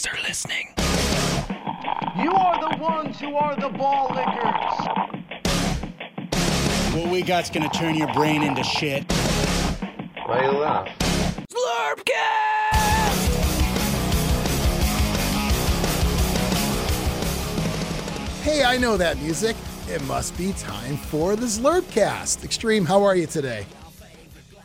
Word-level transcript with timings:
Thanks 0.00 0.18
for 0.18 0.26
listening. 0.26 0.68
You 2.24 2.32
are 2.32 2.70
the 2.70 2.78
ones 2.82 3.20
who 3.20 3.34
are 3.34 3.54
the 3.54 3.68
ball 3.68 4.08
lickers. 4.14 4.86
What 6.94 7.10
we 7.10 7.20
got's 7.20 7.50
gonna 7.50 7.68
turn 7.68 7.96
your 7.96 8.10
brain 8.14 8.42
into 8.42 8.64
shit. 8.64 9.04
Why 10.24 10.44
you 10.44 10.52
laugh? 10.52 10.88
Zlurpcast! 11.52 12.00
Hey, 18.42 18.64
I 18.64 18.78
know 18.78 18.96
that 18.96 19.18
music. 19.18 19.54
It 19.86 20.02
must 20.04 20.34
be 20.38 20.54
time 20.54 20.96
for 20.96 21.36
the 21.36 21.44
Zlurpcast. 21.44 22.42
Xtreme, 22.42 22.86
how 22.86 23.02
are 23.02 23.16
you 23.16 23.26
today? 23.26 23.66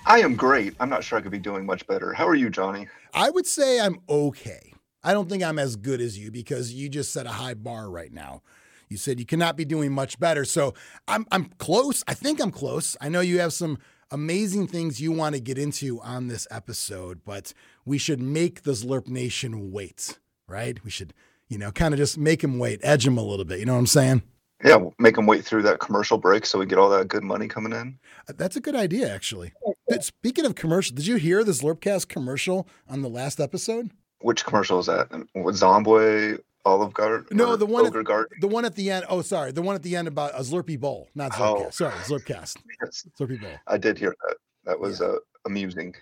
I 0.05 0.21
am 0.21 0.35
great. 0.35 0.75
I'm 0.79 0.89
not 0.89 1.03
sure 1.03 1.19
I 1.19 1.21
could 1.21 1.31
be 1.31 1.39
doing 1.39 1.65
much 1.65 1.85
better. 1.87 2.13
How 2.13 2.25
are 2.25 2.35
you, 2.35 2.49
Jonny? 2.49 2.87
I 3.13 3.31
would 3.31 3.47
say 3.47 3.81
I'm 3.81 3.99
okay. 4.07 4.74
I 5.05 5.13
don't 5.13 5.29
think 5.29 5.43
I'm 5.43 5.59
as 5.59 5.75
good 5.75 6.01
as 6.01 6.17
you 6.17 6.31
because 6.31 6.73
you 6.73 6.89
just 6.89 7.13
set 7.13 7.27
a 7.27 7.31
high 7.31 7.53
bar 7.53 7.89
right 7.89 8.11
now. 8.11 8.41
You 8.89 8.97
said 8.97 9.19
you 9.19 9.25
cannot 9.25 9.55
be 9.55 9.63
doing 9.63 9.91
much 9.91 10.19
better. 10.19 10.45
So 10.45 10.73
I'm 11.07 11.25
I'm 11.31 11.45
close. 11.59 12.03
I 12.07 12.15
think 12.15 12.41
I'm 12.41 12.51
close. 12.51 12.97
I 12.99 13.09
know 13.09 13.21
you 13.21 13.39
have 13.39 13.53
some 13.53 13.77
amazing 14.11 14.67
things 14.67 14.99
you 14.99 15.11
want 15.11 15.35
to 15.35 15.41
get 15.41 15.57
into 15.57 16.01
on 16.01 16.27
this 16.27 16.47
episode, 16.51 17.21
but 17.23 17.53
we 17.85 17.97
should 17.97 18.19
make 18.19 18.63
the 18.63 18.71
Zlurp 18.71 19.07
Nation 19.07 19.71
wait, 19.71 20.19
right? 20.47 20.83
We 20.83 20.89
should, 20.89 21.13
you 21.47 21.57
know, 21.57 21.71
kind 21.71 21.93
of 21.93 21.99
just 21.99 22.17
make 22.17 22.41
them 22.41 22.59
wait, 22.59 22.79
edge 22.83 23.05
them 23.05 23.17
a 23.17 23.23
little 23.23 23.45
bit. 23.45 23.59
You 23.59 23.65
know 23.65 23.73
what 23.73 23.79
I'm 23.79 23.87
saying? 23.87 24.23
Yeah, 24.63 24.77
we'll 24.77 24.95
make 24.97 25.15
them 25.15 25.27
wait 25.27 25.45
through 25.45 25.63
that 25.63 25.79
commercial 25.79 26.17
break 26.17 26.45
so 26.45 26.57
we 26.57 26.65
get 26.65 26.79
all 26.79 26.89
that 26.89 27.07
good 27.07 27.23
money 27.23 27.47
coming 27.47 27.73
in. 27.73 27.99
Uh, 28.27 28.33
That's 28.37 28.55
a 28.55 28.61
good 28.61 28.75
idea, 28.75 29.13
actually. 29.13 29.53
But 29.87 30.03
Speaking 30.03 30.45
of 30.45 30.55
commercial, 30.55 30.95
did 30.95 31.05
you 31.05 31.17
hear 31.17 31.43
the 31.43 31.51
Zlurpcast 31.51 32.07
commercial 32.07 32.67
on 32.89 33.01
the 33.01 33.09
last 33.09 33.39
episode? 33.39 33.91
Which 34.25 34.43
commercial 34.43 34.79
is 34.79 34.87
that? 34.87 35.07
What 35.33 35.53
Zombie, 35.53 36.37
Olive 36.65 36.93
Garden? 36.95 37.27
No, 37.37 37.55
the 37.55 37.67
one 37.67 37.85
Ogre 37.85 37.99
at, 37.99 38.05
Garden. 38.07 38.37
the 38.41 38.47
one 38.47 38.65
at 38.65 38.73
the 38.73 38.89
end. 38.89 39.05
Oh, 39.07 39.21
sorry, 39.21 39.51
the 39.51 39.61
one 39.61 39.75
at 39.75 39.83
the 39.83 39.95
end 39.95 40.07
about 40.07 40.31
a 40.33 40.39
Zlurpee 40.41 40.79
bowl, 40.79 41.07
not 41.13 41.31
Zlurpcast. 41.33 41.65
Oh. 41.65 41.69
Sorry, 41.69 41.93
Zlurpcast, 41.93 42.57
Yes, 42.83 43.05
Zlurpee 43.19 43.39
bowl. 43.39 43.51
I 43.67 43.77
did 43.77 43.99
hear 43.99 44.15
that. 44.27 44.37
That 44.63 44.79
was 44.79 44.99
uh, 44.99 45.17
amusing. 45.45 45.93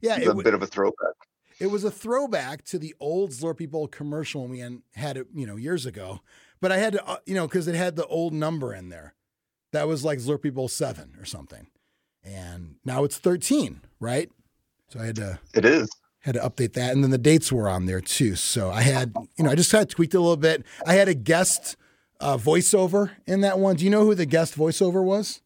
Yeah, 0.00 0.16
it, 0.16 0.22
a 0.22 0.26
w- 0.26 0.42
bit 0.42 0.54
of 0.54 0.62
a 0.62 0.66
throwback. 0.66 1.14
it 1.60 1.68
was 1.68 1.84
a 1.84 1.90
throwback 1.92 2.64
to 2.64 2.80
the 2.80 2.96
old 2.98 3.30
Zlurpee 3.30 3.70
bowl 3.70 3.86
commercial 3.86 4.48
we 4.48 4.58
had- 4.58 4.82
had 4.96 5.16
it, 5.16 5.28
you 5.32 5.46
know, 5.46 5.54
years 5.54 5.86
ago. 5.86 6.18
But 6.60 6.72
I 6.72 6.78
had 6.78 6.94
to, 6.94 7.06
uh, 7.08 7.18
you 7.26 7.34
know, 7.36 7.46
because 7.46 7.68
it 7.68 7.76
had 7.76 7.94
the 7.94 8.06
old 8.06 8.32
number 8.32 8.74
in 8.74 8.88
there. 8.88 9.14
That 9.70 9.86
was 9.86 10.04
like 10.04 10.18
Zlurpee 10.18 10.52
bowl 10.52 10.66
seven 10.66 11.14
or 11.20 11.24
something, 11.24 11.68
and 12.24 12.74
now 12.84 13.04
it's 13.04 13.18
thirteen, 13.18 13.82
right? 14.00 14.28
So 14.88 14.98
I 14.98 15.04
had 15.06 15.16
to 15.16 15.38
It 15.54 15.64
is. 15.64 15.88
Had 16.20 16.34
to 16.34 16.40
update 16.40 16.72
that. 16.74 16.92
And 16.92 17.02
then 17.02 17.10
the 17.10 17.18
dates 17.18 17.52
were 17.52 17.68
on 17.68 17.86
there 17.86 18.00
too. 18.00 18.34
So 18.36 18.70
I 18.70 18.82
had, 18.82 19.14
you 19.36 19.44
know, 19.44 19.50
I 19.50 19.54
just 19.54 19.70
kind 19.70 19.82
of 19.82 19.88
tweaked 19.88 20.14
it 20.14 20.18
a 20.18 20.20
little 20.20 20.36
bit. 20.36 20.64
I 20.86 20.94
had 20.94 21.08
a 21.08 21.14
guest 21.14 21.76
uh, 22.20 22.36
voiceover 22.36 23.10
in 23.26 23.40
that 23.42 23.58
one. 23.58 23.76
Do 23.76 23.84
you 23.84 23.90
know 23.90 24.04
who 24.04 24.14
the 24.14 24.26
guest 24.26 24.56
voiceover 24.56 25.02
was? 25.04 25.40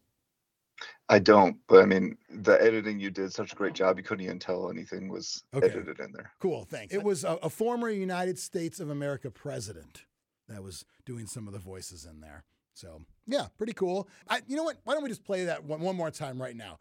I 1.09 1.19
don't, 1.19 1.57
but 1.67 1.81
I 1.81 1.85
mean, 1.85 2.17
the 2.29 2.53
editing 2.61 2.99
you 2.99 3.11
did 3.11 3.31
such 3.33 3.51
a 3.51 3.55
great 3.55 3.73
job. 3.73 3.97
You 3.97 4.03
couldn't 4.03 4.23
even 4.25 4.39
tell 4.39 4.69
anything 4.69 5.09
was 5.09 5.43
Okay. 5.53 5.67
edited 5.67 5.99
in 5.99 6.11
there. 6.13 6.31
Cool, 6.39 6.63
thanks. 6.63 6.93
It 6.93 7.03
was 7.03 7.23
a, 7.23 7.37
a 7.43 7.49
former 7.49 7.89
United 7.89 8.39
States 8.39 8.79
of 8.79 8.89
America 8.89 9.29
president 9.29 10.05
that 10.47 10.63
was 10.63 10.85
doing 11.05 11.27
some 11.27 11.45
of 11.45 11.53
the 11.53 11.59
voices 11.59 12.05
in 12.05 12.21
there. 12.21 12.45
So 12.73 13.01
yeah, 13.27 13.47
pretty 13.57 13.73
cool. 13.73 14.07
I, 14.29 14.41
you 14.47 14.55
know 14.55 14.63
what? 14.63 14.77
Why 14.85 14.93
don't 14.93 15.03
we 15.03 15.09
just 15.09 15.25
play 15.25 15.45
that 15.45 15.65
one, 15.65 15.81
one 15.81 15.95
more 15.95 16.09
time 16.09 16.41
right 16.41 16.55
now? 16.55 16.79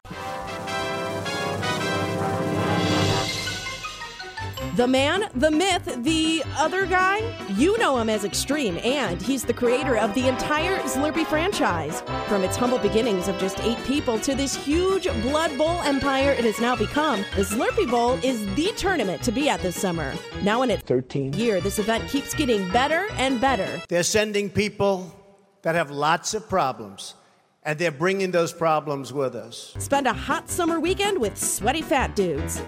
The 4.77 4.87
man, 4.87 5.29
the 5.35 5.51
myth, 5.51 5.99
the 6.03 6.43
other 6.57 6.87
guy? 6.87 7.21
You 7.57 7.77
know 7.79 7.99
him 7.99 8.09
as 8.09 8.25
Xtreme, 8.25 8.83
and 8.83 9.21
he's 9.21 9.45
the 9.45 9.53
creator 9.53 9.99
of 9.99 10.15
the 10.15 10.29
entire 10.29 10.79
Zlurpee 10.85 11.27
franchise. 11.27 12.01
From 12.27 12.43
its 12.43 12.57
humble 12.57 12.79
beginnings 12.79 13.29
of 13.29 13.39
just 13.39 13.61
eight 13.61 13.77
people 13.85 14.19
to 14.21 14.35
this 14.35 14.55
huge 14.55 15.05
Blood 15.21 15.59
Bowl 15.59 15.83
empire 15.83 16.31
it 16.31 16.45
has 16.45 16.59
now 16.59 16.75
become, 16.75 17.21
the 17.37 17.43
Zlurpee 17.43 17.91
Bowl 17.91 18.15
is 18.25 18.47
the 18.55 18.73
tournament 18.75 19.23
to 19.25 19.33
be 19.33 19.51
at 19.51 19.61
this 19.61 19.79
summer. 19.79 20.15
Now 20.43 20.63
in 20.63 20.71
its 20.71 20.83
13th 20.85 21.37
year, 21.37 21.61
this 21.61 21.79
event 21.79 22.09
keeps 22.09 22.33
getting 22.33 22.67
better 22.71 23.09
and 23.19 23.41
better. 23.41 23.83
They're 23.89 24.03
sending 24.03 24.49
people 24.49 25.15
that 25.61 25.75
have 25.75 25.91
lots 25.91 26.33
of 26.33 26.49
problems, 26.49 27.15
and 27.63 27.79
they're 27.79 27.91
bringing 27.91 28.31
those 28.31 28.55
problems 28.55 29.13
with 29.13 29.35
us. 29.35 29.75
Spend 29.79 30.07
a 30.07 30.15
hot 30.15 30.49
summer 30.49 30.81
weekend 30.81 31.19
with 31.19 31.37
sweaty 31.37 31.83
fat 31.83 32.17
dudes. 32.17 32.63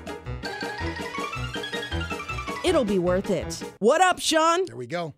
It'll 2.64 2.84
be 2.84 2.98
worth 2.98 3.28
it. 3.28 3.62
What 3.78 4.00
up, 4.00 4.18
Sean? 4.18 4.64
There 4.64 4.76
we 4.76 4.86
go. 4.86 5.12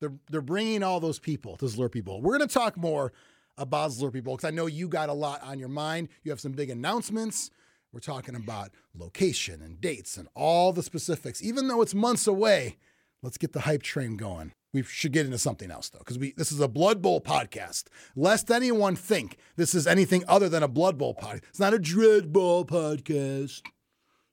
They're 0.00 0.12
they're 0.30 0.42
bringing 0.42 0.82
all 0.82 1.00
those 1.00 1.18
people 1.18 1.56
to 1.56 1.64
Zlurpee 1.64 2.04
Bowl. 2.04 2.20
We're 2.20 2.36
going 2.36 2.46
to 2.46 2.54
talk 2.54 2.76
more 2.76 3.12
about 3.56 3.90
Zlurpee 3.92 4.22
Bowl 4.22 4.36
because 4.36 4.46
I 4.46 4.50
know 4.50 4.66
you 4.66 4.86
got 4.86 5.08
a 5.08 5.14
lot 5.14 5.42
on 5.42 5.58
your 5.58 5.70
mind. 5.70 6.08
You 6.24 6.30
have 6.30 6.40
some 6.40 6.52
big 6.52 6.68
announcements. 6.68 7.50
We're 7.90 8.00
talking 8.00 8.34
about 8.34 8.72
location 8.94 9.62
and 9.62 9.80
dates 9.80 10.18
and 10.18 10.28
all 10.34 10.72
the 10.72 10.82
specifics. 10.82 11.42
Even 11.42 11.68
though 11.68 11.80
it's 11.80 11.94
months 11.94 12.26
away, 12.26 12.76
let's 13.22 13.38
get 13.38 13.52
the 13.52 13.60
hype 13.60 13.82
train 13.82 14.18
going. 14.18 14.52
We 14.74 14.82
should 14.82 15.12
get 15.12 15.24
into 15.24 15.38
something 15.38 15.70
else 15.70 15.88
though, 15.88 16.00
because 16.00 16.18
we 16.18 16.34
this 16.36 16.52
is 16.52 16.60
a 16.60 16.68
Blood 16.68 17.00
Bowl 17.00 17.22
podcast. 17.22 17.84
Lest 18.14 18.50
anyone 18.50 18.94
think 18.94 19.38
this 19.56 19.74
is 19.74 19.86
anything 19.86 20.22
other 20.28 20.50
than 20.50 20.62
a 20.62 20.68
Blood 20.68 20.98
Bowl 20.98 21.14
podcast. 21.14 21.44
It's 21.48 21.60
not 21.60 21.72
a 21.72 21.78
Dread 21.78 22.30
Bowl 22.30 22.66
podcast. 22.66 23.62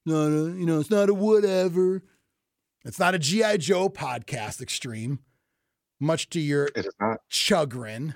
Not 0.05 0.27
a, 0.27 0.53
you 0.57 0.65
know, 0.65 0.81
it's 0.81 0.89
not 0.89 1.09
a 1.09 1.13
whatever. 1.13 2.03
It's 2.83 2.99
not 2.99 3.13
a 3.15 3.19
G.I. 3.19 3.57
Joe 3.57 3.89
podcast, 3.89 4.63
Xtreme. 4.63 5.19
Much 5.99 6.29
to 6.29 6.39
your 6.39 6.65
It 6.75 6.85
is 6.87 6.93
not. 6.99 7.19
chagrin. 7.27 8.15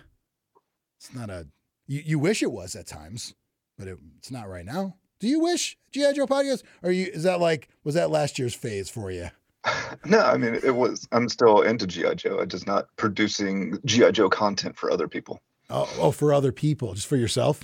It's 1.00 1.14
not 1.14 1.30
a, 1.30 1.48
you, 1.88 2.02
you 2.04 2.20
wish 2.20 2.42
it 2.42 2.52
was 2.52 2.76
at 2.76 2.88
times, 2.88 3.36
but 3.78 3.88
it, 3.88 3.98
it's 4.18 4.32
not 4.32 4.50
right 4.50 4.66
now. 4.66 4.96
Do 5.20 5.28
you 5.28 5.40
wish 5.40 5.78
G.I. 5.92 6.14
Joe 6.14 6.26
podcast? 6.26 6.64
Or 6.82 6.92
you, 6.92 7.06
is 7.06 7.24
that 7.24 7.40
like, 7.40 7.70
was 7.84 7.94
that 7.96 8.10
last 8.10 8.40
year's 8.40 8.56
phase 8.56 8.90
for 8.90 9.12
you? 9.12 9.30
No, 10.06 10.20
I 10.20 10.38
mean, 10.38 10.54
it 10.54 10.76
was. 10.76 11.08
I'm 11.12 11.28
still 11.28 11.62
into 11.64 11.88
GI 11.88 12.16
Joe. 12.16 12.40
I'm 12.40 12.48
just 12.48 12.68
not 12.68 12.88
producing 12.98 13.80
GI 13.86 14.12
Joe 14.12 14.30
content 14.30 14.78
for 14.78 14.92
other 14.92 15.08
people. 15.08 15.40
Oh, 15.72 15.90
oh, 15.98 16.12
for 16.12 16.32
other 16.32 16.52
people, 16.52 16.94
just 16.94 17.08
for 17.08 17.16
yourself? 17.16 17.64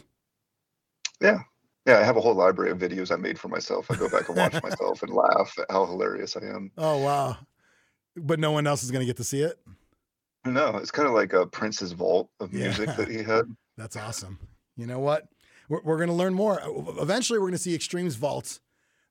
Yeah. 1.22 1.40
Yeah, 1.86 1.98
I 2.00 2.04
have 2.04 2.16
a 2.18 2.22
whole 2.22 2.36
library 2.36 2.72
of 2.72 2.78
videos 2.78 3.12
I 3.12 3.16
made 3.16 3.40
for 3.40 3.48
myself. 3.48 3.90
I 3.90 3.96
go 3.96 4.08
back 4.10 4.28
and 4.30 4.38
watch 4.38 4.54
myself 4.64 5.02
and 5.02 5.12
laugh 5.12 5.58
at 5.58 5.66
how 5.70 5.86
hilarious 5.86 6.38
I 6.38 6.46
am. 6.46 6.72
Oh, 6.78 6.98
wow. 7.00 7.38
But 8.16 8.40
no 8.40 8.52
one 8.52 8.68
else 8.68 8.84
is 8.84 8.92
going 8.92 9.00
to 9.02 9.06
get 9.06 9.18
to 9.18 9.24
see 9.24 9.42
it? 9.42 9.58
No, 10.46 10.78
it's 10.78 10.92
kind 10.92 11.08
of 11.08 11.14
like 11.14 11.34
a 11.34 11.46
Prince's 11.48 11.92
vault 11.92 12.30
of 12.40 12.54
music 12.54 12.88
Yeah. 12.88 12.96
that 12.96 13.08
he 13.08 13.18
had. 13.24 13.46
That's 13.78 13.96
awesome. 13.96 14.38
You 14.78 14.86
know 14.86 15.00
what? 15.00 15.28
We're, 15.70 15.82
we're 15.84 15.98
going 15.98 16.10
to 16.10 16.16
learn 16.16 16.34
more. 16.34 16.60
Eventually, 17.00 17.40
we're 17.40 17.46
going 17.48 17.54
to 17.54 17.58
see 17.58 17.78
Xtremes 17.78 18.16
Vault. 18.18 18.60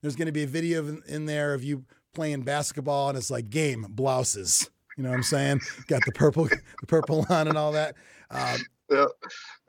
There's 0.01 0.15
going 0.15 0.27
to 0.27 0.31
be 0.31 0.43
a 0.43 0.47
video 0.47 0.87
in, 0.87 1.01
in 1.07 1.25
there 1.25 1.53
of 1.53 1.63
you 1.63 1.83
playing 2.13 2.41
basketball, 2.43 3.09
and 3.09 3.17
it's 3.17 3.31
like 3.31 3.49
game 3.49 3.85
blouses. 3.89 4.69
You 4.97 5.03
know 5.03 5.09
what 5.09 5.15
I'm 5.15 5.23
saying? 5.23 5.61
Got 5.87 6.03
the 6.05 6.11
purple, 6.11 6.45
the 6.81 6.87
purple 6.87 7.25
on, 7.29 7.47
and 7.47 7.57
all 7.57 7.71
that, 7.73 7.95
um, 8.29 8.59
Yeah. 8.91 9.05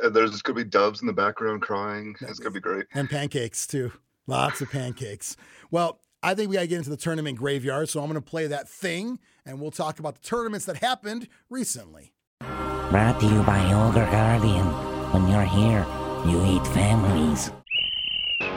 And 0.00 0.14
there's 0.14 0.42
going 0.42 0.56
to 0.58 0.64
be 0.64 0.68
doves 0.68 1.00
in 1.00 1.06
the 1.06 1.12
background 1.12 1.62
crying. 1.62 2.16
It's 2.22 2.38
going 2.40 2.52
to 2.52 2.58
be 2.58 2.60
great. 2.60 2.86
and 2.92 3.08
pancakes 3.08 3.66
too. 3.66 3.92
Lots 4.26 4.60
of 4.60 4.70
pancakes. 4.70 5.36
Well, 5.70 6.00
I 6.22 6.34
think 6.34 6.50
we 6.50 6.54
got 6.56 6.62
to 6.62 6.66
get 6.68 6.78
into 6.78 6.90
the 6.90 6.96
tournament 6.96 7.38
graveyard, 7.38 7.88
so 7.88 8.00
I'm 8.00 8.06
going 8.06 8.14
to 8.14 8.20
play 8.30 8.46
that 8.46 8.68
thing, 8.68 9.18
and 9.46 9.60
we'll 9.60 9.70
talk 9.72 9.98
about 9.98 10.14
the 10.20 10.26
tournaments 10.28 10.66
that 10.66 10.76
happened 10.76 11.28
recently. 11.50 12.12
Brought 12.40 13.18
to 13.20 13.26
you 13.26 13.42
by 13.42 13.72
Ogre 13.72 14.04
Guardian. 14.10 14.66
When 15.12 15.28
you're 15.28 15.42
here, 15.42 15.86
you 16.26 16.44
eat 16.46 16.66
families. 16.68 17.50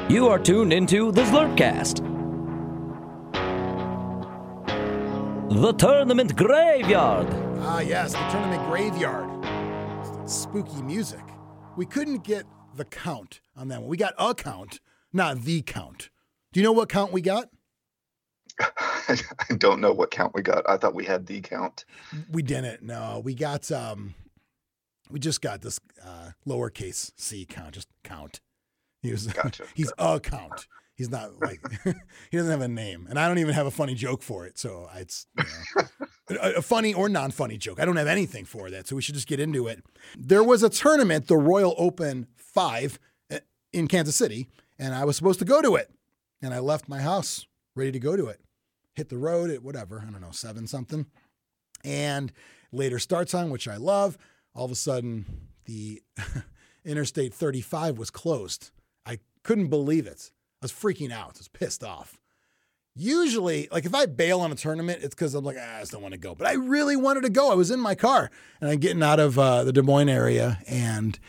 You 0.09 0.28
are 0.28 0.38
tuned 0.40 0.72
into 0.74 1.12
the 1.12 1.24
Zlurpcast. 1.24 2.04
The 5.50 5.74
Tournament 5.74 6.36
Graveyard. 6.36 7.28
Ah, 7.62 7.80
yes, 7.80 8.13
the 8.13 8.28
tournament 8.30 8.68
graveyard. 8.69 9.30
Spooky 10.27 10.81
music. 10.81 11.24
We 11.77 11.86
couldn't 11.86 12.24
get 12.24 12.45
the 12.75 12.86
count 12.86 13.42
on 13.56 13.68
that 13.68 13.81
one. 13.81 13.89
We 13.89 13.98
got 13.98 14.16
a 14.18 14.33
count, 14.33 14.80
not 15.13 15.42
the 15.42 15.62
count. 15.62 16.10
Do 16.51 16.60
you 16.60 16.63
know 16.63 16.72
what 16.72 16.89
count 16.89 17.13
we 17.13 17.22
got? 17.22 17.50
I 18.60 19.18
don't 19.57 19.81
know 19.81 19.94
what 19.94 20.10
count 20.10 20.33
we 20.33 20.42
got. 20.42 20.68
I 20.68 20.77
thought 20.77 20.95
we 20.95 21.06
had 21.06 21.27
the 21.27 21.42
count. 21.42 21.86
We 22.31 22.42
didn't. 22.42 22.81
No, 22.81 23.22
we 23.24 23.36
got 23.36 23.72
um, 23.72 24.16
we 25.12 25.19
just 25.19 25.42
got 25.42 25.62
this 25.62 25.80
uh, 26.04 26.31
lowercase 26.48 27.12
c 27.18 27.45
count, 27.45 27.75
just 27.75 27.89
count. 28.04 28.42
He 29.04 29.12
was 29.12 29.27
Gotcha. 29.27 29.66
he's 29.75 29.94
a 30.00 30.19
count. 30.19 30.68
He's 30.95 31.10
not 31.10 31.39
like 31.39 31.60
he 31.83 32.38
doesn't 32.38 32.51
have 32.51 32.62
a 32.62 32.68
name, 32.68 33.06
and 33.10 33.19
I 33.19 33.27
don't 33.27 33.38
even 33.38 33.54
have 33.54 33.68
a 33.68 33.72
funny 33.72 33.94
joke 33.94 34.24
for 34.24 34.48
it. 34.48 34.57
So 34.57 34.89
it's 34.95 35.27
you 35.38 35.44
know, 35.44 36.07
a, 36.30 36.62
funny 36.62 36.94
or 36.94 37.10
non-funny 37.10 37.57
joke. 37.57 37.80
I 37.80 37.86
don't 37.86 37.98
have 37.98 38.07
anything 38.07 38.45
for 38.45 38.69
that, 38.69 38.88
so 38.88 38.95
we 38.95 39.01
should 39.01 39.16
just 39.16 39.27
get 39.27 39.39
into 39.39 39.68
it. 39.68 39.83
There 40.18 40.44
was 40.44 40.63
a 40.63 40.69
tournament, 40.69 41.27
the 41.27 41.38
Royal 41.38 41.75
Open 41.77 42.27
Five, 42.36 43.00
uh, 43.31 43.39
in 43.72 43.88
Kansas 43.88 44.16
City, 44.16 44.48
and 44.80 44.95
I 44.95 45.06
was 45.06 45.16
supposed 45.16 45.39
to 45.39 45.45
go 45.45 45.62
to 45.62 45.75
it, 45.75 45.92
and 46.42 46.54
I 46.54 46.60
left 46.60 46.89
my 46.89 47.01
house 47.01 47.45
ready 47.75 47.92
to 47.92 48.00
go 48.00 48.16
to 48.16 48.27
it. 48.27 48.39
hit 48.95 49.10
the 49.10 49.18
road 49.18 49.50
at 49.50 49.62
whatever, 49.62 50.00
I 50.01 50.10
don't 50.10 50.22
know, 50.22 50.31
seven 50.31 50.68
something. 50.68 51.06
And 51.83 52.31
later 52.72 52.98
start 52.98 53.27
time, 53.27 53.50
which 53.50 53.68
I 53.68 53.75
love. 53.75 54.18
All 54.54 54.66
of 54.66 54.72
a 54.72 54.75
sudden, 54.75 55.50
the 55.66 56.01
Interstate 56.86 57.33
35 57.33 57.98
was 57.98 58.10
closed. 58.10 58.72
I 59.06 59.19
couldn't 59.44 59.68
believe 59.68 60.07
it. 60.07 60.31
I 60.62 60.66
was 60.66 60.72
freaking 60.72 61.12
out. 61.12 61.36
I 61.36 61.39
was 61.39 61.50
pissed 61.50 61.83
off. 61.83 62.19
Usually, 62.95 63.68
like 63.71 63.86
if 63.86 63.94
I 63.94 64.06
bail 64.06 64.39
on 64.39 64.51
a 64.51 64.56
tournament, 64.56 65.00
it's 65.03 65.13
because 65.13 65.36
I'm 65.36 65.44
like, 65.44 65.57
ah, 65.59 65.77
I 65.77 65.80
just 65.81 65.92
don't 65.92 66.01
want 66.01 66.13
to 66.13 66.18
go. 66.18 66.33
But 66.33 66.47
I 66.47 66.53
really 66.53 66.95
wanted 66.95 67.24
to 67.24 67.30
go. 67.30 67.51
I 67.51 67.56
was 67.56 67.69
in 67.69 67.80
my 67.80 67.94
car 67.94 68.31
and 68.62 68.69
I'm 68.69 68.80
getting 68.80 69.03
out 69.03 69.19
of 69.19 69.38
uh, 69.38 69.63
the 69.65 69.74
Des 69.74 69.81
Moines 69.81 70.09
area 70.09 70.59
and 70.68 71.19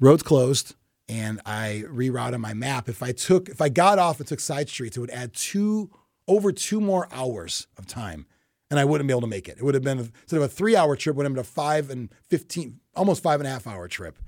roads 0.00 0.22
closed. 0.22 0.74
And 1.06 1.42
I 1.44 1.84
rerouted 1.86 2.40
my 2.40 2.54
map. 2.54 2.88
If 2.88 3.02
I 3.02 3.12
took, 3.12 3.50
if 3.50 3.60
I 3.60 3.68
got 3.68 3.98
off 3.98 4.18
and 4.18 4.26
took 4.26 4.40
side 4.40 4.70
streets, 4.70 4.96
it 4.96 5.00
would 5.00 5.10
add 5.10 5.34
two, 5.34 5.90
over 6.26 6.50
two 6.50 6.80
more 6.80 7.06
hours 7.12 7.66
of 7.76 7.86
time 7.86 8.24
and 8.70 8.80
I 8.80 8.84
wouldn't 8.84 9.06
be 9.06 9.12
able 9.12 9.20
to 9.20 9.26
make 9.26 9.48
it. 9.48 9.58
It 9.58 9.62
would 9.62 9.74
have 9.74 9.84
been 9.84 9.98
instead 9.98 10.36
of 10.36 10.42
a 10.42 10.48
three 10.48 10.74
hour 10.74 10.96
trip, 10.96 11.16
would 11.16 11.24
have 11.24 11.32
been 11.32 11.40
a 11.40 11.44
five 11.44 11.90
and 11.90 12.10
15, 12.30 12.80
almost 12.96 13.22
five 13.22 13.40
and 13.40 13.46
a 13.46 13.50
half 13.50 13.66
hour 13.66 13.86
trip. 13.88 14.18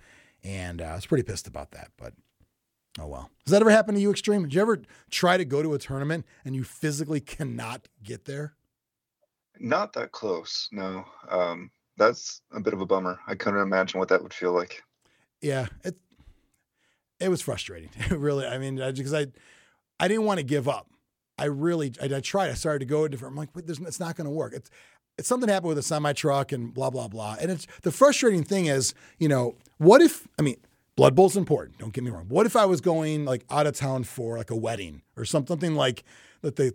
And 0.44 0.81
uh, 0.81 0.84
I 0.84 0.94
was 0.94 1.06
pretty 1.06 1.25
pissed 1.25 1.46
about 1.46 1.72
that, 1.72 1.90
but 1.96 2.12
oh 2.98 3.06
well. 3.06 3.31
Has 3.44 3.52
that 3.52 3.62
ever 3.62 3.70
happened 3.70 3.96
to 3.96 4.02
you, 4.02 4.12
Xtreme? 4.12 4.43
Did 4.43 4.54
you 4.54 4.62
ever 4.62 4.82
try 5.10 5.37
to 5.37 5.44
go 5.44 5.62
to 5.62 5.75
a 5.75 5.78
tournament 5.78 6.26
and 6.44 6.54
you 6.54 6.64
physically 6.64 7.20
cannot 7.20 7.88
get 8.02 8.25
there? 8.25 8.54
Not 9.58 9.93
that 9.94 10.12
close, 10.12 10.69
no. 10.72 11.04
Um, 11.28 11.70
that's 11.96 12.43
a 12.52 12.60
bit 12.60 12.75
of 12.75 12.81
a 12.81 12.87
bummer. 12.87 13.19
I 13.26 13.34
couldn't 13.34 13.60
imagine 13.60 13.98
what 13.98 14.08
that 14.08 14.22
would 14.22 14.34
feel 14.34 14.52
like. 14.52 14.82
Yeah, 15.40 15.66
it 15.84 15.96
it 17.20 17.28
was 17.28 17.40
frustrating. 17.40 17.90
It 17.96 18.10
really, 18.19 18.46
I 18.46 18.58
mean, 18.58 18.76
because 18.76 19.14
I 19.14 19.26
I 19.98 20.08
didn't 20.08 20.25
want 20.25 20.38
to 20.38 20.44
give 20.44 20.69
up. 20.69 20.90
I 21.38 21.44
really, 21.44 21.93
I, 22.00 22.06
I 22.06 22.20
tried. 22.20 22.50
I 22.50 22.54
started 22.54 22.81
to 22.81 22.87
go 22.87 23.04
a 23.04 23.08
different. 23.08 23.32
I'm 23.32 23.37
like, 23.37 23.54
Wait, 23.54 23.69
it's 23.69 24.00
not 24.00 24.16
going 24.16 24.25
to 24.25 24.31
work. 24.31 24.54
It's, 24.54 24.70
it's 25.19 25.28
something 25.28 25.48
happened 25.48 25.69
with 25.69 25.78
a 25.78 25.82
semi 25.82 26.12
truck 26.12 26.52
and 26.52 26.72
blah 26.72 26.90
blah 26.90 27.08
blah. 27.08 27.37
And 27.40 27.50
it's 27.50 27.66
the 27.82 27.93
frustrating 27.93 28.43
thing 28.43 28.66
is, 28.66 28.94
you 29.19 29.28
know, 29.28 29.56
what 29.78 30.02
if? 30.02 30.26
I 30.38 30.43
mean, 30.43 30.56
Blood 30.96 31.14
Bowl's 31.14 31.37
important. 31.37 31.78
Don't 31.78 31.93
get 31.93 32.04
me 32.04 32.10
wrong. 32.10 32.26
What 32.28 32.46
if 32.46 32.56
I 32.56 32.64
was 32.64 32.81
going 32.81 33.25
like 33.25 33.44
out 33.50 33.66
of 33.66 33.76
town 33.76 34.04
for 34.04 34.38
like 34.38 34.50
a 34.50 34.56
wedding 34.56 35.02
or 35.16 35.25
something 35.25 35.75
like 35.75 36.04
that? 36.43 36.56
They 36.56 36.72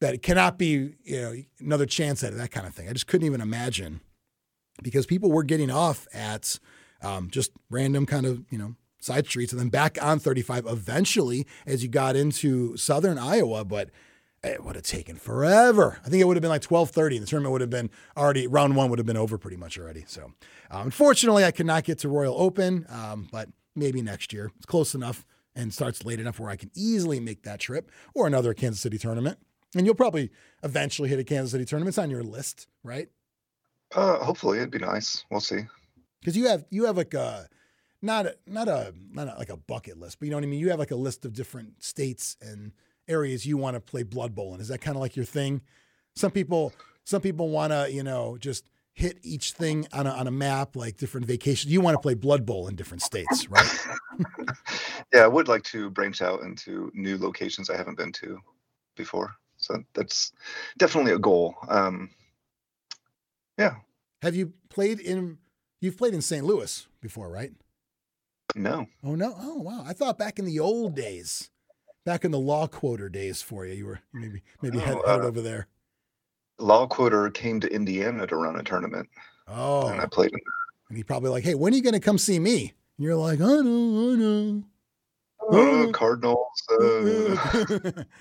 that 0.00 0.14
it 0.14 0.22
cannot 0.22 0.58
be, 0.58 0.94
you 1.04 1.20
know, 1.20 1.34
another 1.58 1.86
chance 1.86 2.22
at 2.22 2.32
it, 2.32 2.36
that 2.36 2.50
kind 2.50 2.66
of 2.66 2.74
thing. 2.74 2.88
I 2.88 2.92
just 2.92 3.06
couldn't 3.06 3.26
even 3.26 3.40
imagine 3.40 4.00
because 4.82 5.06
people 5.06 5.32
were 5.32 5.42
getting 5.42 5.70
off 5.70 6.06
at 6.12 6.58
um, 7.02 7.30
just 7.30 7.50
random 7.70 8.04
kind 8.04 8.26
of, 8.26 8.44
you 8.50 8.58
know, 8.58 8.74
side 9.00 9.26
streets 9.26 9.52
and 9.52 9.60
then 9.60 9.68
back 9.68 10.02
on 10.02 10.18
35 10.18 10.66
eventually 10.66 11.46
as 11.66 11.82
you 11.82 11.88
got 11.88 12.16
into 12.16 12.76
southern 12.76 13.18
Iowa, 13.18 13.64
but 13.64 13.90
it 14.46 14.64
would 14.64 14.76
have 14.76 14.84
taken 14.84 15.16
forever. 15.16 15.98
I 16.04 16.08
think 16.08 16.20
it 16.20 16.26
would 16.26 16.36
have 16.36 16.42
been 16.42 16.50
like 16.50 16.62
12:30. 16.62 17.18
The 17.18 17.26
tournament 17.26 17.52
would 17.52 17.60
have 17.60 17.70
been 17.70 17.90
already 18.16 18.46
round 18.46 18.76
one 18.76 18.90
would 18.90 18.98
have 18.98 19.06
been 19.06 19.16
over 19.16 19.38
pretty 19.38 19.56
much 19.56 19.78
already. 19.78 20.04
So, 20.06 20.32
um, 20.70 20.82
unfortunately, 20.86 21.44
I 21.44 21.50
could 21.50 21.66
not 21.66 21.84
get 21.84 21.98
to 22.00 22.08
Royal 22.08 22.34
Open, 22.40 22.86
um, 22.88 23.28
but 23.30 23.48
maybe 23.74 24.02
next 24.02 24.32
year. 24.32 24.50
It's 24.56 24.66
close 24.66 24.94
enough 24.94 25.26
and 25.54 25.72
starts 25.72 26.04
late 26.04 26.20
enough 26.20 26.38
where 26.38 26.50
I 26.50 26.56
can 26.56 26.70
easily 26.74 27.18
make 27.20 27.42
that 27.42 27.60
trip 27.60 27.90
or 28.14 28.26
another 28.26 28.54
Kansas 28.54 28.80
City 28.80 28.98
tournament. 28.98 29.38
And 29.74 29.84
you'll 29.86 29.94
probably 29.94 30.30
eventually 30.62 31.08
hit 31.08 31.18
a 31.18 31.24
Kansas 31.24 31.52
City 31.52 31.64
tournament. 31.64 31.88
It's 31.88 31.98
on 31.98 32.10
your 32.10 32.22
list, 32.22 32.68
right? 32.82 33.08
Uh, 33.94 34.18
hopefully, 34.18 34.58
it'd 34.58 34.70
be 34.70 34.78
nice. 34.78 35.24
We'll 35.30 35.40
see. 35.40 35.66
Because 36.20 36.36
you 36.36 36.48
have 36.48 36.64
you 36.70 36.84
have 36.84 36.96
like 36.96 37.14
a 37.14 37.48
not 38.02 38.26
a, 38.26 38.36
not 38.46 38.68
a 38.68 38.92
not 39.10 39.28
a, 39.28 39.38
like 39.38 39.48
a 39.48 39.56
bucket 39.56 39.98
list, 39.98 40.18
but 40.18 40.26
you 40.26 40.30
know 40.30 40.36
what 40.36 40.44
I 40.44 40.48
mean. 40.48 40.60
You 40.60 40.70
have 40.70 40.78
like 40.78 40.90
a 40.90 40.96
list 40.96 41.24
of 41.24 41.32
different 41.32 41.82
states 41.82 42.36
and 42.40 42.72
areas 43.08 43.46
you 43.46 43.56
want 43.56 43.74
to 43.74 43.80
play 43.80 44.02
Blood 44.02 44.34
Bowl 44.34 44.54
in. 44.54 44.60
Is 44.60 44.68
that 44.68 44.80
kind 44.80 44.96
of 44.96 45.00
like 45.00 45.16
your 45.16 45.24
thing? 45.24 45.62
Some 46.14 46.30
people 46.30 46.72
some 47.04 47.20
people 47.20 47.48
want 47.48 47.72
to 47.72 47.90
you 47.90 48.02
know 48.02 48.36
just 48.38 48.68
hit 48.96 49.18
each 49.22 49.52
thing 49.52 49.86
on 49.92 50.06
a, 50.06 50.10
on 50.10 50.26
a 50.26 50.30
map 50.30 50.74
like 50.74 50.96
different 50.96 51.26
vacations. 51.26 51.70
You 51.70 51.82
want 51.82 51.94
to 51.94 52.00
play 52.00 52.14
Blood 52.14 52.46
Bowl 52.46 52.66
in 52.66 52.76
different 52.76 53.02
states, 53.02 53.48
right? 53.50 53.86
yeah, 55.12 55.20
I 55.20 55.28
would 55.28 55.48
like 55.48 55.62
to 55.64 55.90
branch 55.90 56.22
out 56.22 56.40
into 56.40 56.90
new 56.94 57.18
locations 57.18 57.68
I 57.68 57.76
haven't 57.76 57.98
been 57.98 58.12
to 58.12 58.40
before. 58.96 59.34
So 59.58 59.82
that's 59.94 60.32
definitely 60.78 61.12
a 61.12 61.18
goal. 61.18 61.54
Um, 61.68 62.10
yeah. 63.58 63.76
Have 64.22 64.34
you 64.34 64.54
played 64.70 64.98
in? 65.00 65.38
You've 65.80 65.98
played 65.98 66.14
in 66.14 66.22
St. 66.22 66.44
Louis 66.44 66.86
before, 67.00 67.28
right? 67.28 67.52
No. 68.54 68.86
Oh 69.04 69.14
no. 69.14 69.34
Oh 69.38 69.56
wow. 69.56 69.84
I 69.86 69.92
thought 69.92 70.18
back 70.18 70.38
in 70.38 70.46
the 70.46 70.60
old 70.60 70.94
days, 70.94 71.50
back 72.06 72.24
in 72.24 72.30
the 72.30 72.38
law 72.38 72.66
quoter 72.66 73.10
days 73.10 73.42
for 73.42 73.66
you, 73.66 73.74
you 73.74 73.84
were 73.84 74.00
maybe 74.14 74.42
maybe 74.62 74.78
Oh, 74.78 74.80
head, 74.80 74.96
uh, 75.04 75.18
over 75.18 75.42
there. 75.42 75.66
Law 76.58 76.86
Quoter 76.86 77.28
came 77.30 77.60
to 77.60 77.68
Indiana 77.70 78.26
to 78.26 78.34
run 78.36 78.58
a 78.58 78.62
tournament, 78.62 79.06
Oh, 79.46 79.88
and 79.88 80.00
I 80.00 80.06
played 80.06 80.32
in 80.32 80.38
there. 80.42 80.52
and 80.88 80.96
he 80.96 81.04
probably 81.04 81.28
like, 81.28 81.44
hey, 81.44 81.54
when 81.54 81.74
are 81.74 81.76
you 81.76 81.82
going 81.82 81.92
to 81.92 82.00
come 82.00 82.16
see 82.16 82.38
me? 82.38 82.72
And 82.96 83.04
you're 83.04 83.14
like, 83.16 83.42
I 83.42 83.60
know, 83.60 84.12
I 84.12 84.16
know. 84.16 84.64
uh, 85.52 85.92
Cardinals. 85.92 86.46
Uh, 86.80 87.36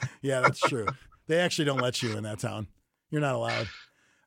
yeah, 0.21 0.41
that's 0.41 0.59
true. 0.59 0.85
They 1.27 1.37
actually 1.39 1.63
don't 1.63 1.79
let 1.79 2.03
you 2.03 2.17
in 2.17 2.23
that 2.23 2.39
town. 2.39 2.67
You're 3.09 3.21
not 3.21 3.35
allowed. 3.35 3.69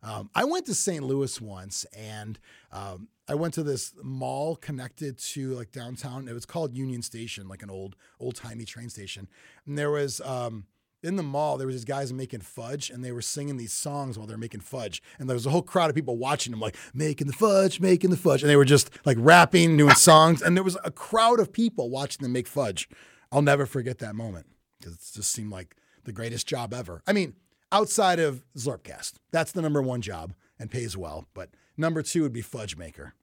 Um, 0.03 0.31
I 0.35 0.45
went 0.45 0.67
to 0.67 0.75
St. 0.75 1.03
Louis 1.03 1.41
once, 1.41 1.85
and 1.97 2.39
um, 2.73 3.09
I 3.29 3.35
went 3.35 3.55
to 3.55 3.63
this 3.63 3.93
mall 4.03 4.57
connected 4.57 5.19
to 5.19 5.55
like 5.55 5.73
downtown. 5.73 6.29
It 6.29 6.35
was 6.35 6.47
called 6.47 6.75
Union 6.75 7.03
Station, 7.03 7.49
like 7.49 7.63
an 7.63 7.71
old 7.71 7.97
old 8.21 8.37
timey 8.37 8.65
train 8.65 8.89
station. 8.91 9.29
And 9.67 9.77
there 9.77 9.91
was 9.91 10.21
um, 10.21 10.67
in 11.03 11.17
the 11.17 11.23
mall 11.23 11.57
there 11.57 11.67
was 11.67 11.77
these 11.77 11.85
guys 11.85 12.13
making 12.13 12.41
fudge, 12.41 12.91
and 12.91 13.05
they 13.05 13.13
were 13.13 13.23
singing 13.23 13.57
these 13.57 13.73
songs 13.73 14.17
while 14.17 14.27
they 14.27 14.35
were 14.35 14.39
making 14.39 14.61
fudge. 14.61 15.03
And 15.19 15.29
there 15.29 15.35
was 15.35 15.47
a 15.47 15.51
whole 15.51 15.63
crowd 15.63 15.91
of 15.91 15.97
people 15.97 16.17
watching 16.17 16.53
them, 16.53 16.61
like 16.61 16.77
making 16.95 17.27
the 17.27 17.33
fudge, 17.33 17.81
making 17.81 18.11
the 18.11 18.17
fudge, 18.17 18.43
and 18.43 18.51
they 18.51 18.57
were 18.57 18.65
just 18.65 18.91
like 19.05 19.17
rapping, 19.21 19.77
doing 19.77 19.95
songs. 19.97 20.43
And 20.43 20.57
there 20.57 20.65
was 20.65 20.79
a 20.85 20.91
crowd 20.91 21.41
of 21.41 21.53
people 21.53 21.91
watching 21.91 22.23
them 22.23 22.33
make 22.33 22.47
fudge. 22.47 22.89
I'll 23.31 23.43
never 23.43 23.67
forget 23.67 23.99
that 23.99 24.15
moment 24.15 24.47
because 24.79 24.95
it 24.95 25.01
just 25.15 25.33
seemed 25.33 25.51
like 25.51 25.77
the 26.05 26.13
greatest 26.13 26.47
job 26.47 26.73
ever. 26.73 27.03
I 27.07 27.13
mean, 27.13 27.35
outside 27.73 28.19
of 28.19 28.45
Zlurpcast, 28.57 29.15
that's 29.31 29.53
the 29.53 29.63
number 29.63 29.83
one 29.83 30.01
job 30.01 30.35
and 30.59 30.71
pays 30.71 30.97
well. 30.97 31.27
But 31.35 31.51
number 31.77 32.03
two 32.03 32.23
would 32.23 32.33
be 32.33 32.43
fudge 32.43 32.77
maker. 32.77 33.15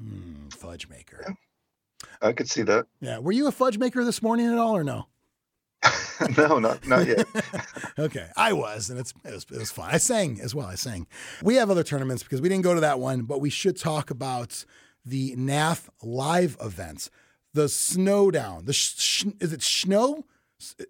Mm, 0.00 0.52
fudge 0.54 0.88
maker. 0.88 1.36
I 2.22 2.32
could 2.32 2.48
see 2.48 2.62
that. 2.62 2.86
Yeah. 3.00 3.18
Were 3.18 3.32
you 3.32 3.48
a 3.48 3.52
fudge 3.52 3.78
maker 3.78 4.04
this 4.04 4.22
morning 4.22 4.46
at 4.46 4.58
all 4.58 4.76
or 4.76 4.84
no? 4.84 5.06
no, 6.36 6.58
not 6.58 6.84
not 6.88 7.06
yet. 7.06 7.24
okay, 7.98 8.28
I 8.36 8.52
was, 8.52 8.90
and 8.90 8.98
it's 8.98 9.14
it 9.24 9.32
was, 9.32 9.46
it 9.50 9.58
was 9.58 9.70
fun. 9.70 9.88
I 9.92 9.98
sang 9.98 10.40
as 10.40 10.52
well. 10.52 10.66
I 10.66 10.74
sang. 10.74 11.06
We 11.40 11.54
have 11.54 11.70
other 11.70 11.84
tournaments 11.84 12.24
because 12.24 12.40
we 12.40 12.48
didn't 12.48 12.64
go 12.64 12.74
to 12.74 12.80
that 12.80 12.98
one, 12.98 13.22
but 13.22 13.40
we 13.40 13.48
should 13.50 13.78
talk 13.78 14.10
about 14.10 14.64
the 15.04 15.36
NAF 15.36 15.88
live 16.02 16.56
events. 16.60 17.10
The 17.54 17.68
Snowdown. 17.68 18.64
The 18.64 18.72
sh- 18.72 18.98
sh- 18.98 19.24
is 19.40 19.52
it 19.52 19.62
snow, 19.62 20.24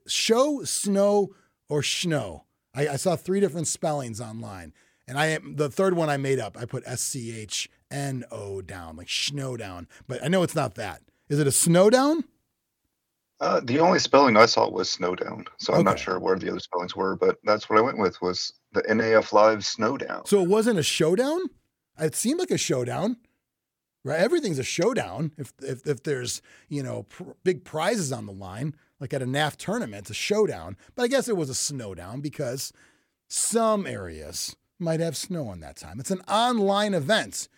show, 0.06 0.64
snow, 0.64 1.34
or 1.68 1.82
snow? 1.82 2.44
I, 2.74 2.88
I 2.88 2.96
saw 2.96 3.16
three 3.16 3.40
different 3.40 3.66
spellings 3.66 4.20
online, 4.20 4.72
and 5.06 5.18
I 5.18 5.26
am 5.26 5.56
the 5.56 5.70
third 5.70 5.94
one 5.94 6.08
I 6.08 6.16
made 6.16 6.38
up. 6.38 6.56
I 6.56 6.64
put 6.64 6.82
S 6.86 7.00
C 7.00 7.36
H 7.38 7.68
N 7.90 8.24
O 8.30 8.60
down, 8.60 8.96
like 8.96 9.08
Snowdown, 9.08 9.88
but 10.06 10.22
I 10.22 10.28
know 10.28 10.42
it's 10.42 10.54
not 10.54 10.74
that. 10.76 11.02
Is 11.28 11.38
it 11.38 11.46
a 11.46 11.52
Snowdown? 11.52 12.24
Uh, 13.40 13.60
the 13.62 13.78
only 13.78 14.00
spelling 14.00 14.36
I 14.36 14.46
saw 14.46 14.68
was 14.68 14.90
Snowdown, 14.90 15.44
so 15.58 15.72
I'm 15.72 15.84
not 15.84 15.98
sure 15.98 16.18
where 16.18 16.36
the 16.36 16.50
other 16.50 16.58
spellings 16.58 16.96
were, 16.96 17.14
but 17.14 17.38
that's 17.44 17.70
what 17.70 17.78
I 17.78 17.82
went 17.82 17.98
with 17.98 18.20
was 18.20 18.52
the 18.72 18.82
NAF 18.82 19.32
Live 19.32 19.64
Snowdown. 19.64 20.26
So 20.26 20.42
it 20.42 20.48
wasn't 20.48 20.80
a 20.80 20.82
showdown. 20.82 21.42
It 22.00 22.16
seemed 22.16 22.40
like 22.40 22.50
a 22.50 22.58
showdown, 22.58 23.16
right? 24.04 24.20
Everything's 24.20 24.58
a 24.58 24.64
showdown 24.64 25.32
if 25.36 25.52
if, 25.62 25.86
if 25.86 26.02
there's 26.02 26.42
you 26.68 26.82
know 26.82 27.04
pr- 27.04 27.32
big 27.44 27.64
prizes 27.64 28.12
on 28.12 28.26
the 28.26 28.32
line, 28.32 28.74
like 29.00 29.12
at 29.12 29.22
a 29.22 29.26
NAF 29.26 29.56
tournament, 29.56 30.02
it's 30.02 30.10
a 30.10 30.14
showdown. 30.14 30.76
But 30.94 31.04
I 31.04 31.08
guess 31.08 31.28
it 31.28 31.36
was 31.36 31.50
a 31.50 31.54
snowdown 31.54 32.20
because 32.20 32.72
some 33.28 33.86
areas 33.86 34.56
might 34.78 35.00
have 35.00 35.16
snow 35.16 35.48
on 35.48 35.60
that 35.60 35.76
time. 35.76 36.00
It's 36.00 36.10
an 36.10 36.22
online 36.22 36.94
event. 36.94 37.48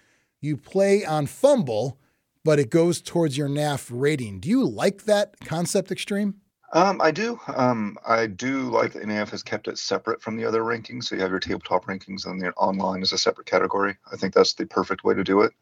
You 0.40 0.56
play 0.56 1.04
on 1.04 1.26
FUMBBL, 1.26 1.96
but 2.44 2.58
it 2.58 2.70
goes 2.70 3.00
towards 3.02 3.36
your 3.36 3.48
NAF 3.48 3.90
rating. 3.90 4.40
Do 4.40 4.48
you 4.48 4.66
like 4.66 5.04
that 5.04 5.38
concept, 5.44 5.90
Xtreme? 5.90 6.34
Um, 6.72 7.00
I 7.00 7.10
do. 7.10 7.38
Um, 7.48 7.98
I 8.06 8.26
do 8.26 8.70
like 8.70 8.92
that 8.92 9.02
NAF 9.02 9.30
has 9.30 9.42
kept 9.42 9.66
it 9.66 9.78
separate 9.78 10.22
from 10.22 10.36
the 10.36 10.44
other 10.44 10.62
rankings. 10.62 11.04
So 11.04 11.16
you 11.16 11.20
have 11.22 11.30
your 11.30 11.40
tabletop 11.40 11.86
rankings 11.86 12.26
and 12.26 12.40
the 12.40 12.52
online 12.52 13.02
is 13.02 13.12
a 13.12 13.18
separate 13.18 13.46
category. 13.48 13.96
I 14.12 14.16
think 14.16 14.34
that's 14.34 14.54
the 14.54 14.66
perfect 14.66 15.02
way 15.02 15.14
to 15.14 15.24
do 15.24 15.40
it. 15.40 15.52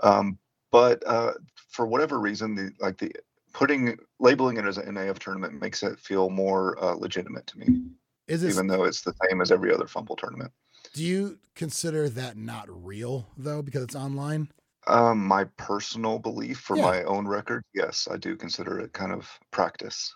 Um, 0.00 0.38
but 0.70 1.02
uh, 1.06 1.32
for 1.68 1.86
whatever 1.86 2.20
reason, 2.20 2.54
the 2.54 2.70
like 2.78 2.96
the 2.98 3.12
putting 3.52 3.98
labeling 4.20 4.56
it 4.56 4.64
as 4.64 4.78
an 4.78 4.94
NAF 4.94 5.18
tournament 5.18 5.60
makes 5.60 5.82
it 5.82 5.98
feel 5.98 6.30
more 6.30 6.82
uh, 6.82 6.94
legitimate 6.94 7.46
to 7.48 7.58
me, 7.58 7.82
Is 8.28 8.44
even 8.44 8.66
though 8.68 8.84
it's 8.84 9.02
the 9.02 9.12
same 9.28 9.40
as 9.40 9.50
every 9.50 9.74
other 9.74 9.84
FUMBBL 9.84 10.16
tournament. 10.16 10.52
do 10.94 11.02
you 11.04 11.38
consider 11.54 12.08
that 12.08 12.36
not 12.36 12.66
real 12.68 13.26
though 13.36 13.62
because 13.62 13.82
it's 13.82 13.96
online? 13.96 14.48
Um, 14.86 15.26
my 15.26 15.44
personal 15.58 16.18
belief 16.18 16.58
for 16.60 16.76
Yeah. 16.76 16.82
my 16.82 17.02
own 17.04 17.26
record, 17.28 17.62
yes, 17.74 18.08
I 18.10 18.16
do 18.16 18.36
consider 18.36 18.80
it 18.80 18.92
kind 18.92 19.12
of 19.12 19.28
practice. 19.50 20.14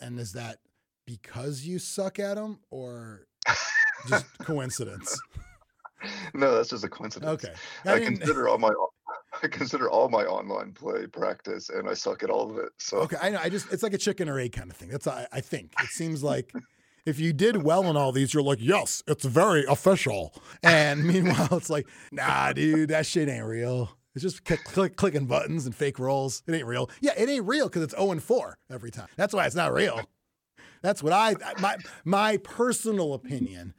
And 0.00 0.18
is 0.18 0.32
that 0.32 0.58
because 1.06 1.64
you 1.64 1.78
suck 1.78 2.18
at 2.18 2.34
them 2.36 2.58
or 2.70 3.26
just 4.08 4.26
coincidence? 4.38 5.18
No, 6.34 6.54
that's 6.54 6.70
just 6.70 6.84
a 6.84 6.88
coincidence. 6.88 7.44
Okay. 7.44 7.54
I, 7.84 7.94
I 7.94 8.00
consider 8.04 8.48
all 8.48 8.58
my 8.58 8.72
I 9.42 9.48
consider 9.48 9.90
all 9.90 10.08
my 10.08 10.24
online 10.24 10.72
play 10.72 11.06
practice, 11.06 11.70
and 11.70 11.88
I 11.88 11.94
suck 11.94 12.22
at 12.22 12.30
all 12.30 12.50
of 12.50 12.58
it. 12.58 12.70
So 12.78 12.98
Okay, 12.98 13.16
I 13.20 13.30
know. 13.30 13.40
I 13.42 13.48
just 13.48 13.72
it's 13.72 13.82
like 13.82 13.94
a 13.94 13.98
chicken 13.98 14.28
or 14.28 14.38
egg 14.38 14.52
kind 14.52 14.70
of 14.70 14.76
thing. 14.76 14.88
That's 14.88 15.06
I, 15.06 15.26
I 15.32 15.40
think 15.40 15.72
it 15.80 15.90
seems 15.90 16.22
like 16.22 16.52
if 17.06 17.18
you 17.18 17.32
did 17.32 17.62
well 17.62 17.84
in 17.84 17.96
all 17.96 18.12
these, 18.12 18.34
you're 18.34 18.42
like, 18.42 18.58
yes, 18.60 19.02
it's 19.06 19.24
very 19.24 19.64
official. 19.64 20.34
And 20.62 21.04
meanwhile, 21.04 21.48
it's 21.52 21.70
like, 21.70 21.86
nah, 22.12 22.52
dude, 22.52 22.90
that 22.90 23.06
shit 23.06 23.28
ain't 23.28 23.46
real. 23.46 23.97
It's 24.24 24.34
just 24.34 24.44
click, 24.44 24.64
click, 24.64 24.96
clicking 24.96 25.26
buttons 25.26 25.64
and 25.64 25.74
fake 25.74 25.98
rolls. 26.00 26.42
It 26.46 26.54
ain't 26.54 26.66
real. 26.66 26.90
Yeah, 27.00 27.12
it 27.16 27.28
ain't 27.28 27.46
real 27.46 27.68
because 27.68 27.82
it's 27.82 27.94
0 27.94 28.10
and 28.12 28.22
4 28.22 28.58
every 28.70 28.90
time. 28.90 29.06
That's 29.16 29.32
why 29.32 29.46
it's 29.46 29.54
not 29.54 29.72
real. 29.72 30.08
That's 30.82 31.02
what 31.02 31.12
I 31.12 31.34
my 31.60 31.76
my 32.04 32.36
personal 32.38 33.14
opinion 33.14 33.74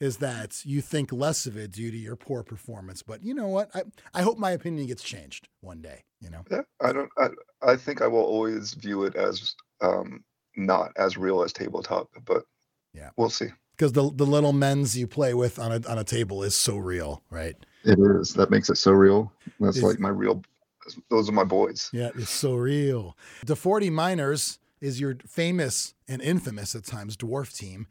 is 0.00 0.18
that 0.18 0.64
you 0.64 0.80
think 0.80 1.12
less 1.12 1.46
of 1.46 1.56
it 1.56 1.70
due 1.72 1.90
to 1.90 1.96
your 1.96 2.16
poor 2.16 2.42
performance. 2.42 3.02
But 3.02 3.22
you 3.24 3.32
know 3.34 3.46
what? 3.48 3.70
I, 3.74 3.82
I 4.12 4.22
hope 4.22 4.38
my 4.38 4.50
opinion 4.50 4.86
gets 4.86 5.02
changed 5.02 5.48
one 5.60 5.80
day. 5.82 6.02
You 6.20 6.30
know? 6.30 6.44
yeah, 6.50 6.62
I 6.80 6.92
don't. 6.92 7.10
I, 7.18 7.28
I 7.62 7.76
think 7.76 8.02
I 8.02 8.06
will 8.06 8.22
always 8.22 8.74
view 8.74 9.04
it 9.04 9.14
as 9.16 9.54
um, 9.80 10.24
not 10.56 10.90
as 10.96 11.16
real 11.16 11.42
as 11.42 11.52
tabletop, 11.52 12.08
but 12.24 12.42
Yeah. 12.94 13.10
we'll 13.16 13.30
see. 13.30 13.48
because 13.76 13.92
the 13.92 14.10
the 14.14 14.26
little 14.26 14.52
men's 14.52 14.96
you 14.96 15.06
play 15.06 15.34
with 15.34 15.58
on 15.58 15.72
a 15.72 15.80
on 15.88 15.98
a 15.98 16.04
table 16.04 16.42
is 16.42 16.54
so 16.54 16.76
real, 16.76 17.22
right? 17.30 17.54
It 17.86 17.98
is 18.00 18.34
that 18.34 18.50
makes 18.50 18.68
it 18.68 18.76
so 18.76 18.90
real. 18.90 19.32
That's 19.60 19.76
Is- 19.78 19.82
like 19.82 20.00
my 20.00 20.08
real. 20.08 20.42
Those 21.08 21.28
are 21.28 21.32
my 21.32 21.44
boys. 21.44 21.90
Yeah, 21.92 22.10
it's 22.14 22.30
so 22.30 22.54
real. 22.54 23.16
The 23.44 23.56
Forty 23.56 23.90
Miners 23.90 24.58
is 24.80 25.00
your 25.00 25.16
famous 25.26 25.94
and 26.06 26.20
infamous 26.20 26.74
at 26.74 26.84
times 26.84 27.16
dwarf 27.16 27.56
team. 27.56 27.86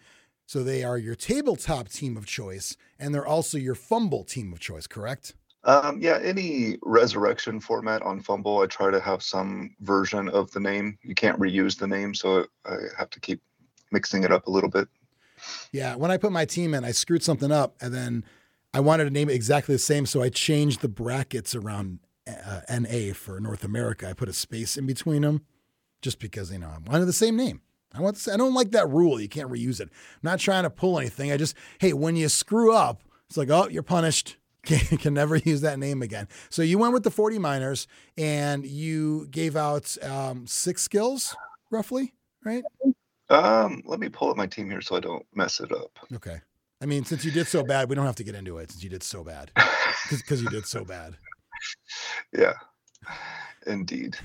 So 0.45 0.63
they 0.63 0.83
are 0.83 0.97
your 0.97 1.15
tabletop 1.15 1.89
team 1.89 2.15
of 2.17 2.25
choice, 2.25 2.77
and 2.99 3.13
they're 3.13 3.25
also 3.25 3.57
your 3.57 3.73
FUMBBL 3.73 4.27
team 4.27 4.53
of 4.53 4.59
choice, 4.59 4.85
correct? 4.85 5.33
Um, 5.63 5.99
yeah, 5.99 6.19
any 6.21 6.77
resurrection 6.83 7.59
format 7.59 8.03
on 8.03 8.21
FUMBBL, 8.21 8.63
I 8.63 8.67
try 8.67 8.91
to 8.91 8.99
have 8.99 9.23
some 9.23 9.75
version 9.81 10.29
of 10.29 10.51
the 10.51 10.59
name. 10.59 10.99
You 11.01 11.15
can't 11.15 11.39
reuse 11.39 11.77
the 11.77 11.87
name, 11.87 12.13
so 12.13 12.45
I 12.65 12.75
have 12.95 13.09
to 13.09 13.19
keep 13.19 13.41
mixing 13.91 14.23
it 14.23 14.31
up 14.31 14.45
a 14.45 14.51
little 14.51 14.69
bit. 14.69 14.87
Yeah, 15.71 15.95
when 15.95 16.11
I 16.11 16.17
put 16.17 16.31
my 16.31 16.45
team 16.45 16.75
in, 16.75 16.85
I 16.85 16.91
screwed 16.91 17.23
something 17.23 17.51
up, 17.51 17.75
and 17.81 17.93
then 17.93 18.23
I 18.75 18.81
wanted 18.81 19.05
to 19.05 19.09
name 19.09 19.29
it 19.29 19.35
exactly 19.35 19.73
the 19.73 19.79
same, 19.79 20.05
so 20.05 20.21
I 20.21 20.27
changed 20.27 20.81
the 20.81 20.89
brackets 20.89 21.55
around 21.55 21.99
uh, 22.27 22.59
NA 22.69 23.13
for 23.13 23.39
North 23.39 23.63
America. 23.63 24.09
I 24.09 24.11
put 24.11 24.27
a 24.27 24.33
space 24.33 24.75
in 24.75 24.85
between 24.85 25.21
them, 25.21 25.45
just 26.01 26.19
because 26.19 26.51
you 26.51 26.59
know 26.59 26.67
I 26.67 26.91
wanted 26.91 27.05
the 27.05 27.13
same 27.13 27.37
name. 27.37 27.61
I 27.93 28.01
want. 28.01 28.17
To, 28.17 28.33
I 28.33 28.35
don't 28.35 28.53
like 28.53 28.71
that 28.71 28.89
rule. 28.89 29.17
You 29.21 29.29
can't 29.29 29.49
reuse 29.49 29.79
it. 29.79 29.87
I'm 29.87 30.19
not 30.23 30.39
trying 30.39 30.63
to 30.63 30.69
pull 30.69 30.99
anything. 30.99 31.31
I 31.31 31.37
just 31.37 31.55
hey, 31.79 31.93
when 31.93 32.17
you 32.17 32.27
screw 32.27 32.73
up, 32.73 33.01
it's 33.29 33.37
like 33.37 33.49
oh, 33.49 33.69
you're 33.69 33.81
punished. 33.81 34.35
Can, 34.65 34.97
can 34.97 35.13
never 35.13 35.35
use 35.35 35.61
that 35.61 35.77
name 35.77 36.01
again. 36.01 36.27
So 36.49 36.63
you 36.63 36.79
went 36.79 36.91
with 36.91 37.03
the 37.03 37.11
40 37.11 37.37
miners, 37.37 37.85
and 38.17 38.65
you 38.65 39.27
gave 39.29 39.55
out 39.55 39.95
um, 40.03 40.47
six 40.47 40.81
skills, 40.81 41.35
roughly, 41.69 42.15
right? 42.43 42.63
Um, 43.29 43.83
let 43.85 43.99
me 43.99 44.09
pull 44.09 44.31
up 44.31 44.37
my 44.37 44.47
team 44.47 44.71
here 44.71 44.81
so 44.81 44.95
I 44.95 45.01
don't 45.01 45.23
mess 45.35 45.59
it 45.59 45.71
up. 45.71 45.91
Okay. 46.15 46.41
I 46.81 46.85
mean, 46.85 47.05
since 47.05 47.23
you 47.23 47.31
did 47.31 47.47
so 47.47 47.63
bad, 47.63 47.89
we 47.89 47.95
don't 47.95 48.05
have 48.05 48.15
to 48.17 48.23
get 48.23 48.35
into 48.35 48.57
it 48.57 48.71
since 48.71 48.83
you 48.83 48.89
did 48.89 49.03
so 49.03 49.23
bad. 49.23 49.51
Because 50.09 50.39
you 50.39 50.49
did 50.49 50.67
so 50.67 50.85
bad. 50.85 51.17
Yeah, 52.31 52.53
indeed. 53.65 54.15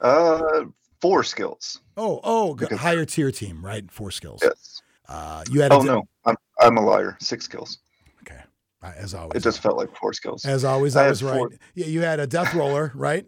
uh, 0.00 0.64
four 1.00 1.24
skills. 1.24 1.80
Oh, 1.96 2.20
oh, 2.22 2.52
good. 2.54 2.68
Because- 2.68 2.82
higher 2.82 3.06
tier 3.06 3.30
team, 3.30 3.64
right? 3.64 3.90
Four 3.90 4.10
skills. 4.10 4.40
Yes. 4.42 4.82
Uh, 5.08 5.42
you 5.50 5.62
had 5.62 5.72
Oh 5.72 5.80
no, 5.80 6.02
I'm 6.26 6.36
I'm 6.60 6.76
a 6.76 6.82
liar. 6.84 7.16
Six 7.20 7.46
skills. 7.46 7.78
Okay. 8.22 8.40
As 8.82 9.14
always. 9.14 9.36
It 9.36 9.42
just 9.42 9.60
felt 9.60 9.78
like 9.78 9.96
four 9.96 10.12
skills. 10.12 10.44
As 10.44 10.64
always, 10.64 10.96
I 10.96 11.06
I 11.06 11.08
was 11.08 11.22
right. 11.22 11.46
Yeah, 11.74 11.86
you 11.86 12.02
had 12.02 12.20
a 12.20 12.26
death 12.26 12.54
roller, 12.54 12.92
right? 12.94 13.26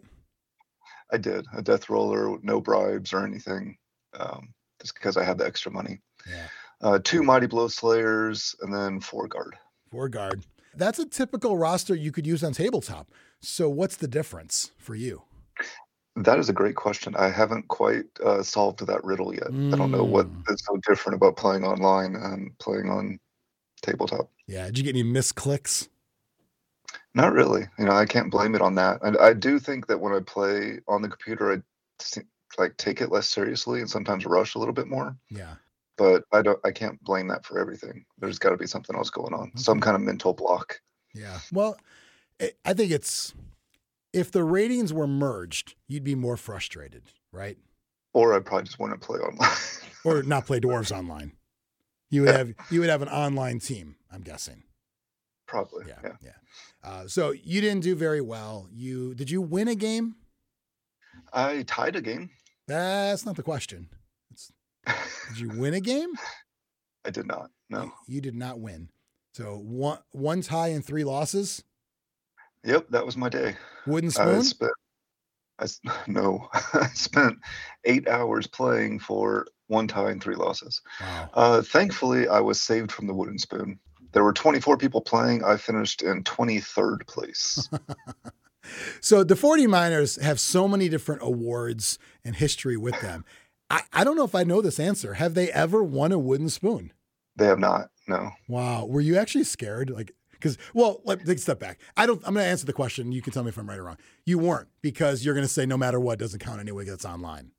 I 1.11 1.17
did 1.17 1.45
a 1.55 1.61
death 1.61 1.89
roller, 1.89 2.37
no 2.43 2.61
bribes 2.61 3.13
or 3.13 3.25
anything, 3.25 3.77
um, 4.19 4.53
just 4.81 4.93
because 4.93 5.17
I 5.17 5.23
had 5.23 5.37
the 5.39 5.45
extra 5.45 5.71
money. 5.71 6.01
Yeah. 6.29 6.47
Uh, 6.81 6.99
two 7.03 7.23
mighty 7.23 7.47
blow 7.47 7.67
slayers, 7.67 8.55
and 8.61 8.73
then 8.73 8.99
four 8.99 9.27
guard. 9.27 9.55
Four 9.91 10.09
guard. 10.09 10.45
That's 10.75 10.99
a 10.99 11.05
typical 11.05 11.57
roster 11.57 11.95
you 11.95 12.11
could 12.11 12.27
use 12.27 12.43
on 12.43 12.53
tabletop. 12.53 13.09
So 13.39 13.69
what's 13.69 13.95
the 13.95 14.07
difference 14.07 14.71
for 14.77 14.93
you? 14.95 15.23
That 16.17 16.39
is 16.39 16.49
a 16.49 16.53
great 16.53 16.75
question. 16.75 17.15
I 17.17 17.29
haven't 17.29 17.67
quite 17.67 18.05
uh, 18.23 18.41
solved 18.43 18.85
that 18.85 19.03
riddle 19.03 19.33
yet. 19.33 19.47
I 19.47 19.75
don't 19.77 19.91
know 19.91 20.03
what 20.03 20.27
Mm. 20.27 20.57
so 20.59 20.77
different 20.87 21.15
about 21.15 21.35
playing 21.37 21.63
online 21.65 22.15
and 22.15 22.57
playing 22.59 22.89
on 22.89 23.19
tabletop. 23.81 24.29
Yeah. 24.47 24.65
Did 24.65 24.77
you 24.77 24.83
get 24.83 24.95
any 24.95 25.03
misclicks? 25.03 25.89
Not 27.13 27.33
really. 27.33 27.67
You 27.77 27.85
know, 27.85 27.91
I 27.91 28.05
can't 28.05 28.31
blame 28.31 28.55
it 28.55 28.61
on 28.61 28.75
that. 28.75 28.99
And 29.01 29.17
I 29.17 29.33
do 29.33 29.59
think 29.59 29.87
that 29.87 29.99
when 29.99 30.13
I 30.13 30.19
play 30.19 30.79
on 30.87 31.01
the 31.01 31.07
computer, 31.09 31.51
I 31.53 31.61
like 32.57 32.75
take 32.77 33.01
it 33.01 33.11
less 33.11 33.29
seriously 33.29 33.79
and 33.81 33.89
sometimes 33.89 34.25
rush 34.25 34.55
a 34.55 34.59
little 34.59 34.73
bit 34.73 34.87
more. 34.87 35.15
Yeah. 35.29 35.55
But 35.97 36.23
I 36.33 36.41
don't. 36.41 36.59
I 36.65 36.71
can't 36.71 37.01
blame 37.03 37.27
that 37.29 37.45
for 37.45 37.59
everything. 37.59 38.05
There's 38.19 38.37
got 38.39 38.49
to 38.49 38.57
be 38.57 38.67
something 38.67 38.95
else 38.95 39.09
going 39.09 39.33
on. 39.33 39.51
Some 39.55 39.79
kind 39.79 39.95
of 39.95 40.01
mental 40.01 40.33
block. 40.33 40.79
Yeah. 41.13 41.39
Well, 41.53 41.77
I- 42.41 42.73
think 42.73 42.91
it's 42.91 43.33
if 44.11 44.31
the 44.31 44.43
ratings 44.43 44.91
were 44.93 45.07
merged, 45.07 45.75
you'd 45.87 46.03
be 46.03 46.15
more 46.15 46.35
frustrated, 46.37 47.03
right? 47.31 47.57
Or 48.13 48.33
I 48.33 48.39
probably 48.39 48.63
just 48.65 48.79
want 48.79 48.93
to 48.93 48.99
play 49.05 49.19
online. 49.19 49.49
Or 50.05 50.21
not 50.21 50.45
play 50.45 50.59
dwarves 50.59 50.95
online. 50.95 51.31
You 52.11 52.21
would 52.21 52.35
have 52.35 52.53
you 52.69 52.79
would 52.79 52.89
have 52.89 53.01
an 53.01 53.09
online 53.09 53.57
team, 53.59 53.95
I'm 54.11 54.21
guessing. 54.21 54.61
probably. 55.47 55.85
Yeah. 55.87 55.95
Yeah. 56.03 56.11
Yeah. 56.21 56.31
Uh, 56.83 57.07
so 57.07 57.31
you 57.31 57.59
didn't 57.59 57.81
do 57.81 57.95
very 57.95 58.21
well. 58.21 58.67
You 58.71 59.15
did 59.15 59.31
you 59.31 59.41
win 59.41 59.67
a 59.67 59.73
game? 59.73 60.15
I 61.33 61.63
tied 61.63 61.95
a 61.95 62.01
game. 62.01 62.29
That's 62.67 63.25
not 63.25 63.35
the 63.35 63.41
question. 63.43 63.89
Did 65.29 65.39
you 65.39 65.49
win 65.49 65.73
a 65.73 65.79
game? 65.79 66.11
I 67.05 67.09
did 67.09 67.27
not. 67.27 67.49
No. 67.69 67.91
You, 68.07 68.21
did 68.21 68.35
not 68.35 68.59
win. 68.59 68.89
So 69.33 69.57
one 69.57 69.99
one 70.11 70.41
tie 70.41 70.69
and 70.69 70.83
three 70.83 71.03
losses. 71.03 71.63
Yep. 72.63 72.87
That 72.89 73.05
was 73.05 73.17
my 73.17 73.29
day. 73.29 73.55
Wooden 73.85 74.09
I 74.09 74.11
spoon. 74.11 74.43
spent. 74.43 74.71
I 75.59 75.67
no. 76.07 76.49
I 76.73 76.87
spent 76.87 77.37
eight 77.83 78.07
hours 78.07 78.47
playing 78.47 78.99
for 78.99 79.47
one 79.67 79.87
tie 79.87 80.11
and 80.11 80.21
three 80.21 80.35
losses. 80.35 80.81
Wow. 81.01 81.29
Uh, 81.33 81.61
thankfully, 81.61 82.27
I 82.27 82.39
was 82.39 82.61
saved 82.61 82.91
from 82.91 83.07
the 83.07 83.13
wooden 83.13 83.37
spoon. 83.39 83.79
There 84.13 84.23
were 84.23 84.33
24 84.33 84.77
people 84.77 85.01
playing. 85.01 85.43
I 85.43 85.57
finished 85.57 86.01
in 86.01 86.23
23rd 86.23 87.05
place. 87.07 87.67
So 88.99 89.23
the 89.23 89.35
40 89.35 89.67
miners 89.67 90.15
have 90.21 90.39
so 90.39 90.67
many 90.67 90.89
different 90.89 91.21
awards 91.21 91.99
and 92.23 92.35
history 92.35 92.77
with 92.77 92.99
them. 93.01 93.25
I, 93.69 93.81
I 93.93 94.03
don't 94.03 94.15
know 94.15 94.23
if 94.25 94.35
I 94.35 94.43
know 94.43 94.61
this 94.61 94.79
answer. 94.79 95.15
Have 95.15 95.33
they 95.33 95.51
ever 95.51 95.83
won 95.83 96.11
a 96.11 96.19
wooden 96.19 96.49
spoon? 96.49 96.91
they 97.37 97.45
have 97.47 97.59
not. 97.59 97.89
No. 98.07 98.31
Wow. 98.47 98.85
Were 98.85 99.01
you 99.01 99.17
actually 99.17 99.43
scared? 99.43 99.89
Like, 99.89 100.13
because, 100.31 100.57
well, 100.73 101.01
let 101.03 101.25
take 101.25 101.37
a 101.37 101.41
step 101.41 101.59
back. 101.59 101.79
I 101.97 102.05
don't, 102.05 102.21
I'm 102.25 102.33
going 102.33 102.45
to 102.45 102.49
answer 102.49 102.65
the 102.65 102.71
question. 102.73 103.11
You 103.11 103.21
can 103.21 103.33
tell 103.33 103.43
me 103.43 103.49
if 103.49 103.57
I'm 103.57 103.67
right 103.67 103.77
or 103.79 103.83
wrong. 103.83 103.97
You 104.25 104.37
weren't 104.37 104.69
because 104.81 105.25
you're 105.25 105.33
going 105.33 105.45
to 105.45 105.51
say 105.51 105.65
no 105.65 105.75
matter 105.75 105.99
what 105.99 106.19
doesn't 106.19 106.39
count 106.39 106.59
anyway 106.61 106.85
That's 106.85 107.03
online. 107.03 107.51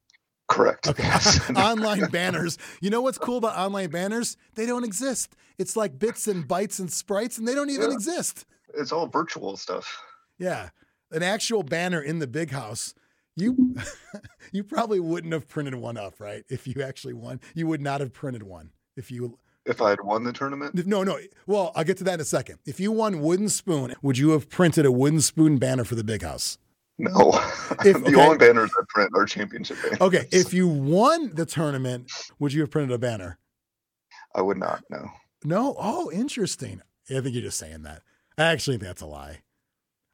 Correct. 0.48 0.86
Okay. 0.88 1.02
online 1.56 2.06
banners. 2.10 2.56
You 2.80 2.88
know 2.90 3.02
what's 3.02 3.18
cool 3.18 3.36
about 3.38 3.58
online 3.58 3.90
banners? 3.90 4.36
They 4.54 4.64
don't 4.64 4.84
exist. 4.84 5.34
It's 5.58 5.76
like 5.76 5.98
bits 5.98 6.28
and 6.28 6.46
bytes 6.46 6.78
and 6.78 6.90
sprites 6.90 7.36
and 7.36 7.46
they 7.48 7.54
don't 7.54 7.68
even 7.70 7.88
Yeah. 7.90 7.94
exist. 7.96 8.46
It's 8.75 8.92
all 8.92 9.08
virtual 9.08 9.56
stuff. 9.56 10.00
Yeah. 10.38 10.70
An 11.10 11.22
actual 11.22 11.64
banner 11.64 12.00
in 12.00 12.18
the 12.20 12.26
big 12.26 12.50
house. 12.50 12.94
You 13.37 13.76
you 14.52 14.64
probably 14.64 15.00
wouldn't 15.00 15.33
have 15.33 15.49
printed 15.49 15.75
one 15.75 15.97
up, 15.97 16.19
right? 16.19 16.45
If 16.49 16.66
you 16.66 16.83
actually 16.83 17.14
won. 17.14 17.40
You 17.55 17.66
would 17.66 17.81
not 17.81 18.00
have 18.00 18.12
printed 18.12 18.43
one. 18.43 18.71
If 18.97 19.11
you 19.11 19.38
If 19.66 19.83
I 19.83 19.90
had 19.90 20.00
won 20.00 20.25
the 20.25 20.33
tournament, 20.33 20.75
no, 20.87 21.02
no. 21.05 21.19
Well, 21.47 21.73
I'll 21.76 21.85
get 21.85 21.99
to 21.99 22.05
that 22.05 22.14
in 22.14 22.21
a 22.21 22.25
second. 22.25 22.59
If 22.64 22.81
you 22.81 22.90
won 22.93 23.21
wooden 23.21 23.49
spoon, 23.50 23.95
would 24.02 24.16
you 24.19 24.31
have 24.31 24.49
printed 24.49 24.87
a 24.87 24.93
wooden 24.93 25.21
spoon 25.21 25.59
banner 25.59 25.85
for 25.85 25.95
the 25.95 26.05
big 26.05 26.23
house? 26.23 26.59
no. 26.99 27.11
If- 27.85 28.02
the 28.05 28.12
okay. 28.12 28.14
only 28.14 28.38
banners 28.38 28.71
I 28.78 28.83
print 28.88 29.11
are 29.14 29.26
championship 29.26 29.76
banners. 29.83 30.00
Okay. 30.00 30.28
If 30.33 30.55
you 30.55 30.66
won 30.66 31.35
the 31.35 31.45
tournament, 31.45 32.11
would 32.38 32.52
you 32.55 32.62
have 32.62 32.71
printed 32.71 32.93
a 32.93 32.99
banner? 32.99 33.38
I 34.35 34.40
would 34.40 34.57
not. 34.57 34.83
No. 34.88 35.11
No. 35.45 35.76
Oh, 35.78 36.11
interesting. 36.11 36.81
I 37.11 37.21
think 37.21 37.35
you're 37.35 37.43
just 37.43 37.59
saying 37.59 37.83
that. 37.83 38.02
I 38.38 38.45
actually 38.45 38.76
think 38.78 38.88
that's 38.88 39.02
a 39.02 39.07
lie. 39.07 39.40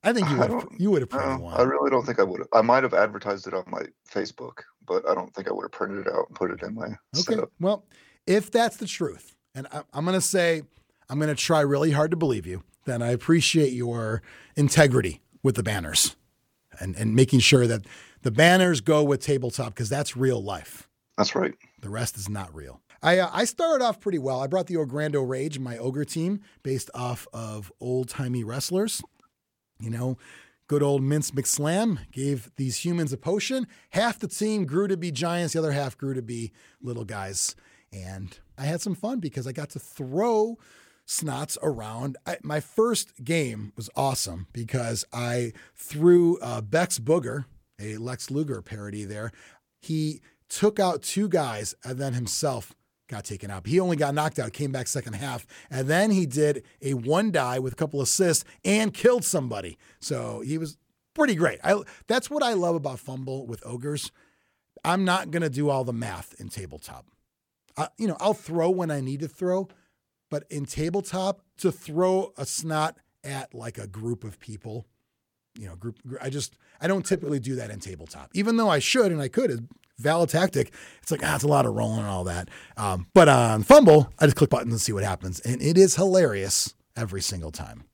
I 0.05 0.13
think 0.13 0.29
you 0.31 0.37
would 0.39 0.65
you 0.79 0.91
would 0.91 1.03
have 1.03 1.11
printed 1.11 1.39
No, 1.39 1.45
one. 1.45 1.55
I 1.61 1.63
really 1.63 1.91
don't 1.91 2.05
think 2.05 2.19
I 2.19 2.25
would 2.25 2.41
have. 2.41 2.49
I 2.53 2.61
might 2.63 2.83
have 2.83 2.95
advertised 2.95 3.47
it 3.47 3.55
on 3.55 3.65
my 3.69 3.83
Facebook, 4.11 4.59
but 4.87 5.09
I 5.09 5.15
don't 5.15 5.33
think 5.35 5.49
I 5.49 5.53
would 5.53 5.63
have 5.63 5.73
printed 5.73 6.07
it 6.07 6.13
out 6.13 6.27
and 6.29 6.37
put 6.37 6.51
it 6.51 6.63
in 6.63 6.75
my 6.75 6.87
Okay. 6.87 7.35
setup. 7.35 7.51
Well, 7.61 7.85
if 8.27 8.51
that's 8.51 8.77
the 8.79 8.87
truth, 8.87 9.37
and 9.55 9.67
I, 9.73 9.83
I'm 9.93 10.05
going 10.05 10.17
to 10.17 10.21
say, 10.21 10.63
I'm 11.09 11.19
going 11.19 11.29
to 11.29 11.41
try 11.41 11.61
really 11.61 11.93
hard 11.93 12.11
to 12.11 12.17
believe 12.17 12.47
you, 12.47 12.63
then 12.85 13.01
I 13.03 13.11
appreciate 13.11 13.73
your 13.73 14.23
integrity 14.57 15.23
with 15.43 15.55
the 15.55 15.63
banners 15.63 16.17
and, 16.81 16.97
and 16.97 17.15
making 17.15 17.41
sure 17.41 17.67
that 17.67 17.85
the 18.23 18.31
banners 18.31 18.81
go 18.81 19.05
with 19.05 19.21
tabletop 19.21 19.69
because 19.75 19.89
that's 19.89 20.17
real 20.17 20.43
life. 20.43 20.89
That's 21.17 21.35
right. 21.35 21.55
The 21.81 21.91
rest 21.91 22.17
is 22.17 22.29
not 22.29 22.53
real. 22.55 22.81
I 23.05 23.19
uh, 23.19 23.31
I 23.33 23.45
started 23.45 23.85
off 23.85 24.01
pretty 24.01 24.19
well. 24.19 24.41
I 24.41 24.47
brought 24.47 24.69
the 24.69 24.77
Ogrando 24.77 25.29
Rage, 25.29 25.59
my 25.59 25.77
ogre 25.77 26.05
team, 26.05 26.41
based 26.63 26.89
off 26.95 27.27
of 27.33 27.73
old 27.81 28.09
timey 28.09 28.45
wrestlers. 28.45 29.03
You 29.83 29.91
know, 29.91 30.19
good 30.69 30.83
old 30.83 31.03
Mince 31.03 31.33
McSlam 31.33 31.99
gave 32.13 32.51
these 32.57 32.85
humans 32.85 33.13
a 33.13 33.17
potion. 33.17 33.67
Half 33.91 34.21
the 34.21 34.29
team 34.29 34.65
grew 34.65 34.87
to 34.87 34.97
be 34.97 35.11
giants, 35.11 35.55
the 35.55 35.59
other 35.59 35.73
half 35.73 35.99
grew 35.99 36.15
to 36.15 36.23
be 36.23 36.53
little 36.81 37.05
guys. 37.05 37.57
And 37.93 38.39
I 38.57 38.65
had 38.65 38.81
some 38.81 38.95
fun 38.95 39.19
because 39.19 39.47
I 39.47 39.53
got 39.53 39.71
to 39.71 39.79
throw 39.79 40.57
snots 41.07 41.59
around. 41.63 42.17
I, 42.27 42.39
my 42.43 42.61
first 42.61 43.25
game 43.25 43.73
was 43.77 43.91
awesome 43.97 44.47
because 44.53 45.05
I 45.13 45.53
threw 45.75 46.39
uh, 46.39 46.61
Bex 46.61 46.99
Booger, 46.99 47.47
a 47.81 47.97
Lex 47.97 48.31
Luger 48.31 48.63
parody 48.63 49.05
there. 49.05 49.33
He 49.81 50.21
took 50.49 50.79
out 50.79 51.03
two 51.03 51.29
guys 51.29 51.75
and 51.85 51.99
then 51.99 52.13
himself 52.13 52.73
got 53.13 53.25
taken 53.25 53.51
out. 53.51 53.67
He 53.67 53.79
only 53.79 53.97
got 53.97 54.15
knocked 54.15 54.39
out, 54.39 54.53
came 54.53 54.73
back 54.73 54.89
second 54.89 55.13
half, 55.13 55.47
and 55.71 55.87
then 55.87 56.11
he 56.11 56.27
did 56.27 56.65
a 56.81 56.95
one 56.95 57.31
die 57.31 57.59
with 57.59 57.75
a 57.75 57.77
couple 57.77 58.01
assists 58.01 58.45
and 58.65 58.93
killed 58.93 59.25
somebody. 59.25 59.79
So 60.01 60.41
he 60.41 60.59
was 60.59 60.79
pretty 61.15 61.35
great. 61.35 61.61
I, 61.63 61.83
that's 62.09 62.31
what 62.31 62.43
I 62.43 62.55
love 62.55 62.75
about 62.75 62.99
FUMBBL 62.99 63.47
with 63.47 63.65
Ogres. 63.67 64.11
I'm 64.85 65.05
not 65.05 65.31
to 65.31 65.51
do 65.51 65.69
all 65.69 65.85
the 65.85 65.93
math 65.93 66.35
in 66.41 66.49
tabletop. 66.49 67.07
Uh, 67.77 67.89
you 67.99 68.09
know, 68.09 68.17
I'll 68.19 68.35
throw 68.35 68.71
when 68.71 68.91
I 68.91 69.01
need 69.01 69.21
to 69.21 69.29
throw, 69.29 69.69
but 70.31 70.45
in 70.51 70.65
tabletop, 70.65 71.43
to 71.59 71.71
throw 71.71 72.33
a 72.37 72.45
snot 72.47 72.97
at 73.23 73.55
like 73.55 73.79
a 73.79 73.87
group 73.87 74.25
of 74.25 74.41
people, 74.41 74.87
you 75.59 75.67
know, 75.67 75.77
group, 75.77 75.99
I 76.21 76.31
just, 76.31 76.57
I 76.81 76.89
don't 76.89 77.07
typically 77.07 77.39
do 77.39 77.55
that 77.57 77.71
in 77.71 77.79
tabletop, 77.79 78.31
even 78.35 78.57
though 78.57 78.69
I 78.69 78.79
should 78.79 79.13
and 79.13 79.21
I 79.21 79.29
could. 79.29 79.69
Valid 79.99 80.31
tactic. 80.31 80.73
It's 81.03 81.11
like, 81.11 81.23
ah, 81.25 81.35
it's 81.35 81.45
a 81.45 81.49
lot 81.49 81.67
of 81.67 81.75
rolling 81.75 82.01
and 82.01 82.09
all 82.09 82.25
that. 82.25 82.49
Um, 82.77 83.07
but 83.15 83.29
on 83.29 83.63
FUMBBL, 83.63 84.11
I 84.19 84.25
just 84.27 84.37
click 84.37 84.51
buttons 84.51 84.73
and 84.73 84.81
see 84.81 84.93
what 84.93 85.05
happens. 85.05 85.41
And 85.41 85.63
it 85.63 85.79
is 85.79 85.97
hilarious 85.97 86.75
every 86.97 87.21
single 87.21 87.53
time. 87.53 87.85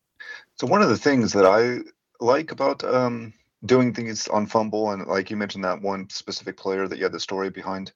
So 0.56 0.66
one 0.66 0.82
of 0.82 0.88
the 0.88 0.96
things 0.96 1.32
that 1.32 1.44
I 1.44 1.80
like 2.20 2.50
about 2.50 2.82
um, 2.84 3.32
doing 3.64 3.92
things 3.92 4.28
on 4.28 4.46
FUMBBL, 4.46 4.94
and 4.94 5.06
like 5.06 5.30
you 5.30 5.36
mentioned 5.36 5.64
that 5.64 5.82
one 5.82 6.08
specific 6.10 6.56
player 6.56 6.88
that 6.88 6.98
you 6.98 7.04
had 7.04 7.12
the 7.12 7.20
story 7.20 7.50
behind, 7.50 7.92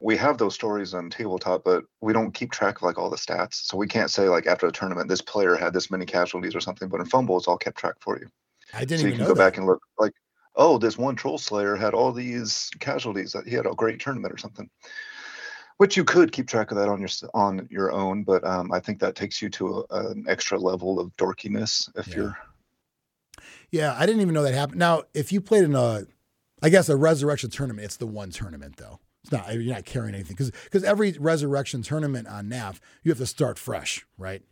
we 0.00 0.16
have 0.16 0.36
those 0.36 0.54
stories 0.54 0.94
on 0.94 1.10
tabletop, 1.10 1.62
but 1.64 1.84
we 2.00 2.12
don't 2.12 2.32
keep 2.34 2.50
track 2.50 2.76
of 2.76 2.82
like 2.82 2.98
all 2.98 3.08
the 3.08 3.16
stats. 3.16 3.54
So 3.54 3.76
we 3.76 3.86
can't 3.86 4.10
say 4.10 4.28
like 4.28 4.46
after 4.46 4.66
the 4.66 4.72
tournament, 4.72 5.08
this 5.08 5.22
player 5.22 5.54
had 5.54 5.72
this 5.72 5.90
many 5.90 6.04
casualties 6.04 6.56
or 6.56 6.60
something. 6.60 6.88
But 6.88 7.00
in 7.00 7.06
FUMBBL, 7.06 7.38
it's 7.38 7.48
all 7.48 7.56
kept 7.56 7.78
track 7.78 7.94
for 8.00 8.18
you. 8.18 8.26
I 8.74 8.80
didn't 8.80 9.00
so 9.00 9.06
you 9.06 9.12
even 9.14 9.18
can 9.18 9.28
go 9.28 9.34
that. 9.34 9.52
back 9.52 9.58
and 9.58 9.66
look 9.66 9.80
like, 9.98 10.12
oh, 10.54 10.78
this 10.78 10.98
one 10.98 11.16
troll 11.16 11.38
slayer 11.38 11.76
had 11.76 11.94
all 11.94 12.12
these 12.12 12.70
casualties 12.80 13.32
that 13.32 13.46
he 13.46 13.54
had 13.54 13.66
a 13.66 13.74
great 13.74 14.00
tournament 14.00 14.32
or 14.32 14.38
something. 14.38 14.68
Which 15.78 15.96
you 15.96 16.04
could 16.04 16.30
keep 16.32 16.46
track 16.46 16.70
of 16.70 16.76
that 16.76 16.88
on 16.88 17.00
your 17.00 17.08
on 17.34 17.66
your 17.70 17.90
own, 17.90 18.22
but 18.22 18.44
um, 18.46 18.70
I 18.72 18.78
think 18.78 19.00
that 19.00 19.16
takes 19.16 19.42
you 19.42 19.48
to 19.50 19.84
a, 19.90 20.10
an 20.10 20.26
extra 20.28 20.58
level 20.58 21.00
of 21.00 21.16
dorkiness 21.16 21.90
if 21.96 22.08
Yeah. 22.08 22.14
you're 22.14 22.36
Yeah, 23.70 23.96
I 23.98 24.06
didn't 24.06 24.20
even 24.20 24.34
know 24.34 24.42
that 24.42 24.54
happened. 24.54 24.78
Now, 24.78 25.02
if 25.14 25.32
you 25.32 25.40
played 25.40 25.64
in 25.64 25.74
a, 25.74 26.06
I 26.62 26.68
guess 26.68 26.88
a 26.88 26.96
resurrection 26.96 27.50
tournament, 27.50 27.86
it's 27.86 27.96
the 27.96 28.06
one 28.06 28.30
tournament 28.30 28.76
though. 28.76 29.00
It's 29.24 29.32
not 29.32 29.52
you're 29.54 29.74
not 29.74 29.84
carrying 29.84 30.14
anything 30.14 30.34
because 30.34 30.50
because 30.64 30.84
every 30.84 31.12
resurrection 31.12 31.82
tournament 31.82 32.28
on 32.28 32.48
NAF 32.48 32.78
you 33.02 33.10
have 33.10 33.18
to 33.18 33.26
start 33.26 33.58
fresh, 33.58 34.06
right? 34.18 34.42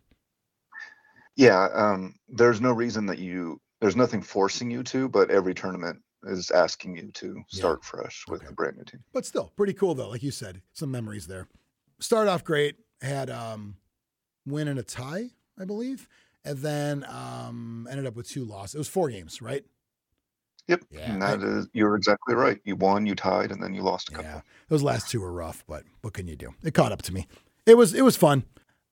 Yeah, 1.35 1.67
um, 1.73 2.15
there's 2.27 2.59
no 2.61 2.71
reason 2.71 3.05
that 3.05 3.19
you 3.19 3.61
there's 3.81 3.95
nothing 3.95 4.21
forcing 4.21 4.71
you 4.71 4.83
to, 4.83 5.09
but 5.09 5.29
every 5.29 5.53
tournament 5.53 6.01
is 6.23 6.51
asking 6.51 6.95
you 6.97 7.11
to 7.13 7.43
start 7.49 7.83
fresh 7.83 8.23
with 8.29 8.41
Okay. 8.41 8.49
a 8.51 8.53
brand 8.53 8.77
new 8.77 8.83
team. 8.83 9.03
But 9.11 9.25
still, 9.25 9.51
pretty 9.57 9.73
cool 9.73 9.95
though. 9.95 10.09
Like 10.09 10.23
you 10.23 10.31
said, 10.31 10.61
some 10.73 10.91
memories 10.91 11.27
there. 11.27 11.47
Started 11.99 12.29
off 12.31 12.43
great, 12.43 12.75
had 13.01 13.29
um, 13.29 13.77
win 14.45 14.67
and 14.67 14.79
a 14.79 14.83
tie, 14.83 15.31
I 15.59 15.65
believe, 15.65 16.07
and 16.45 16.59
then 16.59 17.03
um, 17.05 17.87
ended 17.89 18.05
up 18.05 18.15
with 18.15 18.27
two 18.29 18.45
losses. 18.45 18.75
It 18.75 18.77
was 18.79 18.87
four 18.87 19.09
games, 19.09 19.41
right? 19.41 19.63
Yep, 20.67 20.83
Yeah, 20.91 21.11
and 21.11 21.21
that 21.21 21.41
is 21.41 21.67
you're 21.73 21.95
exactly 21.95 22.35
right. 22.35 22.59
You 22.63 22.75
won, 22.75 23.05
you 23.07 23.15
tied, 23.15 23.51
and 23.51 23.61
then 23.61 23.73
you 23.73 23.81
lost 23.81 24.09
a 24.09 24.11
couple. 24.11 24.29
Yeah, 24.29 24.41
those 24.69 24.83
last 24.83 25.09
two 25.09 25.19
were 25.21 25.31
rough, 25.33 25.63
but 25.67 25.83
what 26.01 26.13
can 26.13 26.27
you 26.27 26.35
do? 26.35 26.53
It 26.63 26.73
caught 26.75 26.91
up 26.91 27.01
to 27.03 27.13
me. 27.13 27.27
It 27.65 27.77
was 27.77 27.93
it 27.95 28.03
was 28.03 28.15
fun. 28.15 28.43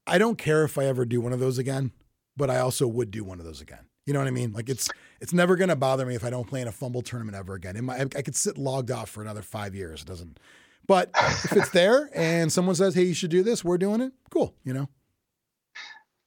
I 0.08 0.17
don't 0.17 0.38
care 0.39 0.63
if 0.63 0.78
I 0.80 0.86
ever 0.86 1.06
do 1.06 1.21
one 1.21 1.32
of 1.32 1.39
those 1.39 1.60
again, 1.60 1.91
but 2.36 2.49
I 2.49 2.58
also 2.60 2.88
would 2.88 3.12
do 3.12 3.23
one 3.23 3.38
of 3.39 3.45
those 3.45 3.62
again. 3.62 3.86
You 4.05 4.13
know 4.13 4.19
what 4.19 4.27
I 4.27 4.31
mean? 4.31 4.53
Like 4.53 4.69
it's 4.69 4.89
it's 5.21 5.33
never 5.33 5.55
gonna 5.55 5.75
bother 5.75 6.05
me 6.05 6.15
if 6.15 6.23
I 6.23 6.29
don't 6.29 6.47
play 6.47 6.62
in 6.62 6.67
a 6.67 6.71
FUMBBL 6.71 7.05
tournament 7.05 7.38
ever 7.38 7.53
again. 7.53 7.75
It 7.75 7.83
might, 7.83 8.15
I 8.15 8.21
could 8.21 8.35
sit 8.35 8.57
logged 8.57 8.91
off 8.91 9.09
for 9.09 9.21
another 9.21 9.41
five 9.41 9.75
years. 9.75 10.01
It 10.01 10.07
doesn't. 10.07 10.39
But 10.88 11.12
if 11.15 11.55
it's 11.55 11.69
there 11.69 12.09
and 12.15 12.51
someone 12.51 12.75
says, 12.75 12.95
"Hey, 12.95 13.03
you 13.03 13.13
should 13.13 13.29
do 13.29 13.43
this," 13.43 13.63
we're 13.63 13.77
doing 13.77 14.01
it. 14.01 14.12
Cool. 14.31 14.55
You 14.63 14.73
know. 14.73 14.89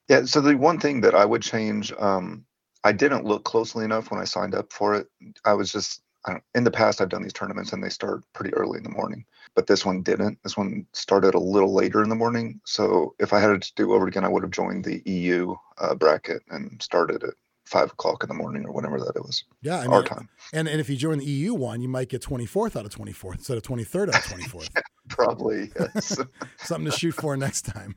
Yeah. 0.08 0.24
So 0.24 0.40
the 0.40 0.56
one 0.56 0.78
thing 0.78 1.00
that 1.00 1.14
I 1.14 1.24
would 1.24 1.42
change, 1.42 1.92
um, 1.98 2.44
I 2.84 2.92
didn't 2.92 3.24
look 3.24 3.44
closely 3.44 3.84
enough 3.84 4.10
when 4.10 4.20
I 4.20 4.24
signed 4.24 4.54
up 4.54 4.72
for 4.72 4.94
it. 4.94 5.08
I 5.44 5.54
was 5.54 5.72
just 5.72 6.02
I 6.26 6.40
in 6.54 6.64
the 6.64 6.70
past 6.70 7.00
I've 7.00 7.08
done 7.08 7.22
these 7.22 7.32
tournaments 7.32 7.72
and 7.72 7.82
they 7.82 7.88
start 7.88 8.22
pretty 8.32 8.54
early 8.54 8.78
in 8.78 8.84
the 8.84 8.90
morning, 8.90 9.24
but 9.54 9.66
this 9.66 9.84
one 9.84 10.02
didn't. 10.02 10.38
This 10.42 10.56
one 10.56 10.86
started 10.92 11.34
a 11.34 11.40
little 11.40 11.74
later 11.74 12.02
in 12.02 12.08
the 12.08 12.14
morning. 12.14 12.60
So 12.64 13.14
if 13.18 13.32
I 13.32 13.40
had 13.40 13.50
it 13.50 13.62
to 13.62 13.74
do 13.74 13.92
over 13.92 14.06
again, 14.06 14.24
I 14.24 14.28
would 14.28 14.42
have 14.42 14.52
joined 14.52 14.84
the 14.84 15.02
EU 15.06 15.54
uh, 15.78 15.94
bracket 15.94 16.42
and 16.50 16.80
started 16.80 17.24
at 17.24 17.34
five 17.72 17.90
o'clock 17.90 18.22
in 18.22 18.28
the 18.28 18.34
morning 18.34 18.64
or 18.66 18.72
whenever 18.72 18.98
that 18.98 19.14
it 19.16 19.22
was 19.22 19.44
Yeah. 19.62 19.80
I 19.80 19.86
our 19.86 20.02
time. 20.04 20.28
and 20.52 20.68
and 20.68 20.78
if 20.80 20.88
you 20.90 20.96
join 20.96 21.18
the 21.18 21.24
EU 21.24 21.54
one, 21.54 21.80
you 21.80 21.88
might 21.88 22.08
get 22.10 22.20
twenty 22.22 22.46
fourth 22.46 22.76
out 22.76 22.84
of 22.84 22.90
twenty 22.92 23.12
fourth 23.12 23.38
instead 23.38 23.56
of 23.56 23.62
twenty 23.62 23.84
third 23.84 24.10
out 24.10 24.16
of 24.18 24.24
twenty 24.30 24.44
fourth. 24.44 24.68
Probably 25.08 25.70
yes. 25.80 26.18
something 26.58 26.90
to 26.90 26.96
shoot 26.96 27.12
for 27.14 27.36
next 27.36 27.62
time. 27.62 27.96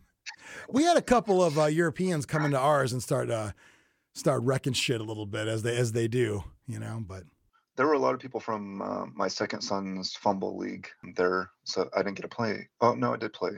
We 0.70 0.84
had 0.84 0.98
a 0.98 1.02
couple 1.02 1.44
of 1.44 1.60
uh, 1.60 1.66
Europeans 1.66 2.26
come 2.26 2.46
into 2.46 2.58
ours 2.58 2.94
and 2.94 3.04
start 3.04 3.30
uh, 3.30 3.52
start 4.14 4.42
wrecking 4.44 4.74
shit 4.74 5.02
a 5.02 5.04
little 5.04 5.26
bit 5.26 5.48
as 5.48 5.62
they 5.64 5.76
as 5.76 5.92
they 5.92 6.08
do, 6.08 6.44
you 6.68 6.80
know. 6.80 7.04
But 7.06 7.24
there 7.76 7.86
were 7.86 7.94
a 7.94 8.00
lot 8.00 8.14
of 8.14 8.22
people 8.22 8.40
from 8.40 8.82
uh, 8.82 9.06
my 9.14 9.28
second 9.28 9.62
son's 9.62 10.16
FUMBBL 10.16 10.58
league 10.58 10.88
there, 11.16 11.50
so 11.66 11.90
I 11.94 11.98
didn't 12.00 12.16
get 12.16 12.24
to 12.24 12.30
play. 12.36 12.68
Oh 12.82 12.94
no, 12.96 13.14
I 13.14 13.18
did 13.18 13.34
play 13.34 13.52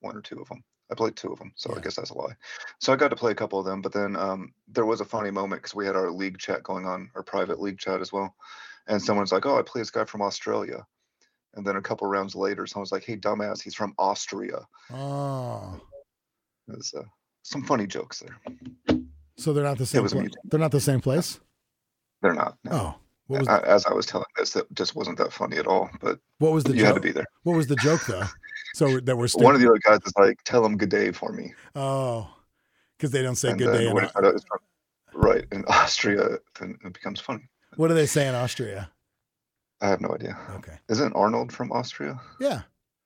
one 0.00 0.16
or 0.16 0.22
two 0.22 0.40
of 0.40 0.48
them. 0.48 0.62
I 0.90 0.94
played 0.94 1.16
two 1.16 1.32
of 1.32 1.38
them, 1.38 1.52
so 1.54 1.70
Yeah. 1.70 1.78
I 1.78 1.80
guess 1.82 1.96
that's 1.96 2.10
a 2.10 2.14
lie. 2.18 2.34
So 2.80 2.92
I 2.92 2.96
got 2.96 3.08
to 3.08 3.16
play 3.16 3.32
a 3.32 3.34
couple 3.34 3.58
of 3.58 3.66
them, 3.66 3.82
but 3.82 3.92
then 3.92 4.16
um, 4.16 4.52
there 4.68 4.86
was 4.86 5.00
a 5.00 5.04
funny 5.04 5.30
moment 5.30 5.60
because 5.62 5.74
we 5.74 5.84
had 5.86 5.96
our 5.96 6.10
league 6.10 6.38
chat 6.38 6.62
going 6.62 6.86
on, 6.86 7.10
our 7.14 7.22
private 7.22 7.60
league 7.60 7.78
chat 7.78 8.00
as 8.00 8.12
well, 8.12 8.34
and 8.86 9.00
someone's 9.02 9.32
like, 9.32 9.44
"Oh, 9.46 9.58
I 9.58 9.62
play 9.62 9.80
this 9.82 9.90
guy 9.90 10.04
from 10.04 10.22
Australia," 10.22 10.86
and 11.54 11.66
then 11.66 11.76
a 11.76 11.82
couple 11.82 12.06
rounds 12.08 12.34
later, 12.34 12.66
someone's 12.66 12.92
like, 12.92 13.04
"Hey, 13.04 13.16
dumbass, 13.16 13.60
he's 13.62 13.74
from 13.74 13.94
Austria." 13.98 14.66
oh, 14.92 15.78
There's 16.66 16.94
uh, 16.94 17.02
some 17.42 17.64
funny 17.64 17.86
jokes 17.86 18.20
there. 18.20 18.98
so 19.36 19.52
they're 19.52 19.64
not 19.64 19.78
the 19.78 19.86
same. 19.86 20.02
was 20.02 20.12
pla- 20.12 20.22
they're 20.44 20.60
not 20.60 20.72
the 20.72 20.80
same 20.80 21.00
place. 21.00 21.38
They're 22.22 22.34
not. 22.34 22.56
no. 22.64 22.72
Oh, 22.72 22.94
what 23.26 23.40
was 23.40 23.48
A- 23.48 23.68
As 23.68 23.84
I 23.86 23.92
was 23.92 24.06
telling 24.06 24.26
this, 24.36 24.56
it 24.56 24.66
just 24.72 24.96
wasn't 24.96 25.18
that 25.18 25.32
funny 25.34 25.58
at 25.58 25.66
all. 25.66 25.90
But 26.00 26.18
what 26.38 26.52
was 26.52 26.64
the 26.64 26.74
you 26.74 26.84
had 26.84 26.94
to 26.94 26.94
joke? 26.96 27.02
be 27.02 27.12
there. 27.12 27.26
What 27.42 27.56
was 27.56 27.66
the 27.66 27.76
joke 27.76 28.00
though? 28.06 28.24
So 28.78 29.00
that 29.00 29.16
we're 29.16 29.26
One 29.34 29.56
of 29.56 29.60
the 29.60 29.68
other 29.68 29.78
guys 29.78 29.98
is 30.06 30.12
like, 30.16 30.40
"Tell 30.44 30.62
them 30.62 30.76
good 30.76 30.88
day 30.88 31.10
for 31.10 31.32
me." 31.32 31.52
oh, 31.74 32.30
because 32.96 33.10
they 33.10 33.22
don't 33.22 33.34
say 33.36 33.50
and 33.50 33.58
good 33.58 33.72
day. 33.72 33.88
In, 33.88 33.94
when 33.94 34.04
it 34.04 34.12
found 34.12 34.26
out 34.26 34.34
it's 34.34 34.44
from- 34.44 34.60
right 35.20 35.44
in 35.50 35.64
Austria, 35.68 36.38
then 36.60 36.78
it 36.84 36.92
becomes 36.92 37.18
funny. 37.20 37.48
what 37.76 37.88
do 37.88 37.94
they 37.94 38.06
say 38.06 38.28
in 38.28 38.34
Austria? 38.36 38.90
I 39.80 39.88
have 39.88 40.00
no 40.00 40.10
idea. 40.14 40.38
Okay, 40.56 40.78
Isn't 40.88 41.12
Arnold 41.14 41.52
from 41.52 41.72
Austria? 41.72 42.20
yeah, 42.40 42.62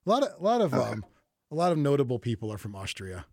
a 0.07 0.11
lot 0.11 0.23
of 0.23 0.39
a 0.39 0.45
lot 0.45 0.61
of 0.61 0.75
Okay. 0.75 0.91
um, 0.93 1.05
a 1.51 1.55
lot 1.55 1.73
of 1.73 1.79
notable 1.79 2.19
people 2.19 2.53
are 2.53 2.59
from 2.59 2.77
Austria. 2.77 3.25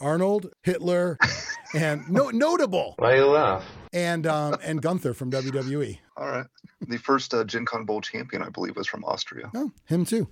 Arnold, 0.00 0.50
Hitler, 0.62 1.18
and 1.74 2.08
no 2.10 2.30
notable. 2.30 2.94
Why 2.98 3.16
you 3.16 3.26
laugh? 3.26 3.62
and 3.92 4.26
um, 4.26 4.56
and 4.62 4.80
Gunther 4.80 5.12
from 5.12 5.30
WWE. 5.30 5.98
All 6.16 6.28
right. 6.28 6.46
The 6.88 6.96
first 6.98 7.32
uh, 7.34 7.44
Gen 7.44 7.64
Con 7.66 7.84
Bowl 7.84 8.00
champion, 8.00 8.42
I 8.42 8.48
believe, 8.48 8.74
was 8.74 8.86
from 8.88 9.04
Austria. 9.04 9.50
Oh, 9.54 9.70
him 9.84 10.04
too. 10.06 10.28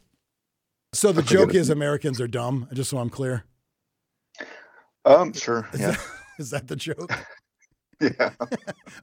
So 0.93 1.13
the 1.13 1.23
joke 1.35 1.55
is 1.55 1.71
Americans 1.71 2.21
are 2.21 2.29
dumb. 2.29 2.69
Just 2.73 2.91
so 2.91 2.99
I'm 2.99 3.11
clear, 3.11 3.45
Um, 5.05 5.33
sure. 5.33 5.69
is, 5.73 5.81
Yeah. 5.81 5.91
that, 5.93 6.01
is 6.39 6.51
that 6.51 6.69
the 6.69 6.77
joke? 6.77 7.11
Yeah. 8.01 8.31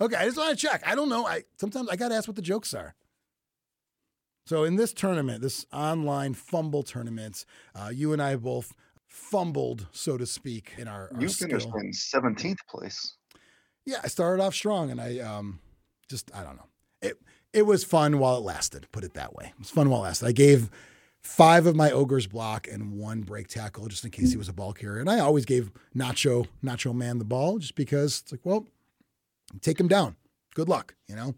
Okay, 0.02 0.18
I 0.18 0.26
just 0.26 0.36
want 0.36 0.50
to 0.60 0.68
check. 0.68 0.84
I 0.86 0.94
don't 0.94 1.08
know. 1.08 1.26
I 1.26 1.44
sometimes 1.58 1.88
I 1.88 1.96
got 1.96 2.10
to 2.10 2.16
ask 2.16 2.28
what 2.28 2.36
the 2.36 2.42
jokes 2.42 2.74
are. 2.74 2.96
So 4.46 4.66
in 4.66 4.76
this 4.76 4.92
tournament, 4.92 5.42
this 5.42 5.66
online 5.72 6.34
FUMBBL 6.36 6.86
tournament, 6.86 7.46
uh, 7.74 7.92
you 7.94 8.12
and 8.12 8.22
I 8.22 8.36
both 8.36 8.74
fumbled, 9.08 9.88
so 9.94 10.18
to 10.18 10.26
speak, 10.26 10.74
in 10.78 10.90
our, 10.90 11.10
our 11.16 11.22
You 11.22 11.30
finished 11.30 11.70
skill. 11.70 11.80
in 11.80 11.92
17th 11.92 12.58
place. 12.68 13.16
Yeah, 13.86 14.02
I 14.04 14.10
started 14.10 14.44
off 14.44 14.54
strong, 14.54 14.92
and 14.92 15.00
I 15.00 15.20
um, 15.20 15.60
just 16.10 16.30
I 16.36 16.44
don't 16.44 16.58
know. 16.58 16.68
It 17.02 17.18
it 17.54 17.62
was 17.62 17.86
fun 17.86 18.20
while 18.20 18.36
it 18.36 18.42
lasted. 18.44 18.88
Put 18.92 19.06
it 19.06 19.14
that 19.14 19.34
way. 19.34 19.46
It 19.54 19.60
was 19.60 19.70
fun 19.70 19.90
while 19.90 20.02
it 20.02 20.08
lasted. 20.08 20.26
I 20.26 20.34
gave 20.34 20.70
five 21.22 21.66
of 21.66 21.76
my 21.76 21.92
ogres 21.92 22.28
block 22.28 22.68
and 22.68 22.94
one 22.94 23.22
break 23.22 23.48
tackle 23.48 23.88
just 23.88 24.04
in 24.06 24.12
case 24.12 24.32
he 24.32 24.38
was 24.38 24.50
a 24.50 24.54
ball 24.54 24.74
carrier, 24.74 25.00
and 25.00 25.10
I 25.10 25.20
always 25.20 25.46
gave 25.46 25.72
Nacho 25.96 26.48
Nacho 26.64 26.94
Man 26.94 27.20
the 27.20 27.26
ball 27.26 27.60
just 27.60 27.76
because 27.76 28.22
it's 28.22 28.32
like, 28.32 28.42
well, 28.44 28.66
take 29.62 29.80
him 29.80 29.88
down. 29.88 30.16
Good 30.56 30.70
luck, 30.70 30.96
you 31.08 31.16
know. 31.16 31.36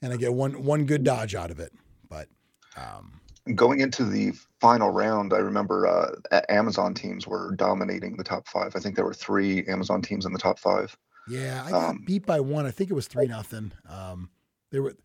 And 0.00 0.12
I 0.12 0.16
get 0.16 0.34
one 0.34 0.64
one 0.64 0.84
good 0.84 1.04
dodge 1.04 1.34
out 1.34 1.50
of 1.50 1.60
it. 1.60 1.72
But 2.08 2.28
um, 2.76 3.20
going 3.54 3.80
into 3.80 4.04
the 4.04 4.32
final 4.60 4.90
round, 4.90 5.32
I 5.32 5.38
remember 5.38 5.86
uh, 5.86 6.40
Amazon 6.48 6.94
teams 6.94 7.26
were 7.26 7.54
dominating 7.56 8.16
the 8.16 8.24
top 8.24 8.46
five. 8.48 8.74
I 8.76 8.80
think 8.80 8.96
there 8.96 9.04
were 9.04 9.14
three 9.14 9.66
Amazon 9.66 10.02
teams 10.02 10.26
in 10.26 10.32
the 10.32 10.38
top 10.38 10.58
five. 10.58 10.96
Yeah, 11.28 11.62
I 11.64 11.70
got 11.70 11.90
Um, 11.90 12.02
beat 12.04 12.26
by 12.26 12.40
one. 12.40 12.66
I 12.66 12.70
think 12.70 12.90
it 12.90 12.94
was 12.94 13.06
three 13.06 13.26
nothing. 13.26 13.72
Um, 13.88 14.30
they 14.70 14.80
were, 14.80 14.96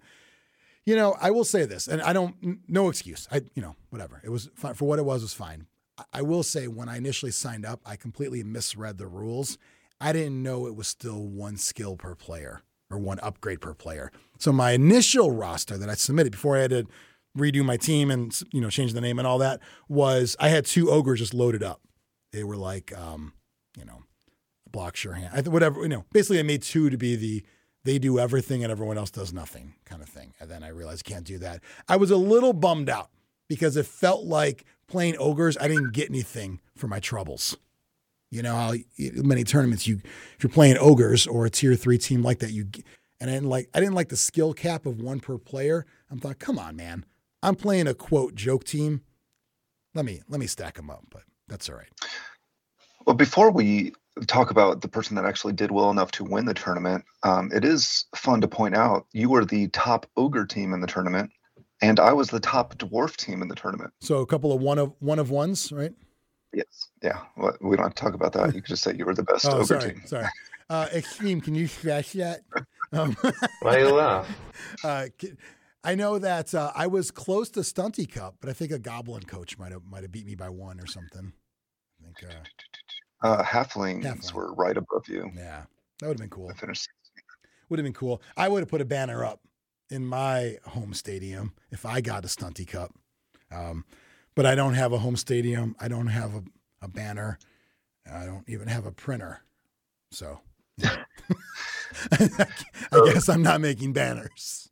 you 0.88 0.95
know, 0.95 1.17
I 1.19 1.32
will 1.32 1.43
say 1.43 1.65
this, 1.65 1.89
and 1.89 2.02
I 2.02 2.13
don't, 2.13 2.60
no 2.69 2.88
excuse. 2.88 3.28
I, 3.30 3.41
you 3.56 3.62
know, 3.62 3.76
whatever. 3.89 4.21
It 4.23 4.30
was 4.30 4.50
fine 4.56 4.73
for 4.73 4.86
what 4.86 5.00
it 5.00 5.06
was. 5.06 5.21
Was 5.21 5.34
fine. 5.34 5.67
I- 6.13 6.21
will 6.21 6.43
say 6.43 6.69
when 6.69 6.88
I 6.88 6.95
initially 6.95 7.32
signed 7.32 7.65
up, 7.65 7.82
I 7.86 7.97
completely 7.97 8.41
misread 8.41 8.97
the 8.97 9.06
rules. 9.06 9.58
I 10.00 10.13
didn't 10.13 10.41
know 10.41 10.65
it 10.65 10.76
was 10.78 10.88
still 10.88 11.28
one 11.28 11.58
skill 11.58 11.97
per 11.97 12.15
player 12.15 12.62
or 12.89 12.97
one 12.97 13.19
upgrade 13.19 13.60
per 13.60 13.73
player. 13.73 14.13
So 14.39 14.54
my 14.54 14.71
initial 14.71 15.32
roster 15.32 15.78
that 15.78 15.89
I 15.89 15.95
submitted 15.95 16.32
before 16.32 16.56
I 16.56 16.62
had 16.62 16.69
to 16.69 16.88
redo 17.38 17.65
my 17.65 17.76
team 17.76 18.10
and 18.10 18.39
you 18.54 18.62
know 18.62 18.69
change 18.69 18.93
the 18.93 19.02
name 19.02 19.19
and 19.19 19.28
all 19.28 19.39
that 19.39 19.60
was 19.89 20.38
I 20.39 20.47
had 20.50 20.65
two 20.65 20.89
ogres 20.89 21.19
just 21.19 21.34
loaded 21.34 21.63
up. 21.63 21.82
They 22.32 22.45
were 22.45 22.56
like, 22.56 22.97
um, 22.97 23.34
you 23.78 23.84
know, 23.84 24.04
block 24.71 24.95
sure 24.95 25.13
hand. 25.13 25.47
Whatever, 25.47 25.82
you 25.82 25.89
know, 25.89 26.06
basically 26.13 26.39
I 26.39 26.43
made 26.43 26.62
two 26.62 26.89
to 26.89 26.97
be 26.97 27.15
the 27.17 27.43
they 27.88 27.97
do 27.97 28.19
everything 28.19 28.63
and 28.63 28.71
everyone 28.71 28.97
else 28.97 29.10
does 29.10 29.32
nothing 29.32 29.73
kind 29.86 30.02
of 30.02 30.10
thing. 30.10 30.34
And 30.41 30.52
then 30.52 30.62
I 30.62 30.67
realized 30.67 31.08
I 31.08 31.10
can't 31.10 31.23
do 31.23 31.38
that. 31.38 31.62
I 31.88 31.95
was 31.95 32.12
a 32.12 32.17
little 32.17 32.52
bummed 32.52 32.89
out 32.89 33.10
because 33.47 33.78
it 33.78 33.86
felt 33.86 34.26
like 34.26 34.65
playing 34.89 35.15
ogres, 35.17 35.58
I 35.58 35.69
didn't 35.69 35.93
get 35.93 36.10
anything 36.10 36.60
for 36.76 36.88
my 36.88 37.00
troubles. 37.00 37.56
You 38.30 38.41
know 38.41 38.56
how 38.56 38.73
many 39.00 39.45
tournaments 39.45 39.88
you 39.88 40.02
if 40.04 40.43
you're 40.43 40.52
playing 40.52 40.76
ogres 40.82 41.26
or 41.26 41.45
a 41.45 41.50
tier 41.50 41.76
three 41.76 41.97
team 41.97 42.21
like 42.23 42.39
that, 42.39 42.52
you 42.52 42.65
and 43.21 43.30
I 43.30 43.36
didn't 43.36 43.47
like 43.47 43.69
I 43.73 43.80
didn't 43.80 43.95
like 43.95 44.10
the 44.10 44.17
skill 44.17 44.54
cap 44.54 44.86
of 44.86 45.00
one 45.00 45.21
per 45.21 45.38
player. 45.38 45.86
I'm 46.12 46.19
thought, 46.19 46.39
come 46.39 46.60
on, 46.60 46.76
man. 46.76 47.06
I'm 47.41 47.56
playing 47.56 47.88
a 47.88 47.93
quote 47.93 48.36
joke 48.36 48.65
team. 48.65 49.00
Let 49.95 50.04
me 50.04 50.19
let 50.28 50.41
me 50.41 50.47
stack 50.47 50.73
them 50.73 50.89
up, 50.89 51.06
but 51.10 51.23
that's 51.47 51.69
all 51.69 51.78
right. 51.78 51.88
Well, 53.06 53.15
before 53.15 53.50
we 53.50 53.93
talk 54.25 54.51
about 54.51 54.82
the 54.82 54.88
person 54.88 55.15
that 55.15 55.25
actually 55.25 55.53
did 55.53 55.71
well 55.71 55.89
enough 55.89 56.12
to 56.12 56.23
win 56.23 56.45
the 56.45 56.53
tournament, 56.53 57.03
um, 57.23 57.51
it 57.53 57.63
is 57.63 58.06
fun 58.15 58.41
to 58.41 58.47
point 58.47 58.75
out 58.75 59.06
you 59.12 59.30
were 59.30 59.45
the 59.45 59.67
top 59.69 60.06
ogre 60.17 60.45
team 60.45 60.73
in 60.73 60.82
the 60.82 60.88
tournament, 60.88 61.32
and 61.82 61.99
I 61.99 62.13
was 62.13 62.30
the 62.30 62.39
top 62.39 62.75
dwarf 62.75 63.15
team 63.15 63.41
in 63.41 63.47
the 63.47 63.56
tournament. 63.56 63.93
So 64.01 64.19
a 64.19 64.25
couple 64.25 64.51
of 64.51 64.62
one 64.62 64.80
of 64.80 64.93
one 64.99 65.19
of 65.19 65.30
ones, 65.30 65.71
right? 65.71 65.93
Yes. 66.53 66.89
Yeah. 67.03 67.19
Well, 67.36 67.56
we 67.62 67.75
don't 67.75 67.86
have 67.86 67.93
to 67.95 68.03
talk 68.03 68.13
about 68.13 68.34
that. 68.34 68.47
You 68.56 68.62
could 68.62 68.69
just 68.69 68.84
say 68.84 68.95
you 68.95 69.06
were 69.06 69.13
the 69.13 69.23
best 69.23 69.45
Oh, 69.49 69.58
ogre 69.58 69.65
sorry, 69.65 69.93
team. 69.93 70.01
sorry. 70.06 70.27
Uh, 70.69 70.88
Xtreme, 70.88 71.43
can 71.43 71.56
you 71.56 71.67
scratch 71.67 72.13
that? 72.13 72.41
Um, 72.93 73.17
Why 73.63 73.80
you 73.80 73.89
laugh? 73.89 74.30
uh, 74.86 75.08
I 75.84 75.95
know 75.95 76.19
that 76.19 76.56
uh, 76.56 76.71
I 76.73 76.88
was 76.88 77.12
close 77.12 77.49
to 77.49 77.60
Stunty 77.60 78.10
Cup, 78.10 78.36
but 78.39 78.49
I 78.49 78.53
think 78.53 78.71
a 78.71 78.80
Goblin 78.80 79.23
coach 79.23 79.58
might 79.58 79.73
have 79.73 79.84
might 79.84 80.03
have 80.03 80.12
beat 80.13 80.25
me 80.25 80.36
by 80.36 80.47
one 80.47 80.80
or 80.80 80.88
something. 80.88 81.34
I 81.99 82.06
think, 82.06 82.32
uh, 82.32 82.43
Uh, 83.21 83.43
halflings 83.43 84.03
Halfling. 84.03 84.34
were 84.34 84.53
right 84.53 84.77
above 84.77 85.08
you. 85.08 85.32
yeah, 85.36 85.63
that 85.99 86.08
would 86.08 86.19
have 86.19 86.30
been 86.30 86.30
cool. 86.30 86.49
I 86.49 86.53
finished. 86.53 86.88
Would 87.69 87.80
have 87.80 87.84
been 87.84 87.93
cool. 87.93 88.21
I 88.36 88.47
would 88.47 88.62
have 88.62 88.69
put 88.69 88.82
a 88.82 88.86
banner 88.86 89.25
up 89.25 89.41
in 89.89 90.06
my 90.06 90.58
home 90.65 90.93
stadium 90.93 91.53
if 91.71 91.86
I 91.86 92.01
got 92.01 92.23
a 92.23 92.27
Stunty 92.27 92.67
Cup. 92.67 92.93
Um, 93.51 93.86
but 94.36 94.45
I 94.45 94.56
don't 94.56 94.75
have 94.75 94.93
a 94.93 94.99
home 94.99 95.15
stadium. 95.15 95.75
I 95.80 95.88
don't 95.88 96.08
have 96.08 96.36
a, 96.36 96.43
a 96.82 96.88
banner. 96.88 97.39
I 98.12 98.25
don't 98.25 98.47
even 98.47 98.67
have 98.67 98.86
a 98.86 98.91
printer. 98.91 99.41
So 100.12 100.39
I 100.84 100.97
guess 103.06 103.30
I'm 103.30 103.41
not 103.41 103.62
making 103.62 103.93
banners. 103.93 104.69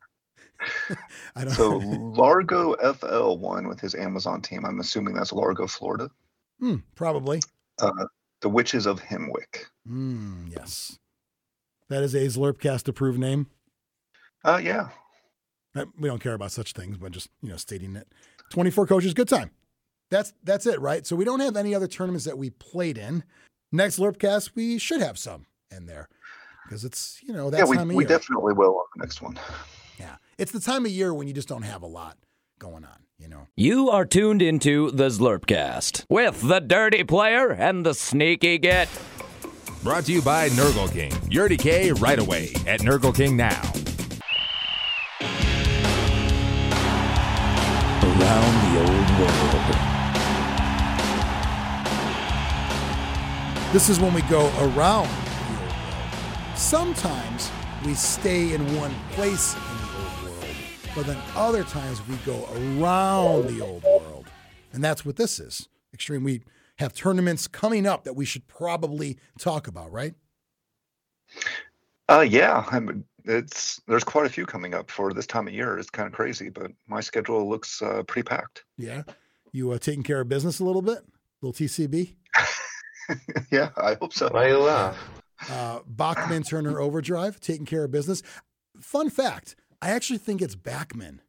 I 1.35 1.43
don't. 1.43 1.53
So 1.53 1.77
Largo 1.77 2.75
FL 2.93 3.37
won 3.37 3.67
with 3.67 3.79
his 3.79 3.95
Amazon 3.95 4.41
team. 4.41 4.65
I'm 4.65 4.79
assuming 4.79 5.13
that's 5.15 5.33
Largo, 5.33 5.67
Florida. 5.67 6.09
Hmm, 6.59 6.77
probably. 6.95 7.41
Uh, 7.81 8.05
the 8.45 8.49
Witches 8.49 8.85
of 8.85 9.01
Hemwick. 9.01 9.65
Hmm, 9.87 10.45
yes. 10.51 10.99
That 11.89 12.03
is 12.03 12.13
a 12.13 12.25
Zlurpcast 12.27 12.87
approved 12.87 13.17
name. 13.17 13.47
Uh, 14.43 14.61
yeah. 14.63 14.89
Uh, 15.75 15.85
We 15.99 16.07
don't 16.07 16.21
care 16.21 16.35
about 16.35 16.51
such 16.51 16.73
things, 16.73 16.95
but 16.99 17.11
just 17.11 17.27
you 17.41 17.49
know, 17.49 17.57
stating 17.57 17.95
it. 17.95 18.07
Twenty-four 18.51 18.85
coaches, 18.85 19.15
good 19.15 19.27
time. 19.27 19.49
That's 20.11 20.31
that's 20.43 20.67
it, 20.67 20.79
right? 20.79 21.07
So 21.07 21.15
we 21.15 21.25
don't 21.25 21.39
have 21.39 21.57
any 21.57 21.73
other 21.73 21.87
tournaments 21.87 22.25
that 22.25 22.37
we 22.37 22.51
played 22.51 22.99
in. 22.99 23.23
Next 23.71 23.97
Zlurpcast, 23.97 24.51
we 24.53 24.77
should 24.77 25.01
have 25.01 25.17
some 25.17 25.47
in 25.75 25.87
there 25.87 26.07
because 26.65 26.85
it's 26.85 27.19
you 27.23 27.33
know 27.33 27.49
that 27.49 27.57
yeah, 27.57 27.65
we, 27.65 27.77
time 27.77 27.89
of 27.89 27.95
we 27.95 28.03
year. 28.03 28.09
definitely 28.09 28.53
will 28.53 28.77
on 28.77 28.85
the 28.95 29.03
next 29.03 29.23
one. 29.23 29.39
yeah, 29.99 30.17
it's 30.37 30.51
the 30.51 30.59
time 30.59 30.85
of 30.85 30.91
year 30.91 31.15
when 31.15 31.27
you 31.27 31.33
just 31.33 31.47
don't 31.47 31.63
have 31.63 31.81
a 31.81 31.87
lot 31.87 32.15
going 32.59 32.83
on. 32.85 32.97
You 33.17 33.29
know. 33.29 33.47
You 33.55 33.89
are 33.89 34.05
tuned 34.05 34.41
into 34.41 34.91
the 34.91 35.07
Zlurpcast 35.07 36.05
with 36.09 36.41
the 36.41 36.59
dirty 36.59 37.03
player 37.03 37.51
and 37.51 37.85
the 37.85 37.93
sneaky 37.93 38.57
get. 38.57 38.89
Brought 39.83 40.05
to 40.05 40.11
you 40.13 40.21
by 40.21 40.49
Nurgle 40.49 40.91
King. 40.91 41.11
Yurdy 41.29 41.57
K 41.57 41.91
right 41.93 42.19
away 42.19 42.53
at 42.67 42.81
Nurgle 42.81 43.15
King 43.15 43.37
now. 43.37 43.61
Around 48.01 48.73
the 48.73 48.79
old 48.81 49.09
world. 49.19 49.45
This 53.71 53.89
is 53.89 53.99
when 53.99 54.13
we 54.13 54.21
go 54.23 54.47
around 54.59 55.07
the 55.07 55.61
old 55.61 55.71
world. 55.71 56.57
Sometimes 56.57 57.51
we 57.85 57.93
stay 57.93 58.53
in 58.53 58.75
one 58.77 58.93
place 59.11 59.55
but 60.95 61.05
then 61.05 61.17
other 61.35 61.63
times 61.63 62.01
we 62.07 62.15
go 62.25 62.47
around 62.53 63.47
the 63.47 63.61
old 63.61 63.83
world. 63.83 64.25
And 64.71 64.83
that's 64.83 65.05
what 65.05 65.17
this 65.17 65.39
is. 65.39 65.67
Xtreme. 65.95 66.23
We 66.23 66.41
have 66.77 66.93
tournaments 66.93 67.47
coming 67.47 67.85
up 67.85 68.05
that 68.05 68.13
we 68.15 68.25
should 68.25 68.47
probably 68.47 69.17
talk 69.37 69.67
about, 69.67 69.91
right? 69.91 70.13
Uh, 72.07 72.25
yeah, 72.27 72.65
I'm, 72.71 73.03
it's 73.25 73.81
there's 73.87 74.03
quite 74.03 74.25
a 74.25 74.29
few 74.29 74.45
coming 74.45 74.73
up 74.73 74.89
for 74.89 75.13
this 75.13 75.27
time 75.27 75.47
of 75.47 75.53
year. 75.53 75.77
It's 75.77 75.89
kind 75.89 76.07
of 76.07 76.13
crazy, 76.13 76.49
but 76.49 76.71
my 76.87 77.01
schedule 77.01 77.47
looks 77.47 77.81
uh, 77.81 78.03
pretty 78.03 78.27
packed. 78.27 78.63
Yeah. 78.77 79.03
You 79.51 79.71
uh, 79.71 79.77
taking 79.77 80.03
care 80.03 80.21
of 80.21 80.29
business 80.29 80.59
a 80.59 80.63
little 80.63 80.81
bit? 80.81 80.99
little 81.41 81.53
TCB? 81.53 82.15
yeah, 83.51 83.69
I 83.77 83.95
hope 83.95 84.13
so. 84.13 84.29
Why 84.29 84.47
you 84.47 84.59
laugh? 84.59 84.97
uh, 85.49 85.79
Bachman 85.85 86.43
Turner 86.43 86.79
Overdrive, 86.79 87.39
taking 87.39 87.65
care 87.65 87.83
of 87.83 87.91
business. 87.91 88.23
Fun 88.81 89.09
fact 89.09 89.55
I 89.85 89.91
actually 89.91 90.17
think 90.17 90.41
it's 90.41 90.55
Bachman. 90.55 91.21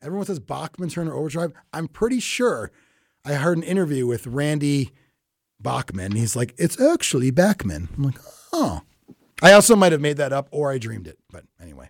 Everyone 0.00 0.24
says 0.24 0.38
Bachman 0.38 0.90
Turner 0.90 1.12
Overdrive. 1.12 1.52
I'm 1.72 1.88
pretty 1.88 2.20
sure 2.20 2.70
I 3.24 3.32
heard 3.32 3.58
an 3.58 3.64
interview 3.64 4.06
with 4.06 4.28
Randy 4.28 4.92
Bachman. 5.58 6.12
He's 6.12 6.36
like, 6.36 6.54
it's 6.56 6.80
actually 6.80 7.32
Bachman. 7.32 7.88
I'm 7.96 8.04
like, 8.04 8.20
oh. 8.52 8.82
I 9.42 9.54
also 9.54 9.74
might 9.74 9.90
have 9.90 10.00
made 10.00 10.18
that 10.18 10.32
up 10.32 10.48
or 10.52 10.70
I 10.70 10.78
dreamed 10.78 11.08
it. 11.08 11.18
But 11.32 11.46
anyway, 11.60 11.88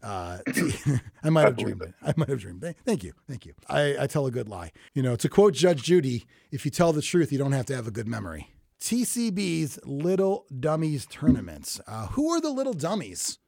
uh, 0.00 0.38
I 1.24 1.30
might 1.30 1.46
have 1.46 1.56
dreamed 1.56 1.82
it. 1.82 1.94
I 2.00 2.14
might 2.16 2.28
have 2.28 2.38
dreamed 2.38 2.62
it. 2.62 2.76
Thank 2.86 3.02
you. 3.02 3.12
Thank 3.28 3.44
you. 3.44 3.54
I, 3.68 3.96
I 4.02 4.06
tell 4.06 4.26
a 4.26 4.30
good 4.30 4.48
lie. 4.48 4.70
You 4.94 5.02
know, 5.02 5.16
to 5.16 5.28
quote 5.28 5.54
Judge 5.54 5.82
Judy, 5.82 6.24
if 6.52 6.64
you 6.64 6.70
tell 6.70 6.92
the 6.92 7.02
truth, 7.02 7.32
you 7.32 7.38
don't 7.38 7.50
have 7.50 7.66
to 7.66 7.74
have 7.74 7.88
a 7.88 7.90
good 7.90 8.06
memory. 8.06 8.50
TCB's 8.80 9.80
Little 9.84 10.46
Dummies 10.56 11.04
tournaments. 11.04 11.80
Uh, 11.88 12.06
who 12.08 12.30
are 12.30 12.40
the 12.40 12.50
little 12.50 12.74
dummies? 12.74 13.38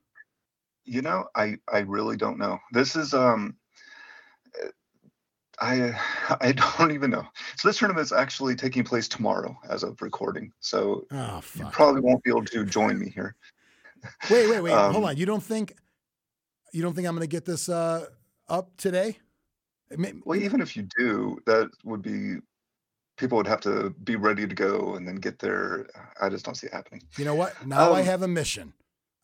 You 0.85 1.03
know, 1.03 1.27
I 1.35 1.57
I 1.73 1.81
really 1.81 2.17
don't 2.17 2.39
know. 2.39 2.59
This 2.73 2.97
is 2.97 3.15
um 3.15 3.57
I 5.61 5.93
I 6.41 6.53
don't 6.53 6.93
even 6.93 7.11
know. 7.11 7.27
So 7.57 7.69
this 7.69 7.79
tournament 7.79 8.05
is 8.05 8.13
actually 8.13 8.55
taking 8.57 8.85
place 8.85 9.09
tomorrow 9.09 9.57
as 9.69 9.83
of 9.83 10.01
recording. 10.03 10.53
So 10.61 11.07
Oh, 11.11 11.43
you 11.55 11.65
probably 11.73 12.01
won't 12.01 12.23
be 12.23 12.31
able 12.31 12.45
to 12.47 12.65
join 12.65 12.99
me 12.99 13.11
here. 13.11 13.37
Wait, 14.31 14.49
wait, 14.49 14.61
wait. 14.61 14.75
Hold 14.75 14.97
Um, 14.97 15.05
on. 15.05 15.17
You 15.17 15.27
don't 15.27 15.43
think 15.43 15.75
you 16.73 16.83
don't 16.83 16.95
think 16.95 17.07
I'm 17.07 17.15
going 17.15 17.23
to 17.23 17.29
get 17.29 17.45
this 17.45 17.69
uh, 17.69 18.07
up 18.49 18.77
today? 18.77 19.19
Well, 20.25 20.39
even 20.41 20.61
if 20.61 20.77
you 20.77 20.89
do, 20.99 21.39
that 21.47 21.71
would 21.85 22.03
be 22.03 22.39
people 23.17 23.37
would 23.37 23.47
have 23.47 23.61
to 23.61 23.91
be 24.03 24.17
ready 24.17 24.47
to 24.47 24.55
go 24.55 24.97
and 24.97 25.07
then 25.07 25.17
get 25.17 25.39
there. 25.39 25.87
I 26.21 26.29
just 26.29 26.45
don't 26.45 26.57
see 26.57 26.67
it 26.67 26.73
happening. 26.73 27.03
You 27.17 27.25
know 27.25 27.35
what? 27.37 27.65
Now 27.67 27.93
I 27.93 28.01
Um, 28.01 28.07
have 28.07 28.23
a 28.23 28.29
mission. 28.29 28.73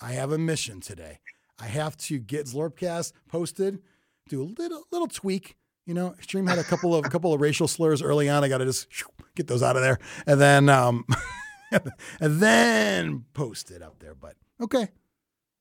I 0.00 0.12
have 0.12 0.30
a 0.30 0.38
mission 0.38 0.80
today. 0.80 1.20
I 1.60 1.66
have 1.66 1.96
to 1.98 2.18
get 2.18 2.46
Zlurpcast 2.46 3.12
posted, 3.28 3.82
do 4.28 4.42
a 4.42 4.48
little 4.60 4.84
little 4.90 5.08
tweak. 5.08 5.56
You 5.86 5.94
know, 5.94 6.14
Stream 6.20 6.46
had 6.46 6.58
a 6.58 6.64
couple 6.64 6.94
of 6.94 7.04
a 7.04 7.08
couple 7.08 7.32
of 7.32 7.40
racial 7.40 7.68
slurs 7.68 8.02
early 8.02 8.28
on. 8.28 8.44
I 8.44 8.48
got 8.48 8.58
to 8.58 8.64
just 8.64 8.86
get 9.34 9.46
those 9.46 9.62
out 9.62 9.76
of 9.76 9.82
there, 9.82 9.98
and 10.26 10.40
then 10.40 10.68
um, 10.68 11.04
and 12.20 12.40
then 12.40 13.24
post 13.34 13.70
it 13.70 13.82
up 13.82 13.98
there. 13.98 14.14
But 14.14 14.36
okay, 14.60 14.88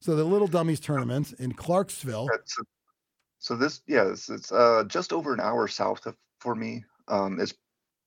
so 0.02 0.16
the 0.16 0.24
Little 0.24 0.48
Dummies 0.48 0.80
tournament 0.80 1.34
in 1.40 1.54
Clarksville. 1.54 2.30
So 3.40 3.56
this, 3.56 3.82
yeah, 3.88 4.10
it's, 4.10 4.30
it's 4.30 4.52
uh, 4.52 4.84
just 4.88 5.14
over 5.14 5.34
an 5.34 5.40
hour 5.40 5.68
south 5.68 6.06
of 6.06 6.16
for 6.40 6.56
me. 6.56 6.84
Um, 7.08 7.40
it's 7.40 7.54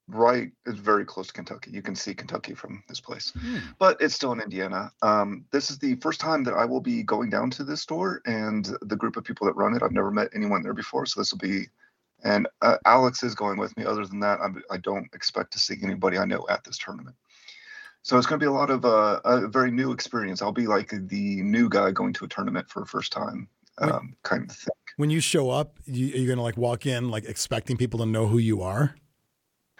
right, 0.08 0.50
it's 0.66 0.78
very 0.78 1.04
close 1.04 1.28
to 1.28 1.32
Kentucky. 1.32 1.70
You 1.70 1.82
can 1.82 1.94
see 1.94 2.14
Kentucky 2.14 2.54
from 2.54 2.82
this 2.88 3.00
place, 3.00 3.32
Hmm. 3.38 3.58
but 3.78 4.00
it's 4.00 4.14
still 4.14 4.32
in 4.32 4.40
Indiana. 4.40 4.92
Um, 5.02 5.44
this 5.52 5.70
is 5.70 5.78
the 5.78 5.94
first 5.96 6.20
time 6.20 6.44
that 6.44 6.54
I 6.54 6.64
will 6.64 6.80
be 6.80 7.02
going 7.02 7.30
down 7.30 7.50
to 7.50 7.64
this 7.64 7.80
store 7.82 8.20
and 8.26 8.68
the 8.82 8.96
group 8.96 9.16
of 9.16 9.24
people 9.24 9.46
that 9.46 9.56
run 9.56 9.74
it. 9.74 9.82
I've 9.82 9.92
never 9.92 10.10
met 10.10 10.28
anyone 10.34 10.62
there 10.62 10.74
before, 10.74 11.06
so 11.06 11.20
this 11.20 11.32
will 11.32 11.38
be 11.38 11.68
And 12.24 12.46
uh, 12.60 12.76
Alex 12.86 13.24
is 13.24 13.34
going 13.34 13.58
with 13.58 13.76
me. 13.76 13.84
Other 13.84 14.06
than 14.06 14.20
that, 14.20 14.38
I'm, 14.40 14.62
I 14.70 14.76
don't 14.76 15.08
expect 15.12 15.52
to 15.54 15.58
see 15.58 15.76
anybody 15.82 16.18
I 16.18 16.24
know 16.24 16.46
at 16.48 16.62
this 16.62 16.78
tournament. 16.78 17.16
So 18.02 18.16
it's 18.16 18.26
going 18.28 18.38
to 18.38 18.44
be 18.44 18.48
a 18.48 18.52
lot 18.52 18.70
of 18.70 18.84
uh, 18.84 19.20
a 19.24 19.48
very 19.48 19.70
new 19.72 19.92
experience. 19.92 20.40
I'll 20.42 20.52
be 20.52 20.66
like 20.68 20.90
the 20.90 21.42
new 21.42 21.68
guy 21.68 21.90
going 21.90 22.12
to 22.14 22.24
a 22.24 22.28
tournament 22.28 22.68
for 22.68 22.80
the 22.80 22.86
first 22.86 23.12
time, 23.12 23.48
um, 23.78 24.14
kind 24.22 24.48
of 24.48 24.56
thing. 24.56 24.68
When 24.98 25.10
you 25.10 25.20
show 25.20 25.50
up, 25.50 25.78
you, 25.84 26.14
are 26.14 26.18
you 26.18 26.28
gonna 26.28 26.42
like 26.42 26.56
walk 26.56 26.86
in 26.86 27.10
like 27.10 27.24
expecting 27.24 27.76
people 27.76 27.98
to 28.00 28.06
know 28.06 28.26
who 28.26 28.38
you 28.38 28.62
are? 28.62 28.94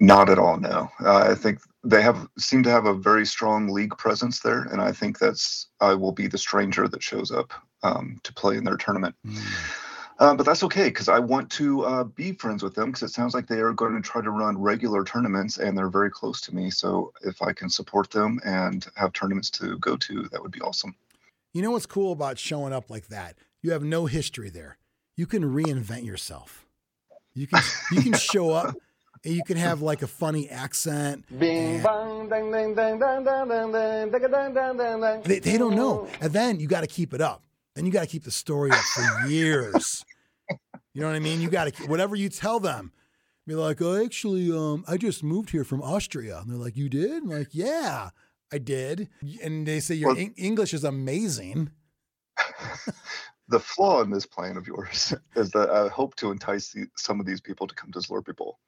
Not 0.00 0.28
at 0.28 0.38
all. 0.38 0.58
No, 0.58 0.88
uh, 1.04 1.26
I 1.30 1.34
think 1.34 1.60
they 1.84 2.02
have 2.02 2.28
seem 2.38 2.62
to 2.62 2.70
have 2.70 2.86
a 2.86 2.94
very 2.94 3.26
strong 3.26 3.68
league 3.68 3.96
presence 3.98 4.40
there, 4.40 4.62
and 4.62 4.80
I 4.80 4.92
think 4.92 5.18
that's 5.18 5.68
I 5.80 5.94
will 5.94 6.12
be 6.12 6.26
the 6.26 6.38
stranger 6.38 6.88
that 6.88 7.02
shows 7.02 7.30
up 7.30 7.52
um, 7.82 8.18
to 8.22 8.32
play 8.32 8.56
in 8.56 8.64
their 8.64 8.76
tournament. 8.76 9.14
Uh, 10.18 10.34
but 10.34 10.46
that's 10.46 10.62
okay 10.62 10.84
because 10.84 11.08
I 11.08 11.18
want 11.18 11.50
to 11.52 11.84
uh, 11.84 12.04
be 12.04 12.32
friends 12.32 12.62
with 12.62 12.74
them 12.74 12.92
because 12.92 13.02
it 13.02 13.12
sounds 13.12 13.34
like 13.34 13.48
they 13.48 13.58
are 13.58 13.72
going 13.72 13.94
to 13.94 14.00
try 14.00 14.22
to 14.22 14.30
run 14.30 14.56
regular 14.56 15.04
tournaments 15.04 15.58
and 15.58 15.76
they're 15.76 15.88
very 15.88 16.10
close 16.10 16.40
to 16.42 16.54
me. 16.54 16.70
So 16.70 17.12
if 17.22 17.42
I 17.42 17.52
can 17.52 17.68
support 17.68 18.10
them 18.10 18.38
and 18.44 18.86
have 18.94 19.12
tournaments 19.14 19.50
to 19.50 19.78
go 19.78 19.96
to, 19.96 20.28
that 20.30 20.40
would 20.40 20.52
be 20.52 20.60
awesome. 20.60 20.94
You 21.52 21.62
know 21.62 21.72
what's 21.72 21.86
cool 21.86 22.12
about 22.12 22.38
showing 22.38 22.72
up 22.72 22.88
like 22.88 23.08
that? 23.08 23.36
You 23.62 23.72
have 23.72 23.82
no 23.82 24.06
history 24.06 24.48
there. 24.48 24.78
You 25.16 25.26
can 25.26 25.42
reinvent 25.42 26.04
yourself. 26.04 26.66
You 27.34 27.46
can 27.46 27.62
you 27.90 28.02
can 28.02 28.12
show 28.18 28.50
up 28.50 28.76
and 29.24 29.34
you 29.34 29.42
can 29.44 29.56
have 29.56 29.82
like 29.82 30.02
a 30.02 30.06
funny 30.06 30.48
accent. 30.48 31.24
Bing 31.38 31.82
bang. 31.82 32.28
They, 35.22 35.38
they 35.38 35.58
don't 35.58 35.74
know. 35.76 36.08
And 36.20 36.32
then 36.32 36.60
you 36.60 36.66
got 36.66 36.80
to 36.80 36.86
keep 36.86 37.14
it 37.14 37.20
up. 37.20 37.42
Then 37.74 37.86
you 37.86 37.92
got 37.92 38.02
to 38.02 38.06
keep 38.06 38.24
the 38.24 38.30
story 38.30 38.70
up 38.70 38.78
for 38.78 39.26
years. 39.28 40.04
You 40.94 41.00
know 41.00 41.06
what 41.06 41.16
I 41.16 41.20
mean? 41.20 41.40
You 41.40 41.48
got 41.48 41.72
to 41.72 41.84
whatever 41.84 42.16
you 42.16 42.28
tell 42.28 42.60
them. 42.60 42.92
Be 43.46 43.54
like, 43.54 43.82
oh, 43.82 44.04
actually, 44.04 44.52
um, 44.52 44.84
I 44.86 44.96
just 44.96 45.24
moved 45.24 45.50
here 45.50 45.64
from 45.64 45.82
Austria. 45.82 46.38
And 46.38 46.50
they're 46.50 46.58
like, 46.58 46.76
you 46.76 46.88
did? 46.88 47.24
I'm 47.24 47.28
like, 47.30 47.48
yeah, 47.52 48.10
I 48.52 48.58
did. 48.58 49.08
And 49.42 49.66
they 49.66 49.80
say 49.80 49.94
your 49.96 50.10
Well- 50.10 50.18
Eng- 50.18 50.34
English 50.36 50.72
is 50.74 50.84
amazing. 50.84 51.70
The 53.48 53.58
flaw 53.60 54.02
in 54.02 54.10
this 54.10 54.24
plan 54.26 54.56
of 54.56 54.66
yours 54.66 55.12
is 55.36 55.50
that 55.50 55.68
I 55.70 55.88
hope 55.88 56.14
to 56.16 56.30
entice 56.30 56.72
the, 56.72 56.86
some 56.96 57.20
of 57.20 57.26
these 57.26 57.40
people 57.40 57.66
to 57.66 57.74
come 57.74 57.90
to 57.92 57.98
Zlurpee 57.98 58.36
Bowl. 58.36 58.58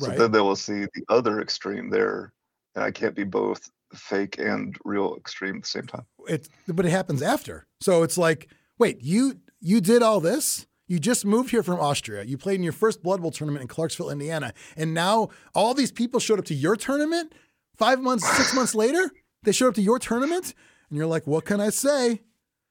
So 0.00 0.08
Right. 0.08 0.18
then 0.18 0.32
they 0.32 0.40
will 0.40 0.56
see 0.56 0.86
the 0.94 1.04
other 1.08 1.40
extreme 1.40 1.90
there, 1.90 2.32
and 2.74 2.84
I 2.84 2.90
can't 2.90 3.14
be 3.14 3.24
both 3.24 3.70
fake 3.94 4.38
and 4.38 4.76
real 4.84 5.14
extreme 5.16 5.56
at 5.56 5.62
the 5.62 5.68
same 5.68 5.86
time. 5.86 6.04
It, 6.26 6.48
but 6.66 6.84
it 6.84 6.90
happens 6.90 7.22
after. 7.22 7.66
So 7.80 8.02
it's 8.02 8.18
like, 8.18 8.48
wait, 8.78 9.02
you 9.02 9.40
you 9.60 9.80
did 9.80 10.02
all 10.02 10.20
this? 10.20 10.66
You 10.86 10.98
just 10.98 11.24
moved 11.24 11.50
here 11.50 11.62
from 11.62 11.80
Austria. 11.80 12.24
You 12.24 12.36
played 12.36 12.56
in 12.56 12.62
your 12.62 12.72
first 12.72 13.02
Blood 13.02 13.22
Bowl 13.22 13.30
tournament 13.30 13.62
in 13.62 13.68
Clarksville, 13.68 14.10
Indiana, 14.10 14.52
and 14.76 14.92
now 14.92 15.28
all 15.54 15.72
these 15.74 15.92
people 15.92 16.20
showed 16.20 16.38
up 16.38 16.44
to 16.46 16.54
your 16.54 16.76
tournament. 16.76 17.32
Five 17.76 18.00
months, 18.00 18.28
six 18.36 18.54
months 18.54 18.74
later, 18.84 19.10
they 19.44 19.52
showed 19.52 19.68
up 19.68 19.74
to 19.74 19.82
your 19.82 19.98
tournament, 19.98 20.54
and 20.88 20.96
you're 20.98 21.06
like, 21.06 21.26
what 21.26 21.44
can 21.44 21.60
I 21.60 21.70
say? 21.70 22.20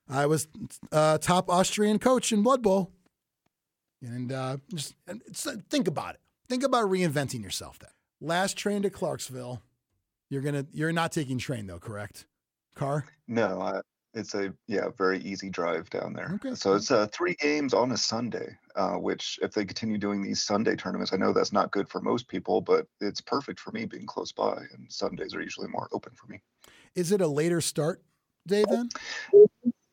I 0.09 0.25
was 0.25 0.47
uh, 0.91 1.17
top 1.17 1.49
Austrian 1.49 1.97
coach 1.97 2.31
in 2.31 2.43
Blood 2.43 2.62
Bowl, 2.62 2.91
and 4.01 4.31
uh, 4.31 4.57
just 4.73 4.95
and 5.07 5.21
it's, 5.25 5.47
think 5.69 5.88
about 5.88 6.15
it. 6.15 6.21
Think 6.47 6.63
about 6.63 6.89
reinventing 6.89 7.43
yourself. 7.43 7.79
Then 7.79 7.89
last 8.21 8.58
train 8.58 8.82
to 8.84 8.89
Clarksville. 8.89 9.62
You're 10.29 10.41
gonna 10.41 10.65
you're 10.71 10.91
not 10.91 11.12
taking 11.12 11.38
train 11.38 11.67
though, 11.67 11.79
correct? 11.79 12.25
Car. 12.75 13.06
No, 13.27 13.62
I, 13.62 13.82
it's 14.13 14.34
a 14.34 14.53
yeah 14.67 14.88
very 14.97 15.19
easy 15.19 15.49
drive 15.49 15.89
down 15.89 16.13
there. 16.13 16.32
Okay. 16.36 16.56
So 16.56 16.73
it's 16.73 16.91
uh, 16.91 17.08
three 17.12 17.36
games 17.39 17.73
on 17.73 17.91
a 17.91 17.97
Sunday, 17.97 18.58
uh, 18.75 18.95
which 18.95 19.38
if 19.41 19.53
they 19.53 19.65
continue 19.65 19.97
doing 19.97 20.21
these 20.21 20.43
Sunday 20.43 20.75
tournaments, 20.75 21.13
I 21.13 21.17
know 21.17 21.34
that's 21.34 21.53
not 21.53 21.71
good 21.71 21.88
for 21.89 22.01
most 22.01 22.27
people, 22.27 22.62
but 22.62 22.88
it's 22.99 23.21
perfect 23.21 23.60
for 23.60 23.71
me 23.71 23.86
being 23.86 24.06
close 24.06 24.32
by, 24.32 24.58
and 24.73 24.91
Sundays 24.91 25.36
are 25.36 25.41
usually 25.41 25.67
more 25.67 25.88
open 25.91 26.13
for 26.15 26.27
me. 26.27 26.41
Is 26.95 27.12
it 27.12 27.21
a 27.21 27.27
later 27.27 27.62
start 27.62 28.03
day 28.47 28.65
then? 28.69 28.89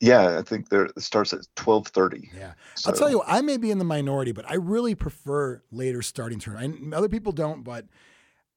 Yeah, 0.01 0.39
I 0.39 0.43
think 0.43 0.71
there 0.71 0.87
it 0.87 1.01
starts 1.01 1.35
at 1.35 1.41
twelve 1.57 1.89
thirty. 1.89 2.31
Yeah. 2.35 2.55
I'll 2.87 2.95
tell 2.95 3.11
you, 3.11 3.23
I 3.27 3.43
may 3.43 3.59
be 3.59 3.71
in 3.71 3.79
the 3.79 3.85
minority, 3.85 4.33
but 4.33 4.51
I 4.51 4.55
really 4.55 4.95
prefer 4.95 5.63
later 5.71 6.01
starting 6.01 6.39
turn. 6.39 6.93
I, 6.93 6.97
other 6.97 7.09
people 7.09 7.33
don't, 7.33 7.63
but 7.63 7.85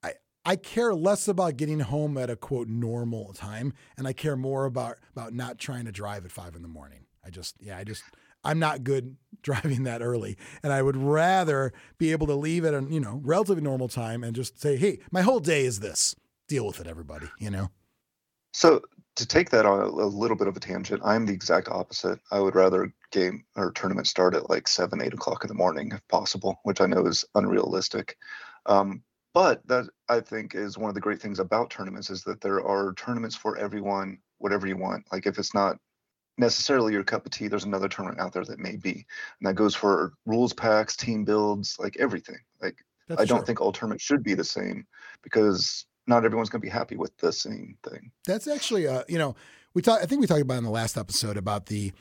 I 0.02 0.14
I 0.46 0.56
care 0.56 0.94
less 0.96 1.28
about 1.28 1.58
getting 1.58 1.82
home 1.82 2.18
at 2.18 2.30
a 2.30 2.38
quote 2.38 2.70
normal 2.70 3.34
time, 3.34 3.74
and 3.98 4.08
I 4.08 4.14
care 4.14 4.38
more 4.38 4.64
about 4.64 5.00
about 5.12 5.34
not 5.34 5.58
trying 5.58 5.84
to 5.84 5.92
drive 5.92 6.24
at 6.24 6.32
five 6.32 6.56
in 6.56 6.62
the 6.62 6.70
morning. 6.70 7.06
I 7.26 7.30
just 7.30 7.56
yeah, 7.60 7.78
I 7.78 7.84
just 7.84 8.04
I'm 8.46 8.60
not 8.60 8.86
good 8.86 9.18
driving 9.42 9.84
that 9.84 10.02
early, 10.02 10.38
and 10.64 10.72
I 10.72 10.82
would 10.82 10.96
rather 10.96 11.74
be 11.98 12.14
able 12.14 12.28
to 12.28 12.36
leave 12.36 12.64
at 12.64 12.74
a 12.74 12.86
you 12.90 13.02
know 13.02 13.20
relatively 13.22 13.64
normal 13.64 13.90
time 13.90 14.24
and 14.24 14.34
just 14.34 14.62
say, 14.62 14.78
hey, 14.78 15.00
my 15.12 15.22
whole 15.22 15.42
day 15.42 15.66
is 15.66 15.82
this. 15.82 16.16
Deal 16.48 16.66
with 16.66 16.80
it, 16.80 16.88
everybody. 16.88 17.28
You 17.38 17.50
know. 17.50 17.70
So 18.54 18.82
to 19.16 19.28
take 19.28 19.50
that 19.52 19.66
on 19.66 19.80
a, 19.80 19.86
a 19.86 20.08
little 20.08 20.38
bit 20.38 20.48
of 20.48 20.56
a 20.56 20.60
tangent, 20.60 21.02
I'm 21.04 21.26
the 21.26 21.34
exact 21.34 21.68
opposite. 21.68 22.20
I 22.32 22.40
would 22.40 22.56
rather 22.56 22.94
game 23.12 23.44
or 23.56 23.72
tournament 23.72 24.08
start 24.08 24.36
at 24.36 24.50
like 24.50 24.68
seven, 24.68 25.02
eight 25.02 25.14
o'clock 25.14 25.44
in 25.44 25.48
the 25.48 25.54
morning 25.54 25.92
if 25.92 26.08
possible, 26.08 26.60
which 26.64 26.82
I 26.82 26.86
know 26.86 27.06
is 27.06 27.26
unrealistic. 27.36 28.18
Um, 28.66 29.04
but 29.34 29.66
that 29.68 29.86
I 30.10 30.20
think 30.20 30.56
is 30.56 30.78
one 30.78 30.90
of 30.90 30.96
the 30.96 31.02
great 31.02 31.22
things 31.22 31.40
about 31.40 31.72
tournaments 31.72 32.10
is 32.10 32.24
that 32.24 32.42
there 32.42 32.66
are 32.66 32.94
tournaments 32.94 33.36
for 33.36 33.58
everyone, 33.58 34.20
whatever 34.38 34.68
you 34.68 34.78
want. 34.78 35.06
Like 35.12 35.26
if 35.26 35.40
it's 35.40 35.56
not 35.56 35.78
necessarily 36.38 36.94
your 36.94 37.04
cup 37.04 37.26
of 37.26 37.32
tea, 37.32 37.48
there's 37.48 37.64
another 37.64 37.88
tournament 37.88 38.22
out 38.22 38.34
there 38.34 38.46
that 38.46 38.60
may 38.60 38.76
be, 38.76 39.06
and 39.40 39.48
that 39.48 39.56
goes 39.56 39.76
for 39.76 40.14
rules 40.26 40.54
packs, 40.54 40.96
team 40.96 41.26
builds, 41.26 41.78
like 41.80 41.98
everything. 42.00 42.40
Like 42.62 42.78
That's 43.08 43.22
I 43.22 43.26
don't 43.26 43.40
true. 43.40 43.46
think 43.46 43.62
all 43.62 43.72
tournaments 43.72 44.04
should 44.04 44.24
be 44.24 44.36
the 44.36 44.44
same 44.44 44.86
because 45.24 45.86
not 46.08 46.26
everyone's 46.26 46.50
going 46.50 46.62
to 46.62 46.66
be 46.66 46.72
happy 46.72 46.96
with 46.96 47.16
the 47.18 47.32
same 47.32 47.78
thing. 47.84 48.12
That's 48.26 48.48
actually, 48.48 48.88
uh, 48.88 49.04
you 49.08 49.18
know, 49.18 49.36
we 49.74 49.82
talked. 49.82 50.04
I 50.04 50.06
think 50.06 50.22
we 50.22 50.28
talked 50.28 50.42
about 50.42 50.58
in 50.58 50.64
the 50.64 50.70
last 50.70 50.98
episode 50.98 51.38
about 51.38 51.68
the 51.68 51.92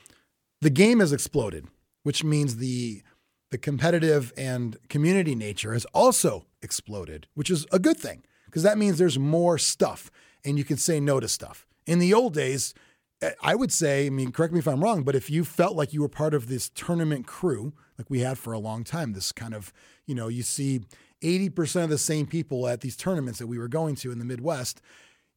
the 0.60 0.70
game 0.70 1.00
has 1.00 1.12
exploded, 1.12 1.66
which 2.02 2.24
means 2.24 2.56
the 2.56 3.02
the 3.50 3.58
competitive 3.58 4.32
and 4.36 4.78
community 4.88 5.34
nature 5.34 5.72
has 5.72 5.84
also 5.86 6.46
exploded, 6.62 7.26
which 7.34 7.50
is 7.50 7.66
a 7.70 7.78
good 7.78 7.98
thing 7.98 8.24
because 8.46 8.62
that 8.62 8.78
means 8.78 8.98
there's 8.98 9.18
more 9.18 9.58
stuff 9.58 10.10
and 10.44 10.58
you 10.58 10.64
can 10.64 10.76
say 10.76 11.00
no 11.00 11.20
to 11.20 11.28
stuff. 11.28 11.66
In 11.86 11.98
the 11.98 12.14
old 12.14 12.34
days, 12.34 12.74
eh, 13.20 13.32
I 13.42 13.54
would 13.54 13.72
say, 13.72 14.06
I 14.06 14.10
mean, 14.10 14.32
correct 14.32 14.52
me 14.52 14.58
if 14.58 14.68
I'm 14.68 14.82
wrong, 14.82 15.02
but 15.02 15.14
if 15.14 15.30
you 15.30 15.44
felt 15.44 15.76
like 15.76 15.92
you 15.92 16.00
were 16.00 16.08
part 16.08 16.34
of 16.34 16.48
this 16.48 16.68
tournament 16.70 17.26
crew, 17.26 17.72
like 17.98 18.08
we 18.08 18.20
had 18.20 18.38
for 18.38 18.52
a 18.52 18.58
long 18.58 18.84
time, 18.84 19.12
this 19.12 19.32
kind 19.32 19.54
of, 19.54 19.72
you 20.06 20.14
know, 20.14 20.28
you 20.28 20.42
see 20.42 20.80
80% 21.22 21.84
of 21.84 21.90
the 21.90 21.98
same 21.98 22.26
people 22.26 22.68
at 22.68 22.80
these 22.80 22.96
tournaments 22.96 23.38
that 23.38 23.46
we 23.46 23.58
were 23.58 23.68
going 23.68 23.94
to 23.96 24.12
in 24.12 24.18
the 24.18 24.24
Midwest, 24.24 24.80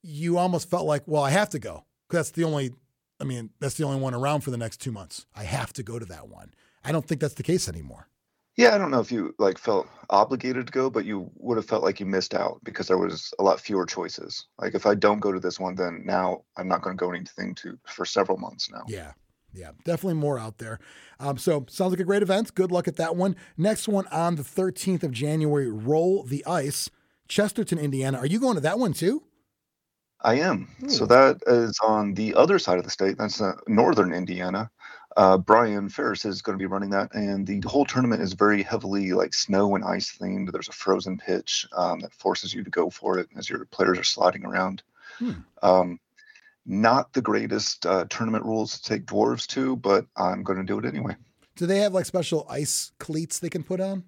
you 0.01 0.37
almost 0.37 0.69
felt 0.69 0.85
like, 0.85 1.03
well, 1.05 1.23
I 1.23 1.31
have 1.31 1.49
to 1.49 1.59
go. 1.59 1.85
that's 2.09 2.31
the 2.31 2.43
only, 2.43 2.71
I 3.19 3.23
mean, 3.23 3.51
that's 3.59 3.75
the 3.75 3.85
only 3.85 3.99
one 3.99 4.13
around 4.13 4.41
for 4.41 4.51
the 4.51 4.57
next 4.57 4.81
two 4.81 4.91
months. 4.91 5.25
I 5.35 5.43
have 5.43 5.73
to 5.73 5.83
go 5.83 5.99
to 5.99 6.05
that 6.05 6.27
one. 6.27 6.53
I 6.83 6.91
don't 6.91 7.07
think 7.07 7.21
that's 7.21 7.33
the 7.33 7.43
case 7.43 7.67
anymore. 7.67 8.07
Yeah, 8.55 8.73
I 8.73 8.77
don't 8.77 8.91
know 8.91 9.01
if 9.01 9.11
you 9.11 9.35
like 9.37 9.57
felt 9.57 9.87
obligated 10.09 10.67
to 10.67 10.71
go, 10.71 10.89
but 10.89 11.03
you 11.03 11.29
would 11.35 11.57
have 11.57 11.65
felt 11.65 11.83
like 11.83 11.99
you 11.99 12.05
missed 12.05 12.33
out 12.33 12.61
because 12.63 12.87
there 12.87 12.97
was 12.97 13.33
a 13.37 13.43
lot 13.43 13.59
fewer 13.59 13.85
choices. 13.85 14.47
Like 14.59 14.75
if 14.75 14.85
I 14.85 14.95
don't 14.95 15.19
go 15.19 15.33
to 15.33 15.41
this 15.41 15.59
one, 15.59 15.75
then 15.75 16.03
now 16.05 16.43
I'm 16.55 16.67
not 16.67 16.81
going 16.81 16.95
to 16.95 16.99
go 16.99 17.11
anything 17.11 17.53
to 17.55 17.77
for 17.85 18.05
several 18.05 18.37
months 18.37 18.71
now. 18.71 18.83
Yeah. 18.87 19.11
Yeah, 19.57 19.71
definitely 19.83 20.15
more 20.15 20.39
out 20.39 20.57
there. 20.57 20.79
Um, 21.19 21.37
so 21.37 21.65
sounds 21.69 21.91
like 21.91 21.99
a 21.99 22.05
great 22.05 22.21
event. 22.21 22.53
Good 22.55 22.71
luck 22.71 22.87
at 22.87 22.97
that 22.97 23.15
one. 23.15 23.35
Next 23.57 23.87
one 23.87 24.07
on 24.07 24.35
the 24.35 24.43
13th 24.43 25.03
of 25.03 25.11
January, 25.11 25.69
Roll 25.69 26.23
the 26.23 26.45
Ice, 26.45 26.89
Chesterton, 27.27 27.77
Indiana. 27.77 28.17
Are 28.17 28.25
you 28.25 28.39
going 28.39 28.55
to 28.55 28.61
that 28.61 28.79
one 28.79 28.93
too? 28.93 29.23
I 30.21 30.35
am. 30.39 30.67
So 30.87 31.05
that 31.05 31.37
is 31.45 31.79
on 31.83 32.15
the 32.15 32.33
other 32.33 32.57
side 32.57 32.79
of 32.79 32.83
the 32.83 32.89
state. 32.89 33.17
That's 33.17 33.41
uh, 33.41 33.53
northern 33.67 34.11
Indiana. 34.11 34.71
Uh, 35.17 35.37
Brian 35.37 35.87
Ferris 35.87 36.25
is 36.25 36.41
going 36.41 36.57
to 36.57 36.61
be 36.61 36.65
running 36.65 36.89
that, 36.89 37.13
and 37.13 37.47
the 37.47 37.61
whole 37.61 37.85
tournament 37.85 38.21
is 38.21 38.33
very 38.33 38.61
heavily 38.63 39.13
like 39.13 39.33
snow 39.33 39.75
and 39.75 39.85
ice 39.85 40.17
themed. 40.19 40.51
There's 40.51 40.67
a 40.67 40.73
frozen 40.73 41.17
pitch 41.17 41.65
um, 41.73 41.99
that 42.01 42.13
forces 42.13 42.53
you 42.53 42.63
to 42.63 42.69
go 42.69 42.89
for 42.89 43.17
it 43.19 43.29
as 43.37 43.49
your 43.49 43.65
players 43.65 43.99
are 43.99 44.03
sliding 44.03 44.45
around. 44.45 44.83
Hmm. 45.19 45.31
Um, 45.63 45.99
not 46.65 47.13
the 47.13 47.21
greatest 47.21 47.85
uh, 47.85 48.05
tournament 48.09 48.45
rules 48.45 48.79
to 48.79 48.83
take 48.83 49.05
dwarves 49.05 49.47
to, 49.47 49.75
but 49.77 50.05
I'm 50.17 50.43
going 50.43 50.59
to 50.59 50.65
do 50.65 50.79
it 50.79 50.85
anyway. 50.85 51.15
Do 51.55 51.65
they 51.65 51.79
have 51.79 51.93
like 51.93 52.05
special 52.05 52.45
ice 52.49 52.91
cleats 52.99 53.39
they 53.39 53.49
can 53.49 53.63
put 53.63 53.79
on? 53.79 54.03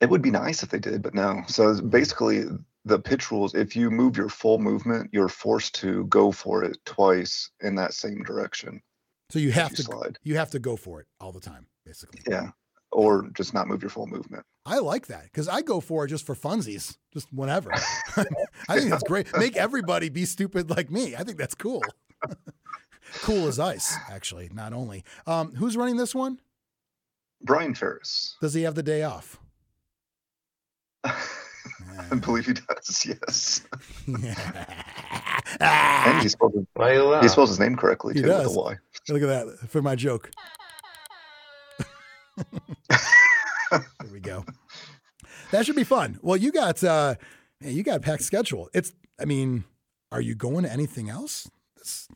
It 0.00 0.08
would 0.08 0.22
be 0.22 0.30
nice 0.30 0.62
if 0.62 0.70
they 0.70 0.78
did, 0.78 1.02
but 1.02 1.14
no. 1.14 1.42
So 1.46 1.80
basically, 1.82 2.44
the 2.84 2.98
pitch 2.98 3.30
rules 3.30 3.54
if 3.54 3.76
you 3.76 3.90
move 3.90 4.16
your 4.16 4.30
full 4.30 4.58
movement, 4.58 5.10
you're 5.12 5.28
forced 5.28 5.74
to 5.76 6.06
go 6.06 6.32
for 6.32 6.64
it 6.64 6.78
twice 6.86 7.50
in 7.60 7.74
that 7.74 7.92
same 7.92 8.22
direction. 8.22 8.80
So 9.30 9.38
you 9.38 9.52
have 9.52 9.72
you 9.72 9.76
to 9.76 9.82
slide. 9.82 10.18
you 10.22 10.36
have 10.36 10.50
to 10.50 10.58
go 10.58 10.76
for 10.76 11.00
it 11.00 11.06
all 11.20 11.32
the 11.32 11.40
time, 11.40 11.66
basically. 11.84 12.20
Yeah. 12.28 12.50
Or 12.92 13.28
just 13.34 13.54
not 13.54 13.68
move 13.68 13.82
your 13.82 13.90
full 13.90 14.06
movement. 14.08 14.44
I 14.66 14.78
like 14.78 15.06
that 15.06 15.24
because 15.24 15.46
I 15.48 15.62
go 15.62 15.80
for 15.80 16.04
it 16.04 16.08
just 16.08 16.26
for 16.26 16.34
funsies, 16.34 16.96
just 17.12 17.32
whenever. 17.32 17.70
I 18.68 18.78
think 18.78 18.90
that's 18.90 19.04
great. 19.04 19.26
Make 19.36 19.56
everybody 19.56 20.08
be 20.08 20.24
stupid 20.24 20.70
like 20.70 20.90
me. 20.90 21.14
I 21.14 21.22
think 21.22 21.38
that's 21.38 21.54
cool. 21.54 21.82
cool 23.22 23.46
as 23.46 23.58
ice, 23.60 23.96
actually. 24.10 24.50
Not 24.52 24.72
only. 24.72 25.04
Um, 25.26 25.54
who's 25.54 25.76
running 25.76 25.96
this 25.96 26.14
one? 26.14 26.40
Brian 27.42 27.74
Ferris. 27.74 28.36
Does 28.40 28.54
he 28.54 28.62
have 28.62 28.74
the 28.74 28.82
day 28.82 29.02
off? 29.04 29.38
I 31.04 32.16
believe 32.20 32.46
he 32.46 32.52
does. 32.54 33.06
Yes, 33.06 33.62
and 35.60 36.22
he 36.22 36.28
spelled 36.28 36.52
his, 36.54 36.64
Why 36.74 36.94
you 36.94 37.04
laugh? 37.04 37.22
he 37.22 37.28
spells 37.28 37.48
his 37.50 37.58
name 37.60 37.76
correctly 37.76 38.14
He 38.14 38.20
too 38.22 38.28
with 38.28 38.36
does. 38.36 38.56
a 38.56 38.58
Y. 38.58 38.76
Look 39.08 39.22
at 39.22 39.26
that 39.28 39.58
for 39.68 39.80
my 39.82 39.94
joke. 39.94 40.30
there 43.70 44.10
we 44.12 44.20
go. 44.20 44.44
That 45.50 45.66
should 45.66 45.76
be 45.76 45.84
fun. 45.84 46.18
Well, 46.22 46.36
you 46.36 46.52
got 46.52 46.82
uh 46.82 47.14
man, 47.60 47.74
you 47.74 47.82
got 47.82 47.96
a 47.96 48.00
packed 48.00 48.22
schedule. 48.22 48.68
It's 48.74 48.92
I 49.20 49.24
mean, 49.24 49.64
are 50.12 50.20
you 50.20 50.34
going 50.34 50.64
to 50.64 50.72
anything 50.72 51.10
else 51.10 51.50
that's 51.76 52.08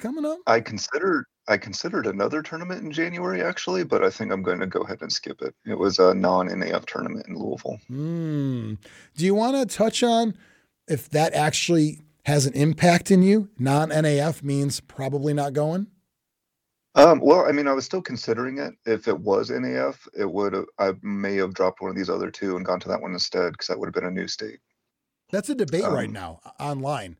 coming 0.00 0.24
up? 0.24 0.38
I 0.46 0.60
considered 0.60 1.26
I 1.48 1.56
considered 1.56 2.06
another 2.06 2.42
tournament 2.42 2.84
in 2.84 2.92
January 2.92 3.42
actually, 3.42 3.84
but 3.84 4.04
I 4.04 4.10
think 4.10 4.32
I'm 4.32 4.42
going 4.42 4.60
to 4.60 4.66
go 4.66 4.82
ahead 4.82 5.02
and 5.02 5.12
skip 5.12 5.42
it. 5.42 5.54
It 5.66 5.78
was 5.78 5.98
a 5.98 6.14
non-NAF 6.14 6.86
tournament 6.86 7.26
in 7.26 7.36
Louisville. 7.36 7.80
Hmm. 7.88 8.74
Do 9.16 9.24
you 9.24 9.34
want 9.34 9.56
to 9.56 9.76
touch 9.76 10.02
on 10.02 10.34
if 10.86 11.10
that 11.10 11.34
actually 11.34 12.02
has 12.26 12.46
an 12.46 12.52
impact 12.52 13.10
in 13.10 13.22
you? 13.22 13.48
Non 13.58 13.90
NAF 13.90 14.42
means 14.42 14.80
probably 14.80 15.34
not 15.34 15.52
going. 15.52 15.88
Um, 16.96 17.20
well, 17.20 17.46
I 17.46 17.52
mean, 17.52 17.68
I 17.68 17.72
was 17.72 17.84
still 17.84 18.02
considering 18.02 18.58
it. 18.58 18.74
If 18.84 19.06
it 19.06 19.18
was 19.18 19.50
NAF, 19.50 20.08
it 20.18 20.30
would 20.30 20.52
have. 20.54 20.66
I 20.78 20.92
may 21.02 21.36
have 21.36 21.54
dropped 21.54 21.80
one 21.80 21.90
of 21.90 21.96
these 21.96 22.10
other 22.10 22.30
two 22.30 22.56
and 22.56 22.66
gone 22.66 22.80
to 22.80 22.88
that 22.88 23.00
one 23.00 23.12
instead 23.12 23.52
because 23.52 23.68
that 23.68 23.78
would 23.78 23.86
have 23.86 23.94
been 23.94 24.04
a 24.06 24.10
new 24.10 24.26
state. 24.26 24.58
That's 25.30 25.48
a 25.48 25.54
debate 25.54 25.84
right 25.84 26.08
Um, 26.08 26.12
now 26.12 26.40
online. 26.58 27.16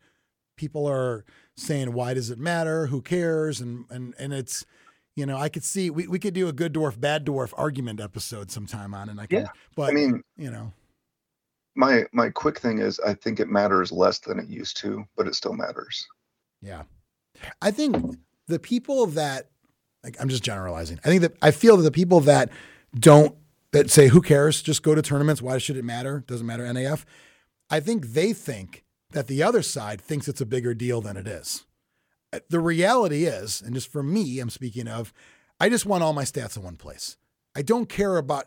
People 0.57 0.87
are 0.89 1.25
saying, 1.57 1.93
"Why 1.93 2.15
does 2.15 2.31
it 2.31 2.39
matter? 2.39 2.87
Who 2.89 3.01
cares?" 3.01 3.61
And 3.61 3.85
and 3.91 4.13
and 4.19 4.33
it's, 4.33 4.67
you 5.15 5.25
know, 5.25 5.37
I 5.37 5.49
could 5.49 5.63
see 5.63 5.89
we, 5.89 6.09
we 6.09 6.19
could 6.19 6.35
do 6.35 6.49
a 6.49 6.53
good 6.53 6.75
dwarf 6.75 7.01
bad 7.01 7.25
dwarf 7.25 7.55
argument 7.57 8.01
episode 8.01 8.51
sometime 8.51 8.93
on, 8.93 9.09
and 9.09 9.21
I 9.21 9.27
can. 9.27 9.43
Yeah, 9.43 9.49
but 9.77 9.91
I 9.91 9.93
mean, 9.93 10.23
you 10.37 10.51
know, 10.51 10.73
my 11.77 12.07
my 12.13 12.29
quick 12.31 12.59
thing 12.59 12.81
is, 12.81 12.99
I 12.99 13.15
think 13.15 13.39
it 13.39 13.49
matters 13.49 13.93
less 13.93 14.19
than 14.19 14.41
it 14.41 14.49
used 14.49 14.77
to, 14.79 15.05
but 15.17 15.29
it 15.29 15.37
still 15.37 15.55
matters. 15.55 16.05
yeah, 16.61 16.83
I 17.63 17.71
think 17.71 18.17
the 18.49 18.59
people 18.59 19.07
that 19.07 19.50
like 20.05 20.17
I'm 20.21 20.29
just 20.29 20.43
generalizing. 20.43 20.99
I 21.05 21.09
think 21.09 21.23
that 21.23 21.37
I 21.43 21.51
feel 21.51 21.77
that 21.77 21.83
the 21.83 21.91
people 21.91 22.21
that 22.21 22.51
don't 22.99 23.35
that 23.73 23.91
say 23.91 24.09
who 24.09 24.21
cares, 24.21 24.63
just 24.63 24.83
go 24.83 24.95
to 24.95 25.03
tournaments. 25.03 25.41
Why 25.43 25.59
should 25.59 25.77
it 25.77 25.85
matter? 25.85 26.25
Doesn't 26.27 26.47
matter 26.47 26.65
NAF. 26.65 27.05
I 27.71 27.81
think 27.81 28.09
they 28.09 28.33
think 28.33 28.85
that 29.11 29.27
the 29.29 29.43
other 29.43 29.63
side 29.63 30.01
thinks 30.01 30.29
it's 30.29 30.41
a 30.41 30.47
bigger 30.47 30.75
deal 30.75 31.01
than 31.01 31.17
it 31.17 31.27
is. 31.29 31.65
Uh, 32.33 32.41
The 32.49 32.61
reality 32.61 33.25
is, 33.25 33.61
and 33.61 33.75
just 33.75 33.91
for 33.91 34.03
me, 34.03 34.41
I'm 34.41 34.51
speaking 34.51 34.89
of, 34.89 35.13
I 35.61 35.69
just 35.69 35.87
want 35.87 36.03
all 36.03 36.13
my 36.13 36.25
stats 36.25 36.57
in 36.57 36.63
one 36.63 36.77
place. 36.77 37.17
I 37.55 37.63
don't 37.63 37.89
care 37.89 38.17
about 38.17 38.47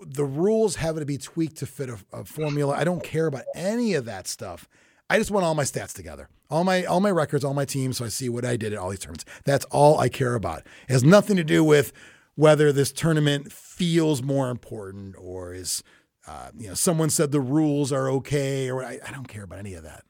the 0.00 0.24
rules 0.24 0.76
having 0.76 1.00
to 1.00 1.06
be 1.06 1.18
tweaked 1.18 1.56
to 1.58 1.66
fit 1.66 1.90
a, 1.90 1.98
a 2.12 2.24
formula. 2.24 2.74
I 2.76 2.84
don't 2.84 3.02
care 3.02 3.26
about 3.26 3.44
any 3.54 3.94
of 3.94 4.04
that 4.04 4.28
stuff. 4.28 4.68
I 5.10 5.18
just 5.18 5.30
want 5.30 5.44
all 5.46 5.54
my 5.54 5.64
stats 5.64 5.94
together, 5.94 6.28
all 6.50 6.64
my 6.64 6.84
all 6.84 7.00
my 7.00 7.10
records, 7.10 7.44
all 7.44 7.54
my 7.54 7.64
teams, 7.64 7.96
so 7.98 8.04
I 8.04 8.08
see 8.08 8.28
what 8.28 8.44
I 8.44 8.56
did 8.56 8.72
at 8.72 8.78
all 8.78 8.90
these 8.90 8.98
tournaments. 8.98 9.24
That's 9.44 9.64
all 9.66 9.98
I 9.98 10.08
care 10.08 10.34
about. 10.34 10.60
It 10.88 10.92
has 10.92 11.02
nothing 11.02 11.36
to 11.36 11.44
do 11.44 11.64
with 11.64 11.92
whether 12.34 12.72
this 12.72 12.92
tournament 12.92 13.50
feels 13.50 14.22
more 14.22 14.50
important 14.50 15.16
or 15.18 15.52
is, 15.54 15.82
uh, 16.26 16.50
you 16.56 16.68
know, 16.68 16.74
someone 16.74 17.10
said 17.10 17.32
the 17.32 17.40
rules 17.40 17.90
are 17.90 18.08
okay, 18.10 18.70
or 18.70 18.84
I, 18.84 19.00
I 19.04 19.10
don't 19.10 19.26
care 19.26 19.44
about 19.44 19.58
any 19.58 19.74
of 19.74 19.82
that. 19.82 20.04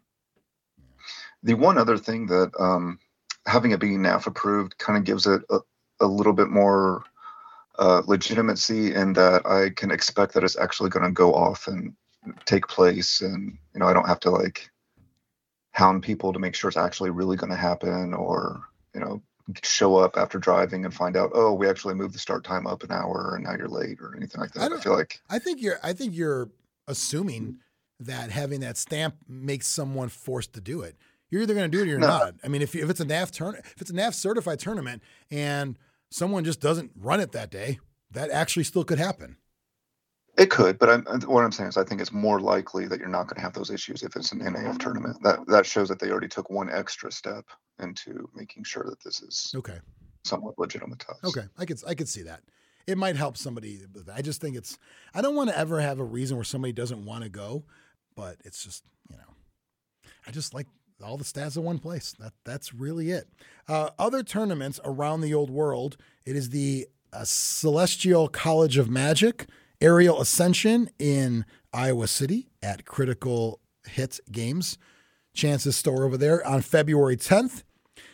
The 1.43 1.55
one 1.55 1.79
other 1.79 1.97
thing 1.97 2.27
that 2.27 2.51
um, 2.59 2.99
having 3.47 3.71
it 3.71 3.81
being 3.81 4.01
NAF 4.01 4.27
approved 4.27 4.77
kind 4.79 4.99
of 4.99 5.05
gives 5.05 5.27
it 5.27 5.43
a, 5.49 5.61
a 6.01 6.07
little 6.07 6.33
bit 6.33 6.49
more 6.49 7.05
uh, 7.79 8.03
legitimacy 8.07 8.95
in 8.95 9.13
that 9.13 9.47
I 9.47 9.71
can 9.71 9.91
expect 9.91 10.35
that 10.35 10.45
it's 10.45 10.59
actually 10.59 10.91
going 10.91 11.07
to 11.07 11.13
go 11.13 11.33
off 11.33 11.69
and 11.69 11.95
take 12.45 12.67
place, 12.67 13.21
and 13.21 13.57
you 13.73 13.81
know 13.81 13.87
I 13.87 13.93
don't 13.93 14.09
have 14.09 14.21
to 14.21 14.31
like 14.31 14.69
hound 15.79 16.03
people 16.03 16.33
to 16.33 16.39
make 16.41 16.55
sure 16.57 16.69
it's 16.69 16.77
actually 16.77 17.11
really 17.11 17.37
going 17.37 17.51
to 17.51 17.57
happen, 17.57 18.13
or 18.13 18.61
you 18.95 19.01
know 19.01 19.23
show 19.63 19.97
up 19.97 20.17
after 20.19 20.39
driving 20.39 20.85
and 20.85 20.93
find 20.93 21.17
out 21.17 21.31
oh 21.33 21.55
we 21.55 21.67
actually 21.67 21.95
moved 21.95 22.15
the 22.15 22.19
start 22.19 22.45
time 22.45 22.67
up 22.67 22.83
an 22.83 22.93
hour 22.93 23.33
and 23.35 23.45
now 23.45 23.55
you're 23.57 23.67
late 23.69 23.99
or 23.99 24.15
anything 24.15 24.41
like 24.43 24.53
that. 24.53 24.63
I, 24.63 24.69
don't- 24.69 24.83
feel 24.83 24.93
like 24.95 25.21
I 25.31 25.39
think 25.39 25.63
you're 25.63 25.79
I 25.83 25.93
think 25.95 26.15
you're 26.15 26.51
assuming 26.87 27.59
that 28.01 28.31
having 28.31 28.61
that 28.61 28.77
stamp 28.77 29.15
makes 29.27 29.67
someone 29.67 30.09
forced 30.09 30.53
to 30.55 30.61
do 30.61 30.83
it. 30.83 30.97
You're 31.31 31.43
either 31.43 31.55
going 31.55 31.71
to 31.71 31.75
do 31.77 31.83
it 31.83 31.87
or 31.87 31.91
you're 31.91 31.99
No. 31.99 32.07
not. 32.09 32.35
I 32.45 32.49
mean, 32.49 32.63
if 32.63 32.75
if 32.75 32.91
it's 32.91 33.01
a 33.01 33.05
NAF 33.07 33.31
turn, 33.33 33.55
if 33.57 33.81
it's 33.81 33.91
a 33.91 33.95
NAF 33.95 34.15
certified 34.15 34.59
tournament 34.59 35.03
and 35.31 35.79
someone 36.11 36.45
just 36.45 36.61
doesn't 36.61 36.91
run 36.97 37.21
it 37.21 37.33
that 37.33 37.51
day, 37.51 37.79
that 38.11 38.31
actually 38.31 38.65
still 38.65 38.85
could 38.85 38.99
happen. 38.99 39.37
It 40.39 40.51
could, 40.51 40.79
but 40.79 40.89
I'm, 40.89 41.03
what 41.23 41.45
I'm 41.45 41.51
saying 41.51 41.71
is 41.71 41.77
I 41.77 41.83
think 41.83 42.01
it's 42.01 42.13
more 42.13 42.41
likely 42.41 42.87
that 42.87 43.01
you're 43.01 43.09
not 43.09 43.25
going 43.25 43.35
to 43.35 43.41
have 43.41 43.55
those 43.55 43.71
issues 43.71 44.05
if 44.05 44.15
it's 44.15 44.31
an 44.31 44.39
NAF 44.39 44.79
tournament. 44.79 45.21
That 45.25 45.45
that 45.49 45.67
shows 45.67 45.89
that 45.89 45.99
they 45.99 46.11
already 46.11 46.29
took 46.29 46.49
one 46.49 46.71
extra 46.71 47.11
step 47.11 47.45
into 47.81 48.31
making 48.35 48.63
sure 48.63 48.85
that 48.85 49.03
this 49.03 49.21
is 49.21 49.53
Okay. 49.57 49.79
somewhat 50.25 50.57
legitimatized. 50.57 51.25
Okay, 51.25 51.43
I 51.59 51.65
could 51.65 51.83
I 51.89 51.95
could 51.95 52.09
see 52.09 52.23
that. 52.23 52.43
It 52.87 52.97
might 52.97 53.17
help 53.17 53.37
somebody. 53.37 53.81
I 54.15 54.23
just 54.23 54.41
think 54.41 54.57
it's. 54.57 54.79
I 55.13 55.21
don't 55.23 55.35
want 55.35 55.51
to 55.51 55.59
ever 55.59 55.81
have 55.81 55.99
a 55.99 56.05
reason 56.05 56.37
where 56.37 56.45
somebody 56.45 56.73
doesn't 56.73 57.05
want 57.05 57.25
to 57.25 57.29
go, 57.31 57.65
but 58.15 58.37
it's 58.45 58.63
just 58.63 58.85
you 59.11 59.17
know, 59.17 59.35
I 60.25 60.31
just 60.31 60.55
like 60.55 60.69
all 61.05 61.17
the 61.17 61.25
stats 61.25 61.57
in 61.57 61.65
one 61.65 61.79
place. 61.81 62.15
That 62.21 62.33
that's 62.45 62.73
really 62.73 63.11
it. 63.11 63.29
Uh, 63.67 63.91
other 63.99 64.23
tournaments 64.23 64.79
around 64.85 65.21
the 65.23 65.35
old 65.35 65.51
world. 65.51 65.97
It 66.25 66.37
is 66.37 66.51
the 66.51 66.87
uh, 67.13 67.25
Celestial 67.25 68.29
College 68.29 68.77
of 68.79 68.89
Magic 68.89 69.47
Aerial 69.81 70.21
Ascension 70.21 70.91
in 70.99 71.45
Iowa 71.73 72.07
City 72.09 72.49
at 72.63 72.85
Critical 72.85 73.61
Hit 73.87 74.21
Games. 74.31 74.79
Chances 75.35 75.77
store 75.77 76.05
over 76.05 76.17
there 76.17 76.45
on 76.47 76.63
February 76.63 77.17
10th. 77.17 77.63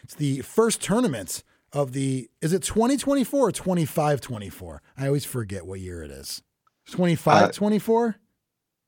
It's 0.02 0.14
the 0.14 0.40
first 0.42 0.82
tournament 0.82 1.42
of 1.72 1.92
the 1.92 2.28
is 2.42 2.52
it 2.52 2.62
2024 2.62 3.48
or 3.48 3.52
25 3.52 4.20
24? 4.20 4.82
I 4.98 5.06
always 5.06 5.24
forget 5.24 5.66
what 5.66 5.80
year 5.80 6.02
it 6.02 6.10
is. 6.10 6.42
25 6.90 7.42
Uh, 7.42 7.52
24? 7.52 8.16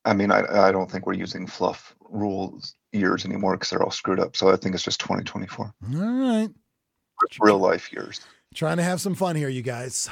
I 0.05 0.12
mean, 0.12 0.31
I 0.31 0.69
I 0.69 0.71
don't 0.73 0.91
think 0.91 1.07
we're 1.07 1.15
using 1.15 1.47
fluff 1.47 1.95
rules 2.11 2.75
years 2.93 3.25
anymore 3.25 3.55
because 3.57 3.71
they're 3.71 3.83
all 3.83 3.91
screwed 3.91 4.21
up. 4.21 4.37
So 4.37 4.51
I 4.51 4.57
think 4.57 4.75
it's 4.75 4.85
just 4.85 5.01
2024, 5.01 5.65
All 5.67 5.73
right. 5.91 6.49
real 7.41 7.59
life 7.59 7.93
years. 7.93 8.21
Trying 8.55 8.77
to 8.77 8.83
have 8.83 9.01
some 9.01 9.15
fun 9.15 9.35
here, 9.37 9.49
you 9.49 9.62
guys. 9.62 10.09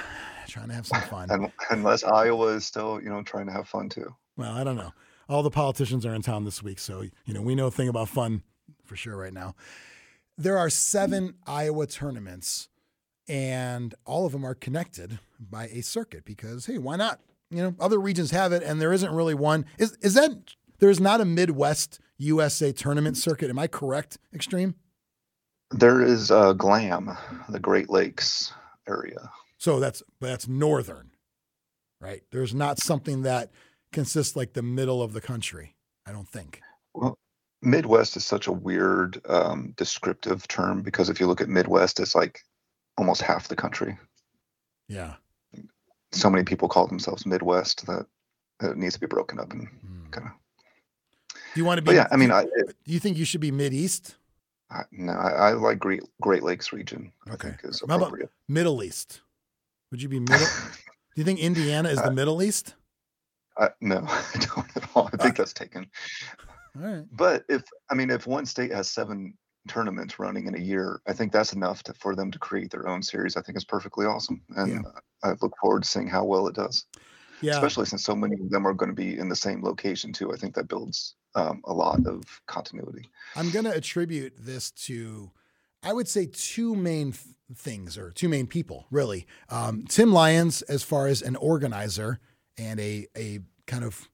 Trying 0.49 0.69
to 0.69 0.75
have 0.75 0.87
some 0.87 1.03
fun. 1.03 1.51
Unless 1.71 2.05
Iowa 2.05 2.49
is 2.49 2.65
still, 2.65 3.01
you 3.03 3.09
know, 3.09 3.23
trying 3.23 3.47
to 3.47 3.53
have 3.53 3.69
fun 3.69 3.89
too. 3.89 4.15
Well, 4.37 4.53
I 4.53 4.65
don't 4.65 4.77
know. 4.77 4.93
All 5.29 5.43
the 5.43 5.51
politicians 5.51 6.05
are 6.05 6.15
in 6.15 6.23
town 6.23 6.45
this 6.45 6.63
week, 6.63 6.79
so 6.79 7.03
you 7.25 7.35
know 7.35 7.41
we 7.41 7.55
know 7.55 7.69
a 7.69 7.71
thing 7.71 7.89
about 7.89 8.09
fun 8.09 8.43
for 8.85 8.97
sure 8.97 9.17
right 9.17 9.33
now. 9.33 9.55
There 10.37 10.59
are 10.59 10.69
seven 10.69 11.35
Iowa 11.47 11.87
tournaments, 11.87 12.69
and 13.27 13.95
all 14.05 14.27
of 14.27 14.33
them 14.33 14.45
are 14.45 14.55
connected 14.55 15.19
by 15.39 15.69
a 15.69 15.81
circuit 15.81 16.25
because 16.25 16.67
hey, 16.67 16.79
why 16.79 16.97
not? 16.97 17.21
You 17.51 17.63
know, 17.63 17.75
other 17.81 17.99
regions 17.99 18.33
have 18.33 18.53
it, 18.53 18.63
and 18.63 18.81
there 18.81 18.93
isn't 18.93 19.13
really 19.13 19.35
one. 19.35 19.65
Is 19.79 19.97
is 20.03 20.15
that 20.15 20.31
there's 20.79 21.01
not 21.01 21.21
a 21.21 21.25
Midwest 21.25 22.01
USA 22.19 22.73
tournament 22.73 23.17
circuit? 23.17 23.49
Am 23.49 23.59
I 23.59 23.67
correct? 23.67 24.19
Xtreme. 24.35 24.75
There 25.71 26.03
is 26.03 26.31
uh, 26.31 26.53
Glam, 26.53 27.17
the 27.49 27.59
Great 27.59 27.89
Lakes 27.89 28.53
area. 28.87 29.31
So 29.59 29.81
that's 29.81 30.03
but 30.21 30.29
that's 30.29 30.49
northern, 30.49 31.11
right? 32.01 32.23
There's 32.31 32.55
not 32.55 32.79
something 32.79 33.23
that 33.23 33.51
consists 33.93 34.37
like 34.37 34.53
the 34.53 34.63
middle 34.63 35.03
of 35.03 35.13
the 35.13 35.21
country. 35.21 35.75
I 36.07 36.13
don't 36.13 36.29
think. 36.29 36.61
Well, 36.95 37.17
Midwest 37.63 38.17
is 38.17 38.27
such 38.27 38.47
a 38.47 38.53
weird 38.53 39.21
um, 39.29 39.73
descriptive 39.77 40.47
term 40.49 40.83
because 40.83 41.09
if 41.09 41.19
you 41.19 41.27
look 41.27 41.41
at 41.41 41.49
Midwest, 41.49 41.99
it's 41.99 42.15
like 42.15 42.41
almost 42.99 43.23
half 43.23 43.49
the 43.49 43.57
country. 43.57 43.97
Yeah. 44.89 45.15
So 46.13 46.29
many 46.29 46.45
people 46.45 46.69
call 46.69 46.87
themselves 46.87 47.25
Midwest 47.27 47.87
that 47.87 48.07
that 48.61 48.73
it 48.73 48.77
needs 48.77 48.95
to 48.95 49.01
be 49.01 49.07
broken 49.07 49.41
up 49.41 49.53
and 49.53 49.67
Hmm. 49.69 50.11
kind 50.11 50.27
of. 50.29 50.33
Do 51.55 51.61
you 51.61 51.65
want 51.65 51.79
to 51.79 51.83
be? 51.83 51.87
But 51.87 51.95
yeah, 51.95 52.09
I 52.11 52.17
mean, 52.17 52.31
I, 52.31 52.43
it, 52.43 52.77
do 52.85 52.93
you 52.93 52.99
think 53.01 53.17
you 53.17 53.25
should 53.25 53.41
be 53.41 53.51
mid 53.51 53.73
east? 53.73 54.17
I 54.71 54.83
no, 54.93 55.13
I, 55.13 55.31
I 55.31 55.53
like 55.53 55.79
Great 55.79 56.03
Great 56.21 56.43
Lakes 56.43 56.73
region. 56.73 57.13
Okay. 57.31 57.49
I 57.49 57.51
think 57.53 57.65
is 57.65 57.83
appropriate. 57.83 58.31
Middle 58.49 58.83
East? 58.83 59.21
Would 59.95 60.03
you 60.03 60.09
be 60.09 60.19
middle? 60.19 60.39
do 60.41 61.21
you 61.21 61.23
think 61.23 61.39
Indiana 61.39 61.89
is 61.89 61.99
the 61.99 62.07
Uh, 62.09 62.11
Middle 62.11 62.43
East? 62.43 62.75
I, 63.57 63.69
no, 63.81 63.99
I 64.09 64.25
don't 64.41 64.77
at 64.77 64.91
all. 64.93 65.09
I 65.13 65.17
think 65.17 65.37
that's 65.37 65.53
taken. 65.53 65.87
All 66.77 66.83
right. 66.83 67.05
But 67.13 67.45
if 67.49 67.63
I 67.93 67.95
mean, 67.95 68.11
if 68.11 68.27
one 68.27 68.45
state 68.45 68.73
has 68.73 68.91
seven 68.91 69.39
tournaments 69.69 70.19
running 70.19 70.49
in 70.49 70.57
a 70.57 70.61
year, 70.61 71.01
I 71.07 71.13
think 71.13 71.31
that's 71.31 71.53
enough 71.53 71.85
to, 71.85 71.95
for 71.95 72.17
them 72.17 72.33
to 72.33 72.41
create 72.41 72.73
their 72.73 72.89
own 72.89 73.05
series. 73.05 73.37
I 73.37 73.43
think 73.43 73.55
it's 73.55 73.65
perfectly 73.65 74.05
awesome, 74.05 74.43
and 74.57 74.85
I 75.23 75.35
look 75.41 75.53
forward 75.61 75.85
to 75.85 75.89
seeing 75.89 76.09
how 76.09 76.25
well 76.25 76.49
it 76.49 76.57
does. 76.57 76.87
Yeah. 77.41 77.53
Especially 77.53 77.87
since 77.87 78.03
so 78.03 78.17
many 78.17 78.35
of 78.35 78.51
them 78.51 78.67
are 78.67 78.75
going 78.75 78.91
to 78.91 78.97
be 78.97 79.17
in 79.17 79.29
the 79.29 79.37
same 79.37 79.63
location 79.63 80.13
too. 80.13 80.33
I 80.33 80.37
think 80.37 80.57
that 80.57 80.67
builds 80.67 81.15
um, 81.37 81.63
a 81.67 81.73
lot 81.73 82.05
of 82.05 82.25
continuity. 82.49 83.09
I'm 83.37 83.51
going 83.53 83.67
to 83.67 83.73
attribute 83.73 84.33
this 84.37 84.73
to 84.89 85.31
I 85.85 85.93
would 85.93 86.09
say 86.09 86.27
two 86.27 86.75
main 86.75 87.13
th- 87.13 87.25
things 87.55 87.99
or 87.99 88.11
two 88.11 88.29
main 88.29 88.47
people, 88.47 88.87
really. 88.91 89.27
Um, 89.51 89.85
Tim 89.89 90.13
Lyons, 90.13 90.63
as 90.63 90.83
far 90.83 91.07
as 91.07 91.23
an 91.23 91.37
organizer 91.37 92.19
and 92.57 92.81
a, 92.81 93.07
a 93.17 93.41
kind 93.67 93.85
of 93.85 94.09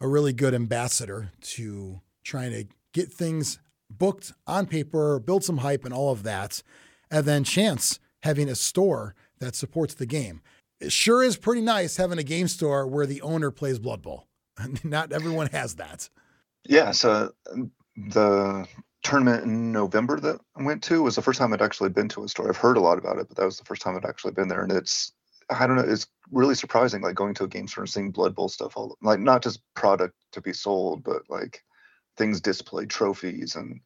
a 0.00 0.08
really 0.08 0.32
good 0.32 0.54
ambassador 0.54 1.30
to 1.40 2.00
trying 2.24 2.50
to 2.50 2.66
get 2.92 3.12
things 3.12 3.58
booked 3.88 4.32
on 4.46 4.66
paper, 4.66 5.20
build 5.20 5.44
some 5.44 5.58
hype, 5.58 5.84
and 5.84 5.94
all 5.94 6.12
of 6.12 6.22
that. 6.24 6.62
And 7.10 7.24
then 7.24 7.44
Chance 7.44 8.00
having 8.22 8.48
a 8.48 8.54
store 8.54 9.14
that 9.38 9.54
supports 9.54 9.94
the 9.94 10.06
game. 10.06 10.40
It 10.80 10.92
sure 10.92 11.22
is 11.22 11.36
pretty 11.36 11.60
nice 11.60 11.96
having 11.96 12.18
a 12.18 12.24
game 12.24 12.48
store 12.48 12.86
where 12.86 13.06
the 13.06 13.22
owner 13.22 13.50
plays 13.50 13.78
Blood 13.78 14.02
Bowl. 14.02 14.26
Not 14.84 15.12
everyone 15.12 15.48
has 15.48 15.76
that. 15.76 16.08
Yeah, 16.64 16.92
so 16.92 17.32
um, 17.52 17.70
the 17.96 18.66
tournament 19.02 19.44
in 19.44 19.72
November 19.72 20.20
that 20.20 20.40
I 20.56 20.62
went 20.62 20.82
to 20.84 21.02
was 21.02 21.16
the 21.16 21.22
first 21.22 21.38
time 21.38 21.52
I'd 21.52 21.62
actually 21.62 21.90
been 21.90 22.08
to 22.10 22.24
a 22.24 22.28
store. 22.28 22.48
I've 22.48 22.56
heard 22.56 22.76
a 22.76 22.80
lot 22.80 22.98
about 22.98 23.18
it, 23.18 23.28
but 23.28 23.36
that 23.36 23.44
was 23.44 23.58
the 23.58 23.64
first 23.64 23.82
time 23.82 23.96
I'd 23.96 24.04
actually 24.04 24.32
been 24.32 24.48
there, 24.48 24.62
and 24.62 24.72
it's 24.72 25.12
I 25.50 25.66
don't 25.66 25.76
know, 25.76 25.82
it's 25.82 26.06
really 26.30 26.54
surprising, 26.54 27.02
like 27.02 27.14
going 27.14 27.34
to 27.34 27.44
a 27.44 27.48
game 27.48 27.68
store 27.68 27.82
and 27.82 27.90
seeing 27.90 28.10
Blood 28.10 28.34
Bowl 28.34 28.48
stuff, 28.48 28.76
all 28.76 28.96
like 29.02 29.20
not 29.20 29.42
just 29.42 29.60
product 29.74 30.14
to 30.32 30.40
be 30.40 30.52
sold, 30.52 31.02
but 31.02 31.22
like 31.28 31.62
things 32.16 32.40
displayed, 32.40 32.90
trophies, 32.90 33.56
and 33.56 33.80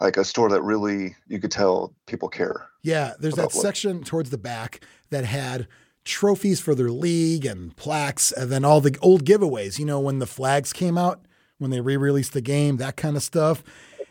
like 0.00 0.16
a 0.16 0.24
store 0.24 0.48
that 0.48 0.62
really 0.62 1.16
you 1.28 1.38
could 1.38 1.50
tell 1.50 1.94
people 2.06 2.28
care. 2.28 2.68
Yeah, 2.82 3.14
there's 3.18 3.34
that 3.34 3.52
section 3.52 4.02
towards 4.02 4.30
the 4.30 4.38
back 4.38 4.84
that 5.10 5.24
had 5.24 5.68
trophies 6.04 6.60
for 6.60 6.74
their 6.74 6.90
league 6.90 7.46
and 7.46 7.76
plaques, 7.76 8.32
and 8.32 8.50
then 8.50 8.64
all 8.64 8.80
the 8.80 8.96
old 9.00 9.24
giveaways. 9.24 9.78
You 9.78 9.84
know, 9.84 10.00
when 10.00 10.18
the 10.18 10.26
flags 10.26 10.72
came 10.72 10.98
out, 10.98 11.26
when 11.58 11.70
they 11.70 11.80
re-released 11.80 12.32
the 12.32 12.40
game, 12.40 12.78
that 12.78 12.96
kind 12.96 13.16
of 13.16 13.22
stuff. 13.22 13.62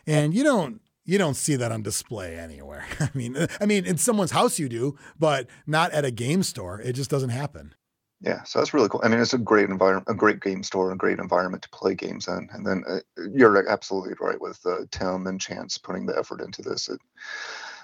And 0.05 0.33
you 0.33 0.43
don't 0.43 0.81
you 1.05 1.17
don't 1.17 1.35
see 1.35 1.55
that 1.55 1.71
on 1.71 1.83
display 1.83 2.37
anywhere. 2.37 2.85
I 2.99 3.09
mean, 3.13 3.47
I 3.59 3.65
mean, 3.65 3.85
in 3.85 3.97
someone's 3.97 4.31
house 4.31 4.59
you 4.59 4.69
do, 4.69 4.97
but 5.19 5.47
not 5.67 5.91
at 5.91 6.05
a 6.05 6.11
game 6.11 6.43
store. 6.43 6.79
It 6.81 6.93
just 6.93 7.09
doesn't 7.09 7.29
happen. 7.29 7.75
Yeah, 8.21 8.41
so 8.43 8.59
that's 8.59 8.73
really 8.73 8.87
cool. 8.87 9.01
I 9.03 9.09
mean, 9.09 9.19
it's 9.19 9.33
a 9.33 9.37
great 9.37 9.69
environment, 9.69 10.07
a 10.07 10.13
great 10.13 10.39
game 10.39 10.63
store, 10.63 10.93
a 10.93 10.97
great 10.97 11.19
environment 11.19 11.61
to 11.63 11.69
play 11.69 11.93
games 11.93 12.29
in. 12.29 12.47
And 12.53 12.65
then 12.65 12.83
uh, 12.87 12.99
you're 13.33 13.69
absolutely 13.69 14.13
right 14.21 14.39
with 14.39 14.65
uh, 14.65 14.85
Tim 14.91 15.27
and 15.27 15.41
Chance 15.41 15.77
putting 15.77 16.05
the 16.05 16.17
effort 16.17 16.39
into 16.39 16.61
this. 16.61 16.87
It, 16.87 17.01